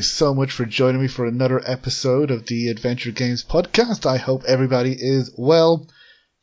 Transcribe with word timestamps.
You 0.00 0.04
so 0.04 0.32
much 0.32 0.50
for 0.50 0.64
joining 0.64 1.02
me 1.02 1.06
for 1.06 1.26
another 1.26 1.60
episode 1.66 2.30
of 2.30 2.46
the 2.46 2.68
Adventure 2.68 3.10
Games 3.10 3.44
podcast. 3.44 4.06
I 4.06 4.16
hope 4.16 4.42
everybody 4.44 4.96
is 4.98 5.30
well. 5.36 5.86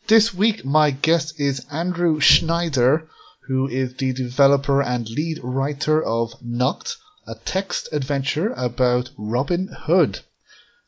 This 0.05 0.31
week, 0.31 0.63
my 0.63 0.91
guest 0.91 1.39
is 1.39 1.65
Andrew 1.71 2.19
Schneider, 2.19 3.09
who 3.47 3.67
is 3.67 3.95
the 3.95 4.13
developer 4.13 4.83
and 4.83 5.09
lead 5.09 5.39
writer 5.41 6.03
of 6.03 6.39
Noct, 6.39 6.97
a 7.25 7.33
text 7.33 7.89
adventure 7.91 8.53
about 8.55 9.09
Robin 9.17 9.69
Hood. 9.69 10.19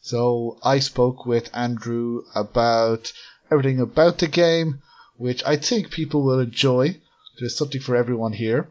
So 0.02 0.60
I 0.62 0.78
spoke 0.78 1.26
with 1.26 1.50
Andrew 1.56 2.22
about 2.36 3.12
everything 3.50 3.80
about 3.80 4.20
the 4.20 4.28
game, 4.28 4.84
which 5.18 5.44
I 5.44 5.58
think 5.58 5.90
people 5.90 6.22
will 6.22 6.40
enjoy. 6.40 7.02
There's 7.40 7.58
something 7.58 7.82
for 7.82 7.96
everyone 7.96 8.34
here. 8.34 8.68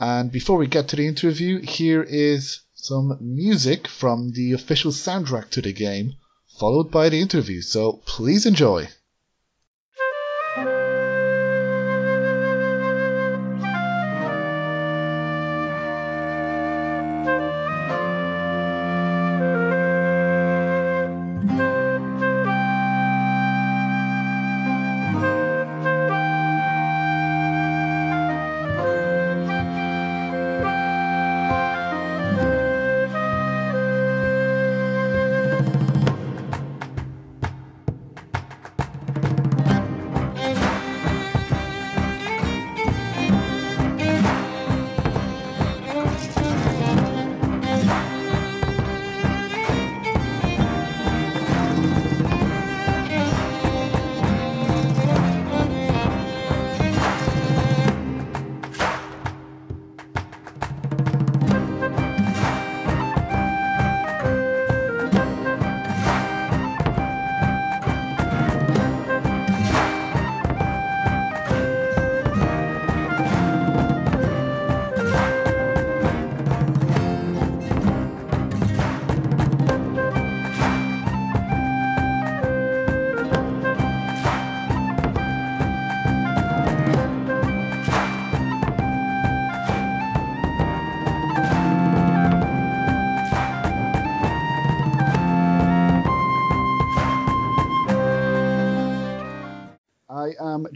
And 0.00 0.32
before 0.32 0.56
we 0.56 0.68
get 0.68 0.88
to 0.88 0.96
the 0.96 1.06
interview, 1.06 1.60
here 1.60 2.02
is 2.02 2.60
some 2.82 3.16
music 3.20 3.86
from 3.86 4.32
the 4.32 4.52
official 4.52 4.90
soundtrack 4.90 5.48
to 5.50 5.62
the 5.62 5.72
game, 5.72 6.14
followed 6.58 6.90
by 6.90 7.08
the 7.08 7.20
interview. 7.20 7.60
So 7.60 8.02
please 8.04 8.44
enjoy. 8.44 8.88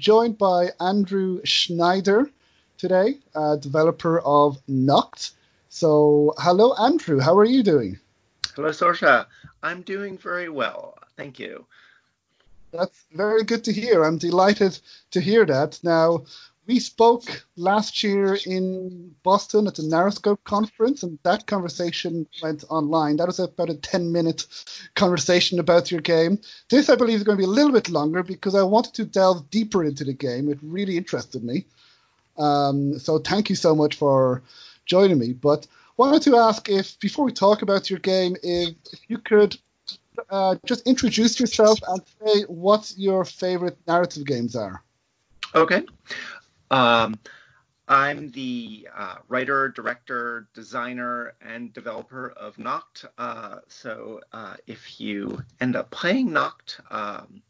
Joined 0.06 0.38
by 0.38 0.70
Andrew 0.78 1.40
Schneider 1.42 2.30
today, 2.78 3.18
uh, 3.34 3.56
developer 3.56 4.20
of 4.20 4.64
Noct. 4.68 5.32
So, 5.68 6.32
hello, 6.38 6.74
Andrew. 6.74 7.18
How 7.18 7.36
are 7.36 7.44
you 7.44 7.64
doing? 7.64 7.98
Hello, 8.54 8.68
Sorsha. 8.68 9.26
I'm 9.64 9.82
doing 9.82 10.16
very 10.16 10.48
well. 10.48 10.96
Thank 11.16 11.40
you. 11.40 11.66
That's 12.70 13.04
very 13.10 13.42
good 13.42 13.64
to 13.64 13.72
hear. 13.72 14.04
I'm 14.04 14.18
delighted 14.18 14.78
to 15.10 15.20
hear 15.20 15.44
that. 15.44 15.80
Now, 15.82 16.26
we 16.66 16.80
spoke 16.80 17.44
last 17.56 18.02
year 18.02 18.36
in 18.46 19.14
Boston 19.22 19.66
at 19.66 19.76
the 19.76 19.82
NarraScope 19.82 20.42
conference, 20.44 21.02
and 21.02 21.18
that 21.22 21.46
conversation 21.46 22.26
went 22.42 22.64
online. 22.68 23.16
That 23.16 23.28
was 23.28 23.38
about 23.38 23.70
a 23.70 23.74
10 23.74 24.12
minute 24.12 24.46
conversation 24.94 25.58
about 25.58 25.90
your 25.90 26.00
game. 26.00 26.40
This, 26.68 26.88
I 26.88 26.96
believe, 26.96 27.16
is 27.16 27.22
going 27.22 27.38
to 27.38 27.42
be 27.42 27.46
a 27.46 27.52
little 27.52 27.72
bit 27.72 27.88
longer 27.88 28.22
because 28.22 28.54
I 28.54 28.62
wanted 28.62 28.94
to 28.94 29.04
delve 29.04 29.50
deeper 29.50 29.84
into 29.84 30.04
the 30.04 30.12
game. 30.12 30.48
It 30.48 30.58
really 30.62 30.96
interested 30.96 31.44
me. 31.44 31.66
Um, 32.36 32.98
so, 32.98 33.18
thank 33.18 33.48
you 33.48 33.56
so 33.56 33.74
much 33.74 33.94
for 33.94 34.42
joining 34.84 35.18
me. 35.18 35.32
But 35.32 35.66
wanted 35.96 36.22
to 36.22 36.36
ask 36.36 36.68
if, 36.68 36.98
before 37.00 37.24
we 37.24 37.32
talk 37.32 37.62
about 37.62 37.90
your 37.90 38.00
game, 38.00 38.36
if, 38.42 38.74
if 38.92 39.00
you 39.08 39.18
could 39.18 39.56
uh, 40.30 40.56
just 40.64 40.86
introduce 40.86 41.38
yourself 41.38 41.78
and 41.86 42.02
say 42.24 42.42
what 42.42 42.92
your 42.96 43.24
favorite 43.24 43.78
narrative 43.86 44.26
games 44.26 44.56
are. 44.56 44.82
Okay. 45.54 45.84
Um, 46.70 47.18
I'm 47.88 48.30
the 48.30 48.88
uh, 48.94 49.16
writer, 49.28 49.68
director, 49.68 50.48
designer, 50.54 51.34
and 51.40 51.72
developer 51.72 52.30
of 52.30 52.56
Noct. 52.56 53.04
Uh, 53.16 53.58
so 53.68 54.20
uh, 54.32 54.54
if 54.66 55.00
you 55.00 55.42
end 55.60 55.76
up 55.76 55.90
playing 55.90 56.30
Noct, 56.30 56.80
um, 56.90 57.42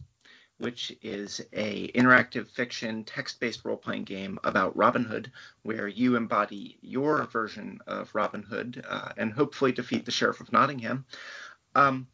which 0.59 0.95
is 1.03 1.41
a 1.53 1.89
interactive 1.93 2.49
fiction 2.49 3.05
text-based 3.05 3.65
role-playing 3.65 4.05
game 4.05 4.39
about 4.45 4.77
Robin 4.77 5.05
Hood, 5.05 5.31
where 5.63 5.89
you 5.89 6.17
embody 6.17 6.79
your 6.83 7.25
version 7.25 7.79
of 7.87 8.15
Robin 8.15 8.43
Hood 8.43 8.85
uh, 8.89 9.13
and 9.17 9.33
hopefully 9.33 9.73
defeat 9.73 10.05
the 10.05 10.11
Sheriff 10.11 10.41
of 10.41 10.53
Nottingham. 10.53 11.07
Um, 11.75 12.07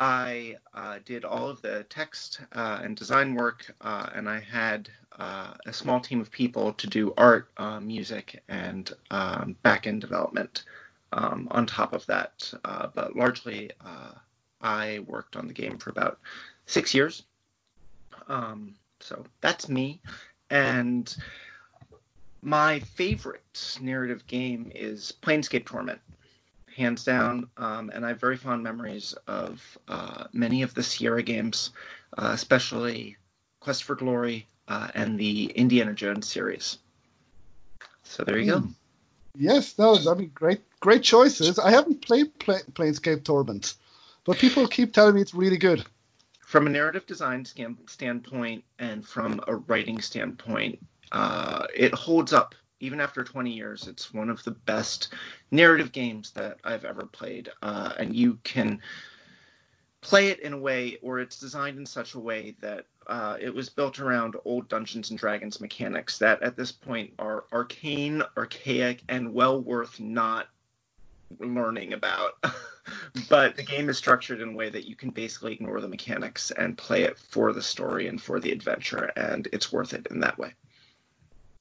I 0.00 0.56
uh, 0.72 0.98
did 1.04 1.26
all 1.26 1.50
of 1.50 1.60
the 1.60 1.84
text 1.90 2.40
uh, 2.54 2.80
and 2.82 2.96
design 2.96 3.34
work, 3.34 3.70
uh, 3.82 4.08
and 4.14 4.30
I 4.30 4.40
had 4.40 4.88
uh, 5.18 5.52
a 5.66 5.72
small 5.74 6.00
team 6.00 6.22
of 6.22 6.30
people 6.30 6.72
to 6.72 6.86
do 6.86 7.12
art, 7.18 7.50
uh, 7.58 7.80
music, 7.80 8.42
and 8.48 8.90
um, 9.10 9.56
back 9.62 9.86
end 9.86 10.00
development 10.00 10.64
um, 11.12 11.48
on 11.50 11.66
top 11.66 11.92
of 11.92 12.06
that. 12.06 12.50
Uh, 12.64 12.86
but 12.94 13.14
largely, 13.14 13.72
I 14.62 15.00
worked 15.06 15.36
on 15.36 15.46
the 15.46 15.52
game 15.52 15.76
for 15.76 15.90
about 15.90 16.18
six 16.64 16.94
years. 16.94 17.22
Um, 18.26 18.76
so 19.00 19.24
that's 19.42 19.68
me. 19.68 20.00
And 20.48 21.14
my 22.40 22.80
favorite 22.80 23.78
narrative 23.82 24.26
game 24.26 24.72
is 24.74 25.12
Planescape 25.20 25.66
Torment 25.66 26.00
hands 26.74 27.04
down. 27.04 27.48
Um, 27.56 27.90
and 27.94 28.04
I 28.04 28.08
have 28.08 28.20
very 28.20 28.36
fond 28.36 28.62
memories 28.62 29.14
of 29.26 29.78
uh, 29.88 30.24
many 30.32 30.62
of 30.62 30.74
the 30.74 30.82
Sierra 30.82 31.22
games, 31.22 31.70
uh, 32.16 32.30
especially 32.32 33.16
Quest 33.60 33.84
for 33.84 33.94
Glory 33.94 34.46
uh, 34.68 34.88
and 34.94 35.18
the 35.18 35.46
Indiana 35.46 35.92
Jones 35.92 36.28
series. 36.28 36.78
So 38.04 38.24
there 38.24 38.38
you 38.38 38.52
mm. 38.52 38.54
go. 38.54 38.58
Hmm. 38.60 38.72
Yes, 39.36 39.78
no, 39.78 39.96
I 40.08 40.14
mean, 40.14 40.32
great, 40.34 40.60
great 40.80 41.02
choices. 41.02 41.58
I 41.58 41.70
haven't 41.70 42.02
played 42.02 42.36
Pla- 42.40 42.66
Planescape 42.72 43.22
Torment, 43.22 43.74
but 44.24 44.38
people 44.38 44.66
keep 44.66 44.92
telling 44.92 45.14
me 45.14 45.20
it's 45.20 45.34
really 45.34 45.56
good. 45.56 45.84
From 46.40 46.66
a 46.66 46.70
narrative 46.70 47.06
design 47.06 47.44
standpoint 47.44 48.64
and 48.80 49.06
from 49.06 49.40
a 49.46 49.54
writing 49.54 50.00
standpoint, 50.00 50.84
uh, 51.12 51.66
it 51.74 51.94
holds 51.94 52.32
up 52.32 52.56
even 52.80 53.00
after 53.00 53.22
20 53.22 53.50
years, 53.50 53.86
it's 53.86 54.12
one 54.12 54.30
of 54.30 54.42
the 54.42 54.50
best 54.50 55.12
narrative 55.50 55.92
games 55.92 56.30
that 56.32 56.58
I've 56.64 56.84
ever 56.84 57.06
played. 57.06 57.50
Uh, 57.62 57.92
and 57.98 58.16
you 58.16 58.38
can 58.42 58.80
play 60.00 60.28
it 60.28 60.40
in 60.40 60.54
a 60.54 60.58
way, 60.58 60.98
or 61.02 61.20
it's 61.20 61.38
designed 61.38 61.78
in 61.78 61.86
such 61.86 62.14
a 62.14 62.18
way 62.18 62.56
that 62.60 62.86
uh, 63.06 63.36
it 63.40 63.54
was 63.54 63.68
built 63.68 64.00
around 64.00 64.36
old 64.44 64.68
Dungeons 64.68 65.10
and 65.10 65.18
Dragons 65.18 65.60
mechanics 65.60 66.18
that 66.18 66.42
at 66.42 66.56
this 66.56 66.72
point 66.72 67.12
are 67.18 67.44
arcane, 67.52 68.22
archaic, 68.36 69.02
and 69.08 69.34
well 69.34 69.60
worth 69.60 70.00
not 70.00 70.48
learning 71.38 71.92
about. 71.92 72.42
but 73.28 73.56
the 73.56 73.62
game 73.62 73.88
is 73.88 73.98
structured 73.98 74.40
in 74.40 74.50
a 74.50 74.56
way 74.56 74.70
that 74.70 74.88
you 74.88 74.96
can 74.96 75.10
basically 75.10 75.52
ignore 75.52 75.80
the 75.80 75.88
mechanics 75.88 76.50
and 76.50 76.78
play 76.78 77.02
it 77.02 77.18
for 77.18 77.52
the 77.52 77.62
story 77.62 78.06
and 78.06 78.22
for 78.22 78.40
the 78.40 78.52
adventure, 78.52 79.12
and 79.16 79.48
it's 79.52 79.72
worth 79.72 79.92
it 79.92 80.06
in 80.10 80.20
that 80.20 80.38
way. 80.38 80.54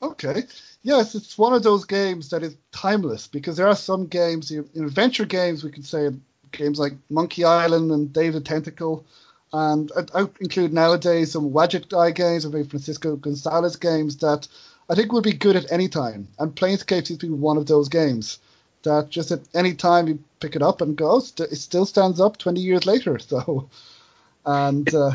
Okay. 0.02 0.44
Yes, 0.82 1.14
it's 1.16 1.38
one 1.38 1.54
of 1.54 1.64
those 1.64 1.86
games 1.86 2.30
that 2.30 2.44
is 2.44 2.56
timeless 2.72 3.28
because 3.28 3.58
there 3.58 3.68
are 3.68 3.76
some 3.76 4.08
games, 4.08 4.50
in 4.52 4.66
adventure 4.76 5.26
games, 5.26 5.64
we 5.64 5.72
could 5.72 5.86
say 5.86 6.10
games 6.52 6.80
like 6.80 6.94
Monkey 7.10 7.44
Island 7.44 7.92
and 7.92 8.14
the 8.14 8.42
Tentacle, 8.42 9.06
and 9.52 9.92
I, 9.98 10.22
I 10.22 10.28
include 10.40 10.74
nowadays 10.74 11.32
some 11.34 11.52
Wadjet 11.52 11.98
Eye 11.98 12.12
games 12.12 12.46
or 12.46 12.50
maybe 12.50 12.70
Francisco 12.70 13.16
Gonzalez 13.16 13.76
games 13.76 14.18
that 14.18 14.48
I 14.90 14.96
think 14.96 15.12
would 15.12 15.24
be 15.24 15.34
good 15.34 15.56
at 15.56 15.72
any 15.72 15.90
time. 15.90 16.28
And 16.38 16.56
Planescape 16.56 17.08
seems 17.08 17.20
to 17.20 17.28
be 17.28 17.34
one 17.34 17.58
of 17.58 17.66
those 17.66 17.90
games 17.90 18.40
that 18.84 19.10
just 19.10 19.32
at 19.32 19.42
any 19.54 19.74
time 19.74 20.08
you 20.08 20.20
pick 20.40 20.56
it 20.56 20.62
up 20.62 20.82
and 20.82 20.96
go, 20.96 21.12
oh, 21.12 21.18
it 21.18 21.56
still 21.58 21.86
stands 21.86 22.20
up 22.20 22.38
20 22.38 22.62
years 22.62 22.86
later. 22.86 23.20
So, 23.28 23.70
and 24.46 24.94
uh, 24.94 25.12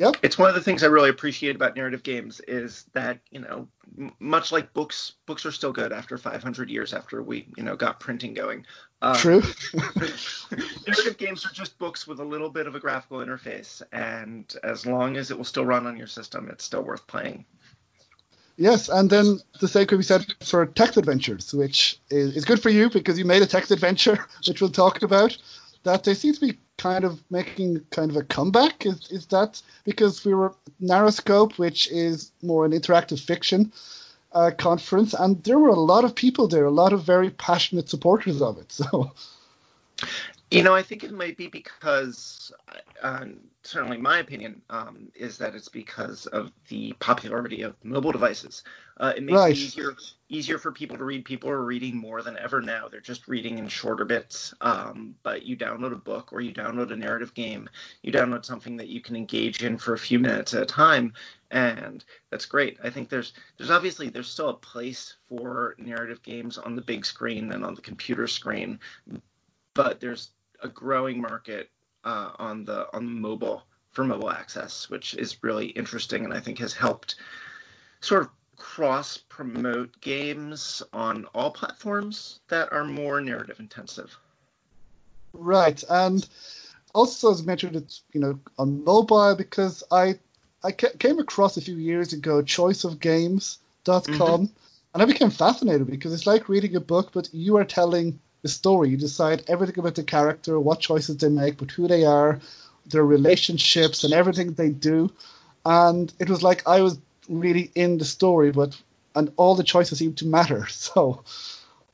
Yep. 0.00 0.16
It's 0.22 0.38
one 0.38 0.48
of 0.48 0.54
the 0.54 0.62
things 0.62 0.82
I 0.82 0.86
really 0.86 1.10
appreciate 1.10 1.56
about 1.56 1.76
narrative 1.76 2.02
games 2.02 2.40
is 2.48 2.86
that 2.94 3.18
you 3.30 3.38
know, 3.38 3.68
m- 3.98 4.14
much 4.18 4.50
like 4.50 4.72
books, 4.72 5.12
books 5.26 5.44
are 5.44 5.52
still 5.52 5.72
good 5.72 5.92
after 5.92 6.16
500 6.16 6.70
years 6.70 6.94
after 6.94 7.22
we 7.22 7.48
you 7.54 7.62
know 7.62 7.76
got 7.76 8.00
printing 8.00 8.32
going. 8.32 8.64
Um, 9.02 9.16
True. 9.16 9.42
narrative 9.74 11.18
games 11.18 11.44
are 11.44 11.52
just 11.52 11.78
books 11.78 12.06
with 12.06 12.18
a 12.18 12.24
little 12.24 12.48
bit 12.48 12.66
of 12.66 12.74
a 12.74 12.80
graphical 12.80 13.18
interface, 13.18 13.82
and 13.92 14.50
as 14.64 14.86
long 14.86 15.18
as 15.18 15.30
it 15.30 15.36
will 15.36 15.44
still 15.44 15.66
run 15.66 15.86
on 15.86 15.98
your 15.98 16.06
system, 16.06 16.48
it's 16.48 16.64
still 16.64 16.82
worth 16.82 17.06
playing. 17.06 17.44
Yes, 18.56 18.88
and 18.88 19.10
then 19.10 19.40
the 19.60 19.68
same 19.68 19.86
could 19.86 19.98
be 19.98 20.02
said 20.02 20.24
for 20.42 20.64
text 20.64 20.96
adventures, 20.96 21.52
which 21.52 22.00
is, 22.08 22.36
is 22.36 22.46
good 22.46 22.62
for 22.62 22.70
you 22.70 22.88
because 22.88 23.18
you 23.18 23.26
made 23.26 23.42
a 23.42 23.46
text 23.46 23.70
adventure, 23.70 24.18
which 24.48 24.62
we'll 24.62 24.70
talk 24.70 25.02
about 25.02 25.36
that 25.82 26.04
they 26.04 26.14
seem 26.14 26.34
to 26.34 26.40
be 26.40 26.58
kind 26.80 27.04
of 27.04 27.22
making 27.30 27.84
kind 27.90 28.10
of 28.10 28.16
a 28.16 28.22
comeback. 28.22 28.86
Is, 28.86 29.10
is 29.10 29.26
that 29.26 29.60
because 29.84 30.24
we 30.24 30.32
were 30.32 30.54
NarraScope, 30.80 31.58
which 31.58 31.90
is 31.90 32.32
more 32.42 32.64
an 32.64 32.72
interactive 32.72 33.20
fiction 33.20 33.72
uh, 34.32 34.50
conference, 34.56 35.12
and 35.12 35.44
there 35.44 35.58
were 35.58 35.68
a 35.68 35.86
lot 35.92 36.04
of 36.04 36.14
people 36.14 36.48
there, 36.48 36.64
a 36.64 36.70
lot 36.70 36.94
of 36.94 37.02
very 37.02 37.30
passionate 37.30 37.88
supporters 37.90 38.40
of 38.42 38.58
it. 38.58 38.72
So 38.80 39.12
you 40.50 40.64
know, 40.64 40.74
I 40.74 40.82
think 40.82 41.04
it 41.04 41.12
might 41.12 41.36
be 41.36 41.46
because, 41.46 42.52
uh, 43.02 43.26
certainly 43.62 43.98
my 43.98 44.18
opinion 44.18 44.62
um, 44.68 45.08
is 45.14 45.38
that 45.38 45.54
it's 45.54 45.68
because 45.68 46.26
of 46.26 46.50
the 46.68 46.92
popularity 46.94 47.62
of 47.62 47.76
mobile 47.84 48.10
devices. 48.10 48.64
Uh, 48.98 49.12
it 49.16 49.22
makes 49.22 49.38
right. 49.38 49.52
it 49.52 49.58
easier 49.58 49.94
easier 50.28 50.58
for 50.58 50.72
people 50.72 50.96
to 50.96 51.04
read. 51.04 51.24
People 51.24 51.50
are 51.50 51.64
reading 51.64 51.96
more 51.96 52.22
than 52.22 52.36
ever 52.36 52.60
now. 52.60 52.88
They're 52.88 53.00
just 53.00 53.28
reading 53.28 53.58
in 53.58 53.68
shorter 53.68 54.04
bits. 54.04 54.52
Um, 54.60 55.14
but 55.22 55.44
you 55.44 55.56
download 55.56 55.92
a 55.92 55.96
book 55.96 56.32
or 56.32 56.40
you 56.40 56.52
download 56.52 56.92
a 56.92 56.96
narrative 56.96 57.32
game, 57.34 57.68
you 58.02 58.12
download 58.12 58.44
something 58.44 58.76
that 58.76 58.88
you 58.88 59.00
can 59.00 59.16
engage 59.16 59.62
in 59.62 59.78
for 59.78 59.94
a 59.94 59.98
few 59.98 60.18
minutes 60.18 60.52
at 60.54 60.62
a 60.62 60.66
time, 60.66 61.12
and 61.50 62.04
that's 62.30 62.46
great. 62.46 62.78
I 62.82 62.90
think 62.90 63.08
there's 63.08 63.34
there's 63.56 63.70
obviously 63.70 64.08
there's 64.08 64.28
still 64.28 64.48
a 64.48 64.54
place 64.54 65.16
for 65.28 65.76
narrative 65.78 66.22
games 66.22 66.58
on 66.58 66.74
the 66.74 66.82
big 66.82 67.06
screen 67.06 67.52
and 67.52 67.64
on 67.64 67.74
the 67.74 67.82
computer 67.82 68.26
screen, 68.26 68.80
but 69.74 70.00
there's 70.00 70.32
a 70.62 70.68
growing 70.68 71.20
market 71.20 71.70
uh, 72.04 72.32
on 72.38 72.64
the 72.64 72.86
on 72.94 73.20
mobile 73.20 73.62
for 73.90 74.04
mobile 74.04 74.30
access, 74.30 74.88
which 74.88 75.14
is 75.14 75.42
really 75.42 75.66
interesting 75.66 76.24
and 76.24 76.32
I 76.32 76.40
think 76.40 76.58
has 76.58 76.72
helped 76.72 77.16
sort 78.00 78.22
of 78.22 78.30
cross 78.56 79.16
promote 79.16 80.00
games 80.00 80.82
on 80.92 81.24
all 81.34 81.50
platforms 81.50 82.40
that 82.48 82.72
are 82.72 82.84
more 82.84 83.20
narrative 83.20 83.58
intensive. 83.58 84.16
Right, 85.32 85.82
and 85.88 86.26
also 86.94 87.30
as 87.30 87.44
mentioned, 87.44 87.76
it's 87.76 88.02
you 88.12 88.20
know 88.20 88.38
on 88.58 88.84
mobile 88.84 89.34
because 89.34 89.82
I 89.90 90.18
I 90.62 90.72
came 90.72 91.18
across 91.18 91.56
a 91.56 91.62
few 91.62 91.76
years 91.76 92.12
ago 92.12 92.42
choiceofgames.com 92.42 94.16
mm-hmm. 94.16 94.44
and 94.94 95.02
I 95.02 95.04
became 95.04 95.30
fascinated 95.30 95.86
because 95.86 96.12
it's 96.12 96.26
like 96.26 96.48
reading 96.48 96.76
a 96.76 96.80
book, 96.80 97.10
but 97.12 97.28
you 97.32 97.56
are 97.56 97.64
telling 97.64 98.20
the 98.42 98.48
story. 98.48 98.90
You 98.90 98.96
decide 98.96 99.44
everything 99.48 99.78
about 99.78 99.94
the 99.94 100.02
character, 100.02 100.58
what 100.58 100.80
choices 100.80 101.16
they 101.16 101.28
make, 101.28 101.58
but 101.58 101.70
who 101.70 101.88
they 101.88 102.04
are, 102.04 102.40
their 102.86 103.04
relationships, 103.04 104.04
and 104.04 104.12
everything 104.12 104.52
they 104.52 104.70
do. 104.70 105.12
And 105.64 106.12
it 106.18 106.28
was 106.28 106.42
like 106.42 106.66
I 106.66 106.80
was 106.80 106.98
really 107.28 107.70
in 107.74 107.98
the 107.98 108.04
story, 108.04 108.50
but 108.50 108.80
and 109.14 109.32
all 109.36 109.54
the 109.54 109.64
choices 109.64 109.98
seemed 109.98 110.18
to 110.18 110.26
matter. 110.26 110.66
So, 110.90 111.22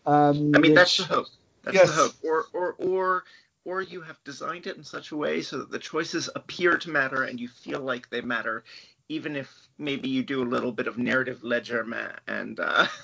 um, 0.06 0.52
I 0.54 0.58
mean, 0.58 0.74
that's 0.74 0.96
the 0.98 1.04
hope. 1.04 1.26
That's 1.64 1.74
yes. 1.74 1.88
the 1.88 1.94
hope. 1.94 2.12
Or, 2.22 2.44
or, 2.52 2.72
or, 2.78 3.24
or 3.64 3.82
you 3.82 4.00
have 4.02 4.22
designed 4.24 4.66
it 4.66 4.76
in 4.76 4.84
such 4.84 5.10
a 5.10 5.16
way 5.16 5.42
so 5.42 5.58
that 5.58 5.70
the 5.70 5.78
choices 5.78 6.30
appear 6.36 6.78
to 6.78 6.90
matter 6.90 7.24
and 7.24 7.40
you 7.40 7.48
feel 7.48 7.80
like 7.80 8.08
they 8.08 8.20
matter, 8.20 8.62
even 9.08 9.34
if 9.34 9.52
maybe 9.78 10.08
you 10.08 10.22
do 10.22 10.42
a 10.42 10.48
little 10.48 10.70
bit 10.70 10.86
of 10.86 10.98
narrative 10.98 11.42
ledger 11.42 11.86
and. 12.28 12.60
Uh, 12.60 12.86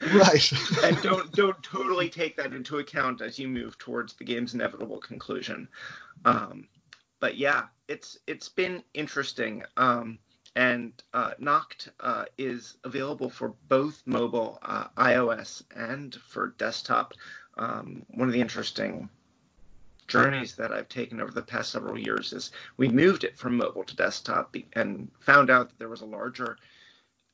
right. 0.00 0.52
And 0.84 1.00
don't 1.02 1.32
don't 1.34 1.62
totally 1.62 2.08
take 2.08 2.36
that 2.36 2.52
into 2.52 2.78
account 2.78 3.20
as 3.20 3.38
you 3.38 3.48
move 3.48 3.78
towards 3.78 4.14
the 4.14 4.24
game's 4.24 4.54
inevitable 4.54 4.98
conclusion. 4.98 5.68
Um, 6.24 6.68
but 7.20 7.36
yeah 7.36 7.64
it's 7.88 8.18
it's 8.26 8.48
been 8.48 8.82
interesting. 8.94 9.62
Um, 9.76 10.18
and 10.54 10.92
uh, 11.12 11.32
Noct 11.40 11.90
uh, 12.00 12.24
is 12.38 12.78
available 12.84 13.28
for 13.28 13.54
both 13.68 14.02
mobile 14.06 14.58
uh, 14.62 14.88
ios 14.96 15.62
and 15.74 16.14
for 16.14 16.54
desktop. 16.58 17.12
Um, 17.58 18.04
one 18.08 18.28
of 18.28 18.32
the 18.32 18.40
interesting 18.40 19.10
journeys 20.08 20.54
that 20.56 20.72
I've 20.72 20.88
taken 20.88 21.20
over 21.20 21.32
the 21.32 21.42
past 21.42 21.72
several 21.72 21.98
years 21.98 22.32
is 22.32 22.52
we 22.76 22.88
moved 22.88 23.24
it 23.24 23.36
from 23.36 23.56
mobile 23.56 23.84
to 23.84 23.96
desktop 23.96 24.54
and 24.74 25.10
found 25.20 25.50
out 25.50 25.68
that 25.68 25.78
there 25.78 25.88
was 25.88 26.00
a 26.00 26.06
larger 26.06 26.56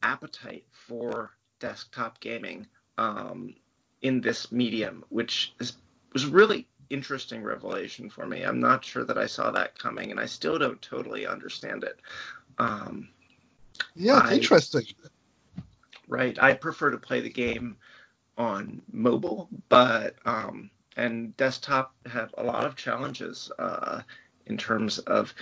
appetite 0.02 0.64
for 0.72 1.30
desktop 1.62 2.18
gaming 2.18 2.66
um, 2.98 3.54
in 4.02 4.20
this 4.20 4.50
medium, 4.50 5.04
which 5.10 5.54
is, 5.60 5.76
was 6.12 6.26
really 6.26 6.66
interesting 6.90 7.42
revelation 7.42 8.10
for 8.10 8.26
me. 8.26 8.42
I'm 8.42 8.60
not 8.60 8.84
sure 8.84 9.04
that 9.04 9.16
I 9.16 9.26
saw 9.26 9.52
that 9.52 9.78
coming, 9.78 10.10
and 10.10 10.18
I 10.18 10.26
still 10.26 10.58
don't 10.58 10.82
totally 10.82 11.24
understand 11.24 11.84
it. 11.84 12.00
Um, 12.58 13.08
yeah, 13.94 14.18
it's 14.18 14.30
I, 14.30 14.34
interesting. 14.34 14.86
Right. 16.08 16.36
I 16.42 16.52
prefer 16.54 16.90
to 16.90 16.98
play 16.98 17.20
the 17.20 17.30
game 17.30 17.76
on 18.36 18.82
mobile, 18.92 19.48
but 19.68 20.16
um, 20.26 20.68
and 20.96 21.34
desktop 21.36 21.94
have 22.06 22.34
a 22.36 22.42
lot 22.42 22.66
of 22.66 22.74
challenges 22.74 23.52
uh, 23.58 24.02
in 24.46 24.58
terms 24.58 24.98
of 24.98 25.32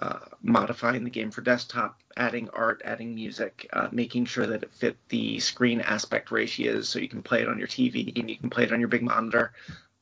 uh, 0.00 0.18
modifying 0.42 1.02
the 1.02 1.10
game 1.10 1.30
for 1.30 1.40
desktop, 1.40 1.98
adding 2.16 2.48
art, 2.50 2.80
adding 2.84 3.14
music, 3.14 3.68
uh, 3.72 3.88
making 3.90 4.24
sure 4.24 4.46
that 4.46 4.62
it 4.62 4.72
fit 4.72 4.96
the 5.08 5.40
screen 5.40 5.80
aspect 5.80 6.30
ratios 6.30 6.88
so 6.88 6.98
you 6.98 7.08
can 7.08 7.22
play 7.22 7.42
it 7.42 7.48
on 7.48 7.58
your 7.58 7.66
TV 7.66 8.16
and 8.18 8.30
you 8.30 8.36
can 8.36 8.48
play 8.50 8.64
it 8.64 8.72
on 8.72 8.78
your 8.78 8.88
big 8.88 9.02
monitor. 9.02 9.52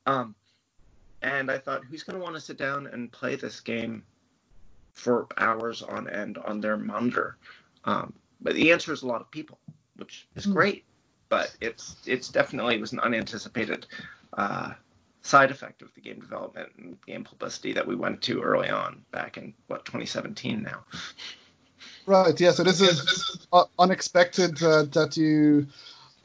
Um, 0.05 0.35
and 1.23 1.51
I 1.51 1.59
thought, 1.59 1.85
who's 1.85 2.03
going 2.03 2.19
to 2.19 2.23
want 2.23 2.35
to 2.35 2.41
sit 2.41 2.59
down 2.59 2.87
and 2.87 3.11
play 3.11 3.37
this 3.37 3.61
game 3.61 4.03
for 4.93 5.27
hours 5.39 5.83
on 5.83 6.11
end 6.11 6.39
on 6.39 6.61
their 6.61 6.77
monitor? 6.77 7.37
Um, 7.85 8.13
but 8.41 8.55
the 8.55 8.73
answer 8.73 8.93
is 8.93 9.03
a 9.03 9.07
lot 9.07 9.23
of 9.23 9.31
people, 9.31 9.59
which 9.97 10.27
is 10.37 10.45
hmm. 10.45 10.53
great. 10.53 10.85
But 11.29 11.57
it's 11.61 11.97
it's 12.07 12.29
definitely 12.29 12.79
was 12.79 12.93
an 12.93 13.01
unanticipated 13.01 13.87
uh, 14.35 14.75
side 15.27 15.51
effect 15.51 15.83
of 15.83 15.93
the 15.95 16.01
game 16.01 16.21
development 16.21 16.69
and 16.79 16.97
game 17.07 17.25
publicity 17.25 17.73
that 17.73 17.87
we 17.87 17.95
went 17.95 18.23
to 18.23 18.41
early 18.43 18.71
on 18.71 19.03
back 19.11 19.37
in 19.37 19.53
what 19.67 19.85
2017 19.85 20.63
now. 20.63 20.85
Right. 22.07 22.39
Yeah. 22.41 22.53
So 22.53 22.63
this 22.63 22.81
is 22.81 23.47
unexpected 23.79 24.63
uh, 24.63 24.85
that 24.85 25.17
you 25.17 25.67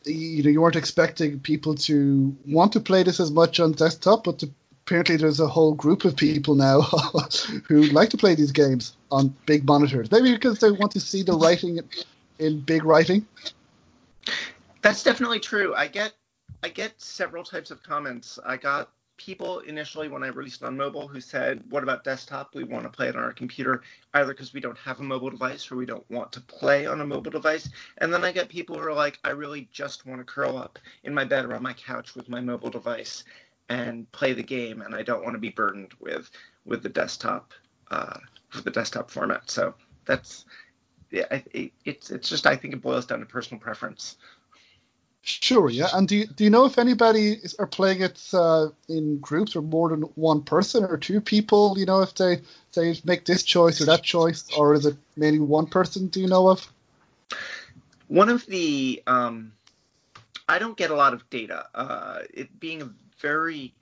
you 0.05 0.43
know 0.43 0.50
you 0.50 0.62
weren't 0.62 0.75
expecting 0.75 1.39
people 1.39 1.75
to 1.75 2.36
want 2.48 2.74
to 2.74 2.79
play 2.79 3.03
this 3.03 3.20
as 3.20 3.31
much 3.31 3.60
on 3.60 3.72
desktop, 3.74 4.24
but 4.24 4.39
to, 4.39 4.50
apparently 4.86 5.17
there's 5.17 5.39
a 5.39 5.48
whole 5.48 5.74
group 5.74 6.05
of 6.05 6.15
people 6.15 6.55
now 6.55 6.81
who 7.67 7.84
like 7.84 8.10
to 8.10 8.17
play 8.17 8.36
these 8.36 8.51
games 8.51 8.96
on 9.12 9.36
big 9.46 9.65
monitors. 9.65 10.12
Maybe 10.12 10.31
because 10.31 10.60
they 10.60 10.72
want 10.72 10.91
to 10.91 11.00
see 11.00 11.24
the 11.24 11.34
writing 11.34 11.79
in 12.39 12.60
big 12.62 12.84
writing. 12.84 13.25
That's 14.81 15.03
definitely 15.03 15.39
true. 15.39 15.74
I 15.75 15.88
get 15.88 16.13
I 16.63 16.69
get 16.69 17.01
several 17.01 17.43
types 17.43 17.71
of 17.71 17.81
comments. 17.81 18.37
I 18.45 18.57
got 18.57 18.91
people 19.17 19.59
initially 19.59 20.07
when 20.07 20.23
I 20.23 20.27
released 20.27 20.63
on 20.63 20.77
mobile 20.77 21.07
who 21.07 21.19
said, 21.19 21.63
"What 21.69 21.83
about 21.83 22.03
desktop? 22.03 22.53
We 22.55 22.63
want 22.63 22.83
to 22.83 22.89
play 22.89 23.07
it 23.07 23.15
on 23.15 23.23
our 23.23 23.33
computer, 23.33 23.81
either 24.13 24.33
because 24.33 24.53
we 24.53 24.59
don't 24.59 24.77
have 24.77 24.99
a 24.99 25.03
mobile 25.03 25.29
device 25.29 25.71
or 25.71 25.75
we 25.75 25.85
don't 25.85 26.09
want 26.09 26.31
to 26.33 26.41
play 26.41 26.85
on 26.85 27.01
a 27.01 27.05
mobile 27.05 27.31
device." 27.31 27.69
And 27.97 28.13
then 28.13 28.23
I 28.23 28.31
get 28.31 28.49
people 28.49 28.77
who 28.77 28.87
are 28.87 28.93
like, 28.93 29.19
"I 29.23 29.31
really 29.31 29.69
just 29.71 30.05
want 30.05 30.21
to 30.21 30.25
curl 30.25 30.57
up 30.57 30.77
in 31.03 31.13
my 31.13 31.25
bed 31.25 31.45
or 31.45 31.55
on 31.55 31.63
my 31.63 31.73
couch 31.73 32.15
with 32.15 32.29
my 32.29 32.41
mobile 32.41 32.69
device 32.69 33.23
and 33.69 34.11
play 34.11 34.33
the 34.33 34.43
game, 34.43 34.81
and 34.81 34.93
I 34.95 35.01
don't 35.03 35.23
want 35.23 35.33
to 35.33 35.39
be 35.39 35.49
burdened 35.49 35.93
with 35.99 36.29
with 36.65 36.83
the 36.83 36.89
desktop 36.89 37.53
uh, 37.89 38.19
the 38.63 38.71
desktop 38.71 39.09
format." 39.09 39.49
So 39.49 39.73
that's 40.05 40.45
yeah, 41.11 41.25
it, 41.53 41.73
it's 41.85 42.11
it's 42.11 42.29
just 42.29 42.45
I 42.47 42.55
think 42.55 42.73
it 42.73 42.81
boils 42.81 43.05
down 43.05 43.19
to 43.19 43.25
personal 43.25 43.59
preference. 43.59 44.17
Sure, 45.23 45.69
yeah. 45.69 45.87
And 45.93 46.07
do 46.07 46.15
you, 46.15 46.25
do 46.25 46.43
you 46.43 46.49
know 46.49 46.65
if 46.65 46.79
anybody 46.79 47.33
is, 47.33 47.53
are 47.55 47.67
playing 47.67 48.01
it 48.01 48.19
uh, 48.33 48.69
in 48.89 49.19
groups 49.19 49.55
or 49.55 49.61
more 49.61 49.89
than 49.89 50.01
one 50.15 50.41
person 50.41 50.83
or 50.83 50.97
two 50.97 51.21
people? 51.21 51.75
You 51.77 51.85
know, 51.85 52.01
if 52.01 52.15
they 52.15 52.41
they 52.73 52.95
make 53.03 53.25
this 53.25 53.43
choice 53.43 53.81
or 53.81 53.85
that 53.85 54.01
choice, 54.01 54.49
or 54.57 54.73
is 54.73 54.87
it 54.87 54.95
mainly 55.15 55.39
one 55.39 55.67
person? 55.67 56.07
Do 56.07 56.21
you 56.21 56.27
know 56.27 56.49
of? 56.49 56.67
One 58.07 58.29
of 58.29 58.45
the 58.47 59.03
um, 59.05 59.51
I 60.49 60.57
don't 60.57 60.75
get 60.75 60.89
a 60.89 60.95
lot 60.95 61.13
of 61.13 61.29
data. 61.29 61.67
Uh, 61.75 62.19
it 62.33 62.59
being 62.59 62.81
a 62.81 62.89
very 63.19 63.73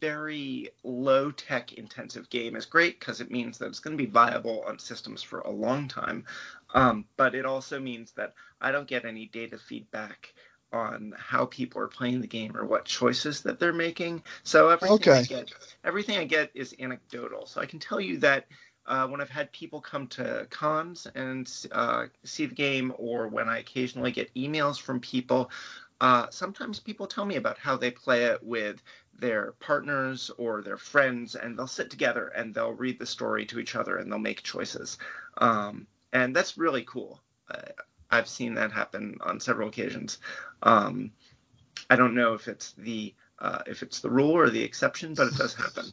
very 0.00 0.70
low 0.82 1.30
tech 1.30 1.74
intensive 1.74 2.30
game 2.30 2.56
is 2.56 2.64
great 2.64 2.98
because 2.98 3.20
it 3.20 3.30
means 3.30 3.58
that 3.58 3.66
it's 3.66 3.80
going 3.80 3.96
to 3.96 4.02
be 4.02 4.10
viable 4.10 4.64
on 4.66 4.78
systems 4.78 5.22
for 5.22 5.40
a 5.40 5.50
long 5.50 5.88
time. 5.88 6.24
Um, 6.72 7.04
but 7.18 7.34
it 7.34 7.44
also 7.44 7.78
means 7.78 8.12
that 8.12 8.32
I 8.62 8.72
don't 8.72 8.88
get 8.88 9.04
any 9.04 9.26
data 9.26 9.58
feedback 9.58 10.32
on 10.72 11.14
how 11.18 11.46
people 11.46 11.80
are 11.80 11.88
playing 11.88 12.20
the 12.20 12.26
game 12.26 12.56
or 12.56 12.64
what 12.64 12.84
choices 12.84 13.42
that 13.42 13.58
they're 13.58 13.72
making. 13.72 14.22
So 14.42 14.68
everything 14.68 14.96
okay. 14.96 15.18
I 15.18 15.22
get, 15.24 15.52
everything 15.84 16.18
I 16.18 16.24
get 16.24 16.50
is 16.54 16.74
anecdotal. 16.78 17.46
So 17.46 17.60
I 17.60 17.66
can 17.66 17.78
tell 17.78 18.00
you 18.00 18.18
that 18.18 18.46
uh, 18.86 19.06
when 19.06 19.20
I've 19.20 19.30
had 19.30 19.52
people 19.52 19.80
come 19.80 20.06
to 20.08 20.46
cons 20.50 21.06
and 21.14 21.50
uh, 21.72 22.06
see 22.24 22.46
the 22.46 22.54
game, 22.54 22.92
or 22.96 23.28
when 23.28 23.48
I 23.48 23.58
occasionally 23.58 24.12
get 24.12 24.34
emails 24.34 24.80
from 24.80 25.00
people, 25.00 25.50
uh, 26.00 26.26
sometimes 26.30 26.80
people 26.80 27.06
tell 27.06 27.24
me 27.24 27.36
about 27.36 27.58
how 27.58 27.76
they 27.76 27.90
play 27.90 28.24
it 28.24 28.42
with 28.42 28.82
their 29.18 29.52
partners 29.60 30.30
or 30.38 30.62
their 30.62 30.78
friends, 30.78 31.36
and 31.36 31.58
they'll 31.58 31.66
sit 31.66 31.90
together 31.90 32.28
and 32.28 32.54
they'll 32.54 32.72
read 32.72 32.98
the 32.98 33.06
story 33.06 33.44
to 33.46 33.58
each 33.60 33.76
other 33.76 33.96
and 33.96 34.10
they'll 34.10 34.18
make 34.18 34.42
choices. 34.42 34.98
Um, 35.38 35.86
and 36.12 36.34
that's 36.34 36.56
really 36.56 36.82
cool. 36.82 37.20
I've 38.10 38.28
seen 38.28 38.54
that 38.54 38.72
happen 38.72 39.18
on 39.20 39.40
several 39.40 39.68
occasions. 39.68 40.18
Um, 40.62 41.12
I 41.88 41.96
don't 41.96 42.14
know 42.14 42.34
if 42.34 42.48
it's 42.48 42.72
the 42.72 43.14
uh, 43.38 43.60
if 43.66 43.82
it's 43.82 44.00
the 44.00 44.10
rule 44.10 44.32
or 44.32 44.50
the 44.50 44.62
exception, 44.62 45.14
but 45.14 45.28
it 45.28 45.36
does 45.36 45.54
happen. 45.54 45.86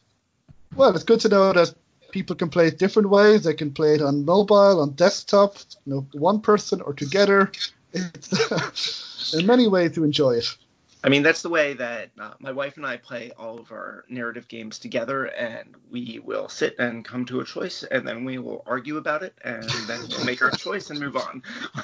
Well, 0.76 0.94
it's 0.94 1.04
good 1.04 1.20
to 1.20 1.28
know 1.28 1.52
that 1.52 1.74
people 2.10 2.36
can 2.36 2.50
play 2.50 2.68
it 2.68 2.78
different 2.78 3.08
ways. 3.08 3.44
They 3.44 3.54
can 3.54 3.72
play 3.72 3.94
it 3.94 4.02
on 4.02 4.24
mobile, 4.24 4.80
on 4.80 4.92
desktop, 4.92 5.56
you 5.86 5.94
know, 5.94 6.06
one 6.12 6.40
person 6.40 6.80
or 6.82 6.92
together. 6.92 7.50
It's 7.92 9.34
in 9.34 9.46
many 9.46 9.66
ways 9.66 9.92
to 9.92 10.04
enjoy 10.04 10.32
it. 10.32 10.56
I 11.02 11.10
mean, 11.10 11.22
that's 11.22 11.42
the 11.42 11.48
way 11.48 11.74
that 11.74 12.10
uh, 12.18 12.32
my 12.40 12.50
wife 12.50 12.76
and 12.76 12.84
I 12.84 12.96
play 12.96 13.30
all 13.38 13.60
of 13.60 13.70
our 13.70 14.04
narrative 14.08 14.48
games 14.48 14.80
together, 14.80 15.26
and 15.26 15.76
we 15.90 16.20
will 16.22 16.48
sit 16.48 16.74
and 16.78 17.04
come 17.04 17.24
to 17.26 17.40
a 17.40 17.44
choice, 17.44 17.84
and 17.84 18.06
then 18.06 18.24
we 18.24 18.38
will 18.38 18.64
argue 18.66 18.96
about 18.96 19.22
it, 19.22 19.34
and 19.44 19.62
then 19.86 20.00
we'll 20.08 20.24
make 20.24 20.42
our 20.42 20.50
choice 20.56 20.90
and 20.90 20.98
move 20.98 21.16
on. 21.16 21.42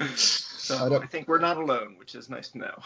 so 0.16 0.94
I, 0.94 1.02
I, 1.02 1.06
think 1.06 1.28
we're 1.28 1.38
not 1.38 1.56
alone, 1.56 1.96
which 1.98 2.14
is 2.14 2.30
nice 2.30 2.48
to 2.50 2.58
know. 2.58 2.82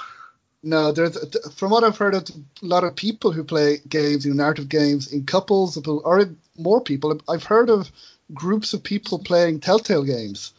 No, 0.63 0.93
there's 0.93 1.19
from 1.55 1.71
what 1.71 1.85
I've 1.85 1.99
heard, 1.99 2.15
of 2.15 2.29
a 2.31 2.67
lot 2.67 2.85
of 2.85 2.97
people 2.97 3.33
who 3.33 3.45
play 3.45 3.81
games, 3.87 4.25
you 4.25 4.33
know, 4.33 4.43
narrative 4.43 4.69
games, 4.69 5.13
in 5.13 5.27
couples 5.27 5.77
or 5.87 6.31
more 6.57 6.81
people. 6.81 7.21
I've 7.29 7.45
heard 7.45 7.69
of 7.69 7.91
groups 8.33 8.73
of 8.73 8.83
people 8.83 9.19
playing 9.19 9.61
Telltale 9.61 10.05
games, 10.05 10.53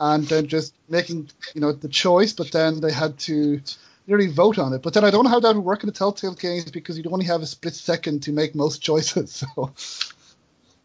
and 0.00 0.24
then 0.24 0.48
just 0.48 0.74
making 0.88 1.30
you 1.54 1.60
know 1.60 1.72
the 1.72 1.88
choice, 1.88 2.32
but 2.32 2.50
then 2.50 2.80
they 2.80 2.92
had 2.92 3.18
to 3.20 3.60
really 4.08 4.26
vote 4.26 4.58
on 4.58 4.72
it. 4.72 4.82
But 4.82 4.94
then 4.94 5.04
I 5.04 5.10
don't 5.10 5.24
know 5.24 5.30
how 5.30 5.40
that 5.40 5.54
would 5.54 5.64
work 5.64 5.84
in 5.84 5.86
the 5.86 5.92
Telltale 5.92 6.34
games 6.34 6.70
because 6.70 6.96
you'd 6.96 7.06
only 7.06 7.26
have 7.26 7.42
a 7.42 7.46
split 7.46 7.74
second 7.74 8.24
to 8.24 8.32
make 8.32 8.54
most 8.54 8.82
choices. 8.88 9.30
So 9.30 9.72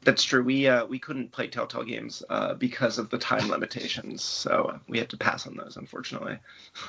that's 0.07 0.23
true. 0.23 0.41
We 0.41 0.67
uh, 0.67 0.85
we 0.85 0.99
couldn't 0.99 1.33
play 1.33 1.47
Telltale 1.47 1.83
games 1.83 2.23
uh, 2.29 2.53
because 2.53 2.97
of 2.97 3.09
the 3.09 3.17
time 3.17 3.49
limitations, 3.49 4.23
so 4.23 4.79
we 4.87 4.99
had 4.99 5.09
to 5.09 5.17
pass 5.17 5.45
on 5.45 5.57
those, 5.57 5.75
unfortunately. 5.75 6.39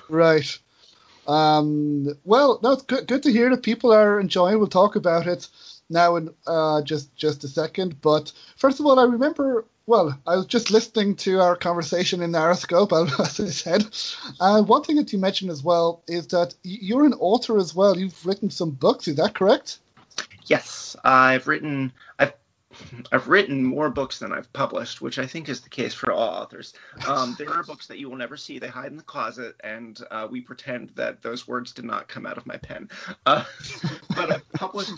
Right. 0.09 0.57
Um, 1.27 2.17
well, 2.25 2.61
no, 2.63 2.73
it's 2.73 2.85
good, 2.85 3.09
good 3.09 3.25
to 3.25 3.33
hear 3.33 3.51
that 3.51 3.65
people 3.65 3.93
are 3.93 4.21
enjoying. 4.21 4.59
We'll 4.59 4.69
talk 4.69 4.95
about 4.95 5.27
it 5.27 5.49
now 5.91 6.15
in 6.15 6.33
uh, 6.47 6.83
just 6.83 7.15
just 7.17 7.43
a 7.43 7.49
second. 7.49 8.01
But 8.01 8.33
first 8.57 8.79
of 8.79 8.87
all, 8.87 9.01
I 9.01 9.05
remember. 9.05 9.65
Well, 9.87 10.17
I 10.27 10.37
was 10.37 10.47
just 10.47 10.71
listening 10.71 11.17
to 11.17 11.41
our 11.41 11.57
conversation 11.57 12.23
in 12.23 12.31
NarraScope, 12.31 12.93
as 13.21 13.41
I 13.41 13.47
said. 13.47 13.89
Uh, 14.39 14.63
one 14.63 14.85
thing 14.85 14.97
that 14.97 15.13
you 15.13 15.19
mentioned 15.19 15.51
as 15.51 15.65
well 15.65 16.03
is 16.07 16.29
that 16.29 16.55
you're 16.63 17.07
an 17.07 17.15
author 17.15 17.57
as 17.57 17.75
well. 17.75 17.99
You've 17.99 18.25
written 18.25 18.51
some 18.51 18.71
books. 18.71 19.09
Is 19.09 19.17
that 19.17 19.35
correct? 19.35 19.79
Yes, 20.45 20.95
I've 21.05 21.49
written. 21.49 21.93
I've 22.19 22.35
I've 23.13 23.29
written 23.29 23.65
more 23.65 23.91
books 23.91 24.19
than 24.19 24.33
I've 24.33 24.53
published, 24.53 25.01
which 25.01 25.19
I 25.19 25.27
think 25.27 25.49
is 25.49 25.61
the 25.61 25.69
case 25.69 25.95
for 25.95 26.13
all 26.13 26.29
authors. 26.29 26.75
Um, 27.07 27.35
there 27.39 27.51
are 27.51 27.63
books 27.63 27.87
that 27.87 27.99
you 27.99 28.09
will 28.09 28.17
never 28.17 28.37
see; 28.37 28.59
they 28.59 28.69
hide 28.69 28.91
in 28.91 28.97
the 28.97 29.03
closet, 29.03 29.57
and 29.63 30.01
uh, 30.11 30.29
we 30.31 30.41
pretend 30.41 30.91
that 30.91 31.23
those 31.23 31.49
words 31.49 31.73
did 31.73 31.85
not 31.85 32.09
come 32.09 32.27
out 32.27 32.37
of 32.39 32.47
my 32.47 32.57
pen. 32.57 32.89
Uh, 33.27 33.45
but 34.17 34.33
I've 34.33 34.53
published, 34.53 34.93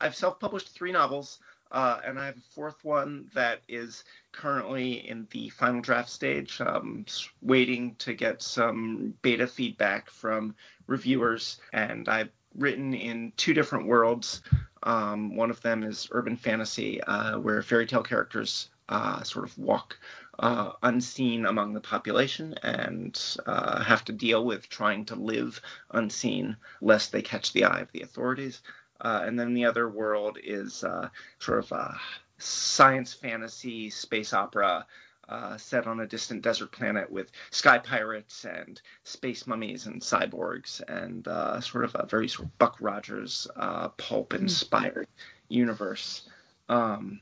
I've 0.00 0.16
self-published 0.16 0.68
three 0.68 0.92
novels, 0.92 1.38
uh, 1.70 2.00
and 2.04 2.18
I 2.18 2.26
have 2.26 2.36
a 2.36 2.54
fourth 2.54 2.84
one 2.84 3.30
that 3.34 3.60
is 3.68 4.04
currently 4.32 5.08
in 5.08 5.26
the 5.30 5.50
final 5.50 5.80
draft 5.80 6.08
stage, 6.08 6.60
um, 6.60 7.04
waiting 7.42 7.94
to 7.96 8.14
get 8.14 8.42
some 8.42 9.14
beta 9.22 9.46
feedback 9.46 10.08
from 10.10 10.54
reviewers. 10.86 11.60
And 11.72 12.08
I've 12.08 12.30
written 12.54 12.94
in 12.94 13.32
two 13.36 13.54
different 13.54 13.86
worlds. 13.86 14.42
Um, 14.82 15.36
one 15.36 15.50
of 15.50 15.60
them 15.60 15.82
is 15.82 16.08
urban 16.12 16.36
fantasy, 16.36 17.00
uh, 17.02 17.38
where 17.38 17.62
fairy 17.62 17.86
tale 17.86 18.02
characters 18.02 18.68
uh, 18.88 19.22
sort 19.22 19.44
of 19.44 19.58
walk 19.58 19.98
uh, 20.38 20.72
unseen 20.82 21.46
among 21.46 21.74
the 21.74 21.80
population 21.80 22.54
and 22.62 23.36
uh, 23.46 23.82
have 23.82 24.04
to 24.04 24.12
deal 24.12 24.44
with 24.44 24.68
trying 24.68 25.04
to 25.04 25.14
live 25.14 25.60
unseen 25.90 26.56
lest 26.80 27.12
they 27.12 27.22
catch 27.22 27.52
the 27.52 27.64
eye 27.64 27.80
of 27.80 27.92
the 27.92 28.02
authorities. 28.02 28.62
Uh, 29.00 29.22
and 29.24 29.38
then 29.38 29.54
the 29.54 29.64
other 29.64 29.88
world 29.88 30.38
is 30.42 30.84
uh, 30.84 31.08
sort 31.38 31.58
of 31.58 31.98
science 32.38 33.12
fantasy 33.12 33.90
space 33.90 34.32
opera 34.32 34.86
uh, 35.28 35.56
set 35.56 35.86
on 35.86 36.00
a 36.00 36.06
distant 36.06 36.42
desert 36.42 36.72
planet 36.72 37.10
with 37.10 37.30
sky 37.50 37.78
pirates 37.78 38.44
and 38.44 38.80
space 39.04 39.46
mummies 39.46 39.86
and 39.86 40.00
cyborgs 40.00 40.80
and 40.88 41.28
uh, 41.28 41.60
sort 41.60 41.84
of 41.84 41.94
a 41.94 42.06
very 42.06 42.28
sort 42.28 42.46
of 42.46 42.58
Buck 42.58 42.76
Rogers 42.80 43.46
uh, 43.56 43.88
pulp 43.88 44.34
inspired 44.34 45.08
universe. 45.48 46.28
Um, 46.68 47.20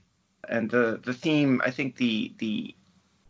and 0.48 0.70
the 0.70 1.00
the 1.04 1.14
theme, 1.14 1.60
I 1.64 1.70
think 1.70 1.96
the 1.96 2.32
the 2.38 2.74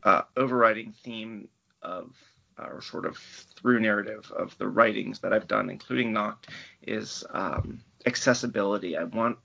uh, 0.02 0.22
overriding 0.36 0.92
theme 1.02 1.48
of 1.82 2.14
or 2.58 2.80
sort 2.80 3.04
of 3.04 3.18
through 3.56 3.80
narrative 3.80 4.30
of 4.34 4.56
the 4.58 4.68
writings 4.68 5.20
that 5.20 5.32
I've 5.32 5.48
done, 5.48 5.68
including 5.68 6.12
Noct, 6.12 6.48
is 6.82 7.24
um, 7.30 7.80
accessibility. 8.06 8.96
I 8.96 9.04
want 9.04 9.38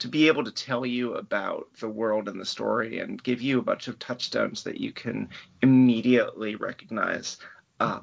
to 0.00 0.08
be 0.08 0.26
able 0.26 0.42
to 0.44 0.50
tell 0.50 0.84
you 0.84 1.14
about 1.14 1.68
the 1.78 1.88
world 1.88 2.28
and 2.28 2.40
the 2.40 2.44
story 2.44 3.00
and 3.00 3.22
give 3.22 3.40
you 3.40 3.58
a 3.58 3.62
bunch 3.62 3.86
of 3.86 3.98
touchstones 3.98 4.64
that 4.64 4.80
you 4.80 4.92
can 4.92 5.28
immediately 5.62 6.56
recognize 6.56 7.36
uh, 7.78 8.00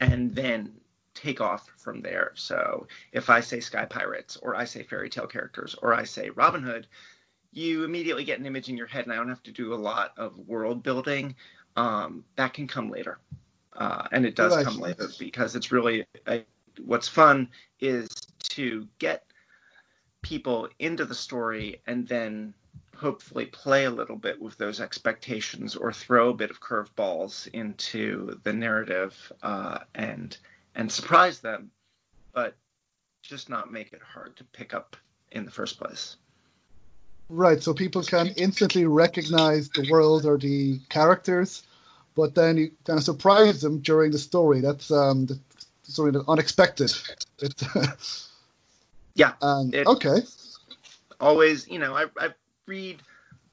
and 0.00 0.34
then 0.34 0.72
take 1.14 1.40
off 1.40 1.68
from 1.76 2.00
there. 2.00 2.32
So 2.34 2.86
if 3.12 3.28
I 3.28 3.40
say 3.40 3.58
Sky 3.58 3.86
Pirates 3.86 4.36
or 4.36 4.54
I 4.54 4.64
say 4.64 4.84
fairy 4.84 5.10
tale 5.10 5.26
characters 5.26 5.74
or 5.82 5.92
I 5.92 6.04
say 6.04 6.30
Robin 6.30 6.62
Hood, 6.62 6.86
you 7.52 7.84
immediately 7.84 8.22
get 8.22 8.38
an 8.38 8.46
image 8.46 8.68
in 8.68 8.76
your 8.76 8.86
head 8.86 9.04
and 9.04 9.12
I 9.12 9.16
don't 9.16 9.28
have 9.28 9.42
to 9.44 9.52
do 9.52 9.74
a 9.74 9.76
lot 9.76 10.12
of 10.16 10.38
world 10.38 10.82
building. 10.82 11.34
Um, 11.76 12.24
that 12.36 12.54
can 12.54 12.68
come 12.68 12.88
later. 12.90 13.18
Uh, 13.72 14.06
and 14.12 14.24
it 14.24 14.36
does 14.36 14.62
come 14.62 14.78
later 14.78 15.08
because 15.18 15.56
it's 15.56 15.72
really 15.72 16.06
a, 16.28 16.44
what's 16.84 17.08
fun 17.08 17.50
is 17.80 18.08
to 18.40 18.86
get 18.98 19.24
people 20.26 20.68
into 20.80 21.04
the 21.04 21.14
story 21.14 21.80
and 21.86 22.08
then 22.08 22.52
hopefully 22.96 23.46
play 23.46 23.84
a 23.84 23.90
little 23.90 24.16
bit 24.16 24.40
with 24.42 24.58
those 24.58 24.80
expectations 24.80 25.76
or 25.76 25.92
throw 25.92 26.30
a 26.30 26.34
bit 26.34 26.50
of 26.50 26.60
curveballs 26.60 27.46
into 27.52 28.36
the 28.42 28.52
narrative 28.52 29.32
uh, 29.42 29.78
and 29.94 30.36
and 30.74 30.90
surprise 30.90 31.38
them, 31.38 31.70
but 32.34 32.56
just 33.22 33.48
not 33.48 33.72
make 33.72 33.92
it 33.92 34.02
hard 34.02 34.36
to 34.36 34.44
pick 34.44 34.74
up 34.74 34.96
in 35.30 35.44
the 35.44 35.50
first 35.50 35.78
place. 35.78 36.16
Right, 37.28 37.62
so 37.62 37.72
people 37.72 38.02
can 38.02 38.28
instantly 38.36 38.84
recognize 38.84 39.68
the 39.70 39.88
world 39.90 40.26
or 40.26 40.38
the 40.38 40.80
characters, 40.88 41.62
but 42.14 42.34
then 42.34 42.56
you 42.56 42.72
kind 42.84 42.98
of 42.98 43.04
surprise 43.04 43.60
them 43.60 43.78
during 43.78 44.10
the 44.10 44.18
story. 44.18 44.60
That's 44.60 44.90
um, 44.90 45.26
the 45.26 45.38
that's 45.84 46.28
unexpected. 46.28 46.92
It, 47.38 47.62
Yeah. 49.16 49.32
Um, 49.40 49.72
okay. 49.74 50.18
Always, 51.18 51.66
you 51.68 51.78
know, 51.78 51.96
I, 51.96 52.04
I 52.18 52.28
read 52.66 53.02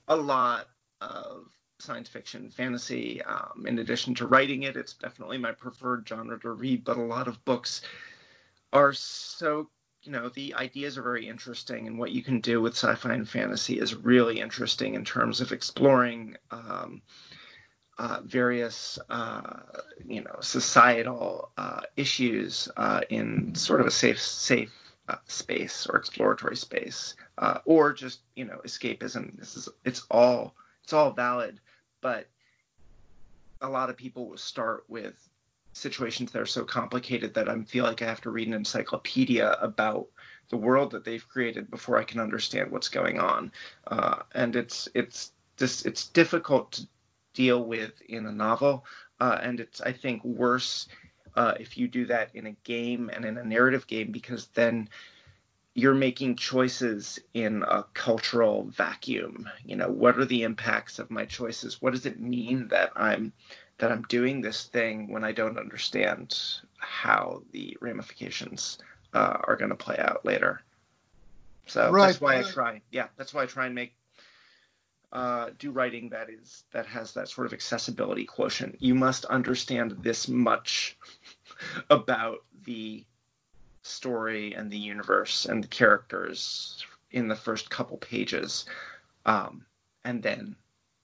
a 0.10 0.16
lot 0.16 0.68
of 1.00 1.48
science 1.80 2.10
fiction, 2.10 2.50
fantasy. 2.50 3.22
Um, 3.24 3.66
in 3.66 3.80
addition 3.80 4.14
to 4.16 4.28
writing 4.28 4.64
it, 4.64 4.76
it's 4.76 4.94
definitely 4.94 5.38
my 5.38 5.54
preferred 5.54 6.08
genre 6.08 6.38
to 6.42 6.52
read. 6.52 6.84
But 6.84 6.98
a 6.98 7.02
lot 7.02 7.30
of 7.30 7.44
books 7.46 7.82
are 8.74 8.92
so, 8.92 9.70
you 10.02 10.12
know, 10.12 10.28
the 10.28 10.54
ideas 10.56 10.98
are 10.98 11.04
very 11.04 11.28
interesting, 11.28 11.88
and 11.88 11.98
what 11.98 12.12
you 12.12 12.22
can 12.22 12.42
do 12.42 12.60
with 12.62 12.74
sci-fi 12.74 13.14
and 13.14 13.28
fantasy 13.28 13.80
is 13.80 13.96
really 13.96 14.42
interesting 14.42 14.96
in 14.96 15.06
terms 15.06 15.40
of 15.40 15.54
exploring 15.54 16.36
um, 16.52 17.02
uh, 17.98 18.20
various 18.26 19.00
uh, 19.10 19.60
you 20.06 20.22
know 20.22 20.36
societal 20.42 21.52
uh, 21.58 21.82
issues 21.96 22.68
uh, 22.76 23.02
in 23.10 23.56
sort 23.56 23.80
of 23.80 23.88
a 23.88 23.92
safe 23.92 24.20
safe 24.20 24.72
uh, 25.10 25.16
space 25.28 25.88
or 25.88 25.98
exploratory 25.98 26.56
space 26.56 27.16
uh, 27.38 27.60
or 27.66 27.94
just 27.94 28.22
you 28.36 28.46
know 28.46 28.60
escapism 28.66 29.38
this 29.38 29.58
is 29.58 29.70
it's 29.84 30.06
all 30.10 30.56
it's 30.84 30.94
all 30.94 31.12
valid 31.12 31.60
but 32.02 32.28
a 33.62 33.70
lot 33.70 33.90
of 33.90 33.98
people 33.98 34.30
will 34.30 34.38
start 34.38 34.84
with 34.88 35.30
situations 35.74 36.32
that 36.32 36.42
are 36.42 36.46
so 36.46 36.64
complicated 36.64 37.34
that 37.34 37.50
I 37.50 37.60
feel 37.64 37.84
like 37.84 38.02
I 38.02 38.06
have 38.06 38.22
to 38.22 38.30
read 38.30 38.48
an 38.48 38.54
encyclopedia 38.54 39.58
about 39.60 40.08
the 40.50 40.58
world 40.58 40.92
that 40.92 41.04
they've 41.04 41.28
created 41.28 41.70
before 41.70 41.98
I 41.98 42.04
can 42.04 42.20
understand 42.20 42.72
what's 42.72 42.90
going 42.90 43.20
on. 43.20 43.52
Uh, 43.88 44.20
and 44.34 44.56
it's 44.56 44.88
it's 44.94 45.32
this 45.58 45.84
it's 45.86 46.08
difficult 46.08 46.74
to 46.74 46.88
deal 47.34 47.64
with 47.64 48.00
in 48.08 48.26
a 48.28 48.32
novel, 48.32 48.86
uh, 49.20 49.40
and 49.42 49.60
it's 49.60 49.82
I 49.82 49.94
think 49.94 50.24
worse 50.24 50.88
uh, 51.36 51.54
if 51.60 51.78
you 51.78 51.88
do 51.88 52.06
that 52.08 52.30
in 52.34 52.46
a 52.46 52.56
game 52.64 53.10
and 53.14 53.26
in 53.26 53.38
a 53.38 53.44
narrative 53.44 53.88
game 53.88 54.12
because 54.12 54.48
then 54.54 54.90
you're 55.76 55.96
making 55.96 56.36
choices 56.36 57.20
in 57.34 57.64
a 57.64 57.84
cultural 57.94 58.66
vacuum. 58.66 59.50
You 59.66 59.76
know, 59.76 59.90
what 59.90 60.20
are 60.20 60.26
the 60.26 60.44
impacts 60.44 61.00
of 61.00 61.10
my 61.10 61.26
choices? 61.26 61.82
What 61.82 61.94
does 61.94 62.06
it 62.06 62.20
mean 62.20 62.68
that 62.68 62.92
I'm 62.96 63.34
that 63.80 63.92
I'm 63.92 64.04
doing 64.04 64.42
this 64.42 64.66
thing 64.66 65.12
when 65.12 65.24
I 65.24 65.32
don't 65.32 65.58
understand 65.58 66.40
how 66.78 67.44
the 67.52 67.78
ramifications 67.82 68.78
uh, 69.14 69.38
are 69.48 69.56
going 69.56 69.70
to 69.70 69.76
play 69.76 69.98
out 69.98 70.26
later. 70.26 70.62
So 71.68 71.92
right. 71.92 72.08
that's 72.08 72.22
why 72.22 72.40
I 72.40 72.44
try. 72.44 72.82
Yeah, 72.92 73.08
that's 73.18 73.34
why 73.34 73.44
I 73.44 73.46
try 73.46 73.66
and 73.66 73.76
make 73.76 73.94
uh, 75.14 75.52
do 75.60 75.70
writing 75.70 76.10
that 76.10 76.30
is 76.30 76.64
that 76.72 76.88
has 76.88 77.14
that 77.14 77.30
sort 77.30 77.46
of 77.46 77.54
accessibility 77.54 78.26
quotient. 78.26 78.78
You 78.80 78.96
must 78.96 79.26
understand 79.26 79.92
this 80.02 80.28
much 80.28 80.98
about 81.90 82.44
the 82.66 83.06
story 83.84 84.54
and 84.54 84.72
the 84.72 84.78
universe 84.78 85.46
and 85.46 85.64
the 85.64 85.68
characters 85.68 86.84
in 87.12 87.28
the 87.28 87.36
first 87.36 87.70
couple 87.70 87.98
pages, 87.98 88.66
um, 89.26 89.66
and 90.04 90.24
then 90.24 90.56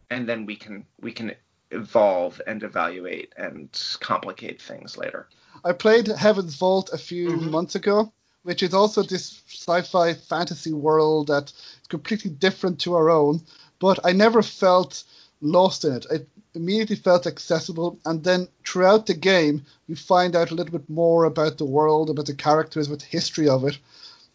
and 0.10 0.28
then 0.28 0.48
we 0.48 0.56
can 0.56 0.86
we 1.00 1.12
can 1.12 1.36
evolve 1.70 2.42
and 2.48 2.64
evaluate 2.64 3.32
and 3.38 3.70
complicate 4.00 4.60
things 4.60 4.98
later. 4.98 5.28
I 5.64 5.74
played 5.74 6.08
Heaven's 6.08 6.56
Vault 6.56 6.90
a 6.92 6.98
few 6.98 7.30
mm-hmm. 7.30 7.52
months 7.52 7.76
ago, 7.76 8.12
which 8.42 8.64
is 8.64 8.74
also 8.74 9.04
this 9.04 9.44
sci-fi 9.48 10.16
fantasy 10.16 10.74
world 10.74 11.28
that's 11.28 11.78
completely 11.90 12.32
different 12.32 12.80
to 12.82 12.96
our 12.96 13.12
own, 13.12 13.42
but 13.80 14.00
I 14.04 14.12
never 14.12 14.42
felt 14.42 15.04
lost 15.42 15.86
in 15.86 15.94
it. 15.94 16.06
It 16.12 16.28
immediately 16.54 16.96
felt 16.96 17.28
accessible, 17.28 18.00
and 18.06 18.24
then 18.24 18.48
throughout 18.66 19.06
the 19.06 19.14
game, 19.14 19.66
you 19.88 19.96
find 19.96 20.36
out 20.36 20.52
a 20.52 20.56
little 20.56 20.78
bit 20.78 20.90
more 20.90 21.26
about 21.26 21.58
the 21.58 21.66
world, 21.66 22.10
about 22.10 22.26
the 22.26 22.34
characters, 22.34 22.88
about 22.88 23.00
the 23.00 23.06
history 23.06 23.48
of 23.48 23.64
it. 23.66 23.78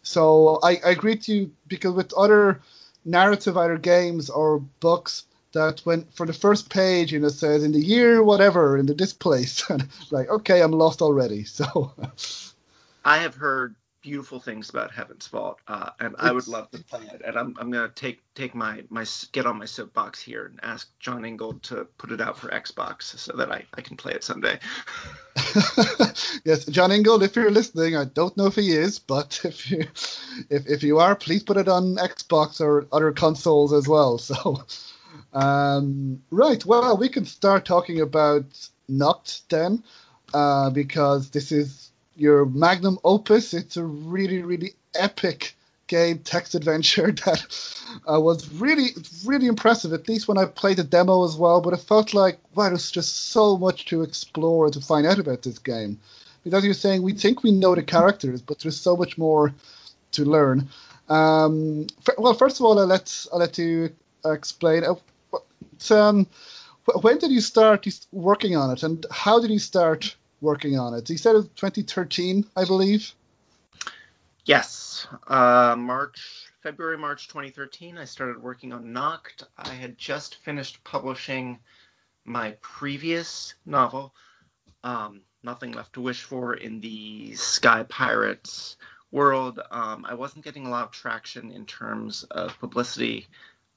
So 0.03 0.59
I, 0.63 0.71
I 0.85 0.91
agree 0.91 1.17
to 1.17 1.33
you 1.33 1.51
because 1.67 1.93
with 1.93 2.13
other 2.13 2.61
narrative 3.03 3.57
either 3.57 3.77
games 3.77 4.29
or 4.29 4.59
books, 4.59 5.25
that 5.53 5.79
when 5.85 6.03
for 6.13 6.25
the 6.25 6.33
first 6.33 6.69
page, 6.69 7.11
you 7.11 7.19
know, 7.19 7.29
says 7.29 7.63
in 7.63 7.71
the 7.71 7.79
year 7.79 8.21
whatever 8.21 8.77
in 8.77 8.85
the 8.85 8.93
this 8.93 9.13
place, 9.13 9.63
like, 10.11 10.29
okay, 10.29 10.61
I'm 10.61 10.71
lost 10.71 11.01
already. 11.01 11.45
So 11.55 11.93
I 13.03 13.17
have 13.19 13.35
heard 13.35 13.75
beautiful 14.05 14.39
things 14.39 14.69
about 14.69 14.91
Heaven's 14.91 15.27
Vault, 15.29 15.57
uh, 15.67 15.89
and 15.99 16.13
it's, 16.13 16.21
I 16.21 16.31
would 16.31 16.47
love 16.47 16.69
to 16.69 16.83
play 16.83 17.01
it. 17.11 17.23
And 17.25 17.35
I'm, 17.35 17.55
I'm 17.59 17.71
gonna 17.71 17.89
take 17.89 18.21
take 18.35 18.53
my 18.53 18.83
my 18.89 19.03
get 19.31 19.47
on 19.47 19.57
my 19.57 19.65
soapbox 19.65 20.21
here 20.21 20.45
and 20.45 20.59
ask 20.61 20.87
Jon 20.99 21.25
Ingold 21.25 21.63
to 21.63 21.85
put 21.97 22.11
it 22.11 22.21
out 22.21 22.37
for 22.37 22.49
Xbox 22.49 23.01
so 23.03 23.35
that 23.35 23.51
I, 23.51 23.65
I 23.73 23.81
can 23.81 23.97
play 23.97 24.13
it 24.13 24.23
someday. 24.23 24.59
yes, 26.45 26.65
Jon 26.65 26.91
Ingold, 26.91 27.23
if 27.23 27.35
you're 27.35 27.49
listening, 27.49 27.95
I 27.95 28.05
don't 28.05 28.37
know 28.37 28.45
if 28.45 28.55
he 28.55 28.73
is, 28.73 28.99
but 28.99 29.41
if 29.43 29.71
you 29.71 29.81
if 30.51 30.67
if 30.67 30.83
you 30.83 30.99
are, 30.99 31.15
please 31.15 31.41
put 31.41 31.57
it 31.57 31.67
on 31.67 31.95
Xbox 31.95 32.61
or 32.61 32.87
other 32.91 33.11
consoles 33.11 33.73
as 33.73 33.87
well. 33.87 34.19
So 34.35 34.63
um, 35.33 36.21
right, 36.29 36.63
well, 36.63 36.95
we 36.95 37.09
can 37.09 37.25
start 37.25 37.65
talking 37.65 38.01
about 38.01 38.45
Noct 38.89 39.41
then, 39.49 39.83
uh, 40.33 40.69
because 40.69 41.31
this 41.31 41.51
is 41.51 41.91
your 42.15 42.45
magnum 42.45 42.99
opus. 43.03 43.53
It's 43.53 43.77
a 43.77 43.83
really, 43.83 44.41
really 44.41 44.73
epic 44.93 45.55
game 45.87 46.19
text 46.19 46.55
adventure 46.55 47.11
that 47.25 47.45
uh, 48.11 48.19
was 48.19 48.51
really, 48.53 48.89
really 49.25 49.47
impressive. 49.47 49.93
At 49.93 50.07
least 50.07 50.27
when 50.27 50.37
I 50.37 50.45
played 50.45 50.77
the 50.77 50.83
demo 50.83 51.25
as 51.25 51.35
well, 51.35 51.61
but 51.61 51.73
it 51.73 51.81
felt 51.81 52.13
like 52.13 52.39
wow, 52.55 52.69
there's 52.69 52.91
just 52.91 53.31
so 53.31 53.57
much 53.57 53.85
to 53.85 54.01
explore 54.01 54.69
to 54.69 54.81
find 54.81 55.05
out 55.05 55.19
about 55.19 55.43
this 55.43 55.59
game. 55.59 55.99
Because 56.43 56.63
you're 56.63 56.75
saying, 56.75 57.01
we 57.01 57.13
think 57.13 57.41
we 57.41 57.51
know 57.51 57.73
the 57.73 57.81
characters, 57.81 58.41
but 58.41 58.59
there's 58.59 58.79
so 58.79 58.95
much 58.95 59.17
more 59.17 59.51
to 60.11 60.25
learn. 60.25 60.69
Um, 61.09 61.87
well, 62.19 62.35
first 62.35 62.59
of 62.59 62.65
all, 62.65 62.79
I'll 62.79 62.85
let 62.85 63.25
I'll 63.31 63.39
let 63.39 63.57
you 63.57 63.91
explain. 64.25 64.83
Uh, 64.83 64.95
um, 65.93 66.27
when 67.01 67.17
did 67.17 67.31
you 67.31 67.41
start 67.41 67.87
working 68.11 68.55
on 68.55 68.71
it, 68.71 68.83
and 68.83 69.05
how 69.11 69.39
did 69.39 69.49
you 69.49 69.59
start 69.59 70.15
working 70.41 70.77
on 70.77 70.93
it? 70.93 71.09
You 71.09 71.17
said 71.17 71.35
it 71.35 71.55
2013, 71.55 72.45
I 72.55 72.65
believe. 72.65 73.13
Yes, 74.45 75.07
uh, 75.27 75.75
March, 75.77 76.51
February, 76.61 76.97
March 76.97 77.27
2013. 77.27 77.97
I 77.97 78.05
started 78.05 78.41
working 78.41 78.73
on 78.73 78.85
Noct. 78.85 79.43
I 79.57 79.69
had 79.69 79.97
just 79.97 80.35
finished 80.35 80.83
publishing 80.83 81.59
my 82.25 82.51
previous 82.61 83.55
novel, 83.65 84.13
um, 84.83 85.21
Nothing 85.43 85.71
Left 85.71 85.93
to 85.93 86.01
Wish 86.01 86.23
For, 86.23 86.53
in 86.53 86.79
the 86.79 87.33
Sky 87.35 87.83
Pirates 87.83 88.77
world. 89.11 89.59
Um, 89.71 90.05
I 90.07 90.13
wasn't 90.13 90.45
getting 90.45 90.65
a 90.65 90.69
lot 90.69 90.85
of 90.85 90.91
traction 90.91 91.51
in 91.51 91.65
terms 91.65 92.23
of 92.23 92.59
publicity 92.59 93.27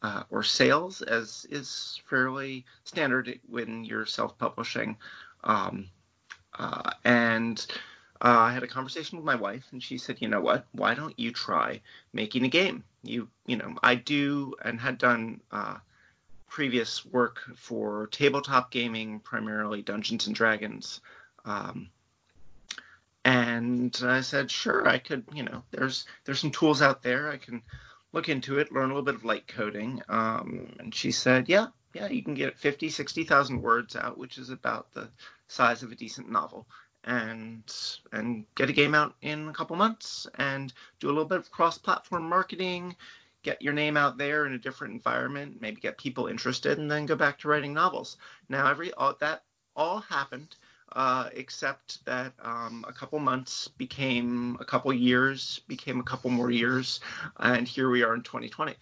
uh, 0.02 0.24
or 0.30 0.42
sales, 0.42 1.02
as 1.02 1.46
is 1.50 2.00
fairly 2.08 2.64
standard 2.84 3.38
when 3.48 3.84
you're 3.84 4.06
self-publishing. 4.06 4.96
Um, 5.44 5.88
uh, 6.58 6.90
and 7.04 7.64
uh, 8.20 8.36
I 8.38 8.52
had 8.52 8.62
a 8.62 8.68
conversation 8.68 9.18
with 9.18 9.24
my 9.24 9.36
wife, 9.36 9.66
and 9.72 9.82
she 9.82 9.98
said, 9.98 10.20
"You 10.20 10.28
know 10.28 10.40
what? 10.40 10.66
Why 10.72 10.94
don't 10.94 11.18
you 11.18 11.32
try 11.32 11.80
making 12.12 12.44
a 12.44 12.48
game? 12.48 12.84
You, 13.02 13.28
you 13.46 13.56
know, 13.56 13.76
I 13.82 13.94
do 13.94 14.54
and 14.64 14.80
had 14.80 14.98
done 14.98 15.40
uh, 15.52 15.76
previous 16.48 17.06
work 17.06 17.40
for 17.54 18.08
tabletop 18.08 18.70
gaming, 18.70 19.20
primarily 19.20 19.82
Dungeons 19.82 20.26
and 20.26 20.34
Dragons." 20.34 21.00
Um, 21.44 21.88
and 23.24 23.98
I 24.04 24.20
said, 24.22 24.50
"Sure, 24.50 24.88
I 24.88 24.98
could. 24.98 25.24
You 25.32 25.44
know, 25.44 25.62
there's 25.70 26.06
there's 26.24 26.40
some 26.40 26.50
tools 26.50 26.82
out 26.82 27.02
there. 27.02 27.30
I 27.30 27.36
can." 27.36 27.62
look 28.12 28.28
into 28.28 28.58
it, 28.58 28.72
learn 28.72 28.84
a 28.84 28.88
little 28.88 29.02
bit 29.02 29.14
of 29.14 29.24
light 29.24 29.46
coding. 29.46 30.02
Um, 30.08 30.74
and 30.78 30.94
she 30.94 31.12
said, 31.12 31.48
yeah, 31.48 31.66
yeah, 31.94 32.08
you 32.08 32.22
can 32.22 32.34
get 32.34 32.58
50, 32.58 32.88
60,000 32.90 33.62
words 33.62 33.96
out, 33.96 34.18
which 34.18 34.38
is 34.38 34.50
about 34.50 34.92
the 34.92 35.08
size 35.48 35.82
of 35.82 35.92
a 35.92 35.96
decent 35.96 36.30
novel. 36.30 36.66
And 37.04 37.62
and 38.12 38.44
get 38.54 38.68
a 38.68 38.72
game 38.72 38.94
out 38.94 39.14
in 39.22 39.48
a 39.48 39.52
couple 39.52 39.76
months 39.76 40.26
and 40.34 40.72
do 41.00 41.06
a 41.06 41.12
little 41.12 41.24
bit 41.24 41.38
of 41.38 41.50
cross-platform 41.50 42.28
marketing, 42.28 42.96
get 43.42 43.62
your 43.62 43.72
name 43.72 43.96
out 43.96 44.18
there 44.18 44.46
in 44.46 44.52
a 44.52 44.58
different 44.58 44.94
environment, 44.94 45.60
maybe 45.60 45.80
get 45.80 45.96
people 45.96 46.26
interested, 46.26 46.78
and 46.78 46.90
then 46.90 47.06
go 47.06 47.16
back 47.16 47.38
to 47.38 47.48
writing 47.48 47.72
novels. 47.72 48.18
Now 48.48 48.68
every 48.68 48.92
all, 48.94 49.14
that 49.20 49.44
all 49.74 50.00
happened 50.00 50.56
uh, 50.92 51.28
except 51.34 52.04
that 52.06 52.32
um, 52.42 52.84
a 52.88 52.92
couple 52.92 53.18
months 53.18 53.68
became 53.68 54.56
a 54.60 54.64
couple 54.64 54.92
years, 54.92 55.60
became 55.68 56.00
a 56.00 56.02
couple 56.02 56.30
more 56.30 56.50
years, 56.50 57.00
and 57.38 57.68
here 57.68 57.90
we 57.90 58.02
are 58.02 58.14
in 58.14 58.22
2020. 58.22 58.74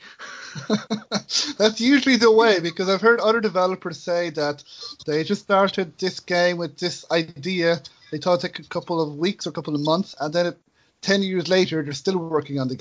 That's 1.59 1.81
usually 1.81 2.17
the 2.17 2.31
way 2.31 2.61
because 2.61 2.89
I've 2.89 3.01
heard 3.01 3.21
other 3.21 3.41
developers 3.41 3.99
say 4.01 4.31
that 4.31 4.63
they 5.07 5.25
just 5.25 5.43
started 5.43 5.99
this 5.99 6.21
game 6.21 6.59
with 6.59 6.79
this 6.79 7.05
idea. 7.11 7.81
They 8.11 8.19
thought 8.19 8.45
it 8.45 8.55
took 8.55 8.59
a 8.61 8.69
couple 8.69 9.01
of 9.01 9.17
weeks 9.17 9.47
or 9.47 9.51
a 9.51 9.53
couple 9.53 9.75
of 9.75 9.81
months, 9.81 10.15
and 10.21 10.33
then 10.33 10.47
it, 10.47 10.59
10 11.03 11.23
years 11.23 11.49
later, 11.49 11.83
they're 11.83 11.93
still 11.93 12.19
working 12.19 12.61
on 12.61 12.69
the 12.69 12.77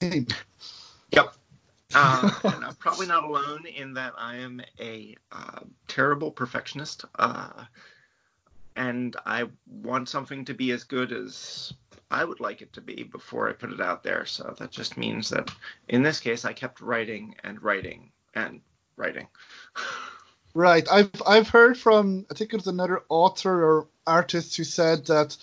game. 0.00 0.26
Yep. 1.12 1.34
Uh, 1.94 2.30
and 2.44 2.64
I'm 2.64 2.74
probably 2.74 3.06
not 3.06 3.24
alone 3.24 3.64
in 3.66 3.94
that 3.94 4.14
I 4.18 4.36
am 4.36 4.60
a 4.80 5.16
uh, 5.32 5.60
terrible 5.88 6.30
perfectionist. 6.30 7.04
Uh, 7.18 7.64
and 8.76 9.16
I 9.24 9.48
want 9.66 10.08
something 10.08 10.44
to 10.44 10.54
be 10.54 10.70
as 10.70 10.84
good 10.84 11.12
as 11.12 11.72
I 12.10 12.24
would 12.24 12.40
like 12.40 12.62
it 12.62 12.72
to 12.74 12.80
be 12.80 13.02
before 13.02 13.48
I 13.48 13.52
put 13.52 13.72
it 13.72 13.80
out 13.80 14.02
there. 14.02 14.26
So 14.26 14.54
that 14.58 14.70
just 14.70 14.96
means 14.96 15.30
that 15.30 15.50
in 15.88 16.02
this 16.02 16.20
case, 16.20 16.44
I 16.44 16.52
kept 16.52 16.80
writing 16.80 17.34
and 17.42 17.60
writing 17.62 18.12
and 18.34 18.60
writing. 18.96 19.28
Right. 20.54 20.88
I've 20.90 21.10
I've 21.26 21.50
heard 21.50 21.76
from 21.76 22.24
I 22.30 22.34
think 22.34 22.54
it 22.54 22.56
was 22.56 22.66
another 22.66 23.02
author 23.10 23.62
or 23.62 23.88
artist 24.06 24.56
who 24.56 24.64
said 24.64 25.04
that 25.04 25.36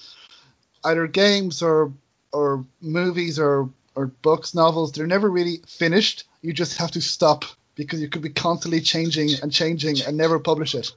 either 0.84 1.06
games 1.06 1.62
or 1.62 1.93
or 2.32 2.65
movies 2.82 3.38
or 3.38 3.69
or 3.93 4.08
books, 4.08 4.56
novels, 4.56 4.91
they're 4.91 5.06
never 5.06 5.30
really 5.30 5.62
finished. 5.67 6.24
You 6.41 6.52
just 6.52 6.80
have 6.80 6.89
to 6.91 7.02
stop 7.02 7.46
because 7.76 8.02
you 8.02 8.10
could 8.10 8.24
be 8.24 8.30
constantly 8.30 8.82
changing 8.82 9.30
and 9.43 9.52
changing 9.52 10.02
and 10.02 10.17
never 10.17 10.39
publish 10.39 10.74
it. 10.74 10.91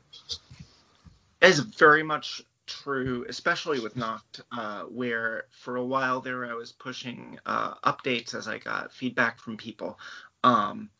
Is 1.42 1.60
very 1.60 2.02
much 2.02 2.42
true, 2.66 3.24
especially 3.28 3.80
with 3.80 3.94
Noct, 3.94 4.40
uh, 4.52 4.82
where 4.82 5.44
for 5.50 5.76
a 5.76 5.84
while 5.84 6.20
there 6.20 6.46
I 6.46 6.54
was 6.54 6.72
pushing 6.72 7.38
uh, 7.46 7.74
updates 7.84 8.34
as 8.34 8.48
I 8.48 8.58
got 8.58 8.92
feedback 8.92 9.38
from 9.38 9.56
people. 9.56 9.98
Um, 10.42 10.90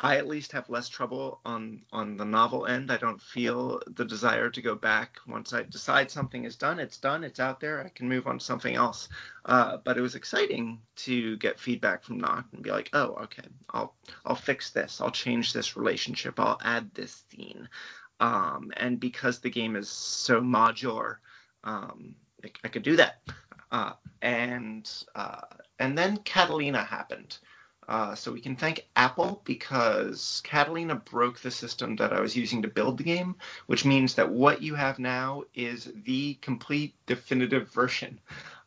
I 0.00 0.16
at 0.16 0.26
least 0.26 0.52
have 0.52 0.68
less 0.68 0.88
trouble 0.88 1.40
on 1.44 1.82
on 1.92 2.16
the 2.16 2.24
novel 2.24 2.66
end. 2.66 2.90
I 2.90 2.96
don't 2.96 3.22
feel 3.22 3.80
the 3.86 4.04
desire 4.04 4.50
to 4.50 4.60
go 4.60 4.74
back 4.74 5.18
once 5.26 5.52
I 5.52 5.62
decide 5.62 6.10
something 6.10 6.44
is 6.44 6.56
done. 6.56 6.80
It's 6.80 6.98
done. 6.98 7.22
It's 7.22 7.40
out 7.40 7.60
there. 7.60 7.82
I 7.82 7.88
can 7.88 8.08
move 8.08 8.26
on 8.26 8.38
to 8.38 8.44
something 8.44 8.74
else. 8.74 9.08
Uh, 9.44 9.78
but 9.78 9.96
it 9.96 10.02
was 10.02 10.14
exciting 10.16 10.80
to 10.96 11.36
get 11.36 11.60
feedback 11.60 12.02
from 12.02 12.20
Noct 12.20 12.52
and 12.52 12.62
be 12.62 12.70
like, 12.70 12.90
oh, 12.92 13.14
okay, 13.22 13.44
I'll 13.70 13.94
I'll 14.26 14.34
fix 14.34 14.70
this. 14.70 15.00
I'll 15.00 15.10
change 15.10 15.52
this 15.52 15.76
relationship. 15.76 16.40
I'll 16.40 16.60
add 16.62 16.92
this 16.92 17.22
scene. 17.30 17.68
Um, 18.20 18.72
and 18.76 19.00
because 19.00 19.40
the 19.40 19.50
game 19.50 19.76
is 19.76 19.88
so 19.88 20.40
modular, 20.40 21.16
um, 21.64 22.14
I, 22.44 22.50
I, 22.62 22.68
could 22.68 22.82
do 22.82 22.96
that. 22.96 23.20
Uh, 23.72 23.92
and 24.22 24.90
uh, 25.14 25.40
and 25.78 25.98
then 25.98 26.18
Catalina 26.18 26.84
happened. 26.84 27.38
Uh, 27.88 28.14
so 28.14 28.32
we 28.32 28.40
can 28.40 28.56
thank 28.56 28.86
Apple 28.96 29.42
because 29.44 30.40
Catalina 30.44 30.94
broke 30.94 31.40
the 31.40 31.50
system 31.50 31.96
that 31.96 32.12
I 32.12 32.20
was 32.20 32.36
using 32.36 32.62
to 32.62 32.68
build 32.68 32.96
the 32.96 33.04
game, 33.04 33.36
which 33.66 33.84
means 33.84 34.14
that 34.14 34.30
what 34.30 34.62
you 34.62 34.74
have 34.74 34.98
now 34.98 35.42
is 35.54 35.92
the 36.04 36.34
complete 36.34 36.94
definitive 37.06 37.70
version. 37.70 38.20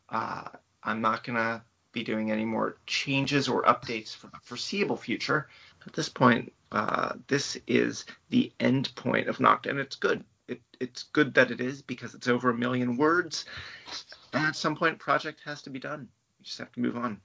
Uh, 0.08 0.44
I'm 0.84 1.00
not 1.00 1.24
going 1.24 1.36
to 1.36 1.62
be 1.92 2.04
doing 2.04 2.30
any 2.30 2.44
more 2.44 2.76
changes 2.86 3.48
or 3.48 3.64
updates 3.64 4.14
for 4.14 4.28
the 4.28 4.38
foreseeable 4.42 4.96
future. 4.96 5.48
At 5.86 5.94
this 5.94 6.08
point, 6.08 6.52
uh, 6.72 7.14
this 7.26 7.56
is 7.66 8.04
the 8.30 8.52
end 8.60 8.94
point 8.94 9.28
of 9.28 9.38
Noct, 9.38 9.66
and 9.66 9.78
it's 9.78 9.96
good. 9.96 10.24
It, 10.46 10.60
it's 10.80 11.04
good 11.04 11.34
that 11.34 11.50
it 11.50 11.60
is 11.60 11.82
because 11.82 12.14
it's 12.14 12.28
over 12.28 12.50
a 12.50 12.54
million 12.54 12.96
words. 12.96 13.44
And 14.32 14.46
at 14.46 14.56
some 14.56 14.76
point, 14.76 14.98
project 14.98 15.40
has 15.44 15.62
to 15.62 15.70
be 15.70 15.78
done. 15.78 16.08
You 16.38 16.44
just 16.44 16.58
have 16.58 16.72
to 16.72 16.80
move 16.80 16.96
on. 16.96 17.20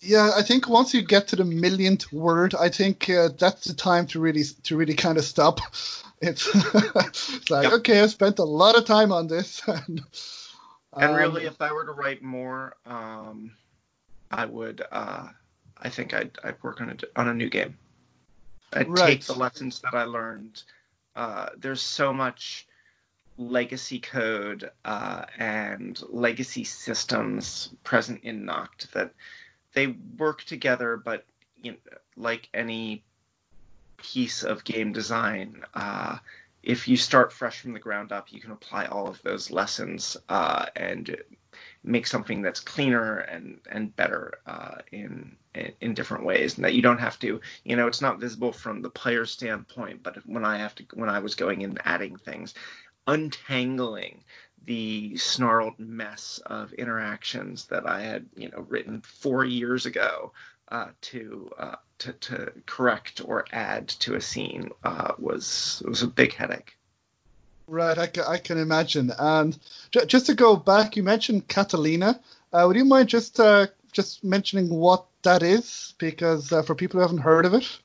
Yeah, 0.00 0.30
I 0.36 0.42
think 0.42 0.68
once 0.68 0.94
you 0.94 1.02
get 1.02 1.28
to 1.28 1.36
the 1.36 1.44
millionth 1.44 2.12
word, 2.12 2.54
I 2.54 2.68
think 2.68 3.10
uh, 3.10 3.30
that's 3.36 3.64
the 3.64 3.74
time 3.74 4.06
to 4.08 4.20
really 4.20 4.44
to 4.64 4.76
really 4.76 4.94
kind 4.94 5.18
of 5.18 5.24
stop. 5.24 5.60
It's, 6.20 6.50
it's 6.52 7.48
like 7.50 7.62
yep. 7.62 7.74
okay, 7.74 8.00
I 8.00 8.08
spent 8.08 8.40
a 8.40 8.44
lot 8.44 8.76
of 8.76 8.84
time 8.86 9.12
on 9.12 9.28
this. 9.28 9.62
and, 9.68 10.02
and 10.92 11.16
really, 11.16 11.46
um, 11.46 11.52
if 11.52 11.62
I 11.62 11.70
were 11.70 11.84
to 11.84 11.92
write 11.92 12.24
more, 12.24 12.74
um, 12.84 13.52
I 14.28 14.46
would. 14.46 14.82
Uh, 14.90 15.28
I 15.80 15.88
think 15.90 16.14
I'd, 16.14 16.36
I'd 16.42 16.60
work 16.60 16.80
on 16.80 16.90
a 16.90 17.20
on 17.20 17.28
a 17.28 17.34
new 17.34 17.48
game. 17.48 17.78
I'd 18.72 18.88
right. 18.88 19.20
take 19.20 19.24
the 19.24 19.34
lessons 19.34 19.80
that 19.80 19.94
I 19.94 20.04
learned. 20.04 20.62
Uh, 21.16 21.48
there's 21.56 21.82
so 21.82 22.12
much 22.12 22.66
legacy 23.38 24.00
code 24.00 24.70
uh, 24.84 25.24
and 25.38 26.00
legacy 26.08 26.64
systems 26.64 27.70
present 27.84 28.24
in 28.24 28.44
Noct 28.44 28.90
that 28.92 29.12
they 29.72 29.86
work 29.86 30.42
together, 30.44 30.96
but 30.96 31.24
you 31.62 31.72
know, 31.72 31.78
like 32.16 32.48
any 32.52 33.04
piece 33.96 34.42
of 34.42 34.64
game 34.64 34.92
design, 34.92 35.64
uh, 35.74 36.18
if 36.62 36.88
you 36.88 36.96
start 36.96 37.32
fresh 37.32 37.60
from 37.60 37.72
the 37.72 37.78
ground 37.78 38.12
up, 38.12 38.32
you 38.32 38.40
can 38.40 38.50
apply 38.50 38.86
all 38.86 39.08
of 39.08 39.22
those 39.22 39.50
lessons 39.50 40.16
uh, 40.28 40.66
and 40.76 41.16
make 41.88 42.06
something 42.06 42.42
that's 42.42 42.60
cleaner 42.60 43.18
and 43.18 43.58
and 43.70 43.96
better 43.96 44.38
uh, 44.46 44.76
in, 44.92 45.36
in, 45.80 45.94
different 45.94 46.24
ways, 46.24 46.56
and 46.56 46.64
that 46.64 46.74
you 46.74 46.82
don't 46.82 47.00
have 47.00 47.18
to. 47.20 47.40
You 47.64 47.76
know, 47.76 47.86
it's 47.86 48.02
not 48.02 48.20
visible 48.20 48.52
from 48.52 48.82
the 48.82 48.90
player 48.90 49.24
standpoint, 49.24 50.02
but 50.02 50.16
when 50.26 50.44
I 50.44 50.58
have 50.58 50.74
to, 50.76 50.84
when 50.94 51.08
I 51.08 51.18
was 51.20 51.34
going 51.34 51.64
and 51.64 51.80
adding 51.84 52.16
things, 52.16 52.54
untangling 53.06 54.22
the 54.64 55.16
snarled 55.16 55.78
mess 55.78 56.40
of 56.44 56.72
interactions 56.74 57.66
that 57.66 57.88
I 57.88 58.02
had, 58.02 58.26
you 58.36 58.50
know, 58.50 58.66
written 58.68 59.00
four 59.00 59.44
years 59.44 59.86
ago 59.86 60.32
uh, 60.68 60.88
to, 61.00 61.50
uh, 61.58 61.76
to 61.98 62.12
to 62.12 62.52
correct 62.66 63.22
or 63.24 63.46
add 63.50 63.88
to 63.88 64.14
a 64.14 64.20
scene 64.20 64.70
uh, 64.84 65.12
was 65.18 65.82
was 65.86 66.02
a 66.02 66.06
big 66.06 66.34
headache. 66.34 66.77
Right, 67.68 67.98
I 67.98 68.06
can, 68.06 68.24
I 68.26 68.38
can 68.38 68.58
imagine. 68.58 69.12
And 69.18 69.56
j- 69.90 70.06
just 70.06 70.26
to 70.26 70.34
go 70.34 70.56
back, 70.56 70.96
you 70.96 71.02
mentioned 71.02 71.48
Catalina. 71.48 72.18
Uh, 72.50 72.64
would 72.66 72.76
you 72.76 72.84
mind 72.86 73.10
just 73.10 73.38
uh, 73.38 73.66
just 73.92 74.24
mentioning 74.24 74.70
what 74.70 75.04
that 75.22 75.42
is, 75.42 75.94
because 75.98 76.50
uh, 76.50 76.62
for 76.62 76.74
people 76.74 76.98
who 76.98 77.02
haven't 77.02 77.18
heard 77.18 77.44
of 77.44 77.52
it? 77.52 77.78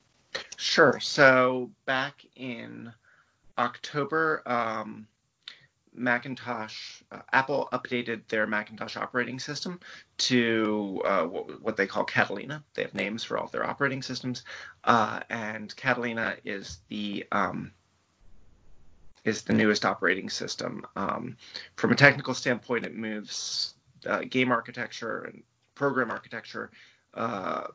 Sure. 0.56 0.98
So 1.00 1.70
back 1.84 2.24
in 2.34 2.92
October. 3.58 4.42
Um, 4.46 5.06
Macintosh, 5.96 7.02
uh, 7.12 7.20
Apple 7.32 7.68
updated 7.72 8.22
their 8.26 8.48
Macintosh 8.48 8.96
operating 8.96 9.38
system 9.38 9.78
to 10.18 11.00
uh, 11.04 11.22
what, 11.22 11.62
what, 11.62 11.76
they 11.76 11.86
call 11.86 12.04
Catalina. 12.04 12.64
They 12.74 12.82
have 12.82 12.94
names 12.94 13.22
for 13.22 13.38
all 13.38 13.46
their 13.46 13.64
operating 13.64 14.02
systems, 14.02 14.42
uh, 14.82 15.20
and 15.30 15.74
Catalina 15.76 16.34
is 16.44 16.78
the 16.88 17.24
um, 17.30 17.70
is 19.24 19.42
the 19.42 19.52
newest 19.52 19.84
operating 19.84 20.28
system. 20.28 20.86
Um, 20.96 21.36
from 21.76 21.92
a 21.92 21.96
technical 21.96 22.34
standpoint, 22.34 22.84
it 22.84 22.94
moves 22.94 23.74
uh, 24.06 24.20
game 24.28 24.52
architecture 24.52 25.22
and 25.22 25.42
program 25.74 26.10
architecture. 26.10 26.70
Uh, 27.12 27.68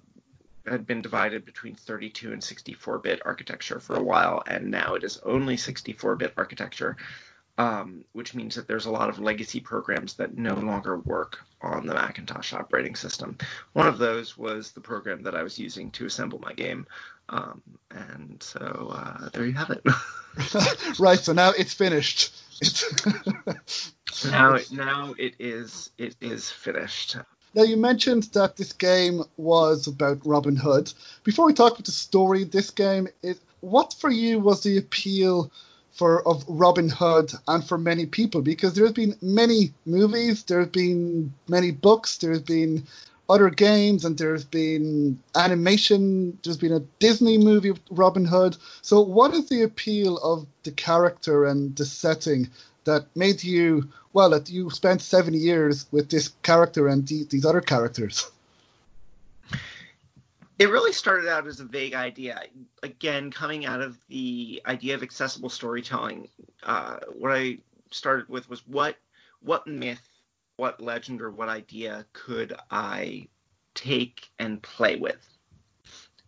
had 0.65 0.85
been 0.85 1.01
divided 1.01 1.45
between 1.45 1.73
32 1.73 2.31
and 2.31 2.43
64 2.43 2.99
bit 2.99 3.21
architecture 3.25 3.79
for 3.79 3.95
a 3.95 4.03
while, 4.03 4.43
and 4.45 4.69
now 4.69 4.93
it 4.93 5.03
is 5.03 5.17
only 5.23 5.57
64 5.57 6.15
bit 6.17 6.33
architecture 6.37 6.97
um, 7.59 8.05
which 8.13 8.33
means 8.33 8.55
that 8.55 8.69
there's 8.69 8.85
a 8.85 8.91
lot 8.91 9.09
of 9.09 9.19
legacy 9.19 9.59
programs 9.59 10.13
that 10.13 10.37
no 10.37 10.55
longer 10.55 10.97
work 10.99 11.39
on 11.61 11.85
the 11.85 11.93
Macintosh 11.93 12.53
operating 12.53 12.95
system. 12.95 13.37
One 13.73 13.85
of 13.85 13.97
those 13.97 14.37
was 14.37 14.71
the 14.71 14.79
program 14.79 15.23
that 15.23 15.35
I 15.35 15.43
was 15.43 15.59
using 15.59 15.91
to 15.91 16.05
assemble 16.05 16.39
my 16.39 16.53
game. 16.53 16.87
Um, 17.29 17.61
and 17.91 18.41
so 18.41 18.91
uh, 18.91 19.29
there 19.29 19.45
you 19.45 19.53
have 19.53 19.69
it. 19.69 19.83
right. 20.99 21.19
So 21.19 21.33
now 21.33 21.51
it's 21.51 21.73
finished. 21.73 22.35
now, 24.25 24.57
now 24.71 25.13
it 25.17 25.35
is. 25.39 25.91
It 25.97 26.15
is 26.21 26.49
finished. 26.49 27.17
Now 27.53 27.63
you 27.63 27.77
mentioned 27.77 28.23
that 28.33 28.57
this 28.57 28.73
game 28.73 29.23
was 29.37 29.87
about 29.87 30.25
Robin 30.25 30.55
Hood. 30.55 30.91
Before 31.23 31.45
we 31.45 31.53
talk 31.53 31.73
about 31.73 31.85
the 31.85 31.91
story 31.91 32.43
of 32.43 32.51
this 32.51 32.71
game, 32.71 33.07
it, 33.23 33.39
what 33.61 33.93
for 33.99 34.09
you 34.09 34.39
was 34.39 34.63
the 34.63 34.77
appeal? 34.77 35.51
for 35.91 36.25
of 36.25 36.45
Robin 36.47 36.87
Hood 36.87 37.33
and 37.45 37.61
for 37.61 37.77
many 37.77 38.05
people 38.05 38.41
because 38.41 38.73
there's 38.73 38.93
been 38.93 39.17
many 39.21 39.73
movies, 39.85 40.43
there's 40.43 40.69
been 40.69 41.33
many 41.49 41.71
books, 41.71 42.17
there's 42.19 42.41
been 42.41 42.87
other 43.29 43.49
games, 43.49 44.05
and 44.05 44.17
there's 44.17 44.43
been 44.43 45.19
animation. 45.35 46.37
There's 46.43 46.57
been 46.57 46.73
a 46.73 46.79
Disney 46.99 47.37
movie 47.37 47.73
Robin 47.91 48.25
Hood. 48.25 48.57
So, 48.81 49.01
what 49.01 49.33
is 49.33 49.47
the 49.49 49.61
appeal 49.61 50.17
of 50.17 50.47
the 50.63 50.71
character 50.71 51.45
and 51.45 51.75
the 51.75 51.85
setting 51.85 52.49
that 52.85 53.05
made 53.15 53.43
you 53.43 53.89
well 54.13 54.31
that 54.31 54.49
you 54.49 54.69
spent 54.71 55.01
seven 55.01 55.33
years 55.33 55.85
with 55.91 56.09
this 56.09 56.29
character 56.41 56.87
and 56.87 57.07
these 57.07 57.45
other 57.45 57.61
characters? 57.61 58.29
it 60.59 60.69
really 60.69 60.91
started 60.91 61.29
out 61.29 61.47
as 61.47 61.61
a 61.61 61.63
vague 61.63 61.93
idea. 61.93 62.41
Again, 62.83 63.31
coming 63.31 63.65
out 63.65 63.81
of 63.81 63.97
the 64.09 64.61
idea 64.65 64.93
of 64.93 65.01
accessible 65.01 65.49
storytelling, 65.49 66.27
uh, 66.63 66.97
what 67.13 67.31
I 67.31 67.59
started 67.91 68.27
with 68.27 68.49
was 68.49 68.59
what 68.67 68.97
what 69.41 69.65
myth, 69.65 70.01
what 70.59 70.81
legend, 70.81 71.21
or 71.21 71.31
what 71.31 71.47
idea 71.47 72.05
could 72.11 72.53
I 72.69 73.29
take 73.75 74.29
and 74.37 74.61
play 74.61 74.97
with? 74.97 75.25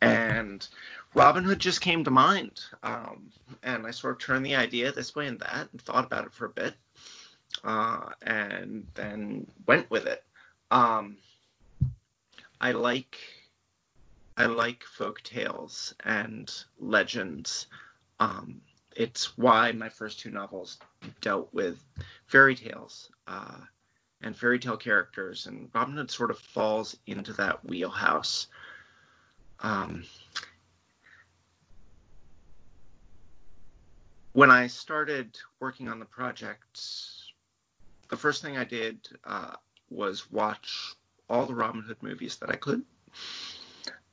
And 0.01 0.65
Robin 1.13 1.43
Hood 1.43 1.59
just 1.59 1.81
came 1.81 2.05
to 2.05 2.11
mind, 2.11 2.61
um, 2.81 3.29
and 3.61 3.85
I 3.85 3.91
sort 3.91 4.13
of 4.13 4.19
turned 4.19 4.45
the 4.45 4.55
idea 4.55 4.93
this 4.93 5.13
way 5.13 5.27
and 5.27 5.37
that, 5.41 5.67
and 5.71 5.81
thought 5.81 6.05
about 6.05 6.25
it 6.25 6.33
for 6.33 6.45
a 6.45 6.49
bit, 6.49 6.73
uh, 7.65 8.09
and 8.21 8.87
then 8.93 9.47
went 9.67 9.91
with 9.91 10.05
it. 10.05 10.23
Um, 10.71 11.17
I 12.61 12.71
like 12.71 13.17
I 14.37 14.45
like 14.45 14.83
folk 14.83 15.21
tales 15.23 15.93
and 16.05 16.49
legends. 16.79 17.67
Um, 18.21 18.61
it's 18.95 19.37
why 19.37 19.73
my 19.73 19.89
first 19.89 20.21
two 20.21 20.31
novels 20.31 20.79
dealt 21.19 21.53
with 21.53 21.83
fairy 22.27 22.55
tales 22.55 23.09
uh, 23.27 23.57
and 24.21 24.37
fairy 24.37 24.59
tale 24.59 24.77
characters, 24.77 25.47
and 25.47 25.69
Robin 25.73 25.95
Hood 25.95 26.11
sort 26.11 26.31
of 26.31 26.39
falls 26.39 26.97
into 27.07 27.33
that 27.33 27.65
wheelhouse. 27.65 28.47
Um, 29.59 30.03
when 34.33 34.51
I 34.51 34.67
started 34.67 35.37
working 35.59 35.87
on 35.87 35.99
the 35.99 36.05
project, 36.05 36.81
the 38.09 38.17
first 38.17 38.41
thing 38.41 38.57
I 38.57 38.63
did 38.63 39.07
uh, 39.23 39.55
was 39.89 40.31
watch 40.31 40.95
all 41.29 41.45
the 41.45 41.55
Robin 41.55 41.81
Hood 41.81 42.01
movies 42.01 42.37
that 42.37 42.49
I 42.49 42.55
could 42.55 42.83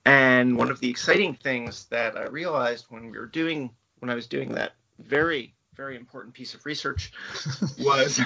And 0.04 0.56
one 0.56 0.70
of 0.70 0.80
the 0.80 0.88
exciting 0.88 1.34
things 1.34 1.84
that 1.86 2.16
I 2.16 2.24
realized 2.26 2.86
when 2.88 3.10
we 3.10 3.18
were 3.18 3.26
doing, 3.26 3.70
when 3.98 4.10
I 4.10 4.14
was 4.14 4.26
doing 4.26 4.52
that 4.54 4.72
very, 4.98 5.54
very 5.74 5.96
important 5.96 6.34
piece 6.34 6.54
of 6.54 6.64
research, 6.64 7.12
was 7.78 8.20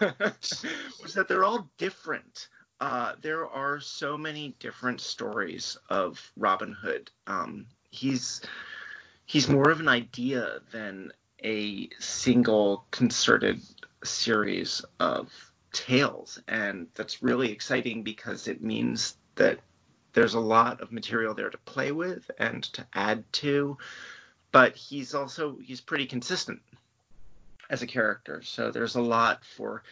was 1.02 1.14
that 1.14 1.26
they're 1.28 1.44
all 1.44 1.70
different. 1.78 2.48
Uh, 2.80 3.14
there 3.20 3.48
are 3.48 3.80
so 3.80 4.16
many 4.16 4.54
different 4.60 5.00
stories 5.00 5.76
of 5.88 6.32
Robin 6.36 6.72
Hood. 6.72 7.10
Um, 7.26 7.66
he's 7.90 8.40
he's 9.26 9.48
more 9.48 9.70
of 9.70 9.80
an 9.80 9.88
idea 9.88 10.60
than 10.72 11.12
a 11.44 11.88
single 11.98 12.86
concerted 12.90 13.60
series 14.04 14.84
of 15.00 15.32
tales, 15.72 16.40
and 16.46 16.86
that's 16.94 17.22
really 17.22 17.50
exciting 17.50 18.02
because 18.02 18.48
it 18.48 18.62
means 18.62 19.16
that 19.34 19.58
there's 20.12 20.34
a 20.34 20.40
lot 20.40 20.80
of 20.80 20.92
material 20.92 21.34
there 21.34 21.50
to 21.50 21.58
play 21.58 21.92
with 21.92 22.30
and 22.38 22.62
to 22.62 22.86
add 22.94 23.24
to. 23.32 23.76
But 24.50 24.76
he's 24.76 25.14
also 25.14 25.58
he's 25.62 25.80
pretty 25.80 26.06
consistent 26.06 26.62
as 27.70 27.82
a 27.82 27.86
character. 27.86 28.42
So 28.42 28.70
there's 28.70 28.96
a 28.96 29.02
lot 29.02 29.44
for, 29.44 29.82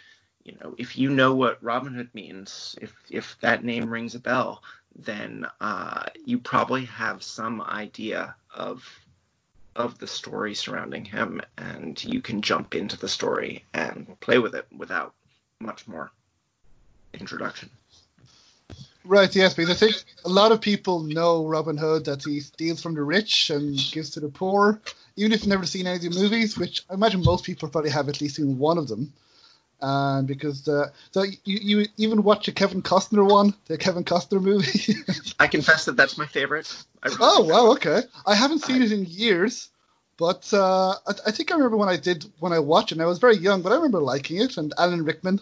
you 0.45 0.57
know, 0.61 0.75
if 0.79 0.97
you 0.97 1.11
know 1.11 1.35
what 1.35 1.62
Robin 1.62 1.95
Hood 1.95 2.11
means, 2.15 2.77
if 2.81 2.95
if 3.11 3.37
that 3.41 3.65
name 3.65 3.91
rings 3.91 4.15
a 4.15 4.21
bell, 4.21 4.62
then 4.95 5.47
uh, 5.61 6.05
you 6.25 6.39
probably 6.39 6.87
have 6.87 7.23
some 7.23 7.61
idea 7.61 8.35
of 8.55 8.89
of 9.75 9.99
the 9.99 10.07
story 10.07 10.55
surrounding 10.55 11.05
him, 11.05 11.41
and 11.59 12.03
you 12.03 12.23
can 12.23 12.41
jump 12.41 12.75
into 12.75 12.99
the 12.99 13.09
story 13.09 13.65
and 13.75 14.19
play 14.21 14.39
with 14.39 14.55
it 14.55 14.67
without 14.75 15.12
much 15.61 15.87
more 15.87 16.11
introduction. 17.12 17.69
Right, 19.05 19.35
yes, 19.37 19.55
because 19.55 19.71
I 19.71 19.75
think 19.75 20.03
a 20.25 20.29
lot 20.29 20.51
of 20.51 20.61
people 20.61 21.01
know 21.01 21.47
Robin 21.47 21.77
Hood 21.77 22.07
that 22.07 22.25
he 22.25 22.41
steals 22.41 22.83
from 22.83 22.95
the 22.95 23.03
rich 23.03 23.51
and 23.51 23.79
gives 23.93 24.11
to 24.11 24.21
the 24.21 24.29
poor, 24.29 24.81
even 25.16 25.33
if 25.33 25.40
you've 25.40 25.48
never 25.48 25.66
seen 25.66 25.87
any 25.87 25.96
of 25.96 26.14
the 26.14 26.20
movies, 26.20 26.57
which 26.57 26.83
I 26.90 26.94
imagine 26.94 27.22
most 27.24 27.44
people 27.44 27.68
probably 27.68 27.90
have 27.90 28.09
at 28.09 28.20
least 28.20 28.37
seen 28.37 28.59
one 28.59 28.79
of 28.79 28.88
them. 28.88 29.12
And 29.81 30.26
because 30.26 30.62
the 30.62 30.92
so 31.11 31.22
you, 31.22 31.35
you 31.44 31.87
even 31.98 32.22
watch 32.22 32.48
a 32.48 32.52
Kevin 32.52 32.83
Costner 32.83 33.29
one, 33.29 33.55
the 33.66 33.76
Kevin 33.76 34.05
Costner 34.05 34.40
movie. 34.40 34.94
I 35.38 35.46
confess 35.48 35.85
that 35.85 35.96
that's 35.96 36.16
my 36.16 36.26
favorite. 36.26 36.72
Really 37.05 37.16
oh 37.20 37.44
wow, 37.44 37.72
okay. 37.72 38.02
I 38.26 38.35
haven't 38.35 38.61
seen 38.61 38.81
I, 38.81 38.87
it 38.87 38.92
in 38.92 39.05
years, 39.05 39.68
but 40.16 40.48
uh, 40.55 40.92
I, 41.07 41.12
I, 41.26 41.31
think 41.31 41.50
I 41.50 41.57
remember 41.57 41.76
when 41.76 41.90
I 41.90 41.98
did 41.98 42.24
when 42.38 42.55
I 42.55 42.59
watched 42.59 42.92
it. 42.92 42.94
And 42.94 43.02
I 43.02 43.07
was 43.07 43.18
very 43.18 43.37
young, 43.37 43.61
but 43.61 43.72
I 43.72 43.74
remember 43.74 44.00
liking 44.00 44.38
it. 44.38 44.57
And 44.57 44.72
Alan 44.79 45.05
Rickman. 45.05 45.40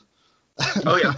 Oh 0.85 0.97
yeah. 0.97 1.15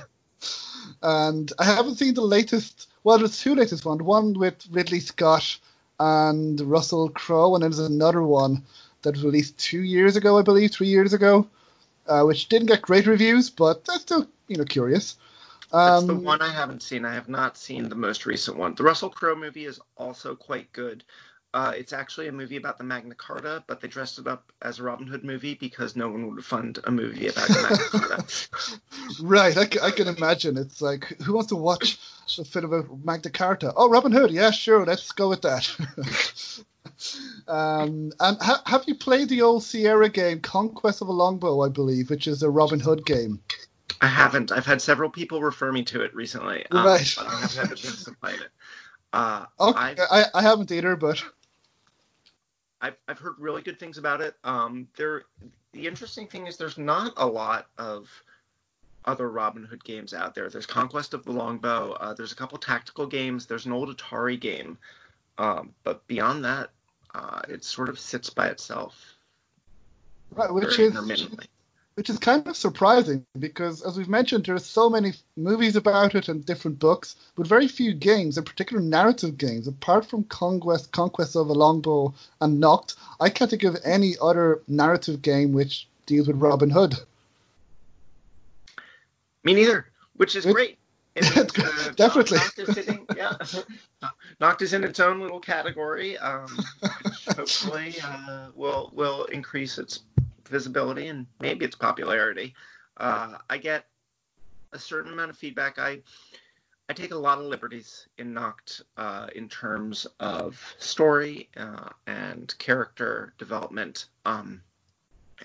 and 1.02 1.50
I 1.58 1.64
haven't 1.64 1.96
seen 1.96 2.12
the 2.12 2.20
latest. 2.20 2.90
Well, 3.02 3.16
there's 3.16 3.40
two 3.40 3.54
latest 3.54 3.86
ones. 3.86 4.02
One 4.02 4.34
with 4.34 4.66
Ridley 4.70 5.00
Scott 5.00 5.58
and 5.98 6.60
Russell 6.60 7.08
Crowe, 7.08 7.54
and 7.54 7.62
there's 7.62 7.78
another 7.78 8.22
one 8.22 8.62
that 9.02 9.14
was 9.14 9.24
released 9.24 9.58
two 9.58 9.82
years 9.82 10.16
ago, 10.16 10.38
I 10.38 10.42
believe, 10.42 10.72
three 10.72 10.88
years 10.88 11.12
ago, 11.12 11.48
uh, 12.06 12.22
which 12.24 12.48
didn't 12.48 12.68
get 12.68 12.82
great 12.82 13.06
reviews, 13.06 13.50
but 13.50 13.84
that's 13.84 14.02
still 14.02 14.26
you 14.48 14.56
know 14.56 14.64
curious. 14.64 15.16
Um, 15.72 15.90
That's 15.90 16.06
the 16.06 16.12
um, 16.14 16.24
one 16.24 16.42
I 16.42 16.52
haven't 16.52 16.82
seen. 16.82 17.04
I 17.04 17.14
have 17.14 17.28
not 17.28 17.56
seen 17.56 17.88
the 17.88 17.96
most 17.96 18.24
recent 18.24 18.56
one. 18.56 18.74
The 18.74 18.84
Russell 18.84 19.10
Crowe 19.10 19.34
movie 19.34 19.64
is 19.64 19.80
also 19.96 20.36
quite 20.36 20.72
good. 20.72 21.02
Uh, 21.52 21.72
it's 21.74 21.92
actually 21.92 22.28
a 22.28 22.32
movie 22.32 22.56
about 22.56 22.76
the 22.76 22.84
Magna 22.84 23.14
Carta, 23.14 23.64
but 23.66 23.80
they 23.80 23.88
dressed 23.88 24.18
it 24.18 24.26
up 24.26 24.52
as 24.60 24.78
a 24.78 24.82
Robin 24.82 25.06
Hood 25.06 25.24
movie 25.24 25.54
because 25.54 25.96
no 25.96 26.08
one 26.08 26.34
would 26.34 26.44
fund 26.44 26.78
a 26.84 26.90
movie 26.90 27.28
about 27.28 27.48
the 27.48 27.62
Magna 27.62 28.06
Carta. 28.06 28.80
right, 29.22 29.56
I, 29.56 29.86
I, 29.86 29.90
can 29.90 30.06
imagine. 30.06 30.58
It's 30.58 30.82
like, 30.82 31.04
who 31.22 31.32
wants 31.32 31.48
to 31.48 31.56
watch 31.56 31.98
a 32.38 32.58
of 32.58 32.72
a 32.72 32.84
Magna 33.04 33.30
Carta? 33.30 33.72
Oh, 33.76 33.88
Robin 33.88 34.12
Hood. 34.12 34.30
Yeah, 34.30 34.50
sure. 34.50 34.84
Let's 34.84 35.12
go 35.12 35.28
with 35.28 35.42
that. 35.42 35.68
um, 37.48 38.12
and 38.20 38.38
ha- 38.40 38.62
have 38.66 38.84
you 38.86 38.94
played 38.94 39.28
the 39.28 39.42
old 39.42 39.62
Sierra 39.62 40.08
game, 40.08 40.40
Conquest 40.40 41.02
of 41.02 41.08
a 41.08 41.12
Longbow, 41.12 41.62
I 41.62 41.68
believe, 41.68 42.10
which 42.10 42.26
is 42.26 42.42
a 42.42 42.50
Robin 42.50 42.80
Hood 42.80 43.04
game? 43.04 43.40
I 44.00 44.08
haven't. 44.08 44.52
I've 44.52 44.66
had 44.66 44.82
several 44.82 45.10
people 45.10 45.40
refer 45.40 45.72
me 45.72 45.84
to 45.84 46.02
it 46.02 46.14
recently. 46.14 46.66
Um, 46.70 46.86
right. 46.86 47.14
But 47.16 47.26
I 47.26 47.40
haven't 47.40 47.56
had 47.56 47.72
a 47.72 47.76
chance 47.76 48.04
to 48.04 48.12
play 48.12 48.34
it. 48.34 48.48
Uh, 49.12 49.46
okay, 49.58 49.96
I, 50.10 50.24
I 50.34 50.42
haven't 50.42 50.70
either, 50.70 50.96
but 50.96 51.24
I've, 52.80 52.96
I've 53.08 53.18
heard 53.18 53.34
really 53.38 53.62
good 53.62 53.78
things 53.78 53.96
about 53.96 54.20
it. 54.20 54.34
Um, 54.44 54.88
there, 54.96 55.22
the 55.72 55.86
interesting 55.86 56.26
thing 56.26 56.46
is 56.46 56.56
there's 56.56 56.76
not 56.76 57.14
a 57.16 57.26
lot 57.26 57.68
of 57.78 58.10
other 59.06 59.28
Robin 59.28 59.64
Hood 59.64 59.84
games 59.84 60.12
out 60.12 60.34
there. 60.34 60.48
There's 60.48 60.66
Conquest 60.66 61.14
of 61.14 61.24
the 61.24 61.32
Longbow. 61.32 61.92
Uh, 61.92 62.14
there's 62.14 62.32
a 62.32 62.36
couple 62.36 62.58
tactical 62.58 63.06
games. 63.06 63.46
There's 63.46 63.66
an 63.66 63.72
old 63.72 63.96
Atari 63.96 64.38
game, 64.38 64.78
um, 65.38 65.74
but 65.84 66.06
beyond 66.06 66.44
that, 66.44 66.70
uh, 67.14 67.40
it 67.48 67.64
sort 67.64 67.88
of 67.88 67.98
sits 67.98 68.30
by 68.30 68.48
itself. 68.48 69.16
Right, 70.32 70.52
which 70.52 70.78
is 70.78 70.94
which 71.96 72.10
is 72.10 72.18
kind 72.18 72.46
of 72.46 72.56
surprising 72.56 73.24
because, 73.38 73.80
as 73.80 73.96
we've 73.96 74.08
mentioned, 74.08 74.44
there 74.44 74.54
are 74.54 74.58
so 74.58 74.90
many 74.90 75.14
movies 75.34 75.76
about 75.76 76.14
it 76.14 76.28
and 76.28 76.44
different 76.44 76.78
books, 76.78 77.16
but 77.36 77.46
very 77.46 77.68
few 77.68 77.94
games, 77.94 78.36
in 78.36 78.44
particular 78.44 78.82
narrative 78.82 79.38
games. 79.38 79.66
Apart 79.66 80.04
from 80.04 80.24
Conquest, 80.24 80.92
Conquest 80.92 81.36
of 81.36 81.48
a 81.48 81.54
Longbow, 81.54 82.12
and 82.42 82.62
Noct, 82.62 82.96
I 83.18 83.30
can't 83.30 83.48
think 83.48 83.64
of 83.64 83.78
any 83.82 84.14
other 84.20 84.60
narrative 84.68 85.22
game 85.22 85.52
which 85.52 85.88
deals 86.04 86.28
with 86.28 86.36
Robin 86.36 86.68
Hood. 86.68 86.96
Me 89.46 89.54
neither, 89.54 89.86
which 90.14 90.34
is 90.34 90.44
great. 90.44 90.78
Uh, 91.18 91.92
Definitely. 91.96 92.36
Noct 92.36 92.68
is, 92.68 92.74
sitting, 92.74 93.06
yeah. 93.16 93.32
Noct 94.38 94.60
is 94.60 94.74
in 94.74 94.84
its 94.84 95.00
own 95.00 95.18
little 95.18 95.40
category, 95.40 96.18
um, 96.18 96.46
which 96.80 97.24
hopefully 97.36 97.94
uh, 98.04 98.48
will 98.54 98.90
will 98.92 99.24
increase 99.26 99.78
its 99.78 100.00
visibility 100.46 101.06
and 101.06 101.26
maybe 101.40 101.64
its 101.64 101.74
popularity. 101.74 102.54
Uh, 102.98 103.38
I 103.48 103.56
get 103.56 103.86
a 104.72 104.78
certain 104.78 105.14
amount 105.14 105.30
of 105.30 105.38
feedback. 105.38 105.78
I 105.78 106.02
I 106.90 106.92
take 106.92 107.12
a 107.12 107.18
lot 107.18 107.38
of 107.38 107.44
liberties 107.44 108.08
in 108.18 108.34
Noct 108.34 108.82
uh, 108.98 109.28
in 109.34 109.48
terms 109.48 110.06
of 110.20 110.62
story 110.78 111.48
uh, 111.56 111.88
and 112.06 112.54
character 112.58 113.32
development, 113.38 114.08
um, 114.26 114.60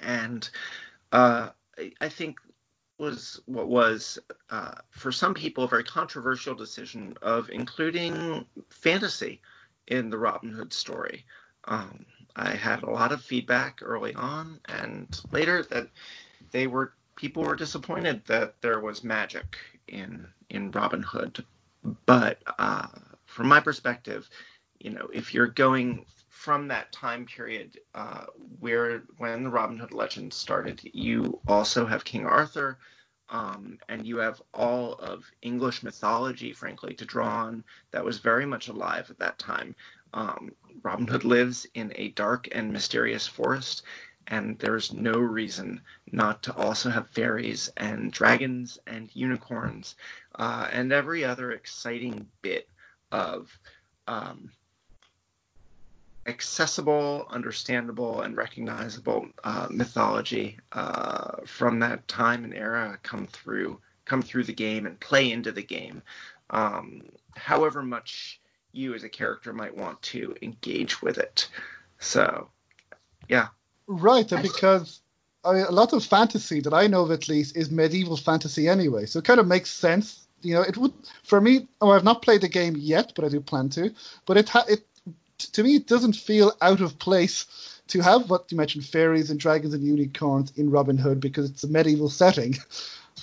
and 0.01 0.49
uh, 1.13 1.51
I, 1.77 1.93
I, 2.01 2.09
think 2.09 2.39
was 3.01 3.41
what 3.47 3.67
was 3.67 4.19
uh, 4.51 4.75
for 4.91 5.11
some 5.11 5.33
people 5.33 5.63
a 5.63 5.67
very 5.67 5.83
controversial 5.83 6.53
decision 6.53 7.17
of 7.23 7.49
including 7.49 8.45
fantasy 8.69 9.41
in 9.87 10.09
the 10.11 10.17
Robin 10.17 10.51
Hood 10.51 10.71
story. 10.71 11.25
Um, 11.65 12.05
I 12.35 12.51
had 12.51 12.83
a 12.83 12.89
lot 12.89 13.11
of 13.11 13.21
feedback 13.21 13.79
early 13.81 14.13
on 14.13 14.59
and 14.69 15.19
later 15.31 15.63
that 15.63 15.87
they 16.51 16.67
were 16.67 16.93
people 17.15 17.43
were 17.43 17.55
disappointed 17.55 18.23
that 18.25 18.61
there 18.61 18.79
was 18.79 19.03
magic 19.03 19.57
in 19.87 20.27
in 20.49 20.69
Robin 20.71 21.01
Hood. 21.01 21.43
But 22.05 22.37
uh, 22.59 22.87
from 23.25 23.47
my 23.47 23.59
perspective, 23.59 24.29
you 24.79 24.91
know, 24.91 25.09
if 25.11 25.33
you're 25.33 25.47
going 25.47 26.05
from 26.41 26.67
that 26.67 26.91
time 26.91 27.23
period 27.23 27.79
uh, 27.93 28.25
where 28.59 29.03
when 29.19 29.43
the 29.43 29.49
Robin 29.51 29.77
Hood 29.77 29.93
legend 29.93 30.33
started, 30.33 30.81
you 30.91 31.39
also 31.47 31.85
have 31.85 32.03
King 32.03 32.25
Arthur, 32.25 32.79
um, 33.29 33.77
and 33.87 34.07
you 34.07 34.17
have 34.17 34.41
all 34.51 34.93
of 34.95 35.23
English 35.43 35.83
mythology, 35.83 36.51
frankly, 36.51 36.95
to 36.95 37.05
draw 37.05 37.45
on 37.45 37.63
that 37.91 38.03
was 38.03 38.17
very 38.17 38.47
much 38.47 38.69
alive 38.69 39.11
at 39.11 39.19
that 39.19 39.37
time. 39.37 39.75
Um, 40.15 40.49
Robin 40.81 41.05
Hood 41.05 41.25
lives 41.25 41.67
in 41.75 41.93
a 41.95 42.09
dark 42.09 42.47
and 42.51 42.73
mysterious 42.73 43.27
forest, 43.27 43.83
and 44.25 44.57
there's 44.57 44.91
no 44.91 45.19
reason 45.19 45.79
not 46.11 46.41
to 46.41 46.55
also 46.55 46.89
have 46.89 47.07
fairies 47.11 47.69
and 47.77 48.11
dragons 48.11 48.79
and 48.87 49.15
unicorns 49.15 49.95
uh, 50.39 50.67
and 50.71 50.91
every 50.91 51.23
other 51.23 51.51
exciting 51.51 52.25
bit 52.41 52.67
of 53.11 53.55
um, 54.07 54.49
accessible, 56.25 57.25
understandable, 57.29 58.21
and 58.21 58.37
recognizable 58.37 59.27
uh, 59.43 59.67
mythology 59.69 60.59
uh, 60.71 61.37
from 61.45 61.79
that 61.79 62.07
time 62.07 62.43
and 62.43 62.53
era 62.53 62.99
come 63.03 63.27
through 63.27 63.79
come 64.05 64.21
through 64.21 64.43
the 64.43 64.53
game 64.53 64.85
and 64.85 64.99
play 64.99 65.31
into 65.31 65.51
the 65.51 65.63
game. 65.63 66.01
Um, 66.49 67.03
however 67.35 67.81
much 67.81 68.41
you 68.71 68.93
as 68.93 69.03
a 69.03 69.09
character 69.09 69.53
might 69.53 69.75
want 69.75 70.01
to 70.01 70.35
engage 70.41 71.01
with 71.01 71.17
it. 71.17 71.47
So, 71.99 72.49
yeah. 73.29 73.49
Right, 73.87 74.27
because 74.29 75.01
I 75.43 75.53
mean, 75.53 75.63
a 75.63 75.71
lot 75.71 75.93
of 75.93 76.03
fantasy 76.03 76.61
that 76.61 76.73
I 76.73 76.87
know 76.87 77.01
of 77.01 77.11
at 77.11 77.27
least 77.27 77.57
is 77.57 77.71
medieval 77.71 78.17
fantasy 78.17 78.67
anyway, 78.67 79.05
so 79.05 79.19
it 79.19 79.25
kind 79.25 79.39
of 79.39 79.47
makes 79.47 79.69
sense. 79.69 80.27
You 80.41 80.55
know, 80.55 80.61
it 80.61 80.77
would 80.77 80.93
for 81.23 81.39
me. 81.39 81.67
Oh, 81.79 81.91
I've 81.91 82.03
not 82.03 82.21
played 82.21 82.41
the 82.41 82.47
game 82.47 82.75
yet, 82.77 83.13
but 83.15 83.25
I 83.25 83.29
do 83.29 83.39
plan 83.39 83.69
to. 83.69 83.93
But 84.25 84.37
it 84.37 84.49
ha- 84.49 84.65
it 84.67 84.85
to 85.47 85.63
me 85.63 85.75
it 85.75 85.87
doesn't 85.87 86.15
feel 86.15 86.53
out 86.61 86.81
of 86.81 86.99
place 86.99 87.45
to 87.87 88.01
have 88.01 88.29
what 88.29 88.51
you 88.51 88.57
mentioned 88.57 88.85
fairies 88.85 89.29
and 89.29 89.39
dragons 89.39 89.73
and 89.73 89.83
unicorns 89.83 90.53
in 90.55 90.71
Robin 90.71 90.97
Hood 90.97 91.19
because 91.19 91.49
it's 91.49 91.63
a 91.63 91.67
medieval 91.67 92.09
setting. 92.09 92.55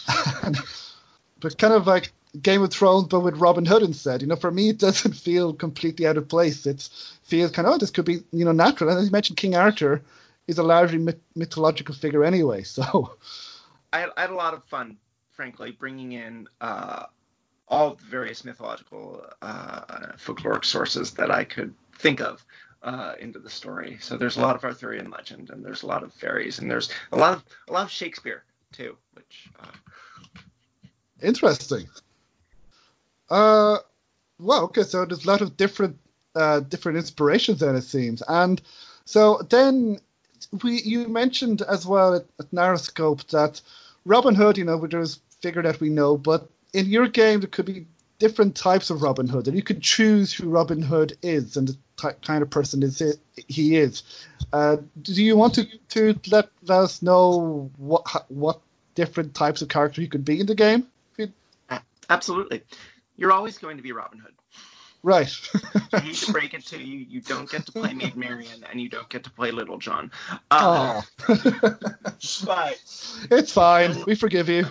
but 1.41 1.59
kind 1.59 1.73
of 1.73 1.87
like 1.87 2.13
Game 2.41 2.63
of 2.63 2.71
Thrones, 2.71 3.09
but 3.09 3.21
with 3.21 3.39
Robin 3.39 3.65
Hood 3.65 3.83
instead. 3.83 4.21
You 4.21 4.29
know, 4.29 4.37
for 4.37 4.51
me, 4.51 4.69
it 4.69 4.79
doesn't 4.79 5.13
feel 5.29 5.53
completely 5.53 6.07
out 6.07 6.17
of 6.17 6.29
place. 6.29 6.67
It 6.67 6.89
feels 7.23 7.51
kind 7.51 7.67
of, 7.67 7.75
oh, 7.75 7.79
this 7.79 7.91
could 7.91 8.05
be, 8.05 8.23
you 8.33 8.45
know, 8.45 8.53
natural. 8.53 8.91
And 8.91 8.99
as 8.99 9.07
you 9.07 9.11
mentioned, 9.13 9.39
King 9.39 9.57
Arthur 9.57 10.03
is 10.47 10.59
a 10.59 10.63
largely 10.63 10.99
myth- 10.99 11.21
mythological 11.35 11.95
figure 11.95 12.25
anyway. 12.25 12.63
So 12.65 13.17
I, 13.93 14.07
I, 14.17 14.21
had 14.21 14.31
a 14.31 14.35
lot 14.35 14.55
of 14.55 14.65
fun, 14.65 14.99
frankly, 15.31 15.73
bringing 15.73 16.13
in 16.13 16.47
uh, 16.61 17.05
all 17.69 17.95
the 17.95 18.05
various 18.05 18.45
mythological 18.45 19.25
uh, 19.41 20.13
folkloric 20.17 20.65
sources 20.65 21.13
that 21.13 21.31
I 21.31 21.45
could 21.45 21.75
think 21.99 22.21
of 22.21 22.45
uh, 22.83 23.15
into 23.21 23.39
the 23.39 23.51
story. 23.51 23.99
So 24.01 24.17
there's 24.17 24.37
a 24.37 24.41
lot 24.41 24.57
of 24.57 24.65
Arthurian 24.65 25.11
legend, 25.11 25.51
and 25.51 25.65
there's 25.65 25.83
a 25.83 25.87
lot 25.87 26.03
of 26.03 26.13
fairies, 26.13 26.59
and 26.59 26.71
there's 26.71 26.91
a 27.13 27.17
lot 27.17 27.35
of 27.35 27.45
a 27.69 27.73
lot 27.73 27.85
of 27.85 27.91
Shakespeare 27.91 28.45
too, 28.73 28.97
which. 29.15 29.49
Uh, 29.61 29.67
Interesting. 31.21 31.89
Uh, 33.29 33.79
well, 34.39 34.65
okay, 34.65 34.85
so 34.85 35.05
there's 35.05 35.25
a 35.25 35.29
lot 35.29 35.41
of 35.41 35.57
different 35.57 35.99
uh, 36.35 36.61
different 36.61 36.99
inspirations 36.99 37.61
then 37.61 37.75
it 37.75 37.83
seems, 37.83 38.23
and 38.29 38.63
so 39.05 39.43
then 39.51 39.99
we 40.63 40.81
you 40.83 41.09
mentioned 41.09 41.63
as 41.63 41.85
well 41.85 42.15
at, 42.15 42.25
at 42.39 42.51
NarraScope 42.53 43.27
that 43.31 43.61
Robin 44.05 44.35
Hood, 44.35 44.57
you 44.57 44.65
know, 44.65 44.87
there's 44.87 45.21
figure 45.41 45.63
that 45.63 45.81
we 45.81 45.89
know, 45.89 46.17
but 46.17 46.49
in 46.73 46.87
your 46.87 47.09
game 47.09 47.41
there 47.41 47.49
could 47.49 47.67
be 47.67 47.87
different 48.19 48.57
types 48.57 48.91
of 48.91 49.03
Robin 49.03 49.29
Hood, 49.29 49.47
and 49.49 49.57
you 49.57 49.63
could 49.63 49.81
choose 49.81 50.33
who 50.33 50.49
Robin 50.49 50.83
Hood 50.83 51.17
is 51.23 51.57
and 51.57 51.69
the 51.69 51.77
t- 51.97 52.19
kind 52.25 52.43
of 52.43 52.51
person 52.51 52.83
is 52.83 53.01
it, 53.01 53.19
he 53.47 53.77
is. 53.77 54.03
Uh, 54.53 54.79
do 55.01 55.13
you 55.23 55.37
want 55.37 55.55
to, 55.55 55.67
to 55.91 56.19
let, 56.31 56.49
let 56.63 56.81
us 56.81 57.03
know 57.03 57.71
what 57.77 58.07
what 58.29 58.61
different 58.95 59.35
types 59.35 59.63
of 59.63 59.69
character 59.69 60.01
you 60.01 60.09
could 60.09 60.25
be 60.25 60.41
in 60.41 60.47
the 60.47 60.55
game? 60.55 60.87
Absolutely, 62.11 62.63
you're 63.17 63.33
always 63.33 63.59
going 63.59 63.77
to 63.77 63.83
be 63.83 63.93
Robin 63.93 64.19
Hood. 64.19 64.33
Right. 65.03 65.33
I 65.93 66.01
hate 66.01 66.17
to 66.17 66.33
break 66.33 66.55
it 66.55 66.67
to 66.67 66.79
you, 66.79 66.99
you 66.99 67.21
don't 67.21 67.49
get 67.51 67.67
to 67.67 67.73
play 67.73 67.93
Maid 67.93 68.17
Marian 68.17 68.65
and 68.71 68.81
you 68.81 68.89
don't 68.89 69.09
get 69.09 69.25
to 69.25 69.31
play 69.31 69.51
Little 69.51 69.79
John. 69.79 70.11
Uh, 70.51 71.03
but 71.29 72.81
it's 73.31 73.53
fine. 73.53 74.05
We 74.07 74.15
forgive 74.15 74.49
you. 74.49 74.67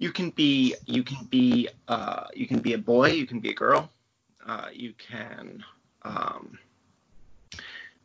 You 0.00 0.10
can 0.10 0.30
be 0.30 0.74
you 0.86 1.02
can 1.02 1.26
be 1.26 1.68
uh, 1.86 2.24
you 2.34 2.46
can 2.46 2.58
be 2.58 2.72
a 2.72 2.78
boy, 2.78 3.10
you 3.10 3.26
can 3.26 3.38
be 3.38 3.50
a 3.50 3.54
girl, 3.54 3.90
uh, 4.46 4.68
you 4.72 4.94
can 4.94 5.62
um, 6.02 6.58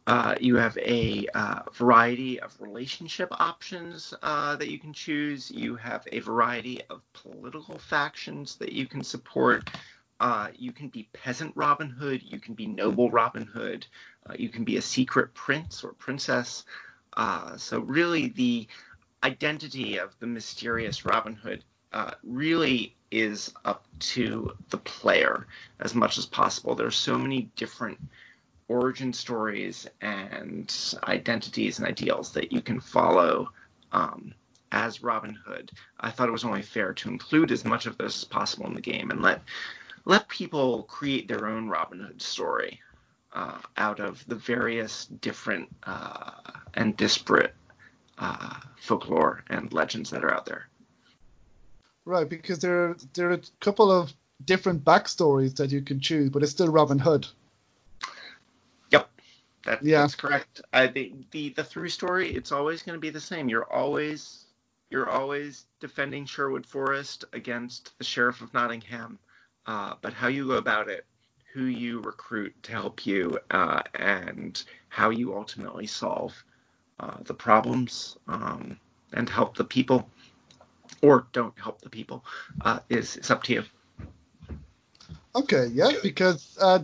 uh, 0.05 0.35
you 0.41 0.57
have 0.57 0.77
a 0.77 1.25
uh, 1.33 1.61
variety 1.73 2.37
of 2.41 2.53
relationship 2.59 3.29
options 3.39 4.13
uh, 4.21 4.57
that 4.57 4.69
you 4.69 4.77
can 4.77 4.91
choose. 4.91 5.49
You 5.49 5.77
have 5.77 6.05
a 6.11 6.19
variety 6.19 6.81
of 6.89 7.01
political 7.13 7.79
factions 7.79 8.57
that 8.57 8.73
you 8.73 8.87
can 8.87 9.01
support. 9.01 9.69
Uh, 10.19 10.49
you 10.53 10.73
can 10.73 10.89
be 10.89 11.07
peasant 11.13 11.53
Robin 11.55 11.89
Hood. 11.89 12.21
You 12.21 12.41
can 12.41 12.55
be 12.55 12.67
noble 12.67 13.09
Robin 13.09 13.45
Hood. 13.45 13.87
You 14.37 14.49
can 14.49 14.65
be 14.65 14.75
a 14.75 14.81
secret 14.81 15.33
prince 15.33 15.81
or 15.81 15.93
princess. 15.93 16.65
So 17.55 17.79
really, 17.79 18.27
the 18.27 18.67
identity 19.23 19.97
of 19.97 20.13
the 20.19 20.27
mysterious 20.27 21.05
Robin 21.05 21.33
Hood 21.33 21.63
really 22.23 22.95
is 23.11 23.53
up 23.63 23.85
to 23.99 24.55
the 24.69 24.77
player 24.77 25.47
as 25.79 25.95
much 25.95 26.17
as 26.17 26.25
possible. 26.25 26.75
There 26.75 26.87
are 26.87 26.91
so 26.91 27.17
many 27.17 27.49
different 27.55 27.97
origin 28.67 29.13
stories 29.13 29.87
and 30.01 30.73
identities 31.07 31.79
and 31.79 31.87
ideals 31.87 32.33
that 32.33 32.51
you 32.51 32.61
can 32.61 32.79
follow 32.79 33.49
um, 33.91 34.33
as 34.71 35.03
Robin 35.03 35.37
Hood. 35.45 35.71
I 35.99 36.11
thought 36.11 36.27
it 36.27 36.33
was 36.33 36.43
only 36.43 36.61
fair 36.61 36.93
to 36.93 37.09
include 37.09 37.51
as 37.51 37.63
much 37.63 37.85
of 37.85 37.97
this 37.97 38.23
as 38.23 38.23
possible 38.25 38.67
in 38.67 38.73
the 38.73 38.81
game 38.81 39.11
and 39.11 39.21
let 39.21 39.41
let 40.07 40.27
people 40.27 40.83
create 40.83 41.27
their 41.27 41.47
own 41.47 41.67
Robin 41.67 41.99
Hood 41.99 42.21
story 42.21 42.79
uh, 43.33 43.57
out 43.77 43.99
of 43.99 44.23
the 44.27 44.35
various 44.35 45.05
different 45.05 45.67
uh, 45.83 46.31
and 46.75 46.95
disparate 46.95 47.55
uh, 48.17 48.59
folklore 48.77 49.43
and 49.49 49.73
legends 49.73 50.09
that 50.11 50.23
are 50.23 50.33
out 50.33 50.45
there. 50.45 50.67
Right, 52.05 52.29
because 52.29 52.59
there 52.59 52.95
there 53.13 53.29
are 53.29 53.33
a 53.33 53.41
couple 53.59 53.91
of 53.91 54.13
different 54.45 54.85
backstories 54.85 55.55
that 55.55 55.71
you 55.71 55.81
can 55.81 55.99
choose, 55.99 56.29
but 56.29 56.43
it's 56.43 56.51
still 56.51 56.69
Robin 56.69 56.99
Hood. 56.99 57.27
That, 59.65 59.83
yeah. 59.83 60.01
That's 60.01 60.15
correct. 60.15 60.61
I, 60.73 60.87
the, 60.87 61.13
the 61.31 61.49
the 61.49 61.63
through 61.63 61.89
story, 61.89 62.29
it's 62.29 62.51
always 62.51 62.83
going 62.83 62.95
to 62.95 62.99
be 63.01 63.09
the 63.09 63.19
same. 63.19 63.49
You're 63.49 63.71
always 63.71 64.45
you're 64.91 65.09
always 65.09 65.65
defending 65.79 66.25
Sherwood 66.25 66.65
Forest 66.65 67.25
against 67.33 67.97
the 67.97 68.03
sheriff 68.03 68.41
of 68.41 68.53
Nottingham, 68.53 69.17
uh, 69.65 69.95
but 70.01 70.13
how 70.13 70.27
you 70.27 70.47
go 70.47 70.53
about 70.53 70.87
it, 70.87 71.05
who 71.51 71.63
you 71.63 71.99
recruit 72.01 72.53
to 72.63 72.71
help 72.71 73.07
you, 73.07 73.39
uh, 73.49 73.81
and 73.95 74.63
how 74.89 75.09
you 75.09 75.35
ultimately 75.35 75.87
solve 75.87 76.31
uh, 76.99 77.17
the 77.23 77.33
problems 77.33 78.17
um, 78.27 78.79
and 79.13 79.27
help 79.27 79.57
the 79.57 79.63
people, 79.63 80.07
or 81.01 81.27
don't 81.33 81.57
help 81.59 81.81
the 81.81 81.89
people, 81.89 82.23
uh, 82.61 82.79
is 82.89 83.17
is 83.17 83.31
up 83.31 83.43
to 83.43 83.53
you. 83.53 83.63
Okay, 85.35 85.67
yeah, 85.73 85.91
because 86.01 86.57
uh, 86.61 86.79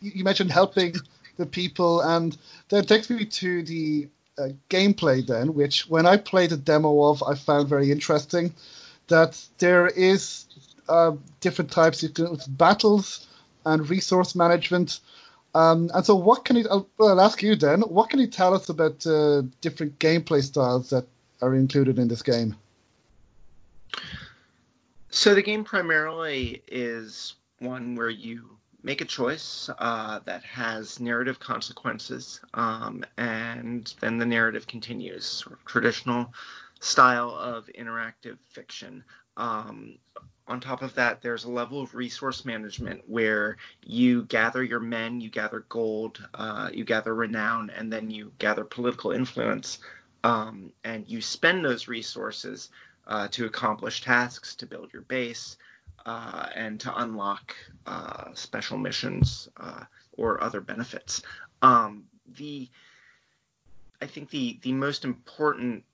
you 0.00 0.24
mentioned 0.24 0.50
helping 0.50 0.94
the 1.36 1.46
people, 1.46 2.00
and 2.00 2.36
that 2.68 2.88
takes 2.88 3.08
me 3.08 3.24
to 3.24 3.62
the 3.62 4.08
uh, 4.38 4.48
gameplay 4.68 5.26
then, 5.26 5.54
which 5.54 5.88
when 5.88 6.06
I 6.06 6.16
played 6.16 6.52
a 6.52 6.56
demo 6.56 7.10
of, 7.10 7.22
I 7.22 7.34
found 7.34 7.68
very 7.68 7.90
interesting. 7.90 8.54
That 9.08 9.40
there 9.58 9.88
is 9.88 10.46
uh, 10.88 11.12
different 11.40 11.70
types 11.70 12.02
of 12.02 12.42
battles 12.48 13.26
and 13.66 13.88
resource 13.88 14.34
management. 14.34 15.00
Um, 15.54 15.90
and 15.94 16.04
so, 16.04 16.14
what 16.14 16.44
can 16.44 16.56
you? 16.56 16.66
I'll, 16.70 16.88
I'll, 16.98 17.20
ask 17.20 17.42
you 17.42 17.56
then. 17.56 17.82
What 17.82 18.10
can 18.10 18.20
you 18.20 18.26
tell 18.26 18.54
us 18.54 18.68
about 18.68 19.06
uh, 19.06 19.42
different 19.60 19.98
gameplay 19.98 20.42
styles 20.42 20.90
that 20.90 21.06
are 21.42 21.54
included 21.54 21.98
in 21.98 22.08
this 22.08 22.22
game? 22.22 22.56
So 25.10 25.34
the 25.34 25.42
game 25.42 25.64
primarily 25.64 26.62
is 26.66 27.34
one 27.58 27.94
where 27.96 28.10
you 28.10 28.56
make 28.82 29.00
a 29.00 29.04
choice 29.04 29.70
uh, 29.78 30.20
that 30.24 30.42
has 30.44 30.98
narrative 30.98 31.38
consequences, 31.38 32.40
um, 32.54 33.04
and 33.16 33.92
then 34.00 34.18
the 34.18 34.26
narrative 34.26 34.66
continues. 34.66 35.24
Sort 35.24 35.54
of 35.54 35.64
traditional 35.64 36.32
style 36.80 37.30
of 37.30 37.66
interactive 37.78 38.38
fiction. 38.48 39.04
Um, 39.36 39.98
on 40.48 40.60
top 40.60 40.82
of 40.82 40.94
that, 40.96 41.22
there's 41.22 41.44
a 41.44 41.50
level 41.50 41.80
of 41.80 41.94
resource 41.94 42.44
management 42.44 43.02
where 43.06 43.56
you 43.84 44.24
gather 44.24 44.62
your 44.62 44.80
men, 44.80 45.20
you 45.20 45.30
gather 45.30 45.60
gold, 45.68 46.26
uh, 46.34 46.68
you 46.72 46.84
gather 46.84 47.14
renown, 47.14 47.70
and 47.70 47.92
then 47.92 48.10
you 48.10 48.32
gather 48.38 48.64
political 48.64 49.12
influence, 49.12 49.78
um, 50.24 50.72
and 50.82 51.08
you 51.08 51.20
spend 51.20 51.64
those 51.64 51.86
resources 51.86 52.70
uh, 53.06 53.28
to 53.28 53.46
accomplish 53.46 54.02
tasks, 54.02 54.54
to 54.56 54.66
build 54.66 54.92
your 54.92 55.02
base, 55.02 55.56
uh, 56.06 56.46
and 56.54 56.80
to 56.80 57.00
unlock 57.00 57.54
uh, 57.86 58.32
special 58.34 58.78
missions 58.78 59.48
uh, 59.58 59.84
or 60.12 60.42
other 60.42 60.60
benefits. 60.60 61.22
Um, 61.62 62.04
the 62.36 62.68
I 64.00 64.06
think 64.06 64.30
the 64.30 64.58
the 64.62 64.72
most 64.72 65.04
important 65.04 65.84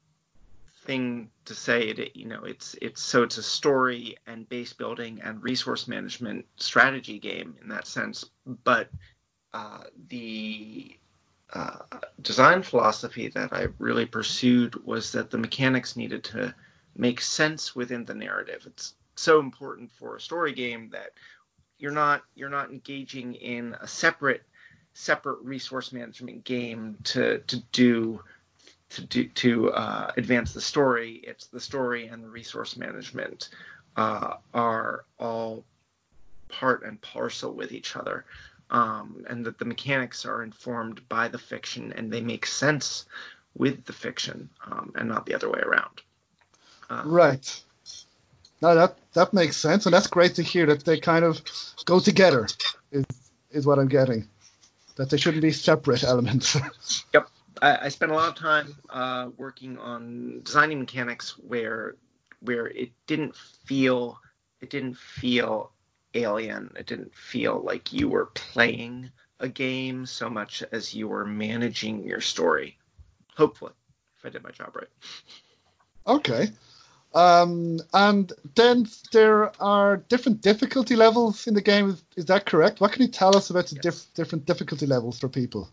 thing 0.85 1.31
to 1.45 1.55
say 1.55 1.93
that 1.93 2.17
you 2.17 2.25
know 2.27 2.45
it's 2.45 2.75
it's 2.81 3.03
so 3.03 3.23
it's 3.23 3.37
a 3.37 3.43
story 3.43 4.17
and 4.27 4.49
base 4.49 4.73
building 4.73 5.21
and 5.23 5.43
resource 5.43 5.87
management 5.87 6.47
strategy 6.57 7.19
game 7.19 7.57
in 7.61 7.69
that 7.69 7.87
sense, 7.87 8.25
but 8.65 8.89
uh, 9.53 9.85
the 10.09 10.97
uh, 11.53 11.79
design 12.23 12.63
philosophy 12.63 13.29
that 13.29 13.53
I 13.53 13.69
really 13.79 14.07
pursued 14.07 14.87
was 14.87 15.13
that 15.13 15.31
the 15.31 15.39
mechanics 15.39 15.97
needed 15.97 16.25
to 16.25 16.55
make 16.99 17.21
sense 17.21 17.75
within 17.75 18.05
the 18.05 18.15
narrative. 18.15 18.65
It's 18.67 18.95
so 19.15 19.41
important 19.41 19.91
for 19.93 20.17
a 20.17 20.21
story 20.21 20.53
game 20.53 20.91
that 20.91 21.13
you're 21.79 21.93
not 21.93 22.23
you're 22.35 22.51
not 22.51 22.71
engaging 22.71 23.35
in 23.35 23.75
a 23.81 23.87
separate 23.87 24.43
separate 24.95 25.39
resource 25.43 25.93
management 25.93 26.45
game 26.45 26.99
to 27.05 27.39
to 27.39 27.57
do 27.73 28.21
to 28.91 29.03
do 29.03 29.29
to 29.29 29.73
uh, 29.73 30.13
advance 30.17 30.53
the 30.53 30.61
story. 30.61 31.21
It's 31.23 31.47
the 31.47 31.61
story 31.61 32.09
and 32.09 32.23
the 32.23 32.29
resource 32.29 32.77
management 32.77 33.51
uh, 33.97 34.35
are 34.53 35.05
all 35.19 35.65
part 36.49 36.83
and 36.85 37.01
parcel 37.01 37.53
with 37.53 37.73
each 37.73 37.95
other, 37.95 38.25
um, 38.71 39.25
and 39.29 39.45
that 39.45 39.59
the 39.59 39.65
mechanics 39.65 40.25
are 40.25 40.43
informed 40.43 41.07
by 41.09 41.29
the 41.29 41.39
fiction 41.39 41.93
and 41.93 42.11
they 42.13 42.21
make 42.21 42.47
sense 42.47 43.07
with 43.55 43.85
the 43.85 43.93
fiction 43.93 44.49
um, 44.67 44.93
and 44.97 45.09
not 45.09 45.27
the 45.27 45.35
other 45.35 45.51
way 45.51 45.61
around. 45.61 46.03
Right. 46.91 47.63
No, 48.61 48.75
that 48.75 48.97
that 49.13 49.33
makes 49.33 49.57
sense, 49.57 49.87
and 49.87 49.95
that's 49.95 50.09
great 50.09 50.35
to 50.37 50.43
hear 50.43 50.67
that 50.67 50.85
they 50.85 50.99
kind 50.99 51.25
of 51.25 51.41
go 51.85 52.01
together. 52.01 52.47
Is 52.91 53.05
is 53.51 53.67
what 53.67 53.79
I'm 53.79 53.89
getting. 53.89 54.29
That 54.97 55.11
they 55.11 55.17
shouldn't 55.17 55.43
be 55.43 55.53
separate 55.53 56.03
elements. 56.03 56.57
yep, 57.15 57.29
I, 57.63 57.79
I 57.83 57.89
spent 57.89 58.11
a 58.11 58.15
lot 58.15 58.29
of 58.31 58.35
time 58.35 58.75
uh, 58.91 59.29
working 59.37 59.79
on 59.79 60.41
designing 60.43 60.81
mechanics 60.81 61.39
where 61.39 61.95
where 62.41 62.67
it 62.67 62.91
didn't 63.07 63.37
feel 63.37 64.19
it 64.61 64.71
didn't 64.71 64.97
feel 64.97 65.71
alien. 66.15 66.73
It 66.77 66.87
didn't 66.87 67.15
feel 67.15 67.61
like 67.61 67.93
you 67.93 68.09
were 68.09 68.27
playing 68.27 69.11
a 69.39 69.49
game 69.49 70.05
so 70.05 70.29
much 70.29 70.65
as 70.73 70.95
you 70.95 71.07
were 71.07 71.25
managing 71.25 72.05
your 72.05 72.21
story. 72.21 72.77
Hopefully, 73.37 73.73
if 74.19 74.27
I 74.27 74.31
did 74.31 74.43
my 74.43 74.51
job 74.51 74.75
right. 74.75 74.89
Okay. 76.09 76.49
Um, 77.15 77.81
and 77.95 78.33
then 78.55 78.87
there 79.13 79.51
are 79.63 79.97
different 79.97 80.41
difficulty 80.41 80.95
levels 80.95 81.47
in 81.47 81.55
the 81.55 81.63
game. 81.63 81.91
Is, 81.91 82.05
is 82.17 82.25
that 82.27 82.47
correct? 82.47 82.81
What 82.81 82.93
can 82.93 83.03
you 83.03 83.09
tell 83.09 83.37
us 83.37 83.51
about 83.51 83.67
the 83.67 83.81
yes. 83.83 84.05
different 84.15 84.45
difficulty 84.45 84.87
levels 84.87 85.19
for 85.19 85.29
people? 85.29 85.71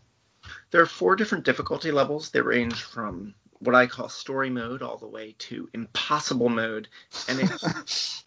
There 0.71 0.81
are 0.81 0.88
four 0.88 1.15
different 1.15 1.43
difficulty 1.43 1.91
levels. 1.91 2.29
They 2.29 2.41
range 2.41 2.83
from 2.83 3.33
what 3.59 3.75
I 3.75 3.88
call 3.88 4.09
story 4.09 4.49
mode 4.49 4.81
all 4.81 4.97
the 4.97 5.07
way 5.07 5.36
to 5.39 5.69
impossible 5.73 6.49
mode, 6.49 6.88
and 7.27 7.39
it 7.39 8.23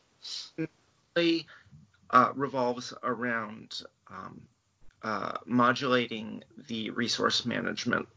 really 1.15 1.47
uh, 2.11 2.33
revolves 2.35 2.93
around 3.03 3.83
um, 4.11 4.41
uh, 5.03 5.39
modulating 5.47 6.43
the 6.69 6.91
resource 6.91 7.45
management 7.47 8.09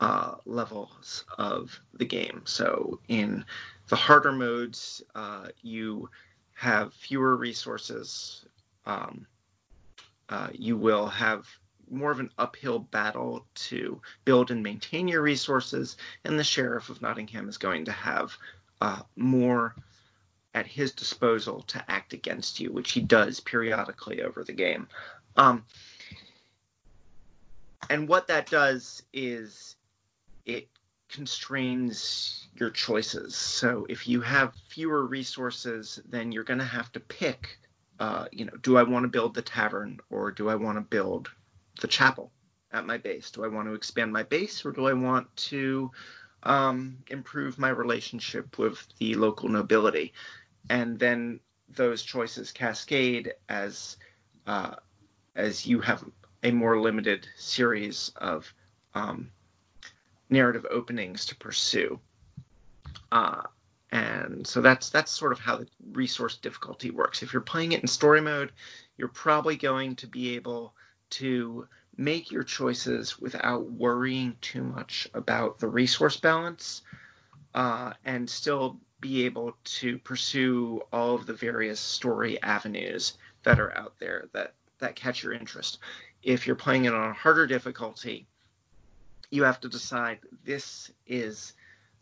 uh, 0.00 0.34
levels 0.46 1.24
of 1.36 1.78
the 1.94 2.04
game. 2.04 2.42
So 2.44 3.00
in 3.08 3.44
the 3.90 3.96
harder 3.96 4.32
modes, 4.32 5.02
uh, 5.16 5.48
you 5.62 6.08
have 6.54 6.94
fewer 6.94 7.36
resources. 7.36 8.46
Um, 8.86 9.26
uh, 10.28 10.48
you 10.52 10.76
will 10.76 11.08
have 11.08 11.46
more 11.90 12.12
of 12.12 12.20
an 12.20 12.30
uphill 12.38 12.78
battle 12.78 13.44
to 13.54 14.00
build 14.24 14.52
and 14.52 14.62
maintain 14.62 15.08
your 15.08 15.22
resources, 15.22 15.96
and 16.24 16.38
the 16.38 16.44
sheriff 16.44 16.88
of 16.88 17.02
Nottingham 17.02 17.48
is 17.48 17.58
going 17.58 17.84
to 17.86 17.92
have 17.92 18.32
uh, 18.80 19.02
more 19.16 19.74
at 20.54 20.68
his 20.68 20.92
disposal 20.92 21.62
to 21.62 21.84
act 21.90 22.12
against 22.12 22.60
you, 22.60 22.72
which 22.72 22.92
he 22.92 23.00
does 23.00 23.40
periodically 23.40 24.22
over 24.22 24.44
the 24.44 24.52
game. 24.52 24.86
Um, 25.36 25.64
and 27.88 28.06
what 28.06 28.28
that 28.28 28.48
does 28.48 29.02
is 29.12 29.74
it 30.46 30.68
constrains 31.10 32.48
your 32.54 32.70
choices. 32.70 33.34
So 33.34 33.86
if 33.88 34.08
you 34.08 34.20
have 34.20 34.54
fewer 34.68 35.06
resources, 35.06 36.00
then 36.08 36.32
you're 36.32 36.44
going 36.44 36.58
to 36.58 36.64
have 36.64 36.92
to 36.92 37.00
pick. 37.00 37.58
Uh, 37.98 38.26
you 38.32 38.44
know, 38.44 38.56
do 38.62 38.76
I 38.78 38.82
want 38.82 39.04
to 39.04 39.08
build 39.08 39.34
the 39.34 39.42
tavern 39.42 40.00
or 40.10 40.30
do 40.30 40.48
I 40.48 40.54
want 40.54 40.78
to 40.78 40.82
build 40.82 41.30
the 41.80 41.88
chapel 41.88 42.30
at 42.72 42.86
my 42.86 42.96
base? 42.96 43.30
Do 43.30 43.44
I 43.44 43.48
want 43.48 43.68
to 43.68 43.74
expand 43.74 44.12
my 44.12 44.22
base 44.22 44.64
or 44.64 44.72
do 44.72 44.86
I 44.86 44.92
want 44.92 45.34
to 45.36 45.90
um, 46.42 46.98
improve 47.08 47.58
my 47.58 47.68
relationship 47.68 48.58
with 48.58 48.86
the 48.98 49.14
local 49.14 49.48
nobility? 49.48 50.12
And 50.68 50.98
then 50.98 51.40
those 51.68 52.02
choices 52.02 52.52
cascade 52.52 53.34
as 53.48 53.96
uh, 54.46 54.76
as 55.36 55.66
you 55.66 55.80
have 55.80 56.04
a 56.42 56.50
more 56.50 56.80
limited 56.80 57.28
series 57.36 58.12
of 58.16 58.52
um, 58.94 59.30
narrative 60.30 60.66
openings 60.70 61.26
to 61.26 61.36
pursue. 61.36 61.98
Uh, 63.12 63.42
and 63.92 64.46
so 64.46 64.60
that's 64.60 64.90
that's 64.90 65.10
sort 65.10 65.32
of 65.32 65.40
how 65.40 65.56
the 65.56 65.66
resource 65.92 66.36
difficulty 66.36 66.90
works. 66.90 67.22
If 67.22 67.32
you're 67.32 67.42
playing 67.42 67.72
it 67.72 67.82
in 67.82 67.88
story 67.88 68.20
mode, 68.20 68.52
you're 68.96 69.08
probably 69.08 69.56
going 69.56 69.96
to 69.96 70.06
be 70.06 70.36
able 70.36 70.74
to 71.10 71.66
make 71.96 72.30
your 72.30 72.44
choices 72.44 73.18
without 73.18 73.70
worrying 73.70 74.36
too 74.40 74.62
much 74.62 75.08
about 75.12 75.58
the 75.58 75.68
resource 75.68 76.16
balance, 76.16 76.82
uh, 77.54 77.92
and 78.04 78.30
still 78.30 78.78
be 79.00 79.24
able 79.24 79.56
to 79.64 79.98
pursue 79.98 80.80
all 80.92 81.14
of 81.14 81.26
the 81.26 81.32
various 81.32 81.80
story 81.80 82.40
avenues 82.42 83.18
that 83.42 83.58
are 83.58 83.76
out 83.76 83.94
there 83.98 84.28
that 84.32 84.54
that 84.78 84.94
catch 84.94 85.22
your 85.22 85.32
interest. 85.32 85.78
If 86.22 86.46
you're 86.46 86.56
playing 86.56 86.84
it 86.84 86.94
on 86.94 87.10
a 87.10 87.14
harder 87.14 87.46
difficulty, 87.46 88.26
you 89.30 89.44
have 89.44 89.60
to 89.60 89.68
decide 89.68 90.18
this 90.44 90.90
is 91.06 91.52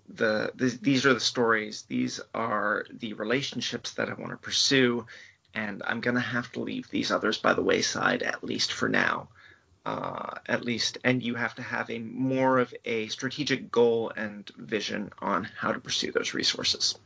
the, 0.09 0.51
the 0.55 0.67
these 0.81 1.05
are 1.05 1.15
the 1.15 1.21
stories 1.21 1.83
these 1.83 2.21
are 2.35 2.87
the 2.91 3.13
relationships 3.15 3.93
that 3.95 4.09
i 4.09 4.15
want 4.15 4.31
to 4.31 4.37
pursue 4.39 5.07
and 5.55 5.83
i'm 5.87 6.01
going 6.01 6.15
to 6.15 6.21
have 6.21 6.51
to 6.53 6.61
leave 6.61 6.89
these 6.91 7.11
others 7.11 7.39
by 7.39 7.53
the 7.53 7.63
wayside 7.63 8.23
at 8.23 8.43
least 8.43 8.73
for 8.73 8.89
now. 8.89 9.29
Uh, 9.87 10.35
at 10.45 10.67
least 10.67 10.99
and 11.03 11.23
you 11.23 11.35
have 11.35 11.55
to 11.55 11.63
have 11.63 11.89
a 11.89 11.99
more 11.99 12.59
of 12.59 12.75
a 12.85 13.09
strategic 13.09 13.73
goal 13.73 14.13
and 14.15 14.51
vision 14.59 15.11
on 15.21 15.49
how 15.57 15.73
to 15.73 15.81
pursue 15.81 16.13
those 16.13 16.35
resources. 16.35 16.99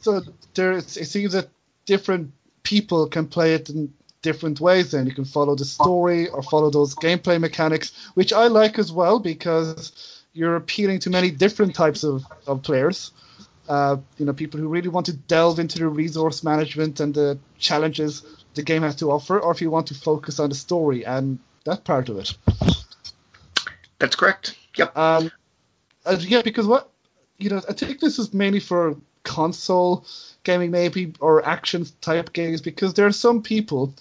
So 0.00 0.22
there 0.54 0.72
it 0.72 0.90
seems 0.90 1.32
that 1.34 1.48
different 1.86 2.32
people 2.64 3.06
can 3.06 3.28
play 3.28 3.54
it 3.54 3.70
in 3.70 3.94
different 4.28 4.58
ways 4.60 4.90
then 4.90 5.06
you 5.06 5.14
can 5.14 5.24
follow 5.24 5.54
the 5.54 5.64
story 5.64 6.28
or 6.28 6.42
follow 6.42 6.70
those 6.70 6.94
gameplay 6.94 7.38
mechanics 7.38 7.92
which 8.14 8.32
i 8.32 8.46
like 8.48 8.78
as 8.78 8.90
well 8.90 9.20
because 9.20 10.14
you're 10.34 10.56
appealing 10.56 10.98
to 10.98 11.10
many 11.10 11.30
different 11.30 11.74
types 11.74 12.04
of, 12.04 12.26
of 12.46 12.62
players. 12.62 13.12
Uh, 13.66 13.96
you 14.18 14.26
know 14.26 14.34
people 14.34 14.60
who 14.60 14.68
really 14.68 14.90
want 14.90 15.06
to 15.06 15.14
delve 15.14 15.58
into 15.58 15.78
the 15.78 15.88
resource 15.88 16.44
management 16.44 17.00
and 17.00 17.14
the 17.14 17.38
challenges 17.58 18.22
the 18.52 18.62
game 18.62 18.82
has 18.82 18.96
to 18.96 19.10
offer 19.10 19.40
or 19.40 19.52
if 19.52 19.62
you 19.62 19.70
want 19.70 19.86
to 19.86 19.94
focus 19.94 20.38
on 20.38 20.50
the 20.50 20.54
story 20.54 21.06
and 21.06 21.38
that 21.64 21.82
part 21.82 22.10
of 22.10 22.18
it. 22.18 22.36
That's 23.98 24.16
correct. 24.16 24.58
Yep. 24.76 24.94
Um, 24.98 25.30
yeah 26.18 26.42
because 26.42 26.66
what 26.66 26.90
you 27.38 27.48
know 27.48 27.62
i 27.66 27.72
think 27.72 28.00
this 28.00 28.18
is 28.18 28.34
mainly 28.34 28.60
for 28.60 28.96
console 29.22 30.04
gaming 30.42 30.70
maybe 30.70 31.14
or 31.20 31.42
action 31.46 31.86
type 32.02 32.34
games 32.34 32.60
because 32.60 32.92
there 32.92 33.06
are 33.06 33.12
some 33.12 33.40
people 33.40 33.94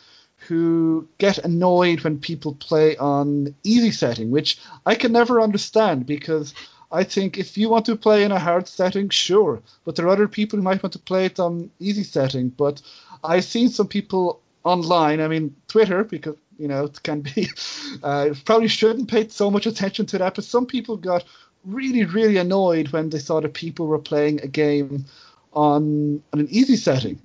who 0.48 1.08
get 1.18 1.38
annoyed 1.40 2.02
when 2.02 2.20
people 2.20 2.56
play 2.56 2.98
on 2.98 3.56
easy 3.64 3.92
setting, 3.92 4.32
which 4.32 4.60
I 4.86 4.96
can 4.96 5.12
never 5.12 5.42
understand 5.42 6.06
because 6.06 6.54
I 6.92 7.04
think 7.04 7.38
if 7.38 7.58
you 7.58 7.70
want 7.70 7.86
to 7.88 7.96
play 7.96 8.24
in 8.24 8.32
a 8.32 8.40
hard 8.40 8.68
setting, 8.68 9.10
sure, 9.10 9.62
but 9.84 9.96
there 9.96 10.06
are 10.06 10.10
other 10.10 10.28
people 10.28 10.58
who 10.58 10.64
might 10.64 10.84
want 10.84 10.94
to 10.94 11.00
play 11.00 11.26
it 11.26 11.40
on 11.40 11.72
easy 11.80 12.04
setting. 12.04 12.50
But 12.50 12.82
I've 13.24 13.46
seen 13.46 13.70
some 13.70 13.88
people 13.88 14.42
online, 14.64 15.20
I 15.20 15.28
mean 15.28 15.56
Twitter, 15.68 16.04
because 16.04 16.36
you 16.60 16.68
know 16.68 16.86
it 16.86 17.02
can 17.02 17.22
be, 17.22 17.50
uh, 18.04 18.30
probably 18.46 18.68
shouldn't 18.68 19.10
pay 19.10 19.28
so 19.30 19.50
much 19.50 19.66
attention 19.66 20.06
to 20.08 20.20
that, 20.20 20.36
but 20.36 20.44
some 20.44 20.68
people 20.68 20.98
got 20.98 21.24
really, 21.66 22.06
really 22.06 22.38
annoyed 22.38 22.90
when 22.90 23.10
they 23.10 23.20
saw 23.20 23.42
that 23.42 23.54
people 23.54 23.88
were 23.88 24.00
playing 24.00 24.42
a 24.42 24.48
game 24.48 25.06
on 25.54 26.22
on 26.32 26.40
an 26.40 26.48
easy 26.50 26.76
setting. 26.76 27.20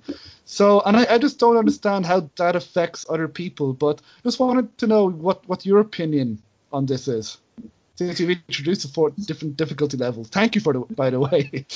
So, 0.51 0.81
and 0.81 0.97
I, 0.97 1.05
I, 1.07 1.17
just 1.19 1.37
don't 1.37 1.57
understand 1.57 2.07
how 2.07 2.27
that 2.37 2.55
affects 2.55 3.05
other 3.07 3.27
people. 3.27 3.71
But 3.71 4.01
just 4.23 4.39
wanted 4.39 4.75
to 4.79 4.87
know 4.87 5.07
what, 5.07 5.47
what 5.47 5.63
your 5.63 5.77
opinion 5.77 6.41
on 6.73 6.87
this 6.87 7.07
is. 7.07 7.37
Since 7.97 8.19
you've 8.19 8.31
introduced 8.31 8.81
the 8.81 8.87
four 8.87 9.11
different 9.11 9.57
difficulty 9.57 9.97
levels, 9.97 10.29
thank 10.29 10.55
you 10.55 10.61
for 10.61 10.73
the 10.73 10.79
by 10.79 11.11
the 11.11 11.19
way. 11.19 11.65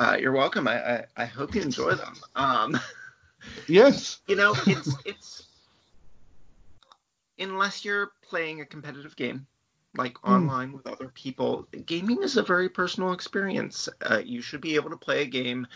Uh, 0.00 0.16
you're 0.18 0.32
welcome. 0.32 0.66
I, 0.66 0.74
I, 0.82 1.04
I 1.18 1.24
hope 1.26 1.54
you 1.54 1.60
enjoy 1.60 1.94
them. 1.94 2.14
Um, 2.34 2.80
yes. 3.68 4.20
You 4.26 4.34
know, 4.34 4.54
it's 4.66 4.96
it's 5.04 5.46
unless 7.38 7.84
you're 7.84 8.10
playing 8.22 8.62
a 8.62 8.66
competitive 8.66 9.14
game, 9.14 9.46
like 9.96 10.14
mm. 10.14 10.30
online 10.30 10.72
with 10.72 10.88
other 10.88 11.08
people, 11.08 11.68
gaming 11.84 12.22
is 12.22 12.36
a 12.38 12.42
very 12.42 12.70
personal 12.70 13.12
experience. 13.12 13.88
Uh, 14.00 14.22
you 14.24 14.40
should 14.40 14.62
be 14.62 14.74
able 14.76 14.90
to 14.90 14.96
play 14.96 15.22
a 15.22 15.26
game 15.26 15.68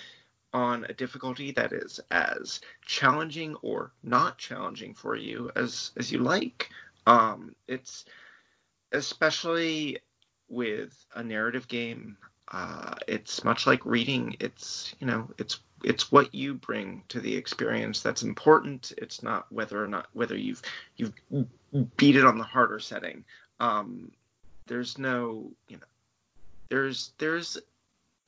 on 0.52 0.86
a 0.88 0.94
difficulty 0.94 1.50
that 1.52 1.72
is 1.72 2.00
as 2.10 2.60
challenging 2.84 3.56
or 3.56 3.92
not 4.02 4.38
challenging 4.38 4.94
for 4.94 5.16
you 5.16 5.50
as 5.56 5.92
as 5.96 6.10
you 6.10 6.18
like. 6.18 6.70
Um, 7.06 7.54
it's 7.68 8.04
especially 8.92 9.98
with 10.48 11.04
a 11.14 11.22
narrative 11.22 11.68
game. 11.68 12.16
Uh, 12.50 12.94
it's 13.08 13.44
much 13.44 13.66
like 13.66 13.84
reading. 13.84 14.36
It's 14.40 14.94
you 15.00 15.06
know 15.06 15.28
it's 15.38 15.60
it's 15.84 16.10
what 16.10 16.34
you 16.34 16.54
bring 16.54 17.02
to 17.08 17.20
the 17.20 17.34
experience 17.34 18.00
that's 18.02 18.22
important. 18.22 18.92
It's 18.98 19.22
not 19.22 19.50
whether 19.52 19.82
or 19.82 19.88
not 19.88 20.06
whether 20.12 20.36
you've 20.36 20.62
you've 20.96 21.12
beat 21.96 22.16
it 22.16 22.24
on 22.24 22.38
the 22.38 22.44
harder 22.44 22.78
setting. 22.78 23.24
Um, 23.60 24.12
there's 24.66 24.98
no 24.98 25.50
you 25.68 25.76
know 25.76 25.86
there's 26.68 27.12
there's 27.18 27.58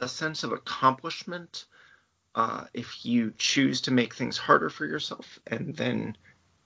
a 0.00 0.08
sense 0.08 0.44
of 0.44 0.52
accomplishment 0.52 1.64
uh, 2.38 2.64
if 2.72 3.04
you 3.04 3.32
choose 3.36 3.80
to 3.80 3.90
make 3.90 4.14
things 4.14 4.38
harder 4.38 4.70
for 4.70 4.86
yourself 4.86 5.40
and 5.48 5.74
then 5.74 6.16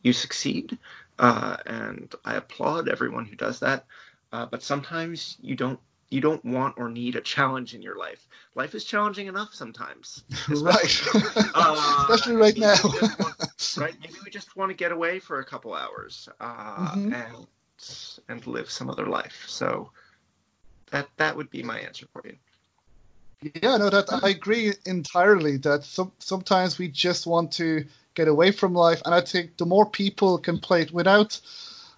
you 0.02 0.12
succeed. 0.12 0.76
Uh, 1.18 1.56
and 1.64 2.14
I 2.26 2.34
applaud 2.34 2.90
everyone 2.90 3.24
who 3.24 3.36
does 3.36 3.60
that. 3.60 3.86
Uh, 4.30 4.44
but 4.44 4.62
sometimes 4.62 5.38
you 5.40 5.56
don't 5.56 5.80
you 6.10 6.20
don't 6.20 6.44
want 6.44 6.74
or 6.76 6.90
need 6.90 7.16
a 7.16 7.22
challenge 7.22 7.74
in 7.74 7.80
your 7.80 7.96
life. 7.96 8.28
Life 8.54 8.74
is 8.74 8.84
challenging 8.84 9.28
enough 9.28 9.54
sometimes. 9.54 10.24
right. 10.48 11.02
Uh, 11.54 12.06
especially 12.06 12.36
right 12.36 12.56
now. 12.56 12.76
want, 12.82 13.34
right. 13.78 13.94
Maybe 14.02 14.14
we 14.22 14.30
just 14.30 14.54
want 14.56 14.70
to 14.70 14.76
get 14.76 14.92
away 14.92 15.20
for 15.20 15.40
a 15.40 15.44
couple 15.44 15.72
hours 15.72 16.28
uh, 16.38 16.96
mm-hmm. 16.96 17.14
and 17.14 17.46
and 18.28 18.46
live 18.46 18.70
some 18.70 18.90
other 18.90 19.06
life. 19.06 19.44
So 19.46 19.90
that 20.90 21.08
that 21.16 21.34
would 21.34 21.48
be 21.48 21.62
my 21.62 21.78
answer 21.78 22.06
for 22.12 22.20
you. 22.26 22.36
Yeah, 23.42 23.76
no, 23.76 23.90
that 23.90 24.12
I 24.22 24.28
agree 24.28 24.72
entirely. 24.86 25.56
That 25.56 25.84
some, 25.84 26.12
sometimes 26.20 26.78
we 26.78 26.88
just 26.88 27.26
want 27.26 27.52
to 27.52 27.84
get 28.14 28.28
away 28.28 28.52
from 28.52 28.72
life, 28.74 29.02
and 29.04 29.14
I 29.14 29.20
think 29.20 29.56
the 29.56 29.66
more 29.66 29.88
people 29.88 30.38
can 30.38 30.58
play 30.60 30.82
it 30.82 30.92
without, 30.92 31.40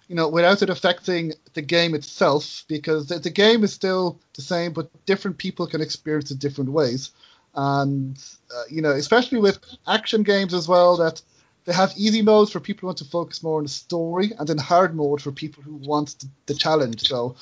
you 0.07 0.15
know, 0.15 0.27
without 0.27 0.63
it 0.63 0.69
affecting 0.71 1.33
the 1.53 1.61
game 1.61 1.93
itself, 1.93 2.63
because 2.67 3.07
the, 3.07 3.19
the 3.19 3.29
game 3.29 3.63
is 3.63 3.73
still 3.73 4.19
the 4.33 4.41
same, 4.41 4.73
but 4.73 4.89
different 5.05 5.37
people 5.37 5.67
can 5.67 5.81
experience 5.81 6.31
it 6.31 6.39
different 6.39 6.71
ways, 6.71 7.11
and 7.53 8.17
uh, 8.55 8.63
you 8.69 8.81
know, 8.81 8.91
especially 8.91 9.39
with 9.39 9.59
action 9.87 10.23
games 10.23 10.53
as 10.53 10.67
well, 10.67 10.97
that 10.97 11.21
they 11.65 11.73
have 11.73 11.93
easy 11.95 12.23
modes 12.23 12.51
for 12.51 12.59
people 12.59 12.81
who 12.81 12.87
want 12.87 12.97
to 12.99 13.05
focus 13.05 13.43
more 13.43 13.57
on 13.57 13.63
the 13.63 13.69
story, 13.69 14.31
and 14.39 14.47
then 14.47 14.57
hard 14.57 14.95
mode 14.95 15.21
for 15.21 15.31
people 15.31 15.61
who 15.61 15.75
want 15.75 16.17
the, 16.19 16.27
the 16.47 16.53
challenge. 16.55 17.07
So 17.07 17.35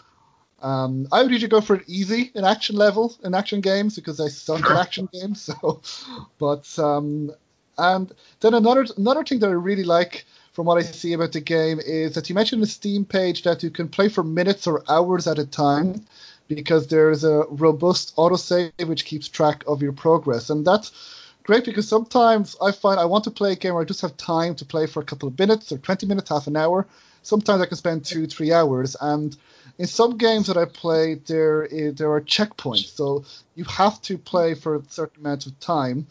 um, 0.63 1.09
I 1.11 1.21
would 1.21 1.31
usually 1.31 1.49
go 1.49 1.59
for 1.59 1.75
it 1.75 1.83
easy 1.87 2.31
in 2.33 2.45
action 2.45 2.77
level 2.77 3.13
in 3.23 3.35
action 3.35 3.59
games 3.59 3.95
because 3.97 4.19
I 4.21 4.29
suck 4.29 4.61
at 4.61 4.77
action 4.77 5.09
games. 5.11 5.41
So, 5.41 5.81
but 6.39 6.79
um, 6.79 7.31
and 7.77 8.11
then 8.39 8.53
another 8.53 8.85
another 8.97 9.25
thing 9.25 9.39
that 9.39 9.49
I 9.49 9.53
really 9.53 9.83
like 9.83 10.25
from 10.53 10.65
what 10.65 10.77
I 10.77 10.83
see 10.83 11.13
about 11.13 11.33
the 11.33 11.41
game 11.41 11.81
is 11.85 12.15
that 12.15 12.29
you 12.29 12.35
mentioned 12.35 12.63
the 12.63 12.67
Steam 12.67 13.03
page 13.03 13.43
that 13.43 13.61
you 13.61 13.71
can 13.71 13.89
play 13.89 14.07
for 14.07 14.23
minutes 14.23 14.65
or 14.65 14.83
hours 14.89 15.27
at 15.27 15.37
a 15.37 15.45
time 15.45 16.05
because 16.47 16.87
there's 16.87 17.23
a 17.23 17.43
robust 17.49 18.15
autosave 18.15 18.87
which 18.87 19.05
keeps 19.05 19.27
track 19.27 19.63
of 19.67 19.81
your 19.81 19.93
progress, 19.93 20.49
and 20.49 20.65
that's 20.65 20.91
great 21.43 21.65
because 21.65 21.89
sometimes 21.89 22.55
I 22.61 22.71
find 22.71 23.01
I 23.01 23.05
want 23.05 23.25
to 23.25 23.31
play 23.31 23.51
a 23.51 23.55
game 23.55 23.73
where 23.73 23.83
I 23.83 23.85
just 23.85 24.01
have 24.01 24.15
time 24.15 24.55
to 24.55 24.65
play 24.65 24.87
for 24.87 25.01
a 25.01 25.05
couple 25.05 25.27
of 25.27 25.37
minutes 25.37 25.73
or 25.73 25.77
20 25.77 26.05
minutes, 26.05 26.29
half 26.29 26.47
an 26.47 26.55
hour. 26.55 26.87
Sometimes 27.23 27.61
I 27.61 27.65
can 27.65 27.77
spend 27.77 28.05
two, 28.05 28.27
three 28.27 28.51
hours, 28.51 28.95
and 28.99 29.35
in 29.77 29.87
some 29.87 30.17
games 30.17 30.47
that 30.47 30.57
I 30.57 30.65
play, 30.65 31.15
there 31.15 31.63
is, 31.63 31.95
there 31.95 32.11
are 32.11 32.21
checkpoints, 32.21 32.95
so 32.95 33.23
you 33.55 33.63
have 33.65 34.01
to 34.03 34.17
play 34.17 34.53
for 34.53 34.75
a 34.75 34.81
certain 34.89 35.25
amount 35.25 35.47
of 35.47 35.59
time. 35.59 36.07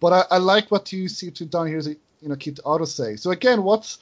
But 0.00 0.12
I, 0.12 0.36
I 0.36 0.38
like 0.38 0.70
what 0.70 0.92
you 0.92 1.08
see 1.08 1.30
to 1.30 1.46
down 1.46 1.68
here 1.68 1.78
is 1.78 1.86
you 1.86 2.28
know 2.28 2.36
keep 2.36 2.56
the 2.56 2.62
autosave. 2.62 3.20
So 3.20 3.30
again, 3.30 3.62
what's 3.62 3.98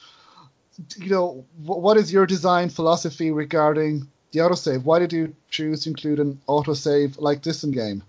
you 0.97 1.09
know 1.09 1.45
what 1.63 1.97
is 1.97 2.11
your 2.11 2.25
design 2.25 2.69
philosophy 2.69 3.31
regarding 3.31 4.07
the 4.31 4.39
autosave? 4.39 4.83
Why 4.83 4.99
did 4.99 5.13
you 5.13 5.35
choose 5.49 5.83
to 5.83 5.89
include 5.89 6.19
an 6.19 6.41
autosave 6.47 7.19
like 7.19 7.41
this 7.41 7.63
in 7.63 7.71
game? 7.71 8.03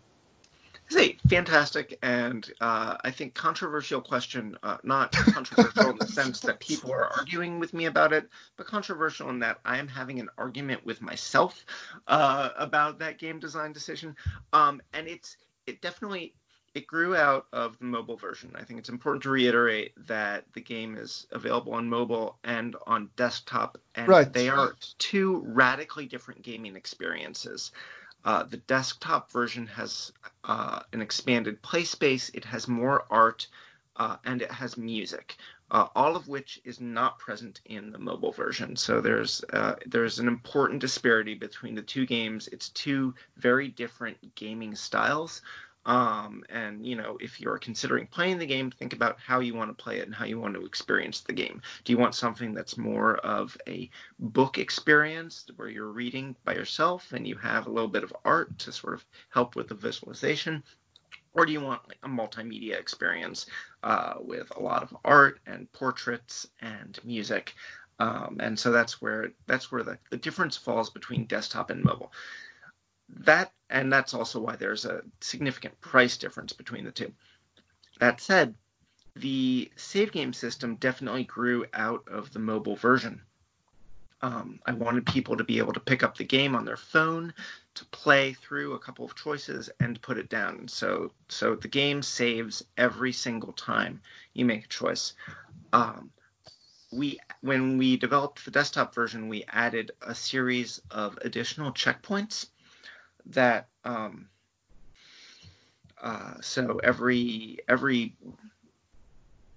Fantastic 1.28 1.98
and 2.02 2.50
uh, 2.60 2.96
I 3.02 3.10
think 3.10 3.34
controversial 3.34 4.00
question. 4.00 4.56
Uh, 4.62 4.78
not 4.82 5.12
controversial 5.12 5.90
in 5.90 5.98
the 5.98 6.06
sense 6.06 6.40
that 6.40 6.60
people 6.60 6.92
are 6.92 7.10
arguing 7.18 7.58
with 7.58 7.74
me 7.74 7.86
about 7.86 8.12
it, 8.12 8.28
but 8.56 8.66
controversial 8.66 9.28
in 9.30 9.40
that 9.40 9.58
I 9.64 9.78
am 9.78 9.88
having 9.88 10.20
an 10.20 10.28
argument 10.38 10.84
with 10.84 11.02
myself 11.02 11.64
uh, 12.06 12.50
about 12.56 12.98
that 13.00 13.18
game 13.18 13.38
design 13.38 13.72
decision. 13.72 14.16
Um, 14.52 14.80
and 14.92 15.08
it's 15.08 15.36
it 15.66 15.80
definitely 15.82 16.34
it 16.74 16.86
grew 16.86 17.16
out 17.16 17.46
of 17.54 17.78
the 17.78 17.86
mobile 17.86 18.18
version. 18.18 18.52
I 18.54 18.62
think 18.62 18.78
it's 18.78 18.90
important 18.90 19.22
to 19.22 19.30
reiterate 19.30 19.92
that 20.08 20.44
the 20.52 20.60
game 20.60 20.96
is 20.96 21.26
available 21.32 21.72
on 21.72 21.88
mobile 21.88 22.38
and 22.44 22.76
on 22.86 23.08
desktop, 23.16 23.78
and 23.94 24.08
right. 24.08 24.30
they 24.30 24.50
are 24.50 24.76
two 24.98 25.42
radically 25.46 26.04
different 26.04 26.42
gaming 26.42 26.76
experiences. 26.76 27.72
Uh, 28.26 28.42
the 28.42 28.56
desktop 28.56 29.30
version 29.30 29.68
has 29.68 30.12
uh, 30.42 30.80
an 30.92 31.00
expanded 31.00 31.62
play 31.62 31.84
space, 31.84 32.28
it 32.34 32.44
has 32.44 32.66
more 32.66 33.06
art, 33.08 33.46
uh, 33.98 34.16
and 34.24 34.42
it 34.42 34.50
has 34.50 34.76
music, 34.76 35.36
uh, 35.70 35.86
all 35.94 36.16
of 36.16 36.26
which 36.26 36.60
is 36.64 36.80
not 36.80 37.20
present 37.20 37.60
in 37.66 37.92
the 37.92 37.98
mobile 37.98 38.32
version. 38.32 38.74
So 38.74 39.00
there's 39.00 39.44
uh, 39.52 39.76
there's 39.86 40.18
an 40.18 40.26
important 40.26 40.80
disparity 40.80 41.34
between 41.34 41.76
the 41.76 41.82
two 41.82 42.04
games. 42.04 42.48
It's 42.48 42.70
two 42.70 43.14
very 43.36 43.68
different 43.68 44.34
gaming 44.34 44.74
styles. 44.74 45.42
Um, 45.86 46.42
and 46.48 46.84
you 46.84 46.96
know, 46.96 47.16
if 47.20 47.40
you're 47.40 47.58
considering 47.58 48.08
playing 48.08 48.38
the 48.38 48.46
game, 48.46 48.72
think 48.72 48.92
about 48.92 49.18
how 49.20 49.38
you 49.38 49.54
want 49.54 49.76
to 49.76 49.82
play 49.82 49.98
it 49.98 50.06
and 50.06 50.14
how 50.14 50.24
you 50.24 50.38
want 50.38 50.54
to 50.54 50.66
experience 50.66 51.20
the 51.20 51.32
game. 51.32 51.62
Do 51.84 51.92
you 51.92 51.98
want 51.98 52.16
something 52.16 52.52
that's 52.52 52.76
more 52.76 53.16
of 53.18 53.56
a 53.68 53.88
book 54.18 54.58
experience 54.58 55.46
where 55.54 55.68
you're 55.68 55.92
reading 55.92 56.34
by 56.44 56.54
yourself 56.54 57.12
and 57.12 57.26
you 57.26 57.36
have 57.36 57.66
a 57.66 57.70
little 57.70 57.88
bit 57.88 58.02
of 58.02 58.12
art 58.24 58.58
to 58.58 58.72
sort 58.72 58.94
of 58.94 59.06
help 59.30 59.54
with 59.54 59.68
the 59.68 59.74
visualization? 59.74 60.62
Or 61.34 61.46
do 61.46 61.52
you 61.52 61.60
want 61.60 61.86
like 61.86 61.98
a 62.02 62.08
multimedia 62.08 62.80
experience 62.80 63.46
uh, 63.84 64.14
with 64.18 64.50
a 64.56 64.60
lot 64.60 64.82
of 64.82 64.96
art 65.04 65.38
and 65.46 65.70
portraits 65.72 66.48
and 66.60 66.98
music? 67.04 67.54
Um, 67.98 68.38
and 68.40 68.58
so 68.58 68.72
that's 68.72 69.00
where 69.00 69.30
that's 69.46 69.70
where 69.70 69.82
the, 69.82 69.98
the 70.10 70.16
difference 70.16 70.56
falls 70.56 70.90
between 70.90 71.26
desktop 71.26 71.70
and 71.70 71.82
mobile 71.82 72.12
that 73.08 73.52
and 73.68 73.92
that's 73.92 74.14
also 74.14 74.40
why 74.40 74.56
there's 74.56 74.84
a 74.84 75.02
significant 75.20 75.80
price 75.80 76.16
difference 76.16 76.52
between 76.52 76.84
the 76.84 76.92
two. 76.92 77.12
That 77.98 78.20
said, 78.20 78.54
the 79.14 79.70
save 79.76 80.12
game 80.12 80.32
system 80.32 80.76
definitely 80.76 81.24
grew 81.24 81.66
out 81.72 82.06
of 82.08 82.32
the 82.32 82.38
mobile 82.38 82.76
version. 82.76 83.22
Um, 84.22 84.60
I 84.64 84.72
wanted 84.72 85.06
people 85.06 85.36
to 85.36 85.44
be 85.44 85.58
able 85.58 85.72
to 85.72 85.80
pick 85.80 86.02
up 86.02 86.16
the 86.16 86.24
game 86.24 86.54
on 86.54 86.64
their 86.64 86.76
phone, 86.76 87.34
to 87.74 87.84
play 87.86 88.32
through 88.34 88.74
a 88.74 88.78
couple 88.78 89.04
of 89.04 89.14
choices, 89.14 89.68
and 89.80 90.00
put 90.00 90.18
it 90.18 90.28
down. 90.28 90.68
So, 90.68 91.12
so 91.28 91.54
the 91.54 91.68
game 91.68 92.02
saves 92.02 92.64
every 92.76 93.12
single 93.12 93.52
time 93.52 94.00
you 94.32 94.44
make 94.44 94.64
a 94.64 94.68
choice. 94.68 95.14
Um, 95.72 96.10
we, 96.92 97.18
when 97.40 97.78
we 97.78 97.96
developed 97.96 98.44
the 98.44 98.50
desktop 98.50 98.94
version, 98.94 99.28
we 99.28 99.44
added 99.48 99.92
a 100.00 100.14
series 100.14 100.80
of 100.90 101.18
additional 101.22 101.72
checkpoints 101.72 102.46
that 103.26 103.68
um, 103.84 104.28
uh, 106.00 106.34
so 106.40 106.78
every 106.82 107.58
every 107.68 108.14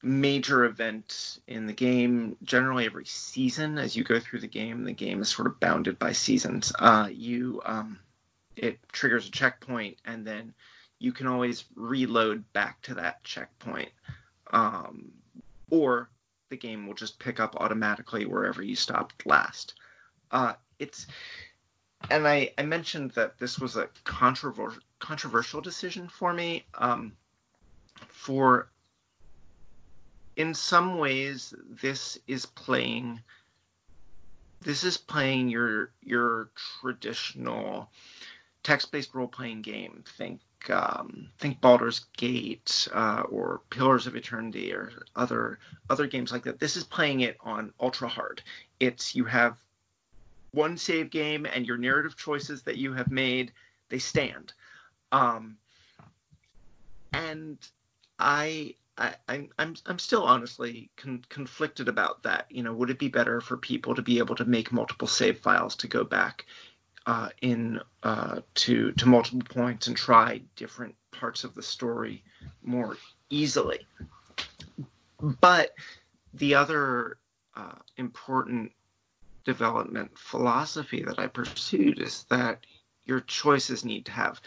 major 0.02 0.64
event 0.64 1.40
in 1.48 1.68
the 1.68 1.74
game, 1.74 2.38
generally 2.44 2.86
every 2.86 3.06
season, 3.06 3.78
as 3.78 3.96
you 3.96 4.04
go 4.04 4.20
through 4.20 4.40
the 4.40 4.48
game, 4.48 4.84
the 4.84 4.94
game 4.94 5.22
is 5.22 5.30
sort 5.30 5.48
of 5.48 5.60
bounded 5.60 6.00
by 6.00 6.14
seasons. 6.14 6.72
Uh, 6.80 7.10
you 7.12 7.62
um, 7.66 8.00
it 8.56 8.80
triggers 8.92 9.28
a 9.28 9.32
checkpoint, 9.32 9.98
and 10.06 10.26
then 10.26 10.54
you 11.00 11.12
can 11.12 11.28
always 11.28 11.66
reload 11.76 12.52
back 12.54 12.82
to 12.84 12.96
that 12.96 13.24
checkpoint, 13.24 13.90
um, 14.52 15.12
or 15.70 16.10
the 16.50 16.58
game 16.58 16.88
will 16.88 16.96
just 16.96 17.20
pick 17.20 17.40
up 17.40 17.56
automatically 17.58 18.26
wherever 18.26 18.64
you 18.64 18.76
stopped 18.76 19.26
last. 19.26 19.76
Uh, 20.32 20.54
it's 20.78 21.08
and 22.10 22.28
I, 22.28 22.52
I 22.58 22.64
mentioned 22.64 23.12
that 23.12 23.38
this 23.38 23.60
was 23.60 23.76
a 23.76 23.90
controversial 24.04 24.82
controversial 25.00 25.62
decision 25.62 26.08
for 26.08 26.34
me. 26.34 26.66
Um, 26.76 27.14
for 28.08 28.70
in 30.36 30.54
some 30.54 30.98
ways, 30.98 31.54
this 31.70 32.18
is 32.28 32.46
playing 32.46 33.22
this 34.62 34.84
is 34.84 34.98
playing 34.98 35.50
your 35.50 35.92
your 36.02 36.50
traditional 36.82 37.90
text-based 38.64 39.14
role-playing 39.14 39.62
game. 39.62 40.04
Think 40.18 40.42
um, 40.70 41.30
think 41.38 41.62
Baldur's 41.62 42.06
Gate 42.18 42.88
uh, 42.94 43.24
or 43.30 43.62
Pillars 43.70 44.08
of 44.08 44.16
Eternity 44.16 44.74
or 44.74 44.92
other 45.16 45.60
other 45.90 46.08
games 46.08 46.32
like 46.32 46.44
that. 46.44 46.60
This 46.60 46.76
is 46.76 46.84
playing 46.84 47.22
it 47.22 47.38
on 47.42 47.74
ultra 47.80 48.08
hard. 48.08 48.42
It's 48.80 49.16
you 49.16 49.26
have 49.26 49.58
one 50.52 50.78
save 50.78 51.10
game 51.10 51.46
and 51.46 51.66
your 51.66 51.78
narrative 51.78 52.18
choices 52.18 52.64
that 52.64 52.78
you 52.78 52.94
have 52.94 53.12
made 53.12 53.52
they 53.90 54.00
stand 54.00 54.54
um, 55.12 55.58
and 57.14 57.58
I, 58.20 58.76
I 58.98 59.16
I'm 59.28 59.50
I'm 59.58 59.76
I'm 59.86 60.00
still 60.00 60.24
honestly 60.24 60.90
con- 60.98 61.26
conflicted 61.30 61.88
about 61.88 62.24
that. 62.24 62.48
You 62.50 62.64
know, 62.64 62.74
would 62.74 62.90
it 62.90 63.00
be 63.00 63.08
better 63.08 63.42
for 63.42 63.58
people 63.58 63.96
to 63.96 64.02
be 64.02 64.20
able 64.20 64.36
to 64.36 64.46
make 64.46 64.72
multiple 64.72 65.08
save 65.08 65.40
files 65.40 65.76
to 65.78 65.88
go 65.88 66.04
back 66.04 66.46
uh, 67.06 67.30
in 67.42 67.80
uh, 68.04 68.42
to 68.56 68.92
to 68.94 69.06
multiple 69.08 69.42
points 69.42 69.88
and 69.88 69.96
try 69.96 70.42
different 70.56 70.96
parts 71.12 71.44
of 71.44 71.56
the 71.56 71.64
story 71.64 72.24
more 72.62 72.98
easily? 73.30 73.88
But 75.22 75.74
the 76.34 76.56
other 76.56 77.18
uh, 77.56 77.76
important 77.98 78.72
development 79.50 80.12
philosophy 80.16 81.02
that 81.02 81.18
I 81.18 81.26
pursued 81.26 82.00
is 82.00 82.26
that 82.30 82.68
your 83.04 83.22
choices 83.22 83.84
need 83.84 84.06
to 84.06 84.12
have 84.12 84.40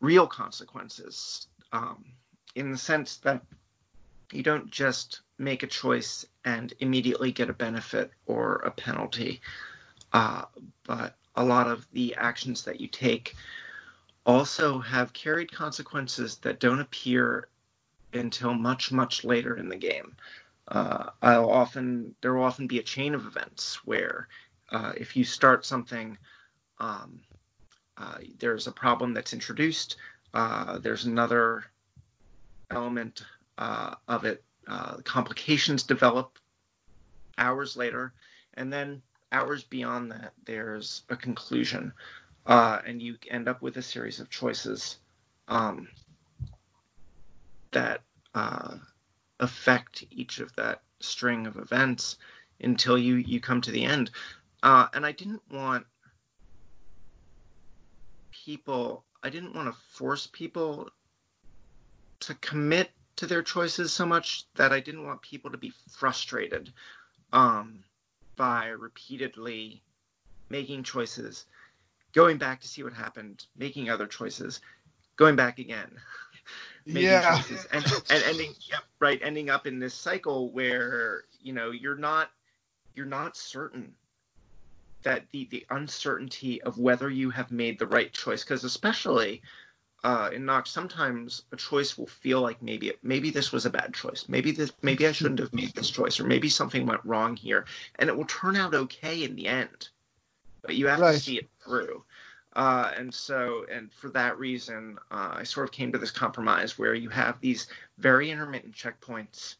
real 0.00 0.26
consequences 0.26 1.46
um, 1.72 2.04
in 2.56 2.72
the 2.72 2.76
sense 2.76 3.18
that 3.18 3.44
you 4.32 4.42
don't 4.42 4.68
just 4.68 5.20
make 5.38 5.62
a 5.62 5.68
choice 5.68 6.26
and 6.44 6.74
immediately 6.80 7.30
get 7.30 7.50
a 7.50 7.52
benefit 7.52 8.10
or 8.26 8.56
a 8.64 8.70
penalty, 8.72 9.40
uh, 10.12 10.42
but 10.84 11.14
a 11.36 11.44
lot 11.44 11.68
of 11.68 11.86
the 11.92 12.16
actions 12.16 12.64
that 12.64 12.80
you 12.80 12.88
take 12.88 13.36
also 14.24 14.80
have 14.80 15.12
carried 15.12 15.52
consequences 15.52 16.38
that 16.38 16.58
don't 16.58 16.80
appear 16.80 17.46
until 18.12 18.54
much, 18.54 18.90
much 18.90 19.22
later 19.22 19.56
in 19.56 19.68
the 19.68 19.76
game 19.76 20.16
uh, 20.68 21.10
I'll 21.22 21.50
often 21.50 22.14
there 22.20 22.34
will 22.34 22.44
often 22.44 22.66
be 22.66 22.78
a 22.78 22.82
chain 22.82 23.14
of 23.14 23.26
events 23.26 23.84
where 23.84 24.28
uh, 24.70 24.92
if 24.96 25.16
you 25.16 25.24
start 25.24 25.64
something, 25.64 26.18
um, 26.78 27.20
uh, 27.96 28.18
there's 28.38 28.66
a 28.66 28.72
problem 28.72 29.14
that's 29.14 29.32
introduced. 29.32 29.96
Uh, 30.34 30.78
there's 30.78 31.04
another 31.04 31.64
element 32.70 33.22
uh, 33.58 33.94
of 34.08 34.24
it. 34.24 34.42
Uh, 34.66 34.96
complications 35.04 35.84
develop 35.84 36.40
hours 37.38 37.76
later, 37.76 38.12
and 38.54 38.72
then 38.72 39.00
hours 39.30 39.62
beyond 39.62 40.10
that, 40.10 40.32
there's 40.44 41.02
a 41.08 41.16
conclusion, 41.16 41.92
and 42.46 43.00
you 43.00 43.16
end 43.30 43.46
up 43.46 43.62
with 43.62 43.76
a 43.76 43.82
series 43.82 44.18
of 44.18 44.28
choices 44.28 44.98
um, 45.46 45.86
that 47.70 48.00
affect 49.40 50.04
each 50.10 50.40
of 50.40 50.54
that 50.56 50.82
string 51.00 51.46
of 51.46 51.56
events 51.56 52.16
until 52.60 52.96
you 52.96 53.16
you 53.16 53.40
come 53.40 53.60
to 53.60 53.70
the 53.70 53.84
end. 53.84 54.10
Uh, 54.62 54.88
and 54.94 55.04
I 55.04 55.12
didn't 55.12 55.42
want 55.50 55.86
people. 58.30 59.04
I 59.22 59.30
didn't 59.30 59.54
want 59.54 59.72
to 59.72 59.80
force 59.90 60.26
people 60.26 60.88
to 62.20 62.34
commit 62.36 62.90
to 63.16 63.26
their 63.26 63.42
choices 63.42 63.92
so 63.92 64.06
much 64.06 64.44
that 64.54 64.72
I 64.72 64.80
didn't 64.80 65.04
want 65.04 65.22
people 65.22 65.50
to 65.50 65.58
be 65.58 65.72
frustrated 65.90 66.72
um, 67.32 67.82
by 68.36 68.66
repeatedly 68.68 69.82
making 70.48 70.82
choices, 70.82 71.46
going 72.12 72.38
back 72.38 72.60
to 72.60 72.68
see 72.68 72.82
what 72.82 72.92
happened, 72.92 73.46
making 73.56 73.90
other 73.90 74.06
choices, 74.06 74.60
going 75.16 75.36
back 75.36 75.58
again. 75.58 75.90
yeah. 76.86 77.36
choices, 77.36 77.66
and, 77.72 77.84
and 78.10 78.22
ending 78.24 78.54
yep, 78.70 78.82
right 79.00 79.20
ending 79.22 79.50
up 79.50 79.66
in 79.66 79.78
this 79.78 79.94
cycle 79.94 80.50
where 80.50 81.24
you 81.40 81.52
know 81.52 81.70
you're 81.70 81.96
not 81.96 82.30
you're 82.94 83.06
not 83.06 83.36
certain 83.36 83.94
that 85.02 85.24
the 85.32 85.46
the 85.50 85.66
uncertainty 85.70 86.62
of 86.62 86.78
whether 86.78 87.10
you 87.10 87.30
have 87.30 87.50
made 87.50 87.78
the 87.78 87.86
right 87.86 88.12
choice 88.12 88.42
because 88.42 88.64
especially 88.64 89.42
uh, 90.04 90.30
in 90.32 90.44
Noct, 90.44 90.68
sometimes 90.68 91.42
a 91.50 91.56
choice 91.56 91.98
will 91.98 92.06
feel 92.06 92.40
like 92.40 92.62
maybe 92.62 92.92
maybe 93.02 93.30
this 93.30 93.50
was 93.50 93.66
a 93.66 93.70
bad 93.70 93.92
choice. 93.94 94.26
Maybe 94.28 94.52
this 94.52 94.72
maybe 94.82 95.06
I 95.06 95.12
shouldn't 95.12 95.40
have 95.40 95.52
made 95.52 95.74
this 95.74 95.90
choice, 95.90 96.20
or 96.20 96.24
maybe 96.24 96.48
something 96.48 96.86
went 96.86 97.04
wrong 97.04 97.36
here, 97.36 97.64
and 97.98 98.08
it 98.08 98.16
will 98.16 98.26
turn 98.26 98.56
out 98.56 98.74
okay 98.74 99.24
in 99.24 99.34
the 99.34 99.48
end. 99.48 99.88
But 100.62 100.76
you 100.76 100.86
have 100.86 101.00
Right. 101.00 101.14
to 101.14 101.20
see 101.20 101.38
it 101.38 101.48
through. 101.64 102.04
Uh, 102.56 102.90
and 102.96 103.12
so, 103.12 103.66
and 103.70 103.92
for 103.92 104.08
that 104.08 104.38
reason, 104.38 104.98
uh, 105.10 105.34
I 105.34 105.42
sort 105.42 105.68
of 105.68 105.72
came 105.72 105.92
to 105.92 105.98
this 105.98 106.10
compromise 106.10 106.78
where 106.78 106.94
you 106.94 107.10
have 107.10 107.38
these 107.38 107.66
very 107.98 108.30
intermittent 108.30 108.74
checkpoints. 108.74 109.56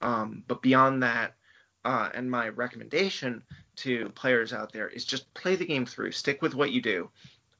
Um, 0.00 0.44
but 0.46 0.62
beyond 0.62 1.02
that, 1.02 1.34
uh, 1.84 2.08
and 2.14 2.30
my 2.30 2.50
recommendation 2.50 3.42
to 3.76 4.10
players 4.10 4.52
out 4.52 4.72
there 4.72 4.86
is 4.86 5.04
just 5.04 5.32
play 5.34 5.56
the 5.56 5.66
game 5.66 5.84
through, 5.84 6.12
stick 6.12 6.40
with 6.40 6.54
what 6.54 6.70
you 6.70 6.80
do. 6.80 7.10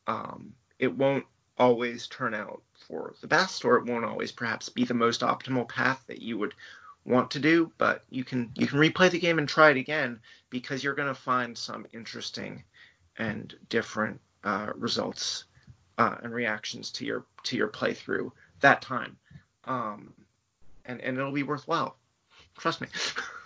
Um, 0.07 0.55
it 0.79 0.97
won't 0.97 1.27
always 1.59 2.07
turn 2.07 2.33
out 2.33 2.63
for 2.87 3.15
the 3.21 3.27
best, 3.27 3.65
or 3.65 3.77
it 3.77 3.87
won't 3.87 4.05
always 4.05 4.31
perhaps 4.31 4.69
be 4.69 4.85
the 4.85 4.95
most 4.95 5.23
optimal 5.23 5.69
path 5.69 6.05
that 6.07 6.23
you 6.23 6.39
would 6.39 6.55
want 7.05 7.33
to 7.33 7.41
do, 7.41 7.73
but 7.77 8.05
you 8.09 8.23
can 8.23 8.53
you 8.55 8.69
can 8.69 8.79
replay 8.79 9.11
the 9.11 9.19
game 9.19 9.41
and 9.41 9.49
try 9.49 9.71
it 9.71 9.77
again 9.77 10.21
because 10.49 10.85
you're 10.85 10.95
going 10.95 11.09
to 11.09 11.15
find 11.15 11.59
some 11.59 11.87
interesting 11.93 12.63
and 13.19 13.57
different 13.69 14.21
uh, 14.45 14.69
results 14.75 15.45
uh, 15.99 16.17
and 16.23 16.33
reactions 16.33 16.91
to 16.93 17.05
your 17.05 17.25
to 17.45 17.57
your 17.57 17.69
playthrough 17.69 18.31
that 18.61 18.83
time, 18.83 19.17
um, 19.65 20.13
and 20.85 21.01
and 21.01 21.19
it'll 21.19 21.33
be 21.33 21.43
worthwhile. 21.43 21.97
Trust 22.59 22.81
me. 22.81 22.89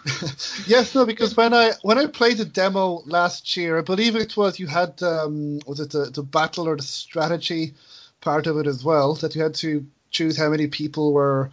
yes, 0.67 0.95
no, 0.95 1.07
because 1.07 1.37
when 1.37 1.55
I 1.55 1.73
when 1.83 1.99
I 1.99 2.07
played 2.07 2.39
the 2.39 2.45
demo 2.45 3.03
last 3.07 3.57
year, 3.57 3.79
I 3.79 3.83
believe 3.83 4.17
it 4.17 4.37
was 4.37 4.59
you 4.59 4.67
had 4.67 5.03
um, 5.03 5.61
was 5.67 5.81
it 5.81 5.91
the, 5.91 6.07
the 6.07 6.23
battle 6.23 6.69
or 6.69 6.77
the 6.77 6.83
strategy 6.83 7.75
part 8.21 8.47
of 8.47 8.59
it 8.59 8.67
as 8.67 8.83
well 8.83 9.15
that 9.15 9.35
you 9.35 9.43
had 9.43 9.55
to 9.55 9.87
choose 10.11 10.37
how 10.37 10.49
many 10.49 10.67
people 10.67 11.13
were 11.13 11.51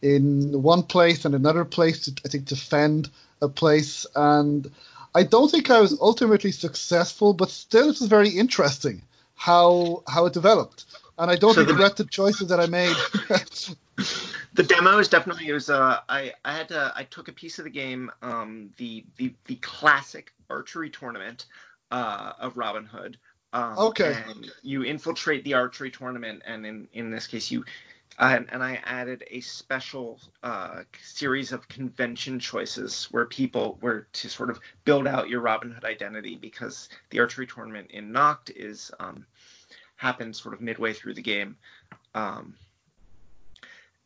in 0.00 0.62
one 0.62 0.82
place 0.82 1.24
and 1.24 1.34
another 1.34 1.64
place 1.64 2.02
to 2.02 2.14
I 2.24 2.28
think 2.28 2.44
defend 2.44 3.08
a 3.40 3.48
place 3.48 4.06
and 4.14 4.70
I 5.14 5.22
don't 5.24 5.50
think 5.50 5.70
I 5.70 5.80
was 5.80 5.98
ultimately 6.00 6.52
successful, 6.52 7.34
but 7.34 7.50
still 7.50 7.84
it 7.90 8.00
was 8.00 8.08
very 8.08 8.30
interesting 8.30 9.02
how 9.34 10.02
how 10.08 10.26
it 10.26 10.32
developed. 10.32 10.86
And 11.18 11.30
I 11.30 11.36
don't 11.36 11.54
So 11.54 11.64
the- 11.64 11.72
regret 11.72 11.96
the 11.96 12.04
choices 12.04 12.48
that 12.48 12.60
I 12.60 12.66
made. 12.66 12.96
the 14.54 14.62
demo 14.62 14.98
is 14.98 15.08
definitely 15.08 15.48
it 15.48 15.52
was 15.52 15.68
uh 15.70 16.00
I 16.08 16.32
I 16.44 16.56
had 16.56 16.68
to 16.68 16.92
I 16.96 17.04
took 17.04 17.28
a 17.28 17.32
piece 17.32 17.58
of 17.58 17.64
the 17.64 17.70
game 17.70 18.10
um 18.22 18.70
the 18.78 19.04
the 19.16 19.34
the 19.46 19.56
classic 19.56 20.32
archery 20.48 20.90
tournament 20.90 21.46
uh 21.90 22.32
of 22.38 22.56
Robin 22.56 22.84
Hood 22.86 23.18
um, 23.52 23.76
Okay. 23.78 24.16
and 24.24 24.50
you 24.62 24.82
infiltrate 24.82 25.44
the 25.44 25.54
archery 25.54 25.90
tournament 25.90 26.42
and 26.46 26.64
in 26.64 26.88
in 26.92 27.10
this 27.10 27.26
case 27.26 27.50
you 27.50 27.64
and, 28.22 28.46
and 28.52 28.62
I 28.62 28.80
added 28.84 29.24
a 29.30 29.40
special 29.40 30.20
uh, 30.42 30.82
series 31.02 31.50
of 31.50 31.68
convention 31.68 32.38
choices 32.38 33.08
where 33.10 33.26
people 33.26 33.78
were 33.80 34.06
to 34.12 34.28
sort 34.28 34.50
of 34.50 34.60
build 34.84 35.06
out 35.06 35.28
your 35.28 35.40
Robin 35.40 35.72
Hood 35.72 35.84
identity 35.84 36.36
because 36.36 36.88
the 37.10 37.18
archery 37.18 37.46
tournament 37.46 37.90
in 37.90 38.12
Noct 38.12 38.52
is 38.54 38.92
um, 39.00 39.26
happens 39.96 40.40
sort 40.40 40.54
of 40.54 40.60
midway 40.60 40.92
through 40.92 41.14
the 41.14 41.22
game. 41.22 41.56
Um, 42.14 42.54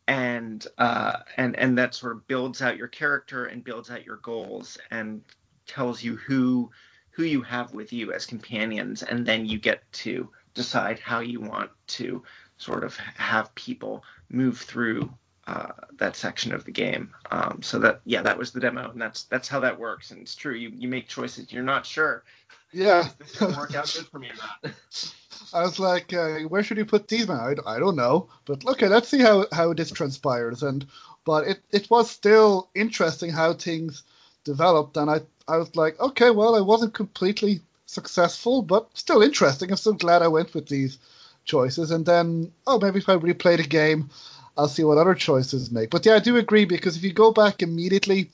and 0.07 0.65
uh, 0.77 1.17
and 1.35 1.55
and 1.57 1.77
that 1.77 1.93
sort 1.93 2.13
of 2.13 2.27
builds 2.27 2.61
out 2.61 2.77
your 2.77 2.87
character 2.87 3.45
and 3.45 3.63
builds 3.63 3.91
out 3.91 4.05
your 4.05 4.17
goals 4.17 4.77
and 4.89 5.21
tells 5.67 6.01
you 6.01 6.15
who 6.15 6.71
who 7.11 7.23
you 7.23 7.41
have 7.41 7.73
with 7.73 7.91
you 7.93 8.13
as 8.13 8.25
companions, 8.25 9.03
and 9.03 9.25
then 9.25 9.45
you 9.45 9.59
get 9.59 9.81
to 9.91 10.29
decide 10.53 10.97
how 10.97 11.19
you 11.19 11.41
want 11.41 11.69
to 11.85 12.23
sort 12.57 12.83
of 12.83 12.95
have 12.95 13.53
people 13.55 14.03
move 14.29 14.59
through 14.59 15.11
uh, 15.47 15.71
that 15.97 16.15
section 16.15 16.53
of 16.53 16.65
the 16.65 16.71
game. 16.71 17.13
Um, 17.31 17.61
so 17.61 17.79
that 17.79 18.01
yeah, 18.05 18.21
that 18.23 18.37
was 18.37 18.51
the 18.51 18.59
demo, 18.59 18.91
and 18.91 19.01
that's 19.01 19.23
that's 19.23 19.47
how 19.47 19.61
that 19.61 19.79
works. 19.79 20.11
And 20.11 20.21
it's 20.21 20.35
true, 20.35 20.53
you 20.53 20.71
you 20.75 20.87
make 20.87 21.07
choices, 21.07 21.51
you're 21.51 21.63
not 21.63 21.85
sure 21.85 22.23
yeah. 22.71 23.09
this 23.17 23.31
is 23.31 23.37
gonna 23.37 23.57
work 23.57 23.75
out 23.75 23.91
good 23.93 24.07
for 24.07 24.19
me 24.19 24.29
or 24.29 24.35
not. 24.35 24.73
I 25.53 25.61
was 25.61 25.79
like, 25.79 26.13
uh, 26.13 26.39
where 26.41 26.63
should 26.63 26.77
you 26.77 26.85
put 26.85 27.07
these 27.07 27.27
men? 27.27 27.37
I, 27.37 27.75
I 27.75 27.79
don't 27.79 27.95
know, 27.95 28.29
but 28.45 28.65
okay, 28.65 28.87
let's 28.87 29.07
see 29.07 29.19
how, 29.19 29.45
how 29.51 29.73
this 29.73 29.91
transpires. 29.91 30.63
And 30.63 30.85
but 31.25 31.47
it, 31.47 31.59
it 31.71 31.89
was 31.89 32.09
still 32.09 32.69
interesting 32.73 33.31
how 33.31 33.53
things 33.53 34.03
developed, 34.43 34.97
and 34.97 35.09
I 35.09 35.21
I 35.47 35.57
was 35.57 35.75
like, 35.75 35.99
okay, 35.99 36.29
well, 36.31 36.55
I 36.55 36.61
wasn't 36.61 36.93
completely 36.93 37.61
successful, 37.85 38.61
but 38.61 38.89
still 38.97 39.21
interesting. 39.21 39.71
I'm 39.71 39.77
so 39.77 39.93
glad 39.93 40.21
I 40.21 40.27
went 40.27 40.53
with 40.53 40.67
these 40.67 40.99
choices. 41.47 41.91
And 41.91 42.05
then, 42.05 42.51
oh, 42.67 42.79
maybe 42.79 42.99
if 42.99 43.09
I 43.09 43.15
replay 43.15 43.57
the 43.57 43.63
game, 43.63 44.09
I'll 44.57 44.67
see 44.67 44.83
what 44.83 44.97
other 44.97 45.15
choices 45.15 45.71
make. 45.71 45.89
But 45.89 46.05
yeah, 46.05 46.15
I 46.15 46.19
do 46.19 46.37
agree 46.37 46.65
because 46.65 46.97
if 46.97 47.03
you 47.03 47.13
go 47.13 47.31
back 47.31 47.61
immediately, 47.61 48.29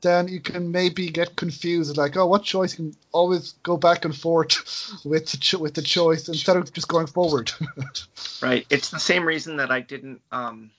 then 0.00 0.28
you 0.28 0.40
can 0.40 0.70
maybe 0.70 1.08
get 1.08 1.34
confused, 1.34 1.96
like, 1.96 2.16
oh, 2.16 2.26
what 2.26 2.44
choice? 2.44 2.78
You 2.78 2.90
can 2.90 2.96
always 3.12 3.52
go 3.62 3.76
back 3.76 4.04
and 4.04 4.16
forth 4.16 4.54
with 5.04 5.26
the 5.26 5.58
with 5.58 5.74
the 5.74 5.82
choice 5.82 6.28
instead 6.28 6.56
of 6.56 6.72
just 6.72 6.88
going 6.88 7.06
forward. 7.06 7.50
Right. 8.40 8.64
It's 8.70 8.90
the 8.90 9.00
same 9.00 9.26
reason 9.26 9.56
that 9.56 9.72
I 9.72 9.80
didn't. 9.80 10.20
Um, 10.30 10.70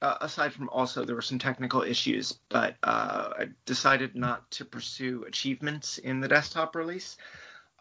uh, 0.00 0.18
aside 0.20 0.52
from 0.52 0.68
also 0.68 1.04
there 1.04 1.16
were 1.16 1.22
some 1.22 1.40
technical 1.40 1.82
issues, 1.82 2.38
but 2.48 2.76
uh, 2.84 3.30
I 3.38 3.48
decided 3.66 4.14
not 4.14 4.48
to 4.52 4.64
pursue 4.64 5.24
achievements 5.26 5.98
in 5.98 6.20
the 6.20 6.28
desktop 6.28 6.76
release, 6.76 7.16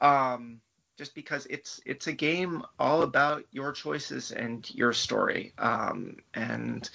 um, 0.01 0.61
just 0.99 1.15
because 1.15 1.47
it's 1.49 1.79
it's 1.85 2.07
a 2.07 2.11
game 2.11 2.61
all 2.77 3.03
about 3.03 3.45
your 3.53 3.71
choices 3.71 4.31
and 4.31 4.69
your 4.75 4.91
story, 4.91 5.53
um, 5.57 6.17
and 6.33 6.89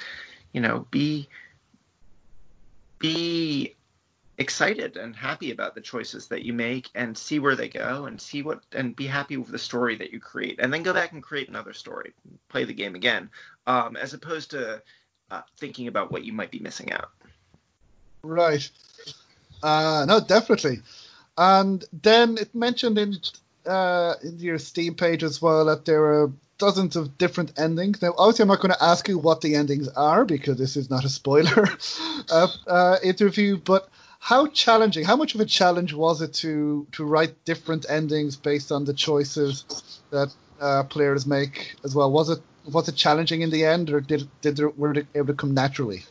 you 0.52 0.60
know 0.60 0.86
be 0.90 1.26
be 2.98 3.74
excited 4.36 4.98
and 4.98 5.16
happy 5.16 5.52
about 5.52 5.74
the 5.74 5.80
choices 5.80 6.28
that 6.28 6.42
you 6.42 6.52
make 6.52 6.90
and 6.94 7.16
see 7.16 7.38
where 7.38 7.56
they 7.56 7.68
go 7.68 8.04
and 8.04 8.20
see 8.20 8.42
what 8.42 8.60
and 8.72 8.94
be 8.94 9.06
happy 9.06 9.38
with 9.38 9.48
the 9.48 9.58
story 9.58 9.96
that 9.96 10.12
you 10.12 10.20
create 10.20 10.58
and 10.58 10.74
then 10.74 10.82
go 10.82 10.92
back 10.92 11.12
and 11.12 11.22
create 11.22 11.48
another 11.48 11.72
story 11.72 12.12
play 12.48 12.64
the 12.64 12.74
game 12.74 12.96
again 12.96 13.30
um, 13.68 13.96
as 13.96 14.12
opposed 14.12 14.50
to 14.50 14.82
uh, 15.30 15.40
thinking 15.58 15.86
about 15.86 16.10
what 16.10 16.24
you 16.24 16.32
might 16.32 16.50
be 16.50 16.58
missing 16.58 16.90
out 16.90 17.10
right. 18.24 18.68
Uh, 19.62 20.04
no, 20.08 20.18
definitely. 20.18 20.80
And 21.38 21.84
then 22.02 22.36
it 22.38 22.54
mentioned 22.54 22.98
in 22.98 23.16
uh, 23.66 24.14
in 24.22 24.38
your 24.38 24.58
Steam 24.58 24.94
page 24.94 25.22
as 25.22 25.40
well 25.40 25.66
that 25.66 25.84
there 25.84 26.04
are 26.04 26.32
dozens 26.58 26.96
of 26.96 27.18
different 27.18 27.58
endings. 27.58 28.00
Now, 28.00 28.14
obviously, 28.16 28.42
I'm 28.42 28.48
not 28.48 28.60
going 28.60 28.74
to 28.74 28.82
ask 28.82 29.08
you 29.08 29.18
what 29.18 29.40
the 29.40 29.56
endings 29.56 29.88
are 29.88 30.24
because 30.24 30.56
this 30.56 30.76
is 30.76 30.90
not 30.90 31.04
a 31.04 31.08
spoiler 31.08 31.68
uh, 32.30 32.48
uh, 32.66 32.96
interview. 33.02 33.56
But 33.56 33.88
how 34.20 34.46
challenging? 34.46 35.04
How 35.04 35.16
much 35.16 35.34
of 35.34 35.40
a 35.40 35.46
challenge 35.46 35.92
was 35.92 36.22
it 36.22 36.34
to 36.34 36.86
to 36.92 37.04
write 37.04 37.44
different 37.44 37.86
endings 37.88 38.36
based 38.36 38.72
on 38.72 38.84
the 38.84 38.94
choices 38.94 39.64
that 40.10 40.32
uh, 40.60 40.84
players 40.84 41.26
make 41.26 41.74
as 41.84 41.94
well? 41.94 42.10
Was 42.10 42.30
it 42.30 42.40
was 42.70 42.88
it 42.88 42.96
challenging 42.96 43.42
in 43.42 43.50
the 43.50 43.64
end, 43.64 43.90
or 43.90 44.00
did 44.00 44.28
did 44.40 44.56
there, 44.56 44.70
were 44.70 44.94
they 44.94 45.06
able 45.14 45.28
to 45.28 45.34
come 45.34 45.54
naturally? 45.54 46.04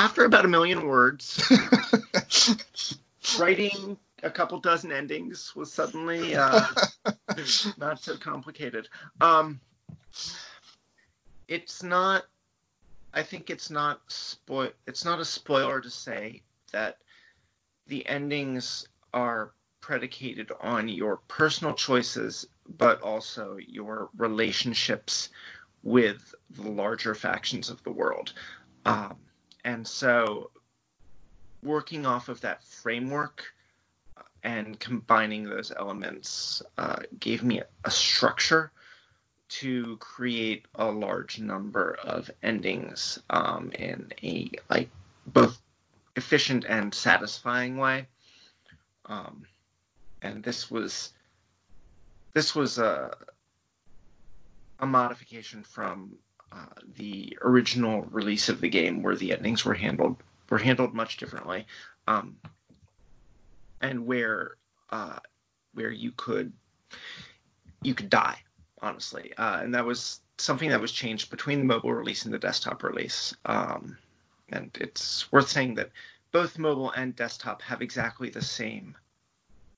after 0.00 0.24
about 0.24 0.46
a 0.46 0.48
million 0.48 0.86
words 0.86 1.46
writing 3.38 3.96
a 4.22 4.30
couple 4.30 4.58
dozen 4.60 4.92
endings 4.92 5.54
was 5.56 5.72
suddenly 5.72 6.34
uh, 6.34 6.66
not 7.78 8.02
so 8.02 8.16
complicated. 8.16 8.88
Um, 9.20 9.60
it's 11.48 11.82
not. 11.82 12.24
I 13.12 13.22
think 13.22 13.50
it's 13.50 13.70
not 13.70 14.00
spoil. 14.08 14.70
It's 14.86 15.04
not 15.04 15.20
a 15.20 15.24
spoiler 15.24 15.80
to 15.80 15.90
say 15.90 16.42
that 16.72 16.98
the 17.86 18.06
endings 18.06 18.86
are 19.12 19.52
predicated 19.80 20.52
on 20.60 20.88
your 20.88 21.16
personal 21.28 21.74
choices, 21.74 22.46
but 22.76 23.02
also 23.02 23.56
your 23.58 24.10
relationships 24.16 25.30
with 25.82 26.34
the 26.50 26.70
larger 26.70 27.14
factions 27.14 27.70
of 27.70 27.82
the 27.82 27.90
world. 27.90 28.32
Um, 28.84 29.16
and 29.64 29.86
so, 29.86 30.50
working 31.62 32.06
off 32.06 32.28
of 32.28 32.40
that 32.40 32.62
framework 32.64 33.44
and 34.42 34.78
combining 34.80 35.44
those 35.44 35.72
elements 35.76 36.62
uh, 36.78 37.00
gave 37.18 37.42
me 37.42 37.62
a 37.84 37.90
structure 37.90 38.70
to 39.48 39.96
create 39.96 40.64
a 40.76 40.90
large 40.90 41.40
number 41.40 41.98
of 42.04 42.30
endings 42.42 43.18
um, 43.30 43.72
in 43.72 44.12
a 44.22 44.50
like 44.68 44.88
both 45.26 45.60
efficient 46.16 46.64
and 46.68 46.94
satisfying 46.94 47.76
way. 47.76 48.06
Um, 49.06 49.44
and 50.22 50.42
this 50.42 50.70
was 50.70 51.12
this 52.32 52.54
was 52.54 52.78
a 52.78 53.16
a 54.78 54.86
modification 54.86 55.62
from 55.62 56.12
uh, 56.52 56.64
the 56.96 57.36
original 57.42 58.02
release 58.10 58.48
of 58.48 58.60
the 58.60 58.68
game, 58.68 59.02
where 59.02 59.16
the 59.16 59.32
endings 59.32 59.64
were 59.64 59.74
handled 59.74 60.16
were 60.50 60.58
handled 60.58 60.94
much 60.94 61.16
differently, 61.16 61.66
um, 62.06 62.36
and 63.80 64.04
where 64.04 64.56
uh, 64.90 65.18
where 65.74 65.90
you 65.90 66.12
could 66.16 66.52
you 67.82 67.94
could 67.94 68.10
die 68.10 68.38
honestly, 68.82 69.32
uh, 69.38 69.60
and 69.62 69.74
that 69.74 69.86
was 69.86 70.20
something 70.38 70.70
that 70.70 70.80
was 70.80 70.92
changed 70.92 71.30
between 71.30 71.60
the 71.60 71.64
mobile 71.64 71.92
release 71.92 72.24
and 72.24 72.34
the 72.34 72.38
desktop 72.38 72.82
release. 72.82 73.34
Um, 73.44 73.96
and 74.50 74.70
it's 74.80 75.30
worth 75.30 75.48
saying 75.48 75.74
that 75.76 75.90
both 76.32 76.58
mobile 76.58 76.90
and 76.90 77.14
desktop 77.14 77.62
have 77.62 77.82
exactly 77.82 78.30
the 78.30 78.42
same 78.42 78.96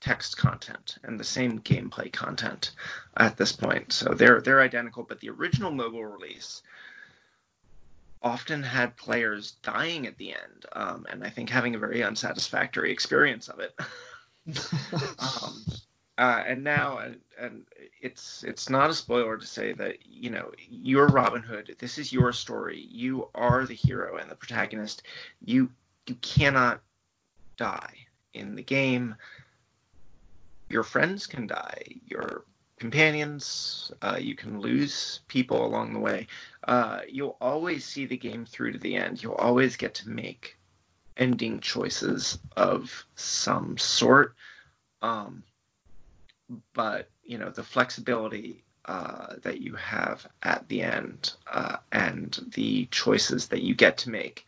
text 0.00 0.36
content 0.36 0.98
and 1.04 1.18
the 1.18 1.24
same 1.24 1.60
gameplay 1.60 2.12
content 2.12 2.72
at 3.16 3.36
this 3.36 3.52
point. 3.52 3.92
So 3.92 4.14
they're 4.14 4.40
they're 4.40 4.60
identical, 4.60 5.02
but 5.02 5.20
the 5.20 5.30
original 5.30 5.70
mobile 5.70 6.04
release 6.04 6.62
often 8.22 8.62
had 8.62 8.96
players 8.96 9.52
dying 9.62 10.06
at 10.06 10.16
the 10.18 10.32
end, 10.32 10.66
um, 10.72 11.06
and 11.10 11.24
I 11.24 11.30
think 11.30 11.50
having 11.50 11.74
a 11.74 11.78
very 11.78 12.02
unsatisfactory 12.02 12.92
experience 12.92 13.48
of 13.48 13.60
it. 13.60 13.74
um, 15.18 15.64
uh, 16.18 16.42
and 16.46 16.62
now, 16.62 16.98
and, 16.98 17.20
and 17.38 17.64
it's 18.00 18.44
it's 18.44 18.68
not 18.68 18.90
a 18.90 18.94
spoiler 18.94 19.36
to 19.36 19.46
say 19.46 19.72
that 19.72 19.98
you 20.04 20.30
know 20.30 20.52
you're 20.68 21.08
Robin 21.08 21.42
Hood. 21.42 21.74
This 21.78 21.98
is 21.98 22.12
your 22.12 22.32
story. 22.32 22.86
You 22.90 23.28
are 23.34 23.66
the 23.66 23.74
hero 23.74 24.16
and 24.16 24.30
the 24.30 24.36
protagonist. 24.36 25.02
You 25.44 25.70
you 26.06 26.14
cannot 26.16 26.80
die 27.56 27.94
in 28.34 28.54
the 28.54 28.62
game 28.62 29.14
your 30.72 30.82
friends 30.82 31.26
can 31.26 31.46
die, 31.46 31.84
your 32.06 32.44
companions, 32.78 33.92
uh, 34.00 34.16
you 34.18 34.34
can 34.34 34.58
lose 34.58 35.20
people 35.28 35.64
along 35.64 35.92
the 35.92 36.00
way. 36.00 36.26
Uh, 36.64 37.00
you'll 37.08 37.36
always 37.40 37.84
see 37.84 38.06
the 38.06 38.16
game 38.16 38.44
through 38.44 38.72
to 38.72 38.78
the 38.78 38.96
end. 38.96 39.22
You'll 39.22 39.34
always 39.34 39.76
get 39.76 39.94
to 39.94 40.08
make 40.08 40.56
ending 41.16 41.60
choices 41.60 42.38
of 42.56 43.04
some 43.16 43.76
sort. 43.78 44.34
Um, 45.02 45.42
but 46.74 47.08
you 47.24 47.38
know 47.38 47.50
the 47.50 47.62
flexibility 47.62 48.62
uh, 48.84 49.34
that 49.42 49.60
you 49.60 49.74
have 49.74 50.26
at 50.42 50.68
the 50.68 50.82
end 50.82 51.32
uh, 51.50 51.76
and 51.92 52.38
the 52.54 52.86
choices 52.86 53.48
that 53.48 53.62
you 53.62 53.74
get 53.74 53.98
to 53.98 54.10
make 54.10 54.46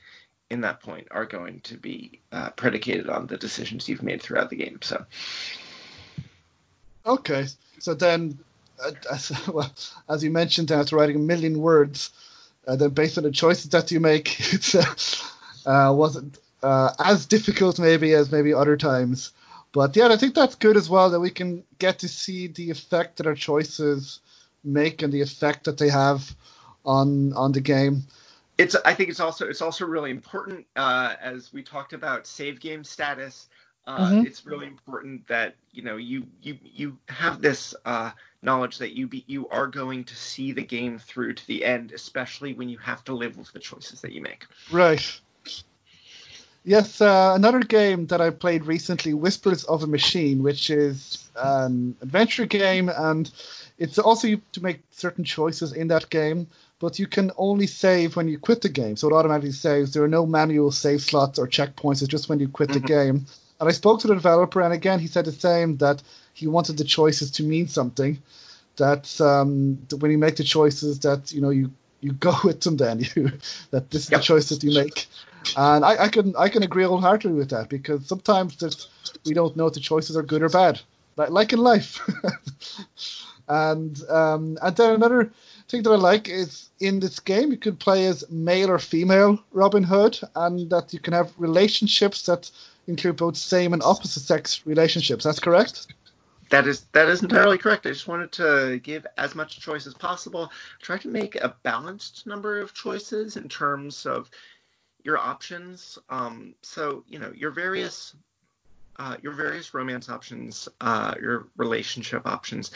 in 0.51 0.61
that 0.61 0.81
point 0.81 1.07
are 1.11 1.25
going 1.25 1.61
to 1.61 1.77
be 1.77 2.21
uh, 2.33 2.51
predicated 2.51 3.09
on 3.09 3.27
the 3.27 3.37
decisions 3.37 3.89
you've 3.89 4.03
made 4.03 4.21
throughout 4.21 4.51
the 4.51 4.57
game. 4.57 4.79
So. 4.83 5.05
Okay, 7.07 7.47
so 7.79 7.95
then, 7.95 8.39
as, 9.11 9.33
well, 9.49 9.73
as 10.09 10.25
you 10.25 10.31
mentioned, 10.31 10.71
after 10.71 10.97
writing 10.97 11.17
a 11.17 11.21
million 11.21 11.59
words, 11.59 12.11
uh, 12.67 12.77
then 12.77 12.91
based 12.91 13.19
on 13.19 13.25
the 13.25 13.31
choices 13.31 13.71
that 13.71 13.91
you 13.91 14.01
make, 14.01 14.39
it 14.53 14.75
uh, 15.67 15.93
wasn't 15.95 16.39
uh, 16.63 16.91
as 16.99 17.27
difficult 17.27 17.79
maybe 17.79 18.13
as 18.13 18.33
maybe 18.33 18.55
other 18.55 18.77
times. 18.77 19.33
But 19.73 19.97
yeah, 19.97 20.09
I 20.09 20.17
think 20.17 20.35
that's 20.35 20.55
good 20.55 20.77
as 20.77 20.89
well 20.89 21.11
that 21.11 21.21
we 21.21 21.31
can 21.31 21.65
get 21.79 21.99
to 22.01 22.09
see 22.09 22.47
the 22.47 22.71
effect 22.71 23.17
that 23.17 23.27
our 23.27 23.35
choices 23.35 24.21
make 24.63 25.03
and 25.03 25.13
the 25.13 25.21
effect 25.21 25.65
that 25.65 25.79
they 25.79 25.89
have 25.89 26.35
on 26.87 27.33
on 27.33 27.53
the 27.53 27.61
game. 27.61 28.05
It's 28.57 28.77
I 28.85 28.95
think 28.95 29.11
it's 29.11 29.19
also 29.19 29.49
it's 29.49 29.61
also 29.61 29.85
really 29.85 30.13
important 30.13 30.67
uh, 30.77 31.15
as 31.21 31.53
we 31.53 31.63
talked 31.63 31.93
about 31.93 32.27
save 32.27 32.61
game 32.61 32.85
status 32.85 33.49
uh, 33.87 33.99
mm-hmm. 33.99 34.27
It's 34.27 34.47
really 34.47 34.67
important 34.67 35.27
that 35.29 35.57
you 35.73 35.83
know 35.83 35.97
you 35.97 36.27
you 36.43 36.59
you 36.63 36.99
have 37.09 37.43
this 37.43 37.75
uh, 37.85 38.13
knowledge 38.45 38.79
that 38.79 38.97
you 38.97 39.07
be 39.07 39.25
you 39.27 39.49
are 39.49 39.67
going 39.67 40.05
to 40.05 40.17
see 40.17 40.53
the 40.53 40.63
game 40.63 40.99
through 40.99 41.35
to 41.35 41.47
the 41.47 41.65
end, 41.65 41.93
especially 41.93 42.55
when 42.55 42.69
you 42.69 42.79
have 42.79 43.03
to 43.05 43.15
live 43.15 43.37
with 43.37 43.53
the 43.53 43.59
choices 43.59 44.01
that 44.03 44.13
you 44.13 44.21
make. 44.21 44.47
Right. 44.71 45.21
Yes, 46.67 47.03
uh, 47.03 47.33
another 47.35 47.61
game 47.61 48.07
that 48.07 48.23
I 48.23 48.31
played 48.31 48.65
recently, 48.65 49.13
Whispers 49.13 49.65
of 49.65 49.83
a 49.83 49.87
Machine, 49.87 50.43
which 50.43 50.71
is 50.71 51.29
an 51.37 51.95
adventure 52.01 52.47
game, 52.47 52.89
and 52.89 53.31
it's 53.77 53.99
also 53.99 54.29
you 54.29 54.41
to 54.53 54.63
make 54.63 54.83
certain 54.91 55.25
choices 55.25 55.75
in 55.75 55.89
that 55.89 56.09
game, 56.09 56.47
but 56.79 56.99
you 56.99 57.07
can 57.07 57.33
only 57.37 57.67
save 57.67 58.17
when 58.17 58.29
you 58.29 58.39
quit 58.39 58.63
the 58.63 58.71
game, 58.71 58.97
so 58.97 59.09
it 59.09 59.13
automatically 59.13 59.53
saves. 59.53 59.93
There 59.93 60.05
are 60.05 60.09
no 60.09 60.25
manual 60.25 60.71
save 60.71 61.03
slots 61.03 61.39
or 61.39 61.47
checkpoints. 61.47 62.01
It's 62.01 62.09
just 62.09 62.31
when 62.31 62.41
you 62.41 62.49
quit 62.49 62.71
mm-hmm. 62.71 62.81
the 62.81 62.87
game. 62.87 63.27
And 63.61 63.69
I 63.69 63.73
spoke 63.73 64.01
to 64.01 64.07
the 64.07 64.15
developer, 64.15 64.63
and 64.63 64.73
again, 64.73 65.01
he 65.01 65.07
said 65.07 65.27
the 65.27 65.33
same 65.33 65.77
that 65.79 66.03
he 66.35 66.47
wanted 66.47 66.77
the 66.77 66.85
choices 66.85 67.31
to 67.33 67.43
mean 67.43 67.69
something. 67.69 68.23
That, 68.77 69.21
um, 69.21 69.79
that 69.89 69.99
when 69.99 70.11
you 70.11 70.19
make 70.19 70.37
the 70.37 70.45
choices, 70.45 70.99
that 71.01 71.33
you 71.33 71.41
know 71.41 71.51
you 71.51 71.71
you 72.01 72.13
go 72.13 72.35
with 72.45 72.61
them. 72.61 72.77
Then 72.77 73.01
you 73.01 73.33
that 73.71 73.91
this 73.91 74.05
is 74.05 74.11
yep. 74.11 74.21
the 74.21 74.25
choices 74.25 74.63
you 74.63 74.75
make. 74.75 75.07
And 75.57 75.85
I, 75.85 76.05
I 76.05 76.09
can 76.09 76.35
I 76.37 76.49
can 76.49 76.63
agree 76.63 76.85
wholeheartedly 76.85 77.37
with 77.37 77.51
that 77.51 77.69
because 77.69 78.07
sometimes 78.07 78.57
that 78.57 78.87
we 79.25 79.35
don't 79.35 79.57
know 79.57 79.67
if 79.67 79.75
the 79.75 79.81
choices 79.81 80.17
are 80.17 80.23
good 80.23 80.43
or 80.43 80.49
bad, 80.49 80.81
like, 81.17 81.31
like 81.31 81.53
in 81.53 81.61
life. 81.61 82.01
and 83.49 84.01
um, 84.09 84.59
and 84.63 84.77
then 84.77 84.95
another 84.95 85.31
thing 85.69 85.83
that 85.83 85.91
I 85.91 85.97
like 85.97 86.29
is 86.29 86.69
in 86.81 87.01
this 87.01 87.21
game 87.21 87.51
you 87.51 87.59
can 87.59 87.77
play 87.77 88.07
as 88.07 88.29
male 88.31 88.71
or 88.71 88.79
female 88.79 89.39
Robin 89.53 89.83
Hood, 89.83 90.19
and 90.35 90.71
that 90.71 90.93
you 90.93 90.99
can 90.99 91.13
have 91.13 91.33
relationships 91.39 92.23
that 92.27 92.51
include 92.87 93.17
both 93.17 93.37
same 93.37 93.73
and 93.73 93.83
opposite 93.83 94.23
sex 94.23 94.63
relationships. 94.67 95.25
That's 95.25 95.41
correct. 95.41 95.87
That 96.51 96.67
is 96.67 96.83
that 96.93 97.09
is 97.09 97.23
entirely 97.23 97.59
correct. 97.59 97.87
I 97.87 97.91
just 97.91 98.09
wanted 98.09 98.33
to 98.33 98.81
give 98.83 99.07
as 99.17 99.35
much 99.35 99.61
choice 99.61 99.87
as 99.87 99.95
possible. 99.95 100.51
Try 100.81 100.99
to 100.99 101.09
make 101.09 101.37
a 101.37 101.57
balanced 101.63 102.27
number 102.27 102.61
of 102.61 102.75
choices 102.75 103.37
in 103.37 103.49
terms 103.49 104.07
of 104.07 104.31
your 105.03 105.19
options. 105.19 105.99
Um, 106.09 106.55
so 106.63 107.05
you 107.09 107.19
know 107.19 107.33
your 107.35 107.51
various 107.51 108.15
uh, 108.97 109.17
your 109.23 109.33
various 109.33 109.75
romance 109.75 110.09
options, 110.09 110.69
uh, 110.81 111.15
your 111.21 111.49
relationship 111.57 112.27
options. 112.27 112.71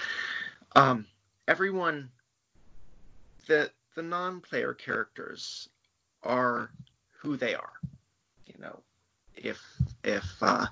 Um, 0.74 1.06
everyone, 1.46 2.10
the 3.46 3.70
the 3.94 4.02
non-player 4.02 4.74
characters 4.74 5.68
are 6.22 6.70
who 7.20 7.36
they 7.36 7.54
are. 7.54 7.72
You 8.46 8.54
know, 8.60 8.80
if 9.36 9.62
if 10.04 10.24
uh, 10.40 10.66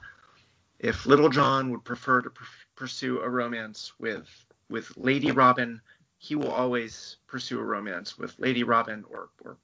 if 0.78 1.06
Little 1.06 1.28
John 1.28 1.70
would 1.70 1.84
prefer 1.84 2.22
to 2.22 2.30
pr- 2.30 2.44
pursue 2.76 3.20
a 3.20 3.28
romance 3.28 3.92
with 3.98 4.28
with 4.68 4.92
Lady 4.96 5.30
Robin, 5.30 5.80
he 6.18 6.34
will 6.34 6.50
always 6.50 7.16
pursue 7.26 7.58
a 7.58 7.64
romance 7.64 8.18
with 8.18 8.38
Lady 8.38 8.62
Robin 8.62 9.04
or 9.10 9.30
or, 9.44 9.56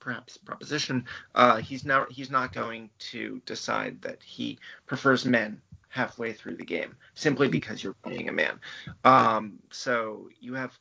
perhaps 0.00 0.36
proposition. 0.36 1.04
Uh, 1.34 1.58
he's 1.58 1.84
not 1.84 2.10
he's 2.10 2.30
not 2.30 2.52
going 2.52 2.90
to 2.98 3.40
decide 3.46 4.02
that 4.02 4.22
he 4.22 4.58
prefers 4.86 5.24
men 5.24 5.60
halfway 5.88 6.32
through 6.32 6.56
the 6.56 6.64
game 6.64 6.96
simply 7.14 7.48
because 7.48 7.84
you're 7.84 7.92
playing 8.02 8.28
a 8.28 8.32
man. 8.32 8.58
Um, 9.04 9.58
so 9.70 10.28
you 10.40 10.54
have 10.54 10.76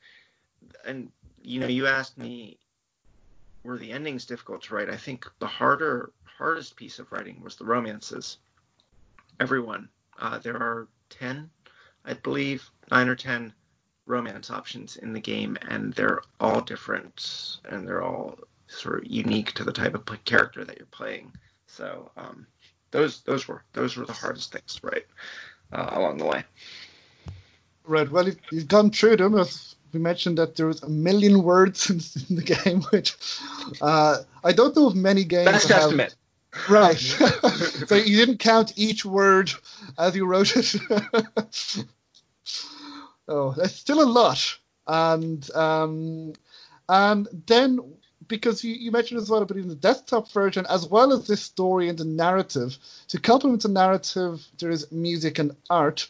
and 0.86 1.12
you 1.44 1.60
know 1.60 1.68
you 1.68 1.86
asked 1.86 2.18
me 2.18 2.58
were 3.64 3.78
the 3.78 3.92
endings 3.92 4.26
difficult 4.26 4.64
to 4.64 4.76
write? 4.76 4.90
I 4.90 4.98
think 4.98 5.30
the 5.40 5.48
harder 5.48 6.12
hardest 6.24 6.76
piece 6.76 6.98
of 6.98 7.12
writing 7.12 7.42
was 7.44 7.56
the 7.56 7.66
romances. 7.66 8.38
Everyone, 9.40 9.90
uh, 10.20 10.40
there 10.40 10.58
are 10.58 10.88
ten, 11.12 11.50
I 12.04 12.14
believe, 12.14 12.68
nine 12.90 13.08
or 13.08 13.16
ten 13.16 13.54
romance 14.06 14.50
options 14.50 14.98
in 14.98 15.14
the 15.14 15.20
game, 15.20 15.58
and 15.70 15.94
they're 15.94 16.22
all 16.40 16.62
different, 16.62 17.58
and 17.66 17.88
they're 17.88 18.02
all 18.04 18.40
sort 18.68 19.04
of 19.04 19.12
unique 19.12 19.54
to 19.54 19.64
the 19.64 19.72
type 19.72 19.94
of 19.94 20.26
character 20.26 20.66
that 20.66 20.78
you're 20.78 20.88
playing. 20.88 21.32
So, 21.68 22.12
um, 22.18 22.48
those 22.92 23.22
those 23.22 23.48
were 23.48 23.64
those 23.74 23.96
were 23.96 24.06
the 24.06 24.14
hardest 24.14 24.52
things, 24.52 24.80
right, 24.84 25.06
uh, 25.72 25.90
along 25.92 26.18
the 26.18 26.26
way. 26.26 26.44
Right. 27.84 28.10
Well, 28.10 28.26
you've, 28.26 28.40
you've 28.52 28.68
gone 28.68 28.92
through 28.92 29.18
them. 29.18 29.38
As 29.38 29.76
we 29.94 30.00
mentioned 30.00 30.38
that 30.38 30.56
there 30.56 30.68
was 30.68 30.84
a 30.84 30.90
million 30.90 31.44
words 31.44 31.90
in, 31.90 31.96
in 32.30 32.36
the 32.36 32.56
game, 32.56 32.82
which 32.92 33.16
uh, 33.82 34.18
I 34.44 34.52
don't 34.52 34.76
know 34.76 34.88
of 34.88 34.96
many 34.96 35.24
games. 35.24 35.52
Best 35.52 35.68
that 35.70 35.74
have- 35.76 35.84
estimate. 35.86 36.16
Right. 36.70 37.00
so 37.00 37.96
you 37.96 38.18
didn't 38.18 38.40
count 38.40 38.74
each 38.76 39.06
word 39.06 39.52
as 39.98 40.16
you 40.16 40.26
wrote 40.26 40.56
it. 40.56 40.76
oh, 43.28 43.54
that's 43.54 43.76
still 43.76 44.02
a 44.02 44.10
lot. 44.10 44.58
And 44.88 45.50
um, 45.52 46.34
and 46.90 47.28
then 47.48 47.80
because 48.28 48.64
you, 48.64 48.74
you 48.74 48.92
mentioned 48.92 49.20
as 49.20 49.30
well 49.30 49.46
but 49.46 49.58
in 49.58 49.68
the 49.68 49.76
desktop 49.76 50.32
version, 50.32 50.66
as 50.70 50.88
well 50.88 51.14
as 51.14 51.28
this 51.28 51.42
story 51.42 51.90
and 51.90 51.98
the 51.98 52.06
narrative, 52.06 52.78
to 53.10 53.20
complement 53.20 53.64
the 53.64 53.70
narrative, 53.70 54.46
there 54.60 54.72
is 54.72 54.92
music 54.92 55.40
and 55.40 55.56
art. 55.70 56.10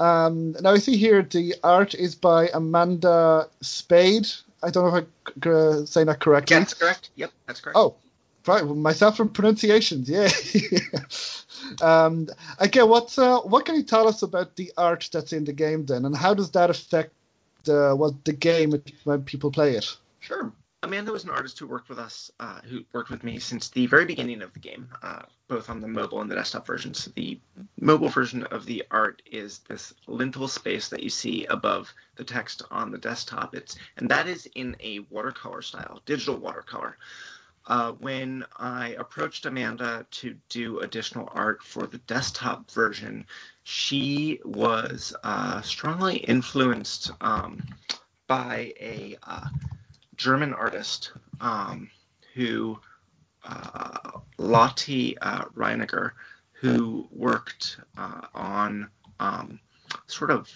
Um, 0.00 0.56
now 0.60 0.70
I 0.70 0.78
see 0.78 0.96
here 0.96 1.22
the 1.22 1.54
art 1.62 1.94
is 1.94 2.14
by 2.14 2.48
Amanda 2.52 3.48
Spade. 3.60 4.28
I 4.62 4.70
don't 4.70 4.90
know 4.90 4.96
if 4.96 5.06
I'm 5.44 5.82
uh, 5.82 5.86
saying 5.86 6.06
that 6.06 6.20
correctly. 6.20 6.54
Yeah, 6.54 6.60
that's 6.60 6.74
correct. 6.74 7.10
Yep, 7.16 7.32
that's 7.46 7.60
correct. 7.60 7.76
Oh, 7.76 7.94
right. 8.46 8.64
Myself 8.64 9.16
from 9.16 9.28
pronunciations. 9.28 10.08
Yeah. 10.08 10.28
um, 11.82 12.28
again, 12.58 12.88
what's 12.88 13.18
uh, 13.18 13.40
what 13.40 13.64
can 13.64 13.76
you 13.76 13.82
tell 13.82 14.08
us 14.08 14.22
about 14.22 14.56
the 14.56 14.72
art 14.76 15.08
that's 15.12 15.32
in 15.32 15.44
the 15.44 15.52
game 15.52 15.86
then, 15.86 16.04
and 16.04 16.16
how 16.16 16.34
does 16.34 16.50
that 16.52 16.70
affect 16.70 17.12
the 17.64 17.94
what 17.94 18.24
the 18.24 18.32
game 18.32 18.82
when 19.04 19.22
people 19.22 19.50
play 19.50 19.76
it? 19.76 19.96
Sure. 20.20 20.52
Amanda 20.84 21.12
was 21.12 21.22
an 21.22 21.30
artist 21.30 21.60
who 21.60 21.68
worked 21.68 21.88
with 21.88 22.00
us, 22.00 22.32
uh, 22.40 22.60
who 22.62 22.82
worked 22.92 23.10
with 23.10 23.22
me 23.22 23.38
since 23.38 23.68
the 23.68 23.86
very 23.86 24.04
beginning 24.04 24.42
of 24.42 24.52
the 24.52 24.58
game, 24.58 24.88
uh, 25.00 25.22
both 25.46 25.70
on 25.70 25.80
the 25.80 25.86
mobile 25.86 26.20
and 26.20 26.28
the 26.28 26.34
desktop 26.34 26.66
versions. 26.66 27.08
The 27.14 27.38
mobile 27.80 28.08
version 28.08 28.42
of 28.44 28.66
the 28.66 28.82
art 28.90 29.22
is 29.24 29.60
this 29.68 29.94
lintel 30.08 30.48
space 30.48 30.88
that 30.88 31.04
you 31.04 31.08
see 31.08 31.44
above 31.46 31.94
the 32.16 32.24
text 32.24 32.62
on 32.72 32.90
the 32.90 32.98
desktop. 32.98 33.54
It's 33.54 33.76
and 33.96 34.08
that 34.10 34.26
is 34.26 34.46
in 34.56 34.74
a 34.80 35.00
watercolor 35.08 35.62
style, 35.62 36.02
digital 36.04 36.36
watercolor. 36.36 36.98
Uh, 37.66 37.92
when 37.92 38.44
I 38.56 38.96
approached 38.98 39.46
Amanda 39.46 40.04
to 40.10 40.36
do 40.48 40.80
additional 40.80 41.28
art 41.32 41.62
for 41.62 41.86
the 41.86 41.98
desktop 41.98 42.70
version, 42.70 43.26
she 43.62 44.40
was 44.44 45.14
uh, 45.22 45.60
strongly 45.62 46.16
influenced 46.16 47.12
um, 47.20 47.62
by 48.26 48.72
a 48.80 49.16
uh, 49.22 49.48
German 50.16 50.52
artist 50.54 51.12
um, 51.40 51.88
who, 52.34 52.78
uh, 53.44 54.20
Lotte 54.38 55.14
uh, 55.20 55.44
Reiniger, 55.54 56.12
who 56.52 57.08
worked 57.12 57.78
uh, 57.96 58.26
on 58.34 58.88
um, 59.20 59.60
sort 60.06 60.30
of 60.30 60.50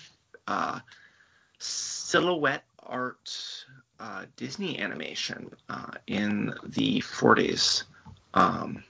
silhouette 1.59 2.65
art 2.81 3.65
uh, 3.99 4.25
Disney 4.37 4.79
animation 4.79 5.51
uh, 5.69 5.93
in 6.07 6.55
the 6.65 7.01
40s. 7.01 7.85
Um, 8.35 8.85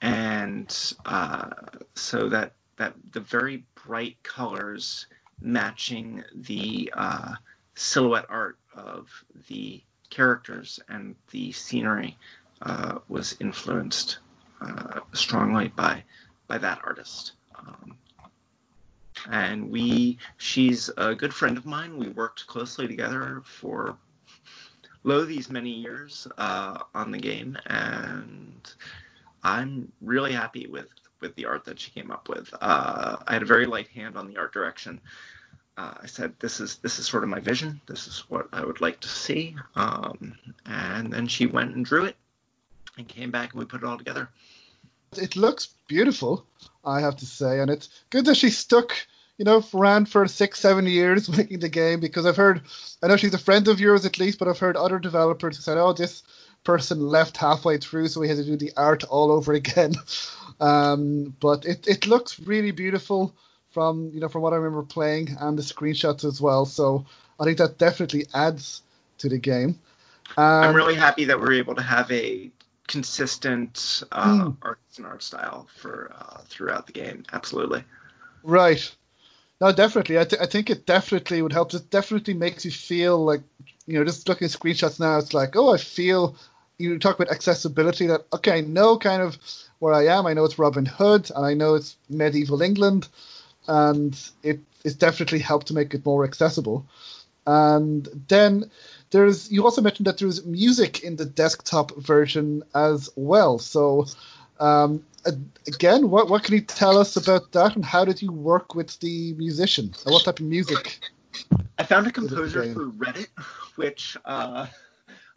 and 0.00 0.94
uh, 1.06 1.50
so 1.94 2.28
that 2.28 2.52
that 2.76 2.94
the 3.12 3.20
very 3.20 3.64
bright 3.86 4.16
colors 4.22 5.06
matching 5.40 6.24
the 6.34 6.92
uh, 6.92 7.34
silhouette 7.76 8.26
art 8.28 8.58
of 8.74 9.08
the 9.48 9.80
characters 10.10 10.80
and 10.88 11.14
the 11.30 11.52
scenery 11.52 12.18
uh, 12.62 12.98
was 13.08 13.36
influenced 13.40 14.18
strongly 15.12 15.68
by 15.68 16.02
by 16.48 16.58
that 16.58 16.80
artist. 16.84 17.32
Um, 17.58 17.96
and 19.30 19.70
we, 19.70 20.18
she's 20.36 20.90
a 20.96 21.14
good 21.14 21.32
friend 21.32 21.56
of 21.56 21.66
mine. 21.66 21.98
We 21.98 22.08
worked 22.08 22.46
closely 22.46 22.86
together 22.88 23.42
for 23.44 23.96
lo 25.02 25.24
these 25.24 25.50
many 25.50 25.70
years 25.70 26.26
uh, 26.38 26.78
on 26.94 27.10
the 27.10 27.18
game, 27.18 27.56
and 27.66 28.72
I'm 29.42 29.92
really 30.00 30.32
happy 30.32 30.66
with 30.66 30.88
with 31.20 31.34
the 31.36 31.46
art 31.46 31.64
that 31.64 31.80
she 31.80 31.90
came 31.90 32.10
up 32.10 32.28
with. 32.28 32.52
Uh, 32.60 33.16
I 33.26 33.32
had 33.32 33.42
a 33.42 33.46
very 33.46 33.66
light 33.66 33.88
hand 33.88 34.16
on 34.16 34.26
the 34.26 34.36
art 34.36 34.52
direction 34.52 35.00
uh, 35.76 35.94
I 36.02 36.06
said, 36.06 36.34
"This 36.38 36.60
is 36.60 36.76
this 36.78 36.98
is 36.98 37.06
sort 37.06 37.24
of 37.24 37.28
my 37.28 37.40
vision. 37.40 37.80
This 37.86 38.06
is 38.06 38.24
what 38.28 38.48
I 38.52 38.64
would 38.64 38.80
like 38.80 39.00
to 39.00 39.08
see." 39.08 39.56
Um, 39.74 40.38
and 40.66 41.12
then 41.12 41.26
she 41.26 41.46
went 41.46 41.74
and 41.74 41.84
drew 41.84 42.04
it, 42.04 42.16
and 42.96 43.08
came 43.08 43.30
back, 43.30 43.52
and 43.52 43.58
we 43.58 43.66
put 43.66 43.82
it 43.82 43.86
all 43.86 43.98
together. 43.98 44.28
It 45.18 45.36
looks 45.36 45.68
beautiful, 45.86 46.46
I 46.84 47.00
have 47.00 47.16
to 47.16 47.26
say, 47.26 47.60
and 47.60 47.70
it's 47.70 47.88
good 48.10 48.26
that 48.26 48.36
she 48.36 48.50
stuck, 48.50 48.92
you 49.38 49.44
know, 49.44 49.64
ran 49.72 50.06
for 50.06 50.26
six, 50.28 50.60
seven 50.60 50.86
years 50.86 51.28
making 51.36 51.60
the 51.60 51.68
game 51.68 52.00
because 52.00 52.26
I've 52.26 52.36
heard, 52.36 52.62
I 53.02 53.08
know 53.08 53.16
she's 53.16 53.34
a 53.34 53.38
friend 53.38 53.68
of 53.68 53.80
yours 53.80 54.04
at 54.06 54.18
least, 54.18 54.38
but 54.38 54.48
I've 54.48 54.58
heard 54.58 54.76
other 54.76 54.98
developers 54.98 55.56
who 55.56 55.62
said, 55.62 55.78
"Oh, 55.78 55.92
this 55.92 56.22
person 56.64 57.00
left 57.00 57.36
halfway 57.36 57.78
through, 57.78 58.08
so 58.08 58.20
we 58.20 58.28
had 58.28 58.38
to 58.38 58.44
do 58.44 58.56
the 58.56 58.72
art 58.76 59.04
all 59.04 59.30
over 59.30 59.52
again." 59.52 59.94
Um, 60.60 61.34
but 61.40 61.64
it 61.64 61.88
it 61.88 62.06
looks 62.06 62.38
really 62.38 62.70
beautiful 62.70 63.34
from 63.72 64.12
you 64.14 64.20
know 64.20 64.28
from 64.28 64.42
what 64.42 64.52
I 64.52 64.56
remember 64.56 64.84
playing 64.84 65.36
and 65.40 65.58
the 65.58 65.62
screenshots 65.62 66.24
as 66.24 66.40
well. 66.40 66.64
So 66.64 67.06
I 67.40 67.44
think 67.44 67.58
that 67.58 67.76
definitely 67.76 68.26
adds 68.32 68.82
to 69.18 69.28
the 69.28 69.38
game. 69.38 69.80
Um, 70.36 70.44
I'm 70.64 70.76
really 70.76 70.94
happy 70.94 71.24
that 71.24 71.40
we're 71.40 71.54
able 71.54 71.74
to 71.74 71.82
have 71.82 72.10
a 72.10 72.50
consistent 72.86 74.02
uh, 74.12 74.44
mm. 74.46 74.56
art 74.62 74.78
and 74.96 75.06
art 75.06 75.22
style 75.22 75.68
for 75.76 76.12
uh, 76.14 76.40
throughout 76.46 76.86
the 76.86 76.92
game. 76.92 77.24
Absolutely. 77.32 77.84
Right. 78.42 78.94
No, 79.60 79.72
definitely. 79.72 80.18
I, 80.18 80.24
th- 80.24 80.42
I 80.42 80.46
think 80.46 80.68
it 80.68 80.86
definitely 80.86 81.40
would 81.40 81.52
help. 81.52 81.72
It 81.72 81.90
definitely 81.90 82.34
makes 82.34 82.64
you 82.64 82.70
feel 82.70 83.24
like 83.24 83.42
you 83.86 83.98
know 83.98 84.04
just 84.04 84.28
looking 84.28 84.46
at 84.46 84.50
screenshots 84.50 85.00
now. 85.00 85.18
It's 85.18 85.34
like 85.34 85.56
oh, 85.56 85.72
I 85.72 85.78
feel. 85.78 86.36
You 86.76 86.98
talk 86.98 87.14
about 87.14 87.32
accessibility. 87.32 88.08
That 88.08 88.26
okay, 88.32 88.58
I 88.58 88.60
know 88.60 88.98
kind 88.98 89.22
of 89.22 89.38
where 89.78 89.94
I 89.94 90.08
am. 90.08 90.26
I 90.26 90.34
know 90.34 90.44
it's 90.44 90.58
Robin 90.58 90.84
Hood, 90.84 91.30
and 91.34 91.46
I 91.46 91.54
know 91.54 91.74
it's 91.74 91.96
medieval 92.10 92.62
England 92.62 93.06
and 93.66 94.18
it 94.42 94.60
it's 94.84 94.94
definitely 94.94 95.38
helped 95.38 95.68
to 95.68 95.74
make 95.74 95.94
it 95.94 96.04
more 96.04 96.24
accessible. 96.24 96.86
And 97.46 98.06
then 98.28 98.70
there's 99.14 99.48
you 99.50 99.62
also 99.64 99.80
mentioned 99.80 100.08
that 100.08 100.18
there's 100.18 100.44
music 100.44 101.04
in 101.04 101.14
the 101.14 101.24
desktop 101.24 101.96
version 101.96 102.64
as 102.74 103.08
well. 103.14 103.60
So 103.60 104.06
um, 104.58 105.04
again, 105.68 106.10
what 106.10 106.28
what 106.28 106.42
can 106.42 106.54
you 106.54 106.60
tell 106.60 106.98
us 106.98 107.16
about 107.16 107.52
that, 107.52 107.76
and 107.76 107.84
how 107.84 108.04
did 108.04 108.20
you 108.20 108.32
work 108.32 108.74
with 108.74 108.98
the 108.98 109.32
musician? 109.34 109.94
Or 110.04 110.14
what 110.14 110.24
type 110.24 110.40
of 110.40 110.46
music? 110.46 110.98
I 111.78 111.84
found 111.84 112.08
a 112.08 112.10
composer 112.10 112.72
through 112.72 112.92
Reddit, 112.94 113.28
which 113.76 114.16
uh, 114.24 114.66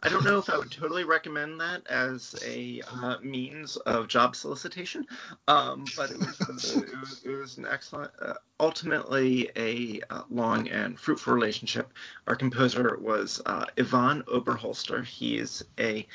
I 0.00 0.08
don't 0.08 0.24
know 0.24 0.38
if 0.38 0.48
I 0.48 0.56
would 0.56 0.70
totally 0.70 1.02
recommend 1.02 1.60
that 1.60 1.84
as 1.88 2.36
a 2.46 2.80
uh, 2.88 3.16
means 3.20 3.76
of 3.78 4.06
job 4.06 4.36
solicitation, 4.36 5.04
um, 5.48 5.86
but 5.96 6.12
it 6.12 6.18
was, 6.18 6.40
uh, 6.40 6.80
it, 6.82 7.00
was, 7.00 7.22
it 7.24 7.30
was, 7.30 7.58
an 7.58 7.66
excellent, 7.68 8.12
uh, 8.22 8.34
ultimately 8.60 9.50
a 9.56 10.00
uh, 10.08 10.22
long 10.30 10.68
and 10.68 11.00
fruitful 11.00 11.34
relationship. 11.34 11.92
Our 12.28 12.36
composer 12.36 12.96
was 13.00 13.42
uh, 13.44 13.66
Ivan 13.76 14.22
Oberholster. 14.28 15.04
He 15.04 15.36
is 15.36 15.64
a 15.80 16.06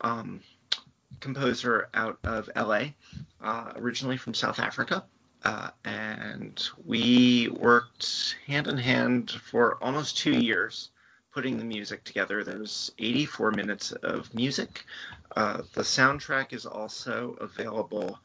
um, 0.00 0.40
composer 1.20 1.90
out 1.94 2.18
of 2.24 2.50
LA, 2.56 2.86
uh, 3.40 3.72
originally 3.76 4.16
from 4.16 4.34
South 4.34 4.58
Africa. 4.58 5.04
and 5.84 6.60
we 6.84 7.50
worked 7.50 8.34
hand 8.48 8.66
in 8.66 8.78
hand 8.78 9.30
for 9.30 9.78
almost 9.80 10.18
two 10.18 10.36
years 10.40 10.90
putting 11.32 11.56
the 11.56 11.64
music 11.64 12.04
together. 12.04 12.44
There's 12.44 12.92
84 12.98 13.52
minutes 13.52 13.92
of 13.92 14.32
music. 14.34 14.84
Uh, 15.34 15.62
the 15.72 15.82
soundtrack 15.82 16.52
is 16.52 16.66
also 16.66 17.36
available 17.40 18.18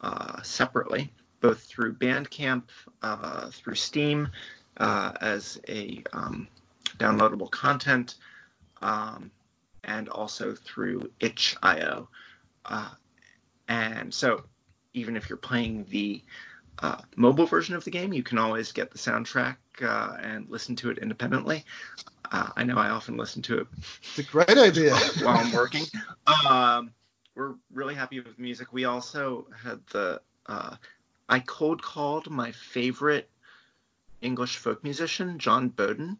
uh, 0.00 0.42
separately, 0.42 1.12
both 1.40 1.60
through 1.60 1.94
Bandcamp, 1.94 2.64
uh, 3.02 3.50
through 3.50 3.74
Steam, 3.74 4.28
uh, 4.78 5.12
as 5.20 5.60
a 5.68 6.02
um, 6.12 6.48
downloadable 6.98 7.50
content, 7.50 8.16
um, 8.80 9.30
and 9.84 10.08
also 10.08 10.54
through 10.54 11.10
itch.io. 11.20 12.08
Uh, 12.64 12.90
and 13.68 14.12
so, 14.12 14.42
even 14.94 15.16
if 15.16 15.28
you're 15.28 15.36
playing 15.36 15.84
the 15.90 16.22
uh, 16.78 17.00
mobile 17.16 17.46
version 17.46 17.74
of 17.74 17.84
the 17.84 17.90
game, 17.90 18.12
you 18.12 18.22
can 18.22 18.38
always 18.38 18.72
get 18.72 18.90
the 18.90 18.98
soundtrack 18.98 19.56
uh, 19.82 20.16
and 20.20 20.48
listen 20.48 20.76
to 20.76 20.90
it 20.90 20.98
independently. 20.98 21.64
Uh, 22.30 22.48
I 22.56 22.64
know 22.64 22.76
I 22.76 22.90
often 22.90 23.16
listen 23.16 23.42
to 23.42 23.60
it. 23.60 23.66
It's 24.02 24.18
a 24.18 24.22
great 24.22 24.58
idea 24.58 24.94
while 25.22 25.38
I'm 25.38 25.52
working. 25.52 25.84
Um, 26.48 26.92
we're 27.34 27.54
really 27.72 27.94
happy 27.94 28.20
with 28.20 28.38
music. 28.38 28.72
We 28.72 28.84
also 28.84 29.46
had 29.62 29.80
the 29.88 30.20
uh, 30.46 30.76
I 31.28 31.40
cold 31.40 31.82
called 31.82 32.30
my 32.30 32.52
favorite 32.52 33.28
English 34.20 34.56
folk 34.58 34.82
musician, 34.84 35.38
Jon 35.38 35.68
Boden, 35.68 36.18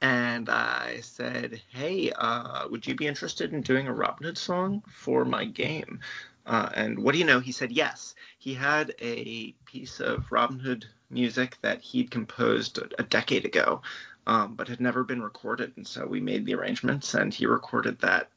and 0.00 0.48
I 0.48 1.00
said, 1.02 1.60
"Hey, 1.70 2.12
uh, 2.12 2.68
would 2.68 2.86
you 2.86 2.94
be 2.94 3.06
interested 3.06 3.52
in 3.52 3.62
doing 3.62 3.86
a 3.86 3.92
Robin 3.92 4.24
Hood 4.26 4.38
song 4.38 4.82
for 4.88 5.24
my 5.24 5.44
game?" 5.44 6.00
Uh, 6.48 6.70
and 6.74 6.98
what 6.98 7.12
do 7.12 7.18
you 7.18 7.26
know? 7.26 7.40
He 7.40 7.52
said 7.52 7.70
yes. 7.70 8.14
He 8.38 8.54
had 8.54 8.94
a 9.02 9.52
piece 9.66 10.00
of 10.00 10.32
Robin 10.32 10.58
Hood 10.58 10.86
music 11.10 11.58
that 11.60 11.82
he'd 11.82 12.10
composed 12.10 12.78
a, 12.78 12.88
a 12.98 13.02
decade 13.02 13.44
ago, 13.44 13.82
um, 14.26 14.54
but 14.54 14.66
had 14.66 14.80
never 14.80 15.04
been 15.04 15.22
recorded. 15.22 15.74
And 15.76 15.86
so 15.86 16.06
we 16.06 16.20
made 16.20 16.46
the 16.46 16.54
arrangements, 16.54 17.12
and 17.12 17.34
he 17.34 17.44
recorded 17.44 17.98
that 18.00 18.30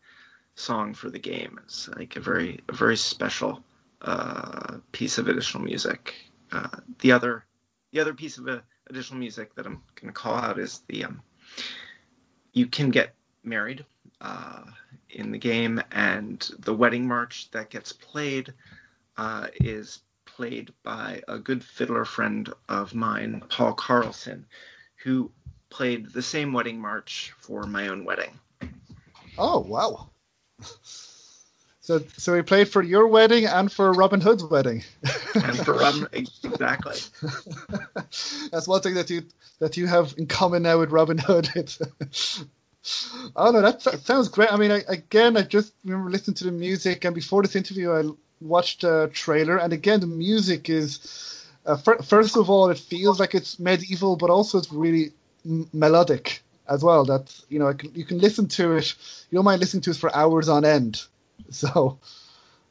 song 0.55 0.93
for 0.93 1.09
the 1.09 1.19
game. 1.19 1.57
It's 1.63 1.87
like 1.87 2.17
a 2.17 2.19
very, 2.19 2.59
a 2.67 2.73
very 2.73 2.97
special 2.97 3.63
uh, 4.01 4.79
piece 4.91 5.17
of 5.17 5.29
additional 5.29 5.63
music. 5.63 6.13
Uh, 6.51 6.67
the 6.99 7.13
other, 7.13 7.45
the 7.93 8.01
other 8.01 8.13
piece 8.13 8.37
of 8.37 8.45
uh, 8.49 8.59
additional 8.89 9.19
music 9.19 9.55
that 9.55 9.65
I'm 9.65 9.81
going 9.95 10.13
to 10.13 10.19
call 10.19 10.35
out 10.35 10.59
is 10.59 10.81
the 10.87 11.05
um, 11.05 11.21
you 12.51 12.67
can 12.67 12.89
get 12.89 13.15
married 13.41 13.85
uh, 14.21 14.63
in 15.09 15.31
the 15.31 15.37
game, 15.37 15.81
and 15.91 16.49
the 16.59 16.73
wedding 16.73 17.07
march 17.07 17.49
that 17.51 17.69
gets 17.69 17.91
played 17.91 18.53
uh, 19.17 19.47
is 19.55 19.99
played 20.25 20.71
by 20.83 21.21
a 21.27 21.37
good 21.37 21.63
fiddler 21.63 22.05
friend 22.05 22.51
of 22.69 22.95
mine, 22.95 23.43
Paul 23.49 23.73
Carlson, 23.73 24.45
who 25.03 25.31
played 25.69 26.11
the 26.11 26.21
same 26.21 26.53
wedding 26.53 26.79
march 26.79 27.33
for 27.39 27.63
my 27.63 27.87
own 27.87 28.05
wedding. 28.05 28.39
Oh 29.37 29.59
wow! 29.59 30.09
So, 31.81 32.03
so 32.15 32.35
he 32.35 32.43
played 32.43 32.69
for 32.69 32.83
your 32.83 33.07
wedding 33.07 33.45
and 33.45 33.71
for 33.71 33.91
Robin 33.91 34.21
Hood's 34.21 34.43
wedding. 34.43 34.83
and 35.33 35.57
for 35.57 35.73
Robin, 35.73 36.07
exactly. 36.11 36.97
That's 38.51 38.67
one 38.67 38.81
thing 38.81 38.93
that 38.93 39.09
you 39.09 39.23
that 39.59 39.77
you 39.77 39.87
have 39.87 40.13
in 40.17 40.27
common 40.27 40.63
now 40.63 40.79
with 40.79 40.91
Robin 40.91 41.17
Hood. 41.17 41.49
Oh 43.35 43.51
no, 43.51 43.61
that, 43.61 43.81
sounds 43.81 44.29
great. 44.29 44.51
I 44.51 44.57
mean, 44.57 44.71
I, 44.71 44.83
again, 44.87 45.37
I 45.37 45.43
just 45.43 45.73
remember 45.85 46.09
listening 46.09 46.35
to 46.35 46.45
the 46.45 46.51
music, 46.51 47.05
and 47.05 47.13
before 47.13 47.41
this 47.43 47.55
interview, 47.55 47.91
I 47.91 48.09
watched 48.39 48.83
a 48.83 49.09
trailer, 49.13 49.57
and 49.57 49.73
again, 49.73 49.99
the 49.99 50.07
music 50.07 50.69
is. 50.69 51.37
Uh, 51.63 51.75
first 51.77 52.37
of 52.37 52.49
all, 52.49 52.69
it 52.71 52.79
feels 52.79 53.19
like 53.19 53.35
it's 53.35 53.59
medieval, 53.59 54.15
but 54.15 54.31
also 54.31 54.57
it's 54.57 54.71
really 54.71 55.13
m- 55.45 55.69
melodic 55.73 56.41
as 56.67 56.83
well. 56.83 57.05
That 57.05 57.39
you 57.49 57.59
know, 57.59 57.71
you 57.93 58.03
can 58.03 58.17
listen 58.17 58.47
to 58.49 58.77
it. 58.77 58.95
You 59.29 59.35
don't 59.37 59.45
mind 59.45 59.59
listening 59.59 59.81
to 59.83 59.91
it 59.91 59.97
for 59.97 60.15
hours 60.15 60.49
on 60.49 60.65
end. 60.65 61.03
So, 61.49 61.99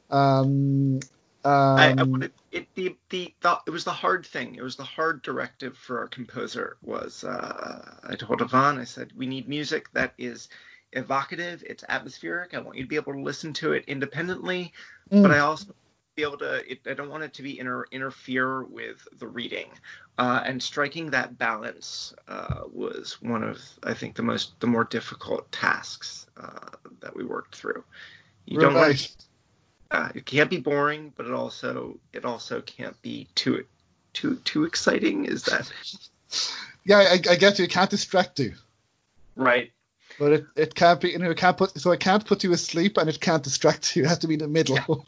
um, 0.09 0.99
um, 1.43 1.77
I, 1.77 1.95
I 1.97 2.03
wanted 2.03 2.31
it 2.51 2.67
the, 2.75 2.95
the, 3.09 3.33
the 3.41 3.59
it 3.65 3.71
was 3.71 3.83
the 3.83 3.91
hard 3.91 4.25
thing. 4.25 4.55
It 4.55 4.61
was 4.61 4.75
the 4.75 4.83
hard 4.83 5.21
directive 5.21 5.77
for 5.77 5.99
our 5.99 6.07
composer. 6.07 6.77
Was 6.83 7.23
uh, 7.23 7.95
I 8.03 8.15
told 8.15 8.41
Ivan, 8.41 8.77
I 8.79 8.83
said 8.83 9.11
we 9.15 9.25
need 9.25 9.47
music 9.47 9.91
that 9.93 10.13
is 10.17 10.49
evocative. 10.93 11.63
It's 11.65 11.83
atmospheric. 11.89 12.53
I 12.53 12.59
want 12.59 12.77
you 12.77 12.83
to 12.83 12.89
be 12.89 12.95
able 12.95 13.13
to 13.13 13.19
listen 13.21 13.53
to 13.53 13.73
it 13.73 13.85
independently, 13.87 14.73
mm. 15.11 15.21
but 15.21 15.31
I 15.31 15.39
also 15.39 15.73
be 16.15 16.23
able 16.23 16.37
to. 16.39 16.71
It, 16.71 16.81
I 16.85 16.93
don't 16.93 17.09
want 17.09 17.23
it 17.23 17.33
to 17.35 17.41
be 17.41 17.59
inter, 17.59 17.85
interfere 17.91 18.63
with 18.63 19.07
the 19.17 19.27
reading. 19.27 19.69
Uh, 20.17 20.43
and 20.45 20.61
striking 20.61 21.09
that 21.09 21.39
balance 21.39 22.13
uh, 22.27 22.61
was 22.71 23.19
one 23.21 23.43
of 23.43 23.59
I 23.83 23.95
think 23.95 24.15
the 24.15 24.21
most 24.21 24.59
the 24.59 24.67
more 24.67 24.83
difficult 24.83 25.51
tasks 25.51 26.27
uh, 26.37 26.69
that 26.99 27.15
we 27.15 27.23
worked 27.23 27.55
through. 27.55 27.83
You 28.45 28.59
right. 28.59 28.65
don't 28.65 28.75
want 28.75 29.15
uh, 29.91 30.09
it 30.15 30.25
can't 30.25 30.49
be 30.49 30.57
boring, 30.57 31.13
but 31.15 31.25
it 31.25 31.33
also 31.33 31.97
it 32.13 32.25
also 32.25 32.61
can't 32.61 32.99
be 33.01 33.27
too 33.35 33.65
too 34.13 34.37
too 34.43 34.63
exciting. 34.63 35.25
Is 35.25 35.43
that? 35.43 35.71
yeah, 36.85 36.97
I, 36.97 37.13
I 37.13 37.35
get 37.35 37.59
you. 37.59 37.65
It 37.65 37.71
can't 37.71 37.89
distract 37.89 38.39
you. 38.39 38.53
Right. 39.35 39.71
But 40.19 40.33
it, 40.33 40.45
it 40.55 40.75
can't 40.75 41.01
be 41.01 41.09
you 41.09 41.19
know 41.19 41.31
it 41.31 41.37
can't 41.37 41.57
put 41.57 41.79
so 41.79 41.91
it 41.91 41.99
can't 41.99 42.25
put 42.25 42.43
you 42.43 42.53
asleep 42.53 42.97
and 42.97 43.09
it 43.09 43.19
can't 43.19 43.43
distract 43.43 43.95
you. 43.95 44.03
It 44.05 44.07
has 44.07 44.19
to 44.19 44.27
be 44.27 44.35
in 44.35 44.39
the 44.39 44.47
middle, 44.47 45.05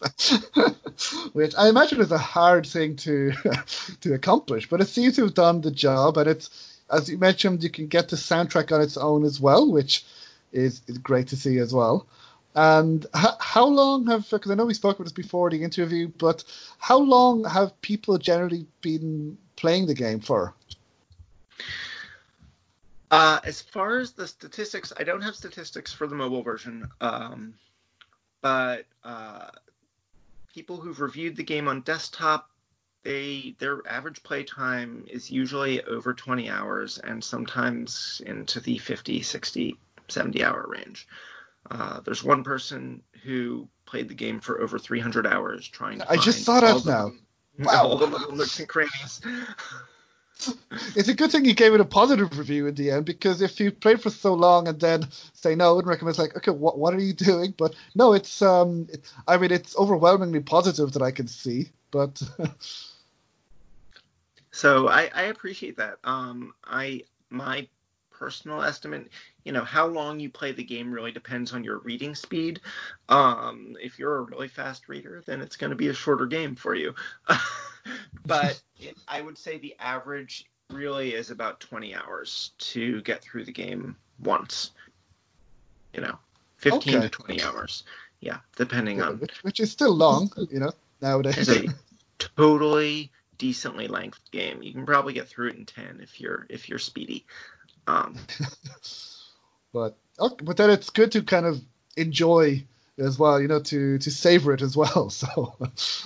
yeah. 0.58 0.70
which 1.34 1.56
I 1.56 1.70
imagine 1.70 2.02
is 2.02 2.12
a 2.12 2.18
hard 2.18 2.66
thing 2.66 2.98
to 2.98 3.32
to 4.02 4.14
accomplish. 4.14 4.70
But 4.70 4.82
it 4.82 4.88
seems 4.88 5.16
to 5.16 5.24
have 5.24 5.34
done 5.34 5.62
the 5.62 5.72
job, 5.72 6.18
and 6.18 6.28
it's 6.28 6.50
as 6.90 7.10
you 7.10 7.18
mentioned, 7.18 7.64
you 7.64 7.70
can 7.70 7.88
get 7.88 8.10
the 8.10 8.18
soundtrack 8.18 8.72
on 8.72 8.82
its 8.82 8.98
own 8.98 9.24
as 9.24 9.40
well, 9.40 9.72
which 9.72 10.06
is, 10.52 10.82
is 10.88 10.98
great 10.98 11.28
to 11.28 11.38
see 11.38 11.58
as 11.58 11.74
well. 11.74 12.06
And 12.56 13.06
how 13.14 13.66
long 13.66 14.06
have, 14.08 14.30
because 14.30 14.52
I 14.52 14.56
know 14.56 14.66
we 14.66 14.74
spoke 14.74 14.98
about 14.98 15.06
this 15.06 15.14
before 15.14 15.50
the 15.50 15.64
interview, 15.64 16.10
but 16.20 16.44
how 16.78 17.00
long 17.00 17.44
have 17.46 17.80
people 17.82 18.18
generally 18.18 18.68
been 18.82 19.38
playing 19.56 19.88
the 19.88 19.96
game 19.96 20.20
for? 20.20 20.54
Uh, 23.10 23.40
as 23.44 23.62
far 23.62 24.00
as 24.00 24.12
the 24.12 24.28
statistics, 24.28 24.94
I 24.98 25.04
don't 25.04 25.22
have 25.22 25.36
statistics 25.36 25.94
for 25.94 26.08
the 26.08 26.16
mobile 26.16 26.42
version, 26.44 26.90
um, 27.00 27.54
but 28.42 28.86
uh, 29.04 29.50
people 30.54 30.78
who've 30.78 31.00
reviewed 31.00 31.36
the 31.36 31.44
game 31.44 31.68
on 31.68 31.82
desktop, 31.82 32.50
they 33.04 33.56
their 33.60 33.82
average 33.88 34.24
play 34.24 34.44
time 34.44 35.06
is 35.08 35.30
usually 35.30 35.84
over 35.84 36.14
20 36.14 36.50
hours 36.50 36.98
and 37.00 37.24
sometimes 37.24 38.22
into 38.26 38.60
the 38.60 38.78
50, 38.78 39.22
60, 39.22 39.78
70 40.08 40.44
hour 40.44 40.66
range. 40.68 41.08
Uh, 41.70 42.00
there's 42.02 42.24
one 42.24 42.44
person 42.44 43.02
who 43.24 43.68
played 43.86 44.10
the 44.10 44.14
game 44.14 44.40
for 44.40 44.62
over 44.62 44.78
300 44.78 45.26
hours 45.26 45.68
trying 45.68 46.00
to. 46.00 46.12
I 46.12 46.18
just 46.18 46.46
thought 46.46 46.64
of 46.64 46.86
now. 46.86 47.12
Wow. 47.60 47.84
All 47.84 47.98
the 48.00 48.08
little 48.08 48.32
nooks 48.32 48.60
and 48.60 48.68
crannies. 48.68 49.22
it's 50.96 51.08
a 51.08 51.14
good 51.14 51.32
thing 51.32 51.46
you 51.46 51.54
gave 51.54 51.74
it 51.74 51.80
a 51.80 51.86
positive 51.86 52.38
review 52.38 52.68
in 52.68 52.76
the 52.76 52.92
end 52.92 53.06
because 53.06 53.42
if 53.42 53.60
you 53.60 53.72
played 53.72 54.02
for 54.02 54.10
so 54.10 54.34
long 54.34 54.68
and 54.68 54.80
then 54.80 55.08
say 55.34 55.56
no, 55.56 55.76
would 55.76 55.86
recommend 55.86 56.12
it's 56.12 56.20
like, 56.20 56.36
okay, 56.36 56.52
what 56.52 56.78
what 56.78 56.94
are 56.94 57.00
you 57.00 57.14
doing? 57.14 57.54
But 57.56 57.76
no, 57.96 58.14
it's 58.14 58.42
um, 58.42 58.88
it, 58.92 59.12
I 59.28 59.38
mean, 59.38 59.52
it's 59.52 59.78
overwhelmingly 59.78 60.40
positive 60.40 60.94
that 60.94 61.02
I 61.02 61.12
can 61.12 61.28
see, 61.28 61.70
but. 61.92 62.22
so 64.52 64.88
I, 64.88 65.10
I 65.14 65.24
appreciate 65.24 65.78
that. 65.78 65.98
Um, 66.04 66.54
I 66.66 67.04
my 67.30 67.68
personal 68.24 68.62
estimate. 68.62 69.10
You 69.44 69.52
know, 69.52 69.66
how 69.66 69.86
long 69.86 70.18
you 70.18 70.30
play 70.30 70.54
the 70.54 70.64
game 70.64 70.94
really 70.94 71.12
depends 71.12 71.52
on 71.52 71.66
your 71.66 71.80
reading 71.80 72.16
speed. 72.16 72.62
Um, 73.10 73.76
if 73.82 74.00
you're 74.00 74.16
a 74.16 74.22
really 74.22 74.48
fast 74.48 74.88
reader, 74.88 75.22
then 75.26 75.42
it's 75.42 75.58
going 75.58 75.72
to 75.72 75.76
be 75.76 75.90
a 75.90 75.94
shorter 75.94 76.26
game 76.26 76.56
for 76.56 76.74
you. 76.74 76.96
but 78.26 78.62
it, 78.80 78.96
I 79.10 79.20
would 79.20 79.38
say 79.38 79.58
the 79.58 79.76
average 79.78 80.46
really 80.70 81.14
is 81.14 81.32
about 81.32 81.60
20 81.60 81.94
hours 81.94 82.52
to 82.60 83.02
get 83.02 83.22
through 83.22 83.44
the 83.44 83.52
game 83.52 83.98
once. 84.24 84.72
You 85.94 86.02
know, 86.02 86.18
15 86.60 86.96
okay. 86.96 87.02
to 87.02 87.10
20 87.10 87.44
hours. 87.44 87.84
Yeah, 88.22 88.38
depending 88.56 89.00
yeah, 89.00 89.08
on. 89.08 89.18
Which, 89.18 89.44
which, 89.44 89.60
is 89.60 89.70
still 89.70 89.94
long, 89.94 90.32
you 90.50 90.62
know, 90.62 90.72
nowadays. 91.02 91.50
It's 91.50 91.50
a 91.50 91.76
totally 92.38 93.12
decently 93.38 93.90
length 93.90 94.22
game. 94.32 94.64
You 94.64 94.72
can 94.72 94.86
probably 94.86 95.12
get 95.12 95.28
through 95.28 95.50
it 95.50 95.56
in 95.58 95.66
10 95.66 96.00
if 96.02 96.22
you're 96.22 96.48
if 96.50 96.70
you're 96.70 96.80
speedy. 96.80 97.26
Um, 97.88 98.18
but 99.74 99.98
okay, 100.20 100.44
but 100.44 100.58
then 100.58 100.70
it's 100.70 100.90
good 100.90 101.12
to 101.14 101.24
kind 101.24 101.46
of 101.46 101.62
enjoy 101.98 102.64
as 102.98 103.18
well, 103.18 103.42
you 103.42 103.48
know, 103.48 103.60
to 103.62 103.98
to 103.98 104.12
savor 104.12 104.54
it 104.54 104.62
as 104.62 104.76
well. 104.78 105.10
So 105.24 105.56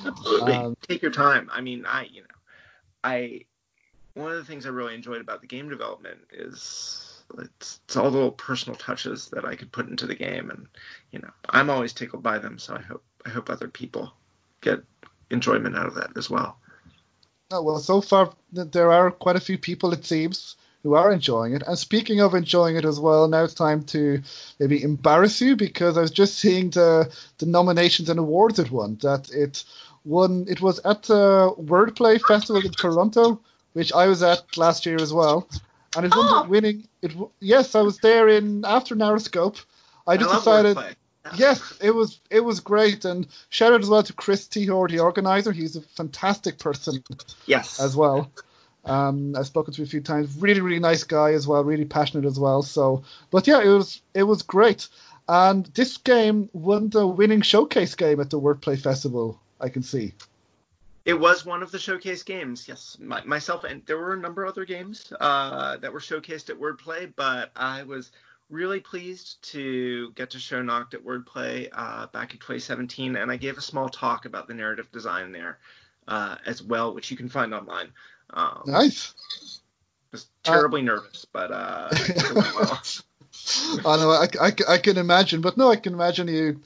absolutely, 0.06 0.54
um, 0.54 0.78
take 0.88 1.02
your 1.02 1.12
time. 1.12 1.50
I 1.52 1.62
mean, 1.62 1.86
I 1.86 2.04
you 2.06 2.22
know, 2.22 2.28
I 3.04 3.42
one 4.14 4.32
of 4.32 4.38
the 4.38 4.46
things 4.46 4.66
I 4.66 4.70
really 4.70 4.96
enjoyed 4.96 5.22
about 5.22 5.42
the 5.42 5.48
game 5.48 5.70
development 5.70 6.20
is 6.32 7.24
it's, 7.40 7.80
it's 7.86 7.96
all 7.96 8.10
the 8.10 8.18
little 8.18 8.32
personal 8.32 8.78
touches 8.78 9.30
that 9.30 9.46
I 9.46 9.56
could 9.56 9.72
put 9.72 9.90
into 9.90 10.08
the 10.08 10.16
game, 10.16 10.50
and 10.50 10.68
you 11.12 11.20
know, 11.20 11.30
I'm 11.50 11.70
always 11.70 11.94
tickled 11.94 12.24
by 12.24 12.40
them. 12.40 12.58
So 12.58 12.76
I 12.76 12.82
hope 12.82 13.04
I 13.26 13.30
hope 13.30 13.50
other 13.50 13.68
people 13.68 14.14
get 14.62 14.80
enjoyment 15.30 15.76
out 15.76 15.88
of 15.88 15.96
that 15.96 16.16
as 16.16 16.30
well. 16.30 16.58
Oh, 17.52 17.62
well, 17.62 17.80
so 17.80 18.02
far 18.02 18.34
there 18.52 18.92
are 18.92 19.10
quite 19.10 19.38
a 19.38 19.42
few 19.42 19.58
people, 19.58 19.94
it 19.94 20.06
seems, 20.06 20.58
who 20.84 20.94
are 20.94 21.12
enjoying 21.12 21.54
it. 21.54 21.64
And 21.66 21.78
speaking 21.78 22.22
of 22.22 22.34
enjoying 22.34 22.76
it 22.76 22.86
as 22.86 23.00
well, 23.00 23.28
now 23.28 23.44
it's 23.44 23.54
time 23.54 23.84
to 23.86 24.22
maybe 24.60 24.82
embarrass 24.82 25.42
you 25.42 25.56
because 25.56 25.98
I 25.98 26.02
was 26.02 26.12
just 26.12 26.38
seeing 26.38 26.70
the 26.70 27.14
the 27.40 27.46
nominations 27.46 28.10
and 28.10 28.20
awards 28.20 28.60
it 28.60 28.72
won. 28.72 28.98
That 29.02 29.30
it 29.32 29.64
won. 30.06 30.46
It 30.48 30.62
was 30.62 30.80
at 30.80 31.04
the 31.04 31.54
Wordplay 31.60 32.22
Festival 32.22 32.66
in 32.66 32.72
Toronto, 32.72 33.42
which 33.74 33.94
I 33.94 34.08
was 34.08 34.24
at 34.24 34.58
last 34.58 34.86
year 34.86 34.98
as 35.00 35.14
well, 35.14 35.48
and 35.96 36.06
it 36.06 36.14
oh. 36.16 36.46
winning. 36.48 36.88
It 37.02 37.14
yes, 37.40 37.76
I 37.76 37.82
was 37.82 37.98
there 37.98 38.28
in 38.30 38.64
after 38.66 38.96
NarraScope. 38.96 39.64
I 40.06 40.18
just 40.18 40.30
I 40.30 40.36
decided. 40.36 40.96
Yes, 41.36 41.78
it 41.82 41.92
was 41.92 42.22
it 42.30 42.40
was 42.40 42.62
great, 42.62 43.04
and 43.04 43.28
shout 43.50 43.74
out 43.74 43.82
as 43.82 43.90
well 43.90 44.04
to 44.04 44.14
Chris 44.14 44.48
Tehor, 44.48 44.90
the 44.90 45.00
organizer. 45.00 45.52
He's 45.52 45.76
a 45.76 45.82
fantastic 45.82 46.58
person. 46.58 47.04
Yes, 47.46 47.82
as 47.82 47.98
well. 47.98 48.32
Um, 48.88 49.36
I've 49.36 49.48
spoken 49.48 49.74
to 49.74 49.82
him 49.82 49.86
a 49.86 49.90
few 49.90 50.02
times. 50.02 50.36
Really, 50.40 50.62
really 50.62 50.80
nice 50.80 51.04
guy 51.04 51.34
as 51.34 51.48
well. 51.48 51.64
Really 51.64 51.86
passionate 51.86 52.26
as 52.26 52.40
well. 52.40 52.62
So, 52.62 53.04
but 53.32 53.48
yeah, 53.48 53.62
it 53.62 53.70
was 53.70 54.02
it 54.14 54.24
was 54.24 54.42
great. 54.42 54.88
And 55.30 55.66
this 55.68 55.98
game 55.98 56.50
won 56.54 56.90
the 56.90 57.06
winning 57.06 57.42
showcase 57.42 57.96
game 57.96 58.22
at 58.22 58.30
the 58.30 58.40
Wordplay 58.40 58.80
Festival. 58.80 59.40
I 59.60 59.70
can 59.70 59.84
see. 59.84 60.14
It 61.04 61.20
was 61.20 61.46
one 61.46 61.64
of 61.64 61.72
the 61.72 61.80
showcase 61.80 62.24
games. 62.24 62.68
Yes, 62.68 62.98
My, 63.00 63.24
myself 63.24 63.64
and 63.64 63.86
there 63.86 63.98
were 63.98 64.14
a 64.14 64.18
number 64.18 64.44
of 64.44 64.50
other 64.50 64.66
games 64.66 65.12
uh, 65.20 65.78
that 65.78 65.92
were 65.92 66.00
showcased 66.00 66.50
at 66.50 66.60
Wordplay, 66.60 67.12
but 67.16 67.52
I 67.56 67.84
was 67.84 68.12
really 68.50 68.80
pleased 68.80 69.42
to 69.52 70.12
get 70.12 70.32
to 70.32 70.40
show 70.40 70.62
Nocked 70.62 70.94
at 70.94 71.06
Wordplay 71.06 71.70
uh, 71.72 72.08
back 72.08 72.34
in 72.34 72.40
2017, 72.40 73.16
and 73.16 73.32
I 73.32 73.38
gave 73.38 73.58
a 73.58 73.62
small 73.62 73.90
talk 73.90 74.26
about 74.26 74.48
the 74.48 74.54
narrative 74.54 74.92
design 74.92 75.32
there 75.32 75.60
uh, 76.08 76.36
as 76.46 76.62
well, 76.62 76.94
which 76.94 77.12
you 77.12 77.18
can 77.18 77.30
find 77.30 77.54
online. 77.54 77.92
Um, 78.34 78.64
nice. 78.66 79.14
Was 80.12 80.28
terribly 80.44 80.82
uh, 80.82 80.86
nervous, 80.86 81.26
but 81.32 81.52
uh, 81.52 81.90
well. 82.36 82.82
I 83.86 83.98
know 83.98 84.12
I, 84.12 84.28
I, 84.42 84.52
I, 84.68 84.78
can 84.78 84.98
imagine, 84.98 85.42
but 85.42 85.58
no, 85.58 85.72
I 85.72 85.78
can 85.78 85.94
imagine 85.94 86.28
you 86.28 86.60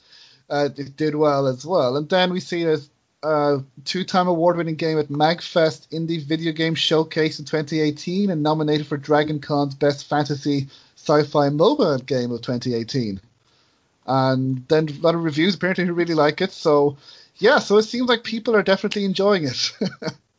uh, 0.49 0.67
did 0.67 1.15
well 1.15 1.47
as 1.47 1.65
well. 1.65 1.97
And 1.97 2.09
then 2.09 2.31
we 2.31 2.39
see 2.39 2.63
a 2.63 2.77
uh, 3.23 3.59
two-time 3.85 4.27
award-winning 4.27 4.75
game 4.75 4.97
at 4.97 5.09
Magfest 5.09 5.89
Indie 5.89 6.21
Video 6.21 6.51
Game 6.51 6.75
Showcase 6.75 7.39
in 7.39 7.45
2018, 7.45 8.31
and 8.31 8.41
nominated 8.41 8.87
for 8.87 8.97
Dragon 8.97 9.39
Con's 9.39 9.75
Best 9.75 10.07
Fantasy 10.07 10.67
Sci-Fi 10.95 11.49
mobile 11.49 11.99
game 11.99 12.31
of 12.31 12.41
2018. 12.41 13.19
And 14.07 14.67
then 14.67 14.89
a 14.89 14.93
lot 15.01 15.15
of 15.15 15.23
reviews 15.23 15.55
apparently 15.55 15.85
who 15.85 15.93
really 15.93 16.15
like 16.15 16.41
it. 16.41 16.51
So 16.51 16.97
yeah, 17.37 17.59
so 17.59 17.77
it 17.77 17.83
seems 17.83 18.09
like 18.09 18.23
people 18.23 18.55
are 18.55 18.63
definitely 18.63 19.05
enjoying 19.05 19.45
it. 19.45 19.71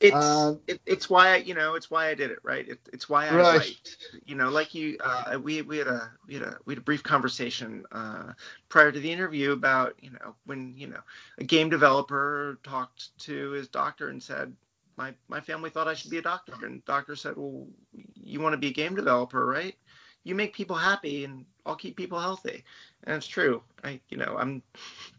it's 0.00 0.14
uh, 0.14 0.54
it, 0.66 0.80
it's 0.86 1.10
why 1.10 1.34
I, 1.34 1.36
you 1.38 1.54
know 1.54 1.74
it's 1.74 1.90
why 1.90 2.08
I 2.08 2.14
did 2.14 2.30
it 2.30 2.38
right. 2.42 2.68
It, 2.68 2.78
it's 2.92 3.08
why 3.08 3.26
I 3.28 3.34
right. 3.34 3.58
write. 3.58 3.96
You 4.26 4.36
know, 4.36 4.48
like 4.48 4.74
you, 4.74 4.96
uh, 5.02 5.38
we 5.42 5.62
we 5.62 5.78
had 5.78 5.88
a 5.88 6.10
we 6.26 6.34
had 6.34 6.42
a 6.44 6.58
we 6.64 6.72
had 6.74 6.78
a 6.78 6.84
brief 6.84 7.02
conversation 7.02 7.84
uh, 7.92 8.32
prior 8.68 8.92
to 8.92 9.00
the 9.00 9.10
interview 9.10 9.52
about 9.52 9.94
you 10.00 10.10
know 10.10 10.34
when 10.46 10.74
you 10.76 10.86
know 10.86 11.00
a 11.38 11.44
game 11.44 11.68
developer 11.68 12.58
talked 12.62 13.18
to 13.20 13.50
his 13.50 13.68
doctor 13.68 14.10
and 14.10 14.22
said 14.22 14.52
my 14.96 15.14
my 15.28 15.40
family 15.40 15.70
thought 15.70 15.88
I 15.88 15.94
should 15.94 16.10
be 16.10 16.18
a 16.18 16.22
doctor 16.22 16.54
and 16.62 16.84
doctor 16.84 17.16
said 17.16 17.34
well 17.36 17.66
you 18.14 18.40
want 18.40 18.52
to 18.52 18.58
be 18.58 18.68
a 18.68 18.72
game 18.72 18.94
developer 18.94 19.44
right 19.44 19.74
you 20.28 20.34
make 20.34 20.52
people 20.52 20.76
happy 20.76 21.24
and 21.24 21.46
I'll 21.64 21.74
keep 21.74 21.96
people 21.96 22.20
healthy. 22.20 22.62
And 23.04 23.16
it's 23.16 23.26
true. 23.26 23.62
I, 23.82 23.98
you 24.10 24.18
know, 24.18 24.36
I'm, 24.38 24.62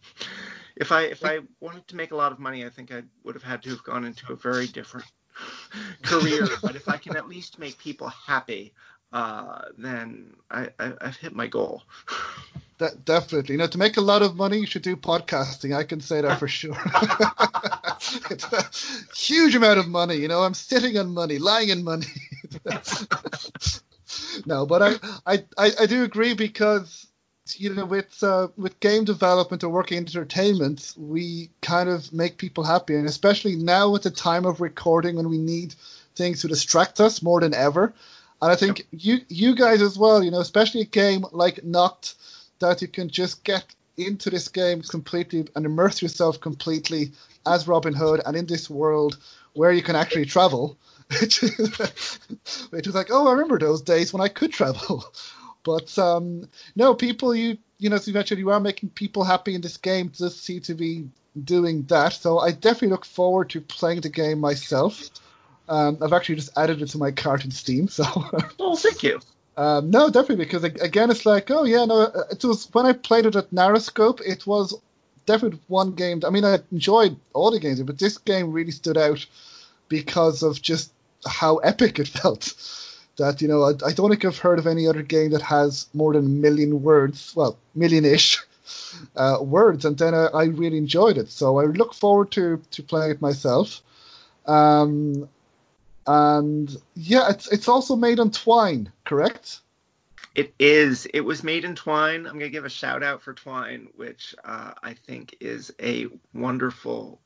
if 0.75 0.91
I, 0.91 1.03
if 1.03 1.25
I 1.25 1.39
wanted 1.59 1.87
to 1.87 1.95
make 1.95 2.11
a 2.11 2.15
lot 2.15 2.31
of 2.31 2.39
money, 2.39 2.63
I 2.63 2.69
think 2.69 2.93
I 2.93 3.01
would 3.23 3.33
have 3.33 3.43
had 3.43 3.63
to 3.63 3.69
have 3.71 3.83
gone 3.83 4.05
into 4.05 4.31
a 4.31 4.35
very 4.35 4.67
different 4.67 5.07
career. 6.03 6.47
but 6.61 6.75
if 6.75 6.87
I 6.87 6.97
can 6.97 7.17
at 7.17 7.27
least 7.27 7.57
make 7.57 7.79
people 7.79 8.07
happy, 8.07 8.73
uh, 9.11 9.63
then 9.79 10.35
I, 10.51 10.69
I, 10.77 10.93
have 11.01 11.17
hit 11.17 11.33
my 11.33 11.47
goal. 11.47 11.81
That, 12.77 13.03
definitely. 13.03 13.53
You 13.53 13.57
know, 13.59 13.67
to 13.67 13.79
make 13.79 13.97
a 13.97 14.01
lot 14.01 14.21
of 14.21 14.35
money, 14.35 14.59
you 14.59 14.67
should 14.67 14.83
do 14.83 14.95
podcasting. 14.95 15.75
I 15.75 15.83
can 15.83 15.99
say 15.99 16.21
that 16.21 16.37
for 16.37 16.47
sure. 16.47 16.77
it's 18.29 18.53
a 18.53 19.15
huge 19.15 19.55
amount 19.55 19.79
of 19.79 19.87
money. 19.87 20.17
You 20.17 20.27
know, 20.27 20.43
I'm 20.43 20.53
sitting 20.53 20.95
on 20.99 21.11
money, 21.11 21.39
lying 21.39 21.69
in 21.69 21.83
money 21.83 22.05
no, 24.45 24.65
but 24.65 24.81
I, 24.81 24.93
I, 25.25 25.43
I, 25.57 25.71
I 25.81 25.85
do 25.85 26.03
agree 26.03 26.33
because 26.33 27.07
you 27.55 27.73
know 27.73 27.85
with 27.85 28.23
uh, 28.23 28.47
with 28.57 28.79
game 28.79 29.05
development 29.05 29.63
or 29.63 29.69
working 29.69 29.97
entertainment, 29.97 30.93
we 30.97 31.49
kind 31.61 31.89
of 31.89 32.11
make 32.13 32.37
people 32.37 32.63
happy, 32.63 32.95
and 32.95 33.07
especially 33.07 33.55
now 33.55 33.95
at 33.95 34.03
the 34.03 34.11
time 34.11 34.45
of 34.45 34.61
recording 34.61 35.15
when 35.15 35.29
we 35.29 35.37
need 35.37 35.75
things 36.15 36.41
to 36.41 36.47
distract 36.47 36.99
us 36.99 37.21
more 37.21 37.39
than 37.39 37.53
ever. 37.53 37.93
And 38.41 38.51
I 38.51 38.55
think 38.55 38.87
you 38.91 39.19
you 39.27 39.55
guys 39.55 39.81
as 39.81 39.97
well, 39.97 40.23
you 40.23 40.31
know, 40.31 40.39
especially 40.39 40.81
a 40.81 40.85
game 40.85 41.25
like 41.31 41.63
Nocked, 41.63 42.15
that 42.59 42.81
you 42.81 42.87
can 42.87 43.09
just 43.09 43.43
get 43.43 43.65
into 43.97 44.29
this 44.29 44.47
game 44.47 44.81
completely 44.81 45.47
and 45.55 45.65
immerse 45.65 46.01
yourself 46.01 46.39
completely 46.39 47.11
as 47.45 47.67
Robin 47.67 47.93
Hood 47.93 48.21
and 48.25 48.37
in 48.37 48.45
this 48.45 48.69
world 48.69 49.17
where 49.53 49.71
you 49.71 49.81
can 49.81 49.95
actually 49.95 50.25
travel 50.25 50.77
which, 51.21 51.41
which 51.41 52.85
was 52.85 52.95
like, 52.95 53.07
oh, 53.11 53.27
I 53.27 53.31
remember 53.31 53.57
those 53.57 53.81
days 53.81 54.13
when 54.13 54.21
I 54.21 54.27
could 54.27 54.51
travel. 54.51 55.03
But 55.61 55.99
um, 55.99 56.49
no, 56.77 56.95
people, 56.95 57.35
you 57.35 57.57
you 57.79 57.89
know, 57.89 57.97
as 57.97 58.07
you 58.07 58.13
mentioned, 58.13 58.39
you 58.39 58.49
are 58.49 58.61
making 58.61 58.89
people 58.89 59.25
happy 59.25 59.55
in 59.55 59.61
this 59.61 59.75
game. 59.75 60.07
Does 60.07 60.39
seem 60.39 60.61
to 60.61 60.73
be 60.73 61.09
doing 61.43 61.83
that. 61.83 62.13
So 62.13 62.39
I 62.39 62.51
definitely 62.51 62.89
look 62.89 63.05
forward 63.05 63.49
to 63.51 63.61
playing 63.61 64.01
the 64.01 64.09
game 64.09 64.39
myself. 64.39 65.09
Um, 65.67 65.97
I've 66.01 66.13
actually 66.13 66.35
just 66.35 66.57
added 66.57 66.81
it 66.81 66.87
to 66.87 66.97
my 66.97 67.11
cart 67.11 67.45
in 67.45 67.51
Steam. 67.51 67.87
So. 67.87 68.03
oh, 68.59 68.75
thank 68.75 69.03
you. 69.03 69.19
Um, 69.57 69.91
no, 69.91 70.09
definitely 70.09 70.45
because 70.45 70.63
again, 70.63 71.11
it's 71.11 71.25
like, 71.25 71.51
oh 71.51 71.65
yeah, 71.65 71.83
no, 71.83 72.03
it 72.31 72.43
was 72.45 72.69
when 72.71 72.85
I 72.85 72.93
played 72.93 73.25
it 73.25 73.35
at 73.35 73.51
NarraScope, 73.51 74.21
it 74.21 74.47
was 74.47 74.73
definitely 75.25 75.59
one 75.67 75.91
game. 75.91 76.21
I 76.25 76.29
mean, 76.29 76.45
I 76.45 76.59
enjoyed 76.71 77.17
all 77.33 77.51
the 77.51 77.59
games, 77.59 77.81
but 77.83 77.99
this 77.99 78.17
game 78.17 78.53
really 78.53 78.71
stood 78.71 78.97
out 78.97 79.25
because 79.89 80.43
of 80.43 80.61
just 80.61 80.93
how 81.25 81.57
epic 81.57 81.99
it 81.99 82.07
felt. 82.19 82.53
That 83.17 83.41
you 83.41 83.47
know, 83.47 83.63
I, 83.63 83.71
I 83.85 83.91
don't 83.93 84.09
think 84.09 84.23
I've 84.23 84.37
heard 84.37 84.59
of 84.59 84.67
any 84.67 84.87
other 84.87 85.01
game 85.01 85.31
that 85.31 85.41
has 85.41 85.87
more 85.93 86.13
than 86.13 86.25
a 86.25 86.29
million 86.29 86.81
words, 86.81 87.33
well, 87.35 87.57
million-ish 87.75 88.39
uh, 89.15 89.39
words, 89.41 89.83
and 89.85 89.97
then 89.97 90.13
I, 90.13 90.27
I, 90.27 90.43
really 90.45 90.77
enjoyed 90.77 91.17
it. 91.17 91.29
So 91.29 91.59
I 91.59 91.65
look 91.65 91.93
forward 91.93 92.31
to 92.31 92.61
to 92.71 92.83
playing 92.83 93.11
it 93.11 93.21
myself. 93.21 93.81
Um, 94.45 95.27
and 96.07 96.75
yeah, 96.95 97.29
it's 97.29 97.51
it's 97.51 97.67
also 97.67 97.95
made 97.95 98.19
on 98.19 98.31
Twine, 98.31 98.91
correct? 99.03 99.59
It 100.35 100.53
is. 100.57 101.05
It 101.05 101.21
was 101.21 101.43
made 101.43 101.65
in 101.65 101.75
Twine. 101.75 102.25
I'm 102.25 102.39
gonna 102.39 102.49
give 102.49 102.65
a 102.65 102.69
shout 102.69 103.03
out 103.03 103.21
for 103.21 103.33
Twine, 103.33 103.89
which 103.95 104.33
uh, 104.43 104.71
I 104.81 104.93
think 104.93 105.35
is 105.39 105.73
a 105.81 106.07
wonderful 106.33 107.19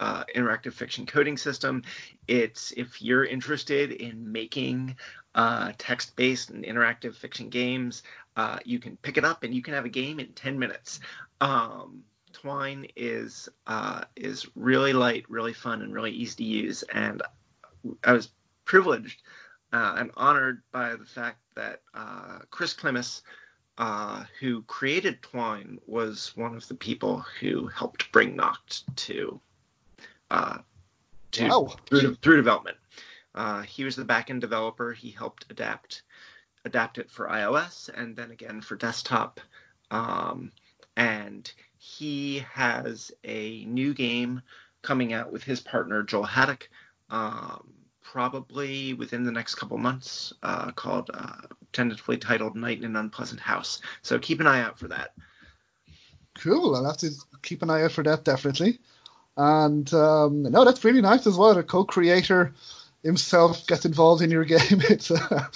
uh, 0.00 0.24
interactive 0.34 0.72
fiction 0.72 1.06
coding 1.06 1.36
system. 1.36 1.82
It's 2.26 2.72
if 2.72 3.00
you're 3.00 3.24
interested 3.24 3.92
in 3.92 4.32
making 4.32 4.96
uh, 5.34 5.72
text-based 5.78 6.50
and 6.50 6.64
interactive 6.64 7.14
fiction 7.14 7.50
games, 7.50 8.02
uh, 8.36 8.58
you 8.64 8.78
can 8.78 8.96
pick 8.96 9.18
it 9.18 9.24
up 9.24 9.44
and 9.44 9.54
you 9.54 9.62
can 9.62 9.74
have 9.74 9.84
a 9.84 9.90
game 9.90 10.18
in 10.18 10.32
10 10.32 10.58
minutes. 10.58 11.00
Um, 11.40 12.02
Twine 12.32 12.86
is 12.96 13.48
uh, 13.66 14.02
is 14.16 14.46
really 14.54 14.92
light, 14.92 15.24
really 15.28 15.52
fun, 15.52 15.82
and 15.82 15.92
really 15.92 16.12
easy 16.12 16.36
to 16.36 16.44
use. 16.44 16.82
And 16.84 17.22
I 18.04 18.12
was 18.12 18.30
privileged 18.64 19.22
uh, 19.72 19.96
and 19.98 20.10
honored 20.16 20.62
by 20.72 20.96
the 20.96 21.04
fact 21.04 21.38
that 21.56 21.82
uh, 21.92 22.38
Chris 22.50 22.72
Klimas, 22.72 23.22
uh, 23.78 24.24
who 24.38 24.62
created 24.62 25.22
Twine, 25.22 25.78
was 25.86 26.32
one 26.36 26.54
of 26.54 26.66
the 26.68 26.74
people 26.74 27.24
who 27.40 27.66
helped 27.66 28.10
bring 28.12 28.36
Nocked 28.36 28.96
to 28.96 29.40
uh, 30.30 30.58
to, 31.32 31.48
wow. 31.48 31.76
through, 31.86 32.14
through 32.16 32.36
development. 32.36 32.76
Uh, 33.34 33.62
he 33.62 33.84
was 33.84 33.96
the 33.96 34.04
backend 34.04 34.40
developer. 34.40 34.92
He 34.92 35.10
helped 35.10 35.46
adapt 35.50 36.02
adapt 36.64 36.98
it 36.98 37.10
for 37.10 37.26
iOS 37.26 37.88
and 37.88 38.14
then 38.14 38.30
again 38.30 38.60
for 38.60 38.76
desktop. 38.76 39.40
Um, 39.90 40.52
and 40.96 41.50
he 41.78 42.44
has 42.52 43.10
a 43.24 43.64
new 43.64 43.94
game 43.94 44.42
coming 44.82 45.12
out 45.12 45.32
with 45.32 45.42
his 45.42 45.60
partner 45.60 46.02
Joel 46.02 46.24
Haddock, 46.24 46.68
um, 47.08 47.72
probably 48.02 48.94
within 48.94 49.24
the 49.24 49.32
next 49.32 49.54
couple 49.54 49.78
months, 49.78 50.32
uh, 50.42 50.70
called 50.72 51.10
uh, 51.14 51.46
tentatively 51.72 52.18
titled 52.18 52.56
Night 52.56 52.78
in 52.78 52.84
an 52.84 52.96
Unpleasant 52.96 53.40
House. 53.40 53.80
So 54.02 54.18
keep 54.18 54.40
an 54.40 54.46
eye 54.46 54.60
out 54.60 54.78
for 54.78 54.88
that. 54.88 55.14
Cool. 56.38 56.76
I'll 56.76 56.84
have 56.84 56.98
to 56.98 57.10
keep 57.42 57.62
an 57.62 57.70
eye 57.70 57.82
out 57.82 57.92
for 57.92 58.02
that 58.04 58.24
definitely. 58.24 58.78
And 59.42 59.92
um, 59.94 60.42
no, 60.42 60.66
that's 60.66 60.84
really 60.84 61.00
nice 61.00 61.26
as 61.26 61.34
well. 61.34 61.56
A 61.56 61.62
co-creator 61.62 62.52
himself 63.02 63.66
gets 63.66 63.86
involved 63.86 64.20
in 64.20 64.30
your 64.30 64.44
game. 64.56 64.82
It's 64.90 65.10
uh, 65.10 65.46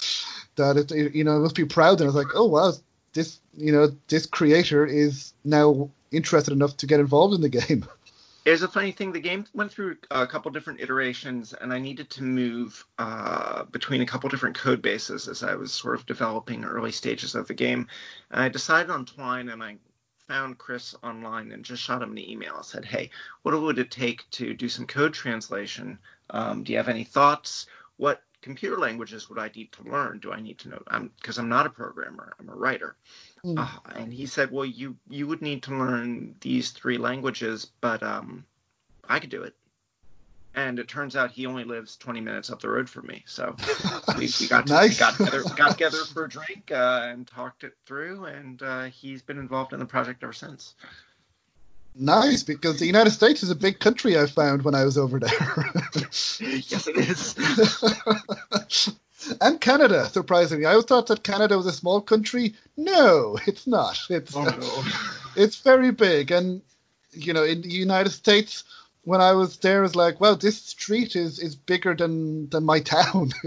that 0.55 0.91
it 0.91 1.13
you 1.13 1.23
know 1.23 1.37
must 1.37 1.53
be 1.53 1.65
proud. 1.65 2.01
And 2.01 2.01
I 2.01 2.05
was 2.05 2.15
like, 2.15 2.33
oh 2.33 2.45
wow, 2.45 2.73
this 3.13 3.39
you 3.55 3.71
know 3.71 3.95
this 4.07 4.25
creator 4.25 4.87
is 4.87 5.33
now 5.43 5.91
interested 6.11 6.51
enough 6.51 6.77
to 6.77 6.87
get 6.87 6.99
involved 6.99 7.35
in 7.35 7.41
the 7.41 7.49
game. 7.49 7.85
It's 8.45 8.61
a 8.61 8.67
funny 8.67 8.91
thing. 8.91 9.11
The 9.11 9.19
game 9.19 9.43
went 9.55 9.71
through 9.71 9.97
a 10.11 10.27
couple 10.27 10.51
different 10.51 10.79
iterations, 10.79 11.53
and 11.53 11.73
I 11.73 11.79
needed 11.79 12.11
to 12.11 12.23
move 12.23 12.85
uh, 12.99 13.63
between 13.63 14.01
a 14.01 14.05
couple 14.05 14.29
different 14.29 14.55
code 14.55 14.83
bases 14.83 15.27
as 15.27 15.41
I 15.41 15.55
was 15.55 15.73
sort 15.73 15.95
of 15.95 16.05
developing 16.05 16.63
early 16.63 16.91
stages 16.91 17.33
of 17.33 17.47
the 17.47 17.55
game. 17.55 17.87
And 18.29 18.43
I 18.43 18.49
decided 18.49 18.91
on 18.91 19.05
Twine, 19.05 19.49
and 19.49 19.63
I 19.63 19.77
found 20.27 20.57
Chris 20.57 20.95
online 21.03 21.51
and 21.51 21.63
just 21.63 21.83
shot 21.83 22.01
him 22.01 22.11
an 22.11 22.17
email. 22.17 22.55
I 22.57 22.61
said, 22.63 22.85
"Hey, 22.85 23.09
what 23.43 23.59
would 23.59 23.79
it 23.79 23.91
take 23.91 24.29
to 24.31 24.53
do 24.53 24.69
some 24.69 24.87
code 24.87 25.13
translation? 25.13 25.99
Um, 26.29 26.63
do 26.63 26.71
you 26.71 26.77
have 26.77 26.89
any 26.89 27.03
thoughts? 27.03 27.67
What 27.97 28.23
computer 28.41 28.77
languages 28.77 29.29
would 29.29 29.39
I 29.39 29.49
need 29.55 29.71
to 29.73 29.83
learn? 29.83 30.19
Do 30.19 30.31
I 30.31 30.39
need 30.39 30.59
to 30.59 30.69
know? 30.69 31.09
Because 31.19 31.37
I'm, 31.37 31.45
I'm, 31.45 31.49
not 31.49 31.65
a 31.65 31.69
programmer. 31.69 32.33
I'm 32.39 32.49
a 32.49 32.55
writer." 32.55 32.95
Mm. 33.43 33.59
Uh, 33.59 33.79
and 33.95 34.13
he 34.13 34.25
said, 34.25 34.51
"Well, 34.51 34.65
you 34.65 34.97
you 35.09 35.27
would 35.27 35.41
need 35.41 35.63
to 35.63 35.77
learn 35.77 36.35
these 36.41 36.71
three 36.71 36.97
languages, 36.97 37.65
but 37.81 38.01
um, 38.03 38.45
I 39.07 39.19
could 39.19 39.29
do 39.29 39.43
it." 39.43 39.55
And 40.55 40.79
it 40.79 40.87
turns 40.87 41.15
out 41.15 41.31
he 41.31 41.45
only 41.45 41.65
lives 41.65 41.97
20 41.97 42.21
minutes 42.21 42.49
up 42.49 42.61
the 42.61 42.69
road 42.69 42.89
from 42.89 43.07
me. 43.07 43.23
So 43.27 43.55
we, 44.17 44.29
we 44.39 44.47
got 44.47 44.67
to, 44.67 44.73
nice. 44.73 44.93
we 44.93 44.99
got 44.99 45.17
together, 45.17 45.43
got 45.55 45.71
together 45.71 45.97
for 46.05 46.25
a 46.25 46.29
drink 46.29 46.71
uh, 46.71 47.01
and 47.03 47.27
talked 47.27 47.63
it 47.63 47.73
through, 47.85 48.25
and 48.25 48.61
uh, 48.63 48.83
he's 48.85 49.21
been 49.21 49.37
involved 49.37 49.73
in 49.73 49.79
the 49.79 49.85
project 49.85 50.23
ever 50.23 50.33
since. 50.33 50.75
Nice, 51.97 52.43
because 52.43 52.79
the 52.79 52.85
United 52.85 53.11
States 53.11 53.43
is 53.43 53.49
a 53.49 53.55
big 53.55 53.79
country. 53.79 54.17
I 54.17 54.25
found 54.25 54.63
when 54.63 54.75
I 54.75 54.83
was 54.83 54.97
over 54.97 55.19
there. 55.19 55.29
yes, 55.95 56.87
it 56.87 56.97
is. 56.97 57.35
and 59.41 59.61
Canada, 59.61 60.05
surprisingly. 60.07 60.65
I 60.65 60.71
always 60.71 60.85
thought 60.85 61.07
that 61.07 61.23
Canada 61.23 61.55
was 61.55 61.67
a 61.67 61.71
small 61.71 62.01
country. 62.01 62.55
No, 62.75 63.37
it's 63.47 63.65
not. 63.65 63.97
It's 64.09 64.35
Oh, 64.35 64.43
no. 64.43 64.83
it's 65.41 65.61
very 65.61 65.91
big, 65.91 66.31
and 66.31 66.61
you 67.13 67.31
know, 67.31 67.43
in 67.43 67.61
the 67.61 67.69
United 67.69 68.09
States, 68.09 68.65
when 69.05 69.21
I 69.21 69.33
was 69.33 69.57
there, 69.57 69.79
it 69.79 69.83
was 69.83 69.95
like, 69.95 70.19
well, 70.19 70.35
this 70.35 70.61
street 70.61 71.15
is 71.15 71.39
is 71.39 71.55
bigger 71.55 71.95
than 71.95 72.49
than 72.49 72.65
my 72.65 72.79
town. 72.81 73.31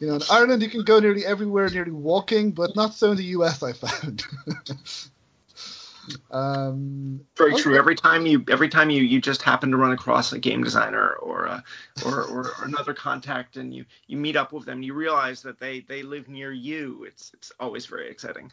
you 0.00 0.06
know, 0.08 0.16
in 0.16 0.22
Ireland, 0.30 0.62
you 0.62 0.68
can 0.68 0.84
go 0.84 0.98
nearly 1.00 1.24
everywhere, 1.24 1.70
nearly 1.70 1.92
walking, 1.92 2.52
but 2.52 2.76
not 2.76 2.94
so 2.94 3.12
in 3.12 3.16
the 3.16 3.24
US. 3.36 3.62
I 3.62 3.72
found. 3.72 4.24
um, 6.30 7.20
Very 7.36 7.52
Okay. 7.52 7.62
true. 7.62 7.78
Every 7.78 7.94
time 7.94 8.26
you, 8.26 8.44
every 8.48 8.68
time 8.68 8.90
you, 8.90 9.02
you 9.02 9.20
just 9.20 9.42
happen 9.42 9.70
to 9.70 9.76
run 9.76 9.92
across 9.92 10.32
a 10.32 10.38
game 10.38 10.62
designer 10.62 11.12
or 11.14 11.44
a, 11.46 11.64
or, 12.04 12.22
or 12.24 12.52
another 12.64 12.94
contact, 12.94 13.56
and 13.56 13.72
you, 13.74 13.84
you 14.06 14.16
meet 14.16 14.36
up 14.36 14.52
with 14.52 14.66
them, 14.66 14.82
you 14.82 14.94
realize 14.94 15.42
that 15.42 15.58
they, 15.60 15.80
they 15.80 16.02
live 16.02 16.28
near 16.28 16.52
you. 16.52 17.04
It's, 17.04 17.32
it's 17.34 17.52
always 17.60 17.86
very 17.86 18.10
exciting. 18.10 18.50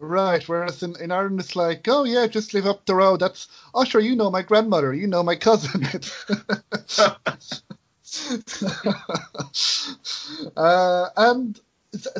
Right, 0.00 0.42
whereas 0.48 0.82
in, 0.82 0.96
in 1.00 1.10
Ireland 1.12 1.38
it's 1.40 1.54
like, 1.56 1.86
oh 1.88 2.02
yeah, 2.04 2.26
just 2.26 2.52
live 2.54 2.66
up 2.66 2.84
the 2.86 2.94
road. 2.96 3.20
That's 3.20 3.46
oh 3.74 3.84
sure, 3.84 4.00
you 4.00 4.16
know 4.16 4.28
my 4.30 4.42
grandmother, 4.42 4.92
you 4.94 5.06
know 5.06 5.22
my 5.22 5.36
cousin. 5.36 5.84
uh, 10.56 11.08
and 11.16 11.60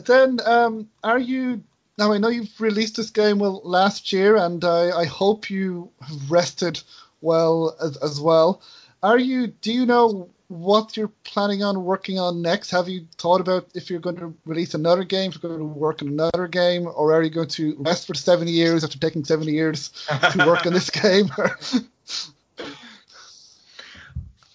then, 0.06 0.40
um, 0.44 0.88
are 1.04 1.18
you 1.18 1.62
now? 1.98 2.12
I 2.12 2.18
know 2.18 2.28
you've 2.28 2.60
released 2.60 2.96
this 2.96 3.10
game 3.10 3.38
well 3.38 3.60
last 3.64 4.12
year, 4.12 4.36
and 4.36 4.64
I, 4.64 4.90
I 5.00 5.04
hope 5.06 5.50
you 5.50 5.90
have 6.00 6.30
rested 6.30 6.80
well 7.20 7.76
as, 7.80 7.96
as 7.98 8.20
well. 8.20 8.62
Are 9.02 9.18
you? 9.18 9.48
Do 9.48 9.72
you 9.72 9.86
know 9.86 10.30
what 10.48 10.96
you're 10.96 11.12
planning 11.24 11.62
on 11.62 11.84
working 11.84 12.18
on 12.18 12.42
next? 12.42 12.70
Have 12.70 12.88
you 12.88 13.06
thought 13.18 13.40
about 13.40 13.68
if 13.74 13.90
you're 13.90 14.00
going 14.00 14.16
to 14.16 14.34
release 14.46 14.74
another 14.74 15.04
game, 15.04 15.30
if 15.30 15.42
you're 15.42 15.56
going 15.56 15.60
to 15.60 15.78
work 15.78 16.02
on 16.02 16.08
another 16.08 16.48
game, 16.48 16.86
or 16.86 17.12
are 17.12 17.22
you 17.22 17.30
going 17.30 17.48
to 17.48 17.76
rest 17.78 18.06
for 18.06 18.14
70 18.14 18.50
years 18.50 18.82
after 18.82 18.98
taking 18.98 19.24
70 19.24 19.52
years 19.52 19.90
to 20.32 20.44
work 20.46 20.66
on 20.66 20.72
this 20.72 20.90
game? 21.02 21.28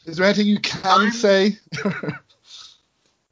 Is 0.05 0.17
there 0.17 0.25
anything 0.25 0.47
you 0.47 0.59
can 0.59 0.85
I'm- 1.01 1.11
say? 1.11 1.57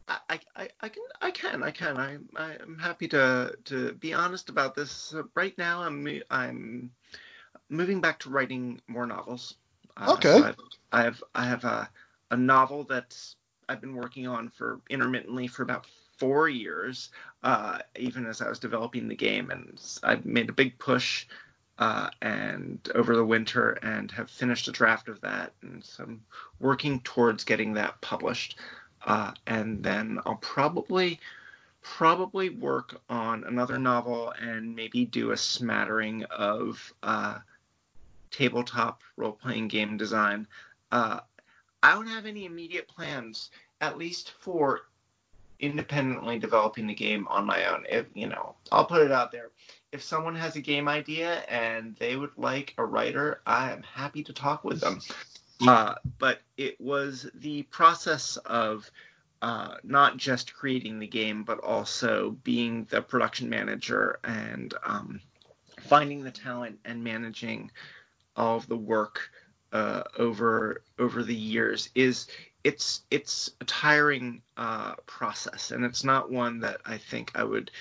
I, 0.08 0.40
I, 0.58 0.68
I 0.82 0.90
can 0.90 1.04
I 1.22 1.32
can 1.32 1.64
I 1.64 1.72
can 1.72 1.98
I 1.98 2.18
I'm 2.62 2.78
happy 2.78 3.08
to 3.10 3.56
to 3.66 3.94
be 3.94 4.14
honest 4.14 4.50
about 4.50 4.76
this. 4.76 5.14
Uh, 5.14 5.24
right 5.36 5.58
now 5.58 5.84
I'm 5.84 6.06
I'm 6.30 6.92
moving 7.70 8.02
back 8.02 8.20
to 8.20 8.30
writing 8.30 8.82
more 8.88 9.06
novels. 9.06 9.56
Uh, 9.96 10.14
Okay. 10.16 10.38
so 10.40 10.44
I've, 10.44 10.58
I 10.92 11.04
have 11.04 11.24
I 11.34 11.46
have 11.46 11.64
a 11.64 11.90
a 12.32 12.38
novel 12.38 12.84
that 12.86 13.16
I've 13.70 13.82
been 13.82 13.96
working 13.96 14.28
on 14.28 14.50
for 14.50 14.82
intermittently 14.90 15.48
for 15.48 15.62
about 15.62 15.86
four 16.18 16.50
years, 16.50 17.10
uh, 17.44 17.80
even 17.96 18.26
as 18.26 18.42
I 18.42 18.50
was 18.50 18.60
developing 18.60 19.08
the 19.08 19.16
game, 19.16 19.52
and 19.52 19.80
I've 20.04 20.26
made 20.26 20.50
a 20.50 20.54
big 20.54 20.78
push. 20.80 21.28
Uh, 21.80 22.12
and 22.22 22.78
over 22.94 23.16
the 23.16 23.26
winter, 23.26 23.72
and 23.82 24.12
have 24.12 24.30
finished 24.30 24.68
a 24.68 24.72
draft 24.72 25.08
of 25.08 25.20
that, 25.22 25.52
and 25.64 25.84
so 25.84 26.04
I'm 26.04 26.22
working 26.60 27.00
towards 27.00 27.44
getting 27.44 27.74
that 27.74 28.00
published 28.02 28.60
uh, 29.06 29.32
and 29.48 29.84
then 29.84 30.20
I'll 30.26 30.36
probably 30.36 31.20
probably 31.82 32.50
work 32.50 33.02
on 33.10 33.44
another 33.44 33.80
novel 33.80 34.32
and 34.40 34.76
maybe 34.76 35.06
do 35.06 35.32
a 35.32 35.38
smattering 35.38 36.24
of 36.26 36.94
uh, 37.02 37.40
tabletop 38.30 39.02
role-playing 39.18 39.68
game 39.68 39.98
design. 39.98 40.46
Uh, 40.92 41.22
I 41.84 41.94
don't 41.94 42.08
have 42.08 42.26
any 42.26 42.46
immediate 42.46 42.88
plans, 42.88 43.50
at 43.80 43.98
least 43.98 44.34
for 44.40 44.82
independently 45.60 46.40
developing 46.40 46.88
the 46.88 46.94
game 46.94 47.28
on 47.28 47.46
my 47.46 47.66
own. 47.66 47.86
If 47.90 48.08
you 48.14 48.28
know, 48.28 48.56
I'll 48.72 48.86
put 48.86 49.02
it 49.02 49.12
out 49.12 49.32
there. 49.32 49.50
If 49.92 50.04
someone 50.04 50.36
has 50.36 50.56
a 50.56 50.62
game 50.62 50.88
idea 50.88 51.40
and 51.50 51.96
they 51.98 52.16
would 52.16 52.32
like 52.38 52.74
a 52.78 52.86
writer, 52.86 53.42
I 53.46 53.72
am 53.72 53.84
happy 53.84 54.24
to 54.24 54.34
talk 54.34 54.64
with 54.64 54.80
them. 54.80 55.02
Uh, 55.68 55.96
but 56.18 56.42
it 56.58 56.80
was 56.82 57.30
the 57.36 57.64
process 57.64 58.38
of 58.38 58.90
uh, 59.42 59.76
not 59.84 60.18
just 60.18 60.54
creating 60.56 61.00
the 61.00 61.08
game, 61.08 61.44
but 61.44 61.60
also 61.60 62.32
being 62.44 62.88
the 62.90 63.02
production 63.02 63.50
manager 63.50 64.20
and 64.24 64.74
um, 64.84 65.20
finding 65.82 66.24
the 66.24 66.32
talent 66.32 66.80
and 66.86 67.04
managing 67.04 67.70
all 68.36 68.58
of 68.58 68.68
the 68.68 68.78
work 68.78 69.30
uh, 69.72 70.04
over 70.18 70.84
over 71.00 71.24
the 71.24 71.36
years 71.36 71.90
is 71.96 72.28
it's 72.64 73.02
it's 73.10 73.52
a 73.62 73.66
tiring 73.66 74.42
uh, 74.58 74.96
process, 75.06 75.72
and 75.72 75.84
it's 75.84 76.04
not 76.04 76.32
one 76.32 76.60
that 76.60 76.82
I 76.86 76.98
think 76.98 77.32
I 77.36 77.44
would 77.44 77.72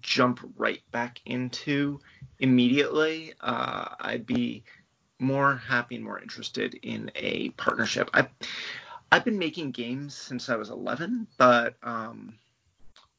jump 0.00 0.40
right 0.56 0.80
back 0.92 1.20
into 1.26 2.00
immediately. 2.38 3.34
Uh, 3.40 3.86
I'd 4.00 4.26
be 4.26 4.64
more 5.18 5.56
happy 5.56 5.96
and 5.96 6.04
more 6.04 6.20
interested 6.20 6.74
in 6.82 7.10
a 7.14 7.50
partnership. 7.50 8.10
I 8.14 8.28
I've 9.12 9.24
been 9.24 9.38
making 9.38 9.72
games 9.72 10.14
since 10.14 10.48
I 10.48 10.56
was 10.56 10.70
11, 10.70 11.26
but 11.36 11.76
um, 11.82 12.34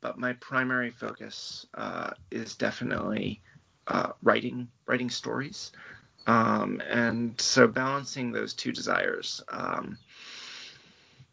but 0.01 0.17
my 0.17 0.33
primary 0.33 0.91
focus 0.91 1.65
uh, 1.73 2.11
is 2.31 2.55
definitely 2.55 3.41
uh, 3.87 4.11
writing 4.23 4.67
writing 4.87 5.09
stories, 5.09 5.71
um, 6.27 6.81
and 6.88 7.39
so 7.39 7.68
balancing 7.68 8.31
those 8.31 8.53
two 8.53 8.72
desires. 8.72 9.43
Um, 9.49 9.97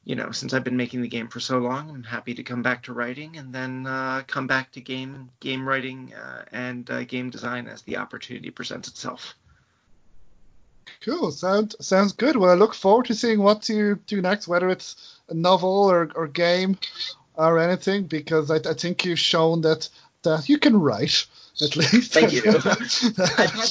you 0.05 0.17
know, 0.17 0.33
since 0.33 0.53
I've 0.53 0.65
been 0.65 0.77
making 0.77 1.03
the 1.03 1.09
game 1.09 1.29
for 1.29 1.39
so 1.39 1.59
long, 1.59 1.89
I'm 1.89 2.03
happy 2.03 2.35
to 2.35 2.43
come 2.43 2.63
back 2.63 2.83
to 2.85 2.93
writing 2.93 3.37
and 3.37 3.55
then 3.55 3.87
uh, 3.87 4.23
come 4.27 4.49
back 4.49 4.73
to 4.73 4.81
game 4.81 5.31
game 5.39 5.69
writing 5.69 6.13
uh, 6.15 6.45
and 6.51 6.91
uh, 6.91 7.05
game 7.05 7.31
design 7.31 7.69
as 7.69 7.83
the 7.83 7.99
opportunity 7.99 8.51
presents 8.51 8.89
itself. 8.89 9.37
Cool. 11.03 11.31
Sound 11.31 11.77
sounds 11.81 12.13
good. 12.13 12.37
Well, 12.37 12.51
I 12.51 12.55
look 12.55 12.75
forward 12.75 13.07
to 13.07 13.15
seeing 13.15 13.41
what 13.41 13.69
you 13.69 14.01
do 14.07 14.21
next, 14.21 14.49
whether 14.49 14.69
it's 14.69 15.21
a 15.29 15.35
novel 15.35 15.91
or, 15.91 16.11
or 16.15 16.27
game 16.27 16.79
or 17.35 17.59
anything, 17.59 18.05
because 18.05 18.51
I, 18.51 18.57
I 18.57 18.75
think 18.75 19.05
you've 19.05 19.19
shown 19.19 19.63
that 19.63 19.89
that 20.23 20.49
you 20.49 20.59
can 20.59 20.81
write 20.81 21.27
at 21.61 21.77
least. 21.77 22.13
Thank 22.13 22.33
you. 22.33 22.43
I've 22.47 22.65
had, 22.65 23.71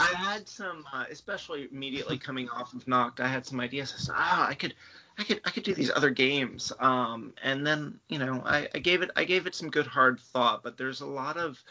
I 0.00 0.14
had 0.16 0.48
some, 0.48 0.84
uh, 0.92 1.04
especially 1.10 1.68
immediately 1.70 2.18
coming 2.18 2.48
off 2.48 2.74
of 2.74 2.86
Nocked, 2.88 3.20
I 3.20 3.28
had 3.28 3.46
some 3.46 3.60
ideas. 3.60 3.94
I 3.96 4.00
said, 4.00 4.14
ah, 4.18 4.48
I 4.48 4.54
could, 4.54 4.74
I 5.18 5.24
could, 5.24 5.40
I 5.44 5.50
could 5.50 5.62
do 5.62 5.74
these 5.74 5.90
other 5.94 6.10
games. 6.10 6.72
Um, 6.80 7.34
and 7.42 7.66
then, 7.66 8.00
you 8.08 8.18
know, 8.18 8.42
I, 8.44 8.68
I 8.74 8.78
gave 8.78 9.02
it, 9.02 9.10
I 9.16 9.24
gave 9.24 9.46
it 9.46 9.54
some 9.54 9.70
good 9.70 9.86
hard 9.86 10.18
thought. 10.18 10.62
But 10.62 10.76
there's 10.76 11.02
a 11.02 11.06
lot 11.06 11.36
of, 11.36 11.62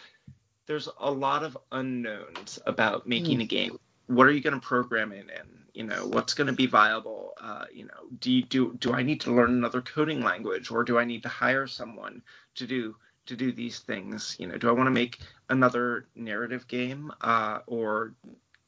there's 0.68 0.88
a 0.99 1.11
lot 1.11 1.44
of 1.44 1.57
unknowns 1.72 2.60
about 2.65 3.07
making 3.07 3.40
Mm. 3.40 3.44
a 3.44 3.45
game. 3.45 3.80
What 4.07 4.27
are 4.27 4.31
you 4.31 4.41
going 4.41 4.60
to 4.60 4.65
program 4.65 5.11
it 5.11 5.30
in? 5.30 5.60
You 5.73 5.84
know, 5.84 6.07
what's 6.07 6.34
going 6.34 6.48
to 6.48 6.53
be 6.53 6.65
viable? 6.65 7.34
Uh, 7.40 7.65
you 7.73 7.86
know, 7.86 8.07
do 8.19 8.31
you 8.31 8.44
do, 8.44 8.76
do 8.80 8.94
I 8.94 9.03
need 9.03 9.22
to 9.22 9.34
learn 9.34 9.52
another 9.52 9.81
coding 9.81 10.22
language, 10.22 10.72
or 10.72 10.84
do 10.84 10.98
I 10.98 11.06
need 11.06 11.23
to 11.23 11.30
hire 11.30 11.68
someone 11.68 12.22
to 12.56 12.68
do 12.68 12.95
to 13.30 13.36
do 13.36 13.52
these 13.52 13.80
things? 13.80 14.36
You 14.40 14.48
know, 14.48 14.58
do 14.58 14.70
I 14.70 14.74
want 14.74 14.88
to 14.88 14.92
make 14.92 15.20
another 15.50 16.06
narrative 16.16 16.68
game? 16.68 17.12
Uh, 17.22 17.60
or 17.66 18.14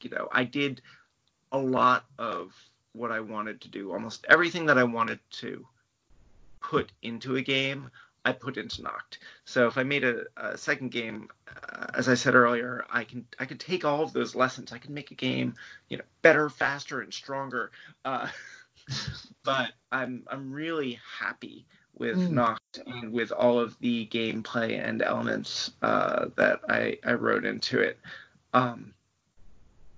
you 0.04 0.10
know 0.10 0.28
i 0.32 0.44
did 0.44 0.82
a 1.52 1.58
lot 1.58 2.06
of 2.18 2.54
what 2.94 3.12
i 3.12 3.20
wanted 3.20 3.62
to 3.62 3.70
do 3.70 3.92
almost 3.92 4.26
everything 4.30 4.66
that 4.66 4.78
i 4.78 4.84
wanted 4.84 5.20
to 5.30 5.66
put 6.62 6.92
into 7.02 7.36
a 7.36 7.42
game 7.42 7.90
i 8.24 8.32
put 8.32 8.58
into 8.58 8.84
Nocked. 8.84 9.20
So 9.46 9.68
if 9.68 9.78
i 9.78 9.84
made 9.84 10.04
a, 10.04 10.24
a 10.38 10.58
second 10.58 10.92
game 10.92 11.30
uh, 11.48 11.88
as 11.94 12.10
i 12.10 12.14
said 12.14 12.36
earlier 12.36 12.86
i 12.90 13.04
can 13.04 13.26
i 13.40 13.46
could 13.46 13.60
take 13.60 13.86
all 13.86 14.04
of 14.04 14.14
those 14.14 14.36
lessons. 14.36 14.72
I 14.72 14.78
can 14.78 14.94
make 14.94 15.12
a 15.12 15.16
game 15.16 15.56
you 15.90 15.98
know 15.98 16.04
better 16.22 16.50
faster 16.50 17.02
and 17.02 17.14
stronger. 17.14 17.72
Uh, 18.06 18.28
but 19.44 19.72
i'm 19.92 20.24
i'm 20.28 20.52
really 20.52 21.00
happy 21.20 21.66
with 21.98 22.18
Mm. 22.18 22.32
Nocked 22.32 22.80
and 22.86 23.12
with 23.12 23.32
all 23.32 23.60
of 23.60 23.78
the 23.80 24.08
gameplay 24.08 24.84
and 24.84 25.02
elements 25.02 25.72
uh, 25.82 26.28
that 26.36 26.62
I, 26.70 26.98
I 27.06 27.14
wrote 27.14 27.46
into 27.46 27.80
it. 27.80 28.00
Um, 28.54 28.94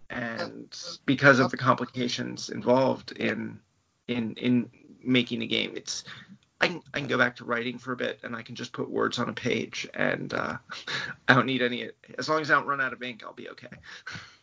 and 0.09 0.75
because 1.05 1.39
of 1.39 1.51
the 1.51 1.57
complications 1.57 2.49
involved 2.49 3.13
in 3.13 3.59
in 4.07 4.33
in 4.35 4.69
making 5.03 5.41
a 5.41 5.47
game, 5.47 5.73
it's 5.75 6.03
I 6.61 6.67
can, 6.67 6.81
I 6.93 6.99
can 6.99 7.07
go 7.07 7.17
back 7.17 7.35
to 7.37 7.45
writing 7.45 7.77
for 7.77 7.91
a 7.91 7.95
bit 7.97 8.19
and 8.23 8.35
I 8.35 8.41
can 8.41 8.55
just 8.55 8.71
put 8.71 8.89
words 8.89 9.19
on 9.19 9.27
a 9.27 9.33
page 9.33 9.87
and 9.93 10.33
uh, 10.33 10.57
I 11.27 11.33
don't 11.33 11.45
need 11.45 11.61
any 11.61 11.89
as 12.17 12.29
long 12.29 12.41
as 12.41 12.51
I 12.51 12.55
don't 12.55 12.67
run 12.67 12.79
out 12.79 12.93
of 12.93 13.01
ink, 13.03 13.23
I'll 13.25 13.33
be 13.33 13.49
okay. 13.49 13.67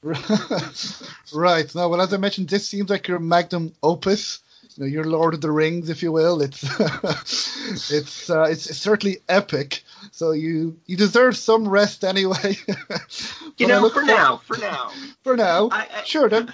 right. 1.33 1.75
Now, 1.75 1.89
well, 1.89 2.01
as 2.01 2.13
I 2.13 2.17
mentioned, 2.17 2.49
this 2.49 2.69
seems 2.69 2.91
like 2.91 3.09
your 3.09 3.19
magnum 3.19 3.73
opus. 3.83 4.41
You 4.77 4.85
know, 4.85 4.89
your 4.89 5.05
Lord 5.05 5.35
of 5.35 5.41
the 5.41 5.51
Rings, 5.51 5.91
if 5.91 6.03
you 6.03 6.13
will. 6.13 6.43
It's 6.43 6.63
it's 7.91 8.31
uh, 8.31 8.43
it's 8.45 8.77
certainly 8.77 9.19
epic. 9.29 9.83
So 10.13 10.33
you 10.33 10.79
you 10.87 10.97
deserve 10.97 11.37
some 11.37 11.69
rest 11.69 12.05
anyway. 12.05 12.57
You 13.57 13.67
know, 13.67 13.91
for 13.91 14.03
now, 14.03 14.39
for 14.39 14.57
now. 14.57 14.91
For 15.23 15.37
now, 15.37 15.69
I, 15.71 15.87
I, 15.95 16.03
sure 16.05 16.31
then. 16.31 16.51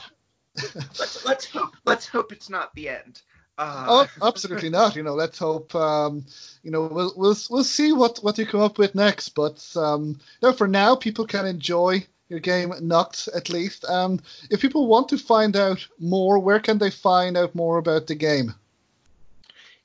let's 0.74 1.24
let's 1.24 1.46
hope 1.46 1.76
let's 1.84 2.08
hope 2.08 2.32
it's 2.32 2.50
not 2.50 2.74
the 2.74 2.88
end. 2.88 3.22
Uh, 3.58 3.86
oh, 4.20 4.26
absolutely 4.26 4.70
not. 4.70 4.96
You 4.96 5.04
know, 5.04 5.14
let's 5.14 5.38
hope. 5.38 5.72
Um, 5.74 6.26
you 6.64 6.72
know, 6.72 6.82
we'll 6.82 7.12
we'll 7.16 7.36
we'll 7.48 7.64
see 7.64 7.92
what 7.92 8.18
what 8.24 8.38
you 8.38 8.46
come 8.46 8.60
up 8.60 8.76
with 8.76 8.96
next. 8.96 9.30
But 9.30 9.64
um, 9.76 10.18
you 10.40 10.48
know, 10.48 10.52
for 10.52 10.66
now, 10.66 10.96
people 10.96 11.26
can 11.26 11.46
enjoy 11.46 12.04
your 12.28 12.40
game 12.40 12.72
Nocked 12.80 13.28
at 13.34 13.48
least. 13.50 13.84
And 13.88 14.22
if 14.50 14.60
people 14.60 14.86
want 14.86 15.08
to 15.10 15.18
find 15.18 15.56
out 15.56 15.86
more, 15.98 16.38
where 16.38 16.60
can 16.60 16.78
they 16.78 16.90
find 16.90 17.36
out 17.36 17.54
more 17.54 17.78
about 17.78 18.06
the 18.06 18.14
game? 18.14 18.54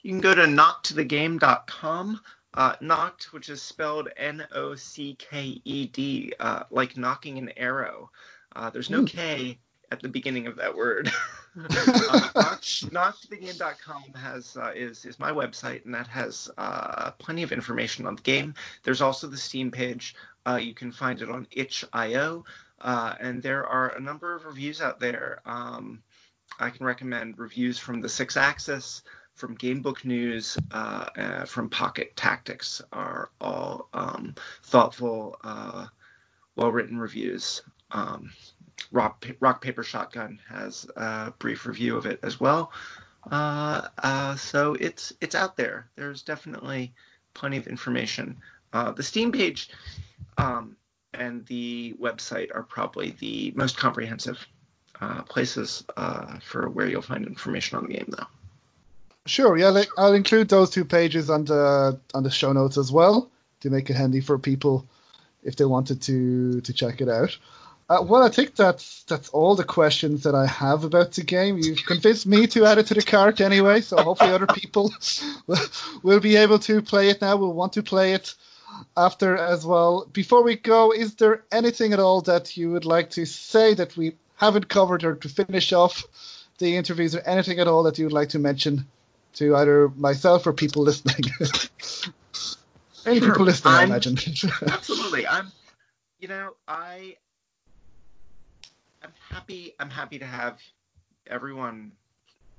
You 0.02 0.12
can 0.12 0.22
go 0.22 0.34
to 0.34 0.44
nockedthegame.com. 0.44 2.22
Uh, 2.54 2.76
Nocked, 2.82 3.32
which 3.32 3.48
is 3.48 3.62
spelled 3.62 4.10
N-O-C-K-E-D, 4.18 4.74
uh, 6.40 6.64
like 6.70 6.98
knocking 6.98 7.38
an 7.38 7.50
arrow. 7.56 8.10
Uh, 8.54 8.70
there's 8.70 8.90
no 8.90 9.06
K 9.06 9.58
at 9.90 10.02
the 10.02 10.10
beginning 10.10 10.48
of 10.48 10.58
that 10.58 10.76
word. 10.76 11.10
uh, 11.60 12.56
nockedthegame.com 12.92 14.04
has 14.16 14.56
uh, 14.58 14.72
is 14.76 15.06
is 15.06 15.20
my 15.20 15.32
website, 15.32 15.86
and 15.86 15.94
that 15.94 16.08
has 16.08 16.50
uh, 16.58 17.12
plenty 17.12 17.44
of 17.44 17.52
information 17.52 18.06
on 18.06 18.16
the 18.16 18.22
game. 18.22 18.54
There's 18.84 19.02
also 19.02 19.28
the 19.28 19.38
Steam 19.38 19.72
page. 19.72 20.16
Uh, 20.46 20.60
you 20.62 20.74
can 20.74 20.92
find 20.92 21.22
it 21.22 21.30
on 21.30 21.48
itch.io, 21.52 22.46
uh, 22.80 23.16
and 23.20 23.44
there 23.44 23.66
are 23.66 23.90
a 23.90 24.00
number 24.00 24.36
of 24.36 24.46
reviews 24.46 24.82
out 24.82 25.00
there. 25.00 25.42
Um, 25.46 26.02
I 26.60 26.70
can 26.70 26.86
recommend 26.86 27.38
reviews 27.38 27.78
from 27.78 28.02
the 28.02 28.08
SixthAxis, 28.08 29.02
from 29.34 29.58
Gamebook 29.58 30.06
News, 30.06 30.58
uh, 30.72 31.06
uh, 31.18 31.46
from 31.46 31.70
Pocket 31.70 32.16
Tactics 32.16 32.82
are 32.92 33.30
all 33.40 33.88
um, 33.94 34.36
thoughtful, 34.64 35.38
uh, 35.44 35.88
well-written 36.56 37.00
reviews. 37.00 37.62
Um, 37.92 38.32
Rock, 38.92 39.26
Rock 39.40 39.62
Paper 39.62 39.84
Shotgun 39.84 40.40
has 40.50 40.88
a 40.96 41.34
brief 41.40 41.66
review 41.66 41.98
of 41.98 42.06
it 42.06 42.20
as 42.24 42.40
well. 42.40 42.72
Uh, 43.30 43.88
uh, 44.00 44.36
so 44.36 44.76
it's 44.80 45.14
it's 45.22 45.36
out 45.36 45.56
there. 45.56 45.90
There's 45.96 46.24
definitely 46.24 46.94
plenty 47.34 47.58
of 47.58 47.68
information. 47.68 48.38
Uh, 48.74 48.92
the 48.92 49.04
Steam 49.04 49.32
page 49.32 49.70
um, 50.38 50.76
and 51.14 51.46
the 51.46 51.96
website 52.02 52.50
are 52.56 52.64
probably 52.64 53.12
the 53.20 53.52
most 53.56 53.78
comprehensive 53.78 54.48
uh, 55.02 55.22
places 55.24 55.84
uh, 55.98 56.40
for 56.40 56.70
where 56.70 56.88
you'll 56.88 57.02
find 57.02 57.26
information 57.26 57.78
on 57.78 57.86
the 57.86 57.94
game, 57.94 58.08
though. 58.10 58.28
Sure, 59.26 59.56
yeah, 59.56 59.84
I'll 59.98 60.14
include 60.14 60.50
those 60.50 60.72
two 60.72 60.86
pages 60.86 61.30
on 61.30 61.46
the 61.46 62.00
on 62.14 62.24
the 62.24 62.32
show 62.32 62.54
notes 62.54 62.78
as 62.78 62.92
well 62.92 63.30
to 63.60 63.70
make 63.70 63.90
it 63.90 63.96
handy 63.96 64.20
for 64.20 64.40
people 64.40 64.88
if 65.44 65.56
they 65.56 65.66
wanted 65.66 66.02
to 66.04 66.62
to 66.62 66.74
check 66.74 67.02
it 67.02 67.10
out. 67.10 67.38
Uh, 67.92 68.02
well, 68.02 68.24
I 68.24 68.30
think 68.30 68.56
that's 68.56 69.04
that's 69.04 69.28
all 69.30 69.56
the 69.56 69.66
questions 69.66 70.24
that 70.24 70.34
I 70.34 70.46
have 70.48 70.86
about 70.86 71.12
the 71.12 71.24
game. 71.24 71.58
You've 71.58 71.86
convinced 71.86 72.26
me 72.26 72.48
to 72.48 72.66
add 72.66 72.78
it 72.78 72.88
to 72.88 72.94
the 72.94 73.02
cart 73.02 73.42
anyway, 73.42 73.82
so 73.82 73.98
hopefully 74.02 74.32
other 74.32 74.48
people 74.48 74.94
will, 75.48 75.58
will 76.04 76.20
be 76.22 76.38
able 76.38 76.60
to 76.60 76.82
play 76.82 77.10
it 77.10 77.20
now. 77.22 77.36
Will 77.36 77.54
want 77.54 77.74
to 77.74 77.84
play 77.84 78.14
it 78.14 78.34
after 78.96 79.36
as 79.36 79.66
well. 79.66 80.08
Before 80.14 80.42
we 80.42 80.56
go, 80.56 80.94
is 80.94 81.16
there 81.16 81.44
anything 81.52 81.92
at 81.92 82.00
all 82.00 82.22
that 82.22 82.56
you 82.56 82.72
would 82.72 82.86
like 82.86 83.10
to 83.12 83.26
say 83.26 83.74
that 83.74 83.98
we 83.98 84.16
haven't 84.38 84.70
covered, 84.70 85.04
or 85.04 85.16
to 85.16 85.28
finish 85.30 85.74
off 85.74 86.06
the 86.60 86.78
interviews, 86.78 87.14
or 87.16 87.20
anything 87.26 87.60
at 87.60 87.68
all 87.68 87.84
that 87.84 87.98
you 87.98 88.06
would 88.06 88.14
like 88.14 88.30
to 88.30 88.40
mention 88.40 88.86
to 89.34 89.56
either 89.58 89.90
myself 89.98 90.48
or 90.48 90.54
people 90.54 90.84
listening? 90.84 91.26
Any 93.06 93.20
Sure. 93.20 93.30
people 93.32 93.46
listening, 93.46 93.74
I 93.74 93.78
I'm- 93.80 93.90
imagine. 93.90 94.18
Absolutely, 94.68 95.28
I'm. 95.28 95.52
You 96.20 96.28
know, 96.30 96.56
I. 96.68 97.18
I'm 99.04 99.14
happy. 99.30 99.74
I'm 99.80 99.90
happy 99.90 100.20
to 100.20 100.26
have 100.26 100.60
everyone 101.28 101.92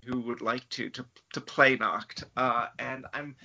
who 0.05 0.21
would 0.21 0.41
like 0.41 0.69
to 0.71 0.91
to 0.91 1.05
to 1.33 1.41
play 1.41 1.77
Nocked, 1.77 2.25
uh, 2.37 2.69
and 2.79 3.07
I'm. 3.13 3.37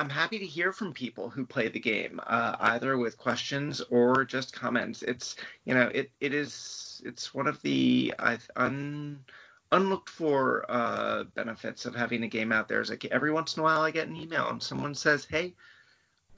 I'm 0.00 0.08
happy 0.08 0.38
to 0.38 0.46
hear 0.46 0.72
from 0.72 0.92
people 0.92 1.28
who 1.28 1.44
play 1.44 1.66
the 1.66 1.80
game, 1.80 2.20
uh, 2.24 2.54
either 2.60 2.96
with 2.96 3.18
questions 3.18 3.80
or 3.90 4.24
just 4.24 4.52
comments. 4.52 5.02
It's 5.02 5.34
you 5.64 5.74
know 5.74 5.90
it, 5.92 6.12
it 6.20 6.32
is 6.32 7.02
it's 7.04 7.34
one 7.34 7.48
of 7.48 7.60
the 7.62 8.14
un, 8.54 9.18
unlooked 9.72 10.08
for 10.08 10.64
uh, 10.68 11.24
benefits 11.34 11.84
of 11.84 11.96
having 11.96 12.22
a 12.22 12.28
game 12.28 12.52
out 12.52 12.68
there. 12.68 12.80
Is 12.80 12.90
like 12.90 13.06
every 13.06 13.32
once 13.32 13.56
in 13.56 13.60
a 13.60 13.64
while 13.64 13.80
I 13.80 13.90
get 13.90 14.06
an 14.06 14.14
email 14.14 14.48
and 14.48 14.62
someone 14.62 14.94
says, 14.94 15.26
"Hey, 15.28 15.56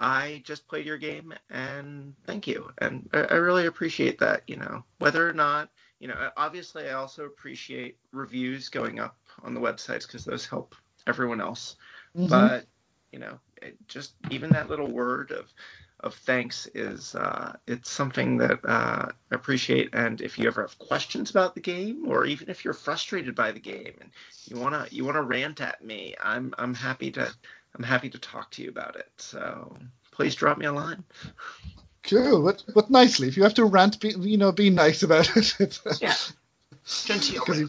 I 0.01 0.43
just 0.47 0.67
played 0.67 0.87
your 0.87 0.97
game 0.97 1.35
and 1.51 2.15
thank 2.27 2.47
you. 2.47 2.73
And 2.79 3.09
I 3.13 3.35
really 3.35 3.67
appreciate 3.67 4.19
that, 4.21 4.43
you 4.47 4.57
know, 4.57 4.83
whether 4.99 5.29
or 5.29 5.35
not, 5.35 5.69
you 6.01 6.09
know, 6.09 6.31
obviously 6.37 6.89
I 6.89 6.95
also 6.95 7.25
appreciate 7.27 7.99
reviews 8.13 8.69
going 8.69 8.99
up 8.99 9.17
on 9.45 9.55
the 9.55 9.61
websites 9.61 10.07
because 10.07 10.25
those 10.25 10.47
help 10.47 10.75
everyone 11.07 11.41
else. 11.41 11.77
Mhm. 12.17 12.29
But, 12.31 12.67
you 13.13 13.19
know, 13.19 13.39
it 13.63 13.77
just 13.87 14.15
even 14.31 14.51
that 14.51 14.69
little 14.71 14.91
word 14.91 15.31
of, 15.31 15.53
of 16.01 16.15
thanks 16.15 16.67
is 16.75 17.15
uh, 17.15 17.55
it's 17.67 17.91
something 17.91 18.39
that 18.39 18.65
uh, 18.65 19.09
I 19.31 19.35
appreciate. 19.35 19.91
And 19.93 20.21
if 20.23 20.39
you 20.39 20.47
ever 20.47 20.63
have 20.63 20.79
questions 20.79 21.31
about 21.31 21.55
the 21.55 21.61
game, 21.61 22.07
or 22.09 22.25
even 22.25 22.49
if 22.49 22.65
you're 22.65 22.73
frustrated 22.75 23.35
by 23.35 23.53
the 23.53 23.61
game 23.61 23.93
and 24.01 24.11
you 24.47 24.57
wanna 24.59 24.87
you 24.91 25.05
wanna 25.05 25.23
rant 25.23 25.61
at 25.61 25.85
me, 25.85 26.15
I'm 26.19 26.55
I'm 26.59 26.75
happy 26.75 27.11
to 27.13 27.31
I'm 27.77 27.85
happy 27.85 28.09
to 28.11 28.19
talk 28.19 28.51
to 28.53 28.63
you 28.63 28.71
about 28.71 28.97
it. 28.97 29.11
So 29.19 29.77
please 30.13 30.35
drop 30.35 30.57
me 30.57 30.67
a 30.67 30.73
line. 30.73 31.05
Cool, 32.05 32.43
but 32.43 32.65
but 32.75 32.91
nicely. 32.91 33.29
If 33.29 33.37
you 33.37 33.43
have 33.43 33.55
to 33.55 33.65
rant, 33.65 34.01
be, 34.01 34.11
you 34.11 34.37
know, 34.39 34.53
be 34.53 34.71
nice 34.71 35.03
about 35.03 35.37
it. 35.37 35.81
Yeah. 36.01 36.15
Genteel. 37.05 37.45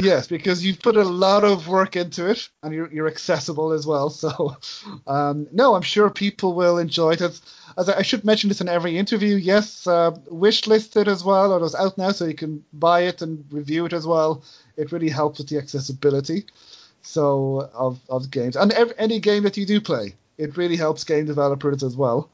Yes, 0.00 0.26
because 0.28 0.64
you've 0.64 0.80
put 0.80 0.96
a 0.96 1.02
lot 1.04 1.42
of 1.42 1.66
work 1.66 1.96
into 1.96 2.28
it, 2.30 2.48
and 2.62 2.74
you're 2.74 2.92
you're 2.92 3.08
accessible 3.08 3.72
as 3.72 3.86
well. 3.86 4.10
So, 4.10 4.56
um, 5.06 5.48
no, 5.50 5.74
I'm 5.74 5.82
sure 5.82 6.10
people 6.10 6.52
will 6.52 6.78
enjoy 6.78 7.12
it. 7.12 7.20
As, 7.20 7.40
as 7.76 7.88
I, 7.88 7.98
I 7.98 8.02
should 8.02 8.24
mention 8.24 8.48
this 8.48 8.60
in 8.60 8.68
every 8.68 8.96
interview. 8.98 9.34
Yes, 9.36 9.86
uh, 9.86 10.12
wish 10.30 10.66
listed 10.66 11.08
as 11.08 11.24
well, 11.24 11.52
or 11.52 11.64
it's 11.64 11.74
out 11.74 11.96
now, 11.98 12.12
so 12.12 12.26
you 12.26 12.34
can 12.34 12.64
buy 12.72 13.00
it 13.02 13.22
and 13.22 13.44
review 13.50 13.86
it 13.86 13.92
as 13.92 14.06
well. 14.06 14.44
It 14.76 14.92
really 14.92 15.08
helps 15.08 15.38
with 15.38 15.48
the 15.48 15.58
accessibility. 15.58 16.44
So 17.02 17.70
of 17.74 18.00
of 18.08 18.30
games 18.30 18.56
and 18.56 18.72
ev- 18.72 18.94
any 18.98 19.20
game 19.20 19.44
that 19.44 19.56
you 19.56 19.64
do 19.66 19.80
play, 19.80 20.14
it 20.38 20.56
really 20.56 20.76
helps 20.76 21.04
game 21.04 21.24
developers 21.26 21.82
as 21.82 21.96
well. 21.96 22.30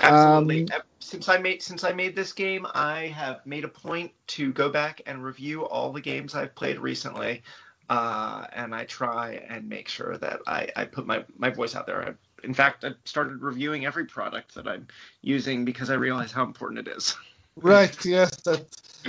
Absolutely. 0.00 0.72
Um, 0.72 0.82
since 1.00 1.28
I 1.28 1.38
made 1.38 1.62
since 1.62 1.84
I 1.84 1.92
made 1.92 2.14
this 2.14 2.32
game, 2.32 2.66
I 2.74 3.08
have 3.08 3.44
made 3.46 3.64
a 3.64 3.68
point 3.68 4.12
to 4.28 4.52
go 4.52 4.68
back 4.68 5.00
and 5.06 5.24
review 5.24 5.64
all 5.64 5.92
the 5.92 6.00
games 6.00 6.34
I've 6.34 6.54
played 6.54 6.78
recently, 6.78 7.42
uh, 7.88 8.44
and 8.52 8.74
I 8.74 8.84
try 8.84 9.42
and 9.48 9.68
make 9.68 9.88
sure 9.88 10.16
that 10.18 10.40
I, 10.46 10.68
I 10.76 10.84
put 10.84 11.06
my, 11.06 11.24
my 11.36 11.50
voice 11.50 11.74
out 11.74 11.86
there. 11.86 12.02
I, 12.02 12.46
in 12.46 12.54
fact, 12.54 12.84
I 12.84 12.90
started 13.04 13.42
reviewing 13.42 13.86
every 13.86 14.04
product 14.04 14.54
that 14.54 14.68
I'm 14.68 14.86
using 15.22 15.64
because 15.64 15.90
I 15.90 15.94
realize 15.94 16.30
how 16.30 16.44
important 16.44 16.86
it 16.86 16.96
is. 16.96 17.16
Right, 17.60 18.04
yes. 18.04 18.30
That 18.42 18.64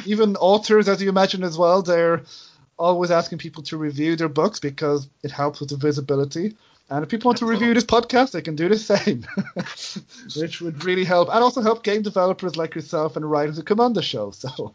even 0.08 0.36
authors, 0.38 0.90
as 0.90 1.00
you 1.04 1.10
imagine 1.10 1.44
as 1.44 1.56
well, 1.56 1.84
they're 1.84 2.24
always 2.80 3.12
asking 3.12 3.38
people 3.38 3.62
to 3.62 3.78
review 3.78 4.16
their 4.16 4.28
books 4.28 4.60
because 4.60 5.08
it 5.22 5.30
helps 5.30 5.60
with 5.60 5.70
the 5.70 5.78
visibility. 5.78 6.56
And 6.90 7.04
if 7.04 7.10
people 7.10 7.30
want 7.30 7.38
to 7.40 7.46
review 7.46 7.74
this 7.74 7.84
podcast, 7.84 8.32
they 8.32 8.42
can 8.42 8.56
do 8.56 8.68
the 8.68 8.78
same, 8.78 9.26
which 10.42 10.60
would 10.60 10.84
really 10.84 11.04
help, 11.04 11.30
and 11.30 11.44
also 11.44 11.62
help 11.62 11.84
game 11.84 12.02
developers 12.02 12.58
like 12.58 12.74
yourself 12.74 13.16
and 13.16 13.30
writers 13.30 13.58
who 13.58 13.64
come 13.64 13.80
on 13.80 13.94
the 13.94 14.02
show. 14.02 14.32
So, 14.32 14.74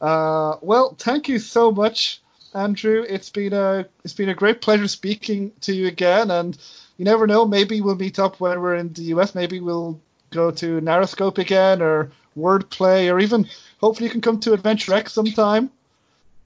uh, 0.00 0.56
well, 0.60 0.96
thank 0.98 1.28
you 1.28 1.38
so 1.38 1.70
much, 1.70 2.20
Andrew. 2.54 3.04
It's 3.08 3.30
been 3.30 3.52
a 3.52 3.86
it's 4.02 4.14
been 4.14 4.28
a 4.28 4.34
great 4.34 4.60
pleasure 4.60 4.88
speaking 4.88 5.52
to 5.62 5.72
you 5.72 5.86
again, 5.86 6.30
and 6.30 6.58
you 6.96 7.04
never 7.04 7.26
know, 7.26 7.46
maybe 7.46 7.80
we'll 7.80 7.94
meet 7.94 8.18
up 8.18 8.40
when 8.40 8.60
we're 8.60 8.76
in 8.76 8.92
the 8.92 9.02
US. 9.14 9.34
Maybe 9.34 9.60
we'll 9.60 10.00
go 10.30 10.50
to 10.50 10.80
NarraScope 10.80 11.38
again, 11.38 11.80
or 11.80 12.10
Wordplay, 12.36 13.12
or 13.12 13.20
even 13.20 13.48
hopefully 13.80 14.06
you 14.06 14.12
can 14.12 14.20
come 14.20 14.40
to 14.40 14.52
Adventure 14.52 14.94
X 14.94 15.12
sometime. 15.12 15.70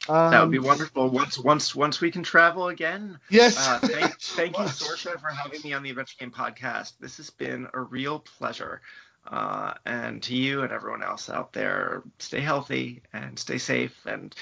Um, 0.09 0.31
that 0.31 0.41
would 0.43 0.51
be 0.51 0.59
wonderful. 0.59 1.09
Once 1.11 1.39
once 1.39 1.75
once 1.75 2.01
we 2.01 2.11
can 2.11 2.23
travel 2.23 2.69
again. 2.69 3.19
Yes. 3.29 3.57
Uh, 3.59 3.79
thank, 3.81 4.19
thank 4.21 4.59
you, 4.59 4.65
Sorsha, 4.65 5.21
for 5.21 5.29
having 5.29 5.61
me 5.63 5.73
on 5.73 5.83
the 5.83 5.91
Adventure 5.91 6.17
Game 6.19 6.31
Podcast. 6.31 6.95
This 7.01 7.19
has 7.19 7.31
been 7.31 7.69
a 7.75 7.81
real 7.81 8.21
pleasure. 8.21 8.81
Uh, 9.27 9.75
and 9.85 10.23
to 10.23 10.35
you 10.35 10.63
and 10.63 10.73
everyone 10.73 11.03
else 11.03 11.29
out 11.29 11.53
there, 11.53 12.03
stay 12.19 12.41
healthy 12.41 13.03
and 13.13 13.39
stay 13.39 13.59
safe 13.59 13.95
and 14.07 14.35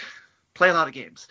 play 0.54 0.68
a 0.70 0.74
lot 0.74 0.88
of 0.88 0.94
games. 0.94 1.26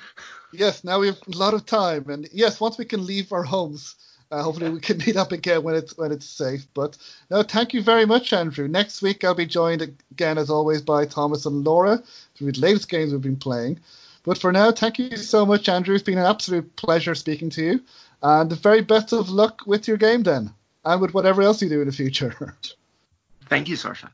Yes, 0.52 0.84
now 0.84 1.00
we 1.00 1.08
have 1.08 1.20
a 1.34 1.38
lot 1.38 1.54
of 1.54 1.66
time, 1.66 2.10
and 2.10 2.28
yes, 2.32 2.60
once 2.60 2.78
we 2.78 2.86
can 2.86 3.06
leave 3.06 3.32
our 3.34 3.44
homes, 3.44 3.96
uh, 4.32 4.42
hopefully 4.42 4.70
we 4.70 4.80
can 4.80 4.98
meet 5.06 5.18
up 5.18 5.32
again 5.32 5.64
when 5.64 5.76
it's 5.76 5.98
when 5.98 6.12
it's 6.12 6.26
safe. 6.26 6.68
But 6.74 6.98
no, 7.30 7.44
thank 7.44 7.74
you 7.74 7.82
very 7.82 8.06
much, 8.06 8.34
Andrew. 8.34 8.68
Next 8.68 9.02
week 9.02 9.24
I'll 9.24 9.34
be 9.34 9.46
joined 9.46 9.82
again, 9.82 10.38
as 10.38 10.50
always, 10.50 10.82
by 10.82 11.06
Thomas 11.06 11.46
and 11.46 11.64
Laura 11.64 12.02
read 12.40 12.56
the 12.56 12.62
latest 12.62 12.90
games 12.90 13.12
we've 13.12 13.22
been 13.22 13.36
playing. 13.36 13.80
But 14.28 14.38
for 14.38 14.52
now, 14.52 14.74
thank 14.74 15.00
you 15.00 15.16
so 15.16 15.46
much, 15.46 15.70
Andrew. 15.70 15.96
It's 15.96 16.04
been 16.04 16.18
an 16.18 16.26
absolute 16.26 16.76
pleasure 16.76 17.16
speaking 17.16 17.50
to 17.52 17.64
you, 17.64 17.84
and 18.22 18.50
the 18.50 18.58
very 18.58 18.82
best 18.82 19.14
of 19.14 19.30
luck 19.30 19.62
with 19.66 19.88
your 19.88 19.96
game 19.96 20.24
then, 20.24 20.54
and 20.84 21.00
with 21.00 21.14
whatever 21.14 21.42
else 21.44 21.62
you 21.62 21.70
do 21.70 21.80
in 21.80 21.88
the 21.88 21.94
future. 21.94 22.58
Thank 23.46 23.70
you, 23.70 23.78
Sorsha. 23.78 24.10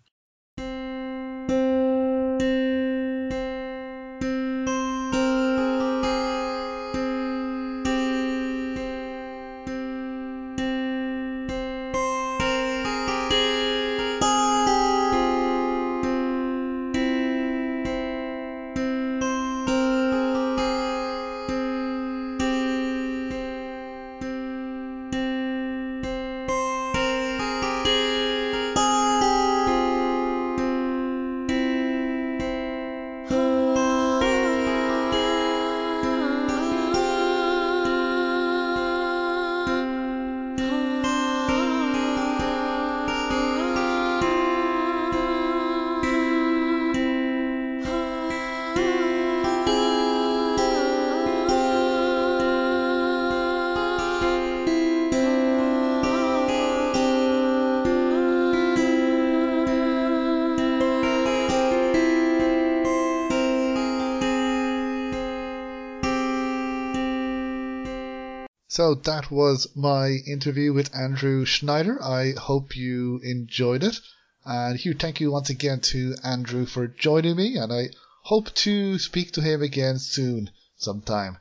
So 68.75 68.95
that 68.95 69.29
was 69.29 69.67
my 69.75 70.13
interview 70.25 70.73
with 70.73 70.95
Andrew 70.95 71.45
Schneider. 71.45 72.01
I 72.01 72.31
hope 72.31 72.75
you 72.75 73.19
enjoyed 73.19 73.83
it. 73.83 73.99
And 74.43 74.79
huge 74.79 74.99
thank 74.99 75.21
you 75.21 75.29
once 75.29 75.51
again 75.51 75.79
to 75.91 76.15
Andrew 76.23 76.65
for 76.65 76.87
joining 76.87 77.35
me, 77.35 77.55
and 77.55 77.71
I 77.71 77.91
hope 78.23 78.51
to 78.65 78.97
speak 78.97 79.31
to 79.33 79.41
him 79.41 79.61
again 79.61 79.99
soon, 79.99 80.49
sometime. 80.75 81.37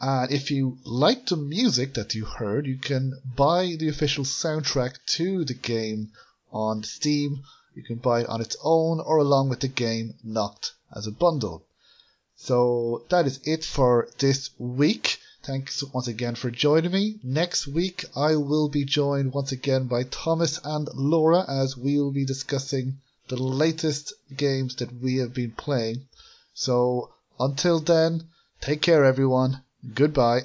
And 0.00 0.30
if 0.30 0.52
you 0.52 0.78
like 0.84 1.26
the 1.26 1.36
music 1.36 1.94
that 1.94 2.14
you 2.14 2.24
heard, 2.24 2.68
you 2.68 2.78
can 2.78 3.20
buy 3.24 3.74
the 3.76 3.88
official 3.88 4.22
soundtrack 4.22 4.98
to 5.16 5.44
the 5.44 5.54
game 5.54 6.12
on 6.52 6.84
Steam. 6.84 7.42
You 7.74 7.82
can 7.82 7.96
buy 7.96 8.20
it 8.20 8.28
on 8.28 8.40
its 8.40 8.56
own 8.62 9.00
or 9.00 9.16
along 9.16 9.48
with 9.48 9.58
the 9.58 9.66
game 9.66 10.14
Nocked 10.22 10.70
as 10.94 11.08
a 11.08 11.10
bundle. 11.10 11.64
So 12.36 13.06
that 13.08 13.26
is 13.26 13.40
it 13.42 13.64
for 13.64 14.08
this 14.18 14.50
week. 14.56 15.18
Thanks 15.46 15.84
once 15.92 16.08
again 16.08 16.36
for 16.36 16.50
joining 16.50 16.92
me. 16.92 17.20
Next 17.22 17.66
week, 17.66 18.06
I 18.16 18.36
will 18.36 18.70
be 18.70 18.86
joined 18.86 19.34
once 19.34 19.52
again 19.52 19.88
by 19.88 20.04
Thomas 20.04 20.58
and 20.64 20.88
Laura 20.94 21.44
as 21.46 21.76
we 21.76 22.00
will 22.00 22.12
be 22.12 22.24
discussing 22.24 22.96
the 23.28 23.36
latest 23.36 24.14
games 24.34 24.76
that 24.76 25.02
we 25.02 25.16
have 25.16 25.34
been 25.34 25.52
playing. 25.52 26.08
So 26.54 27.10
until 27.38 27.80
then, 27.80 28.24
take 28.62 28.80
care, 28.80 29.04
everyone. 29.04 29.62
Goodbye. 29.94 30.44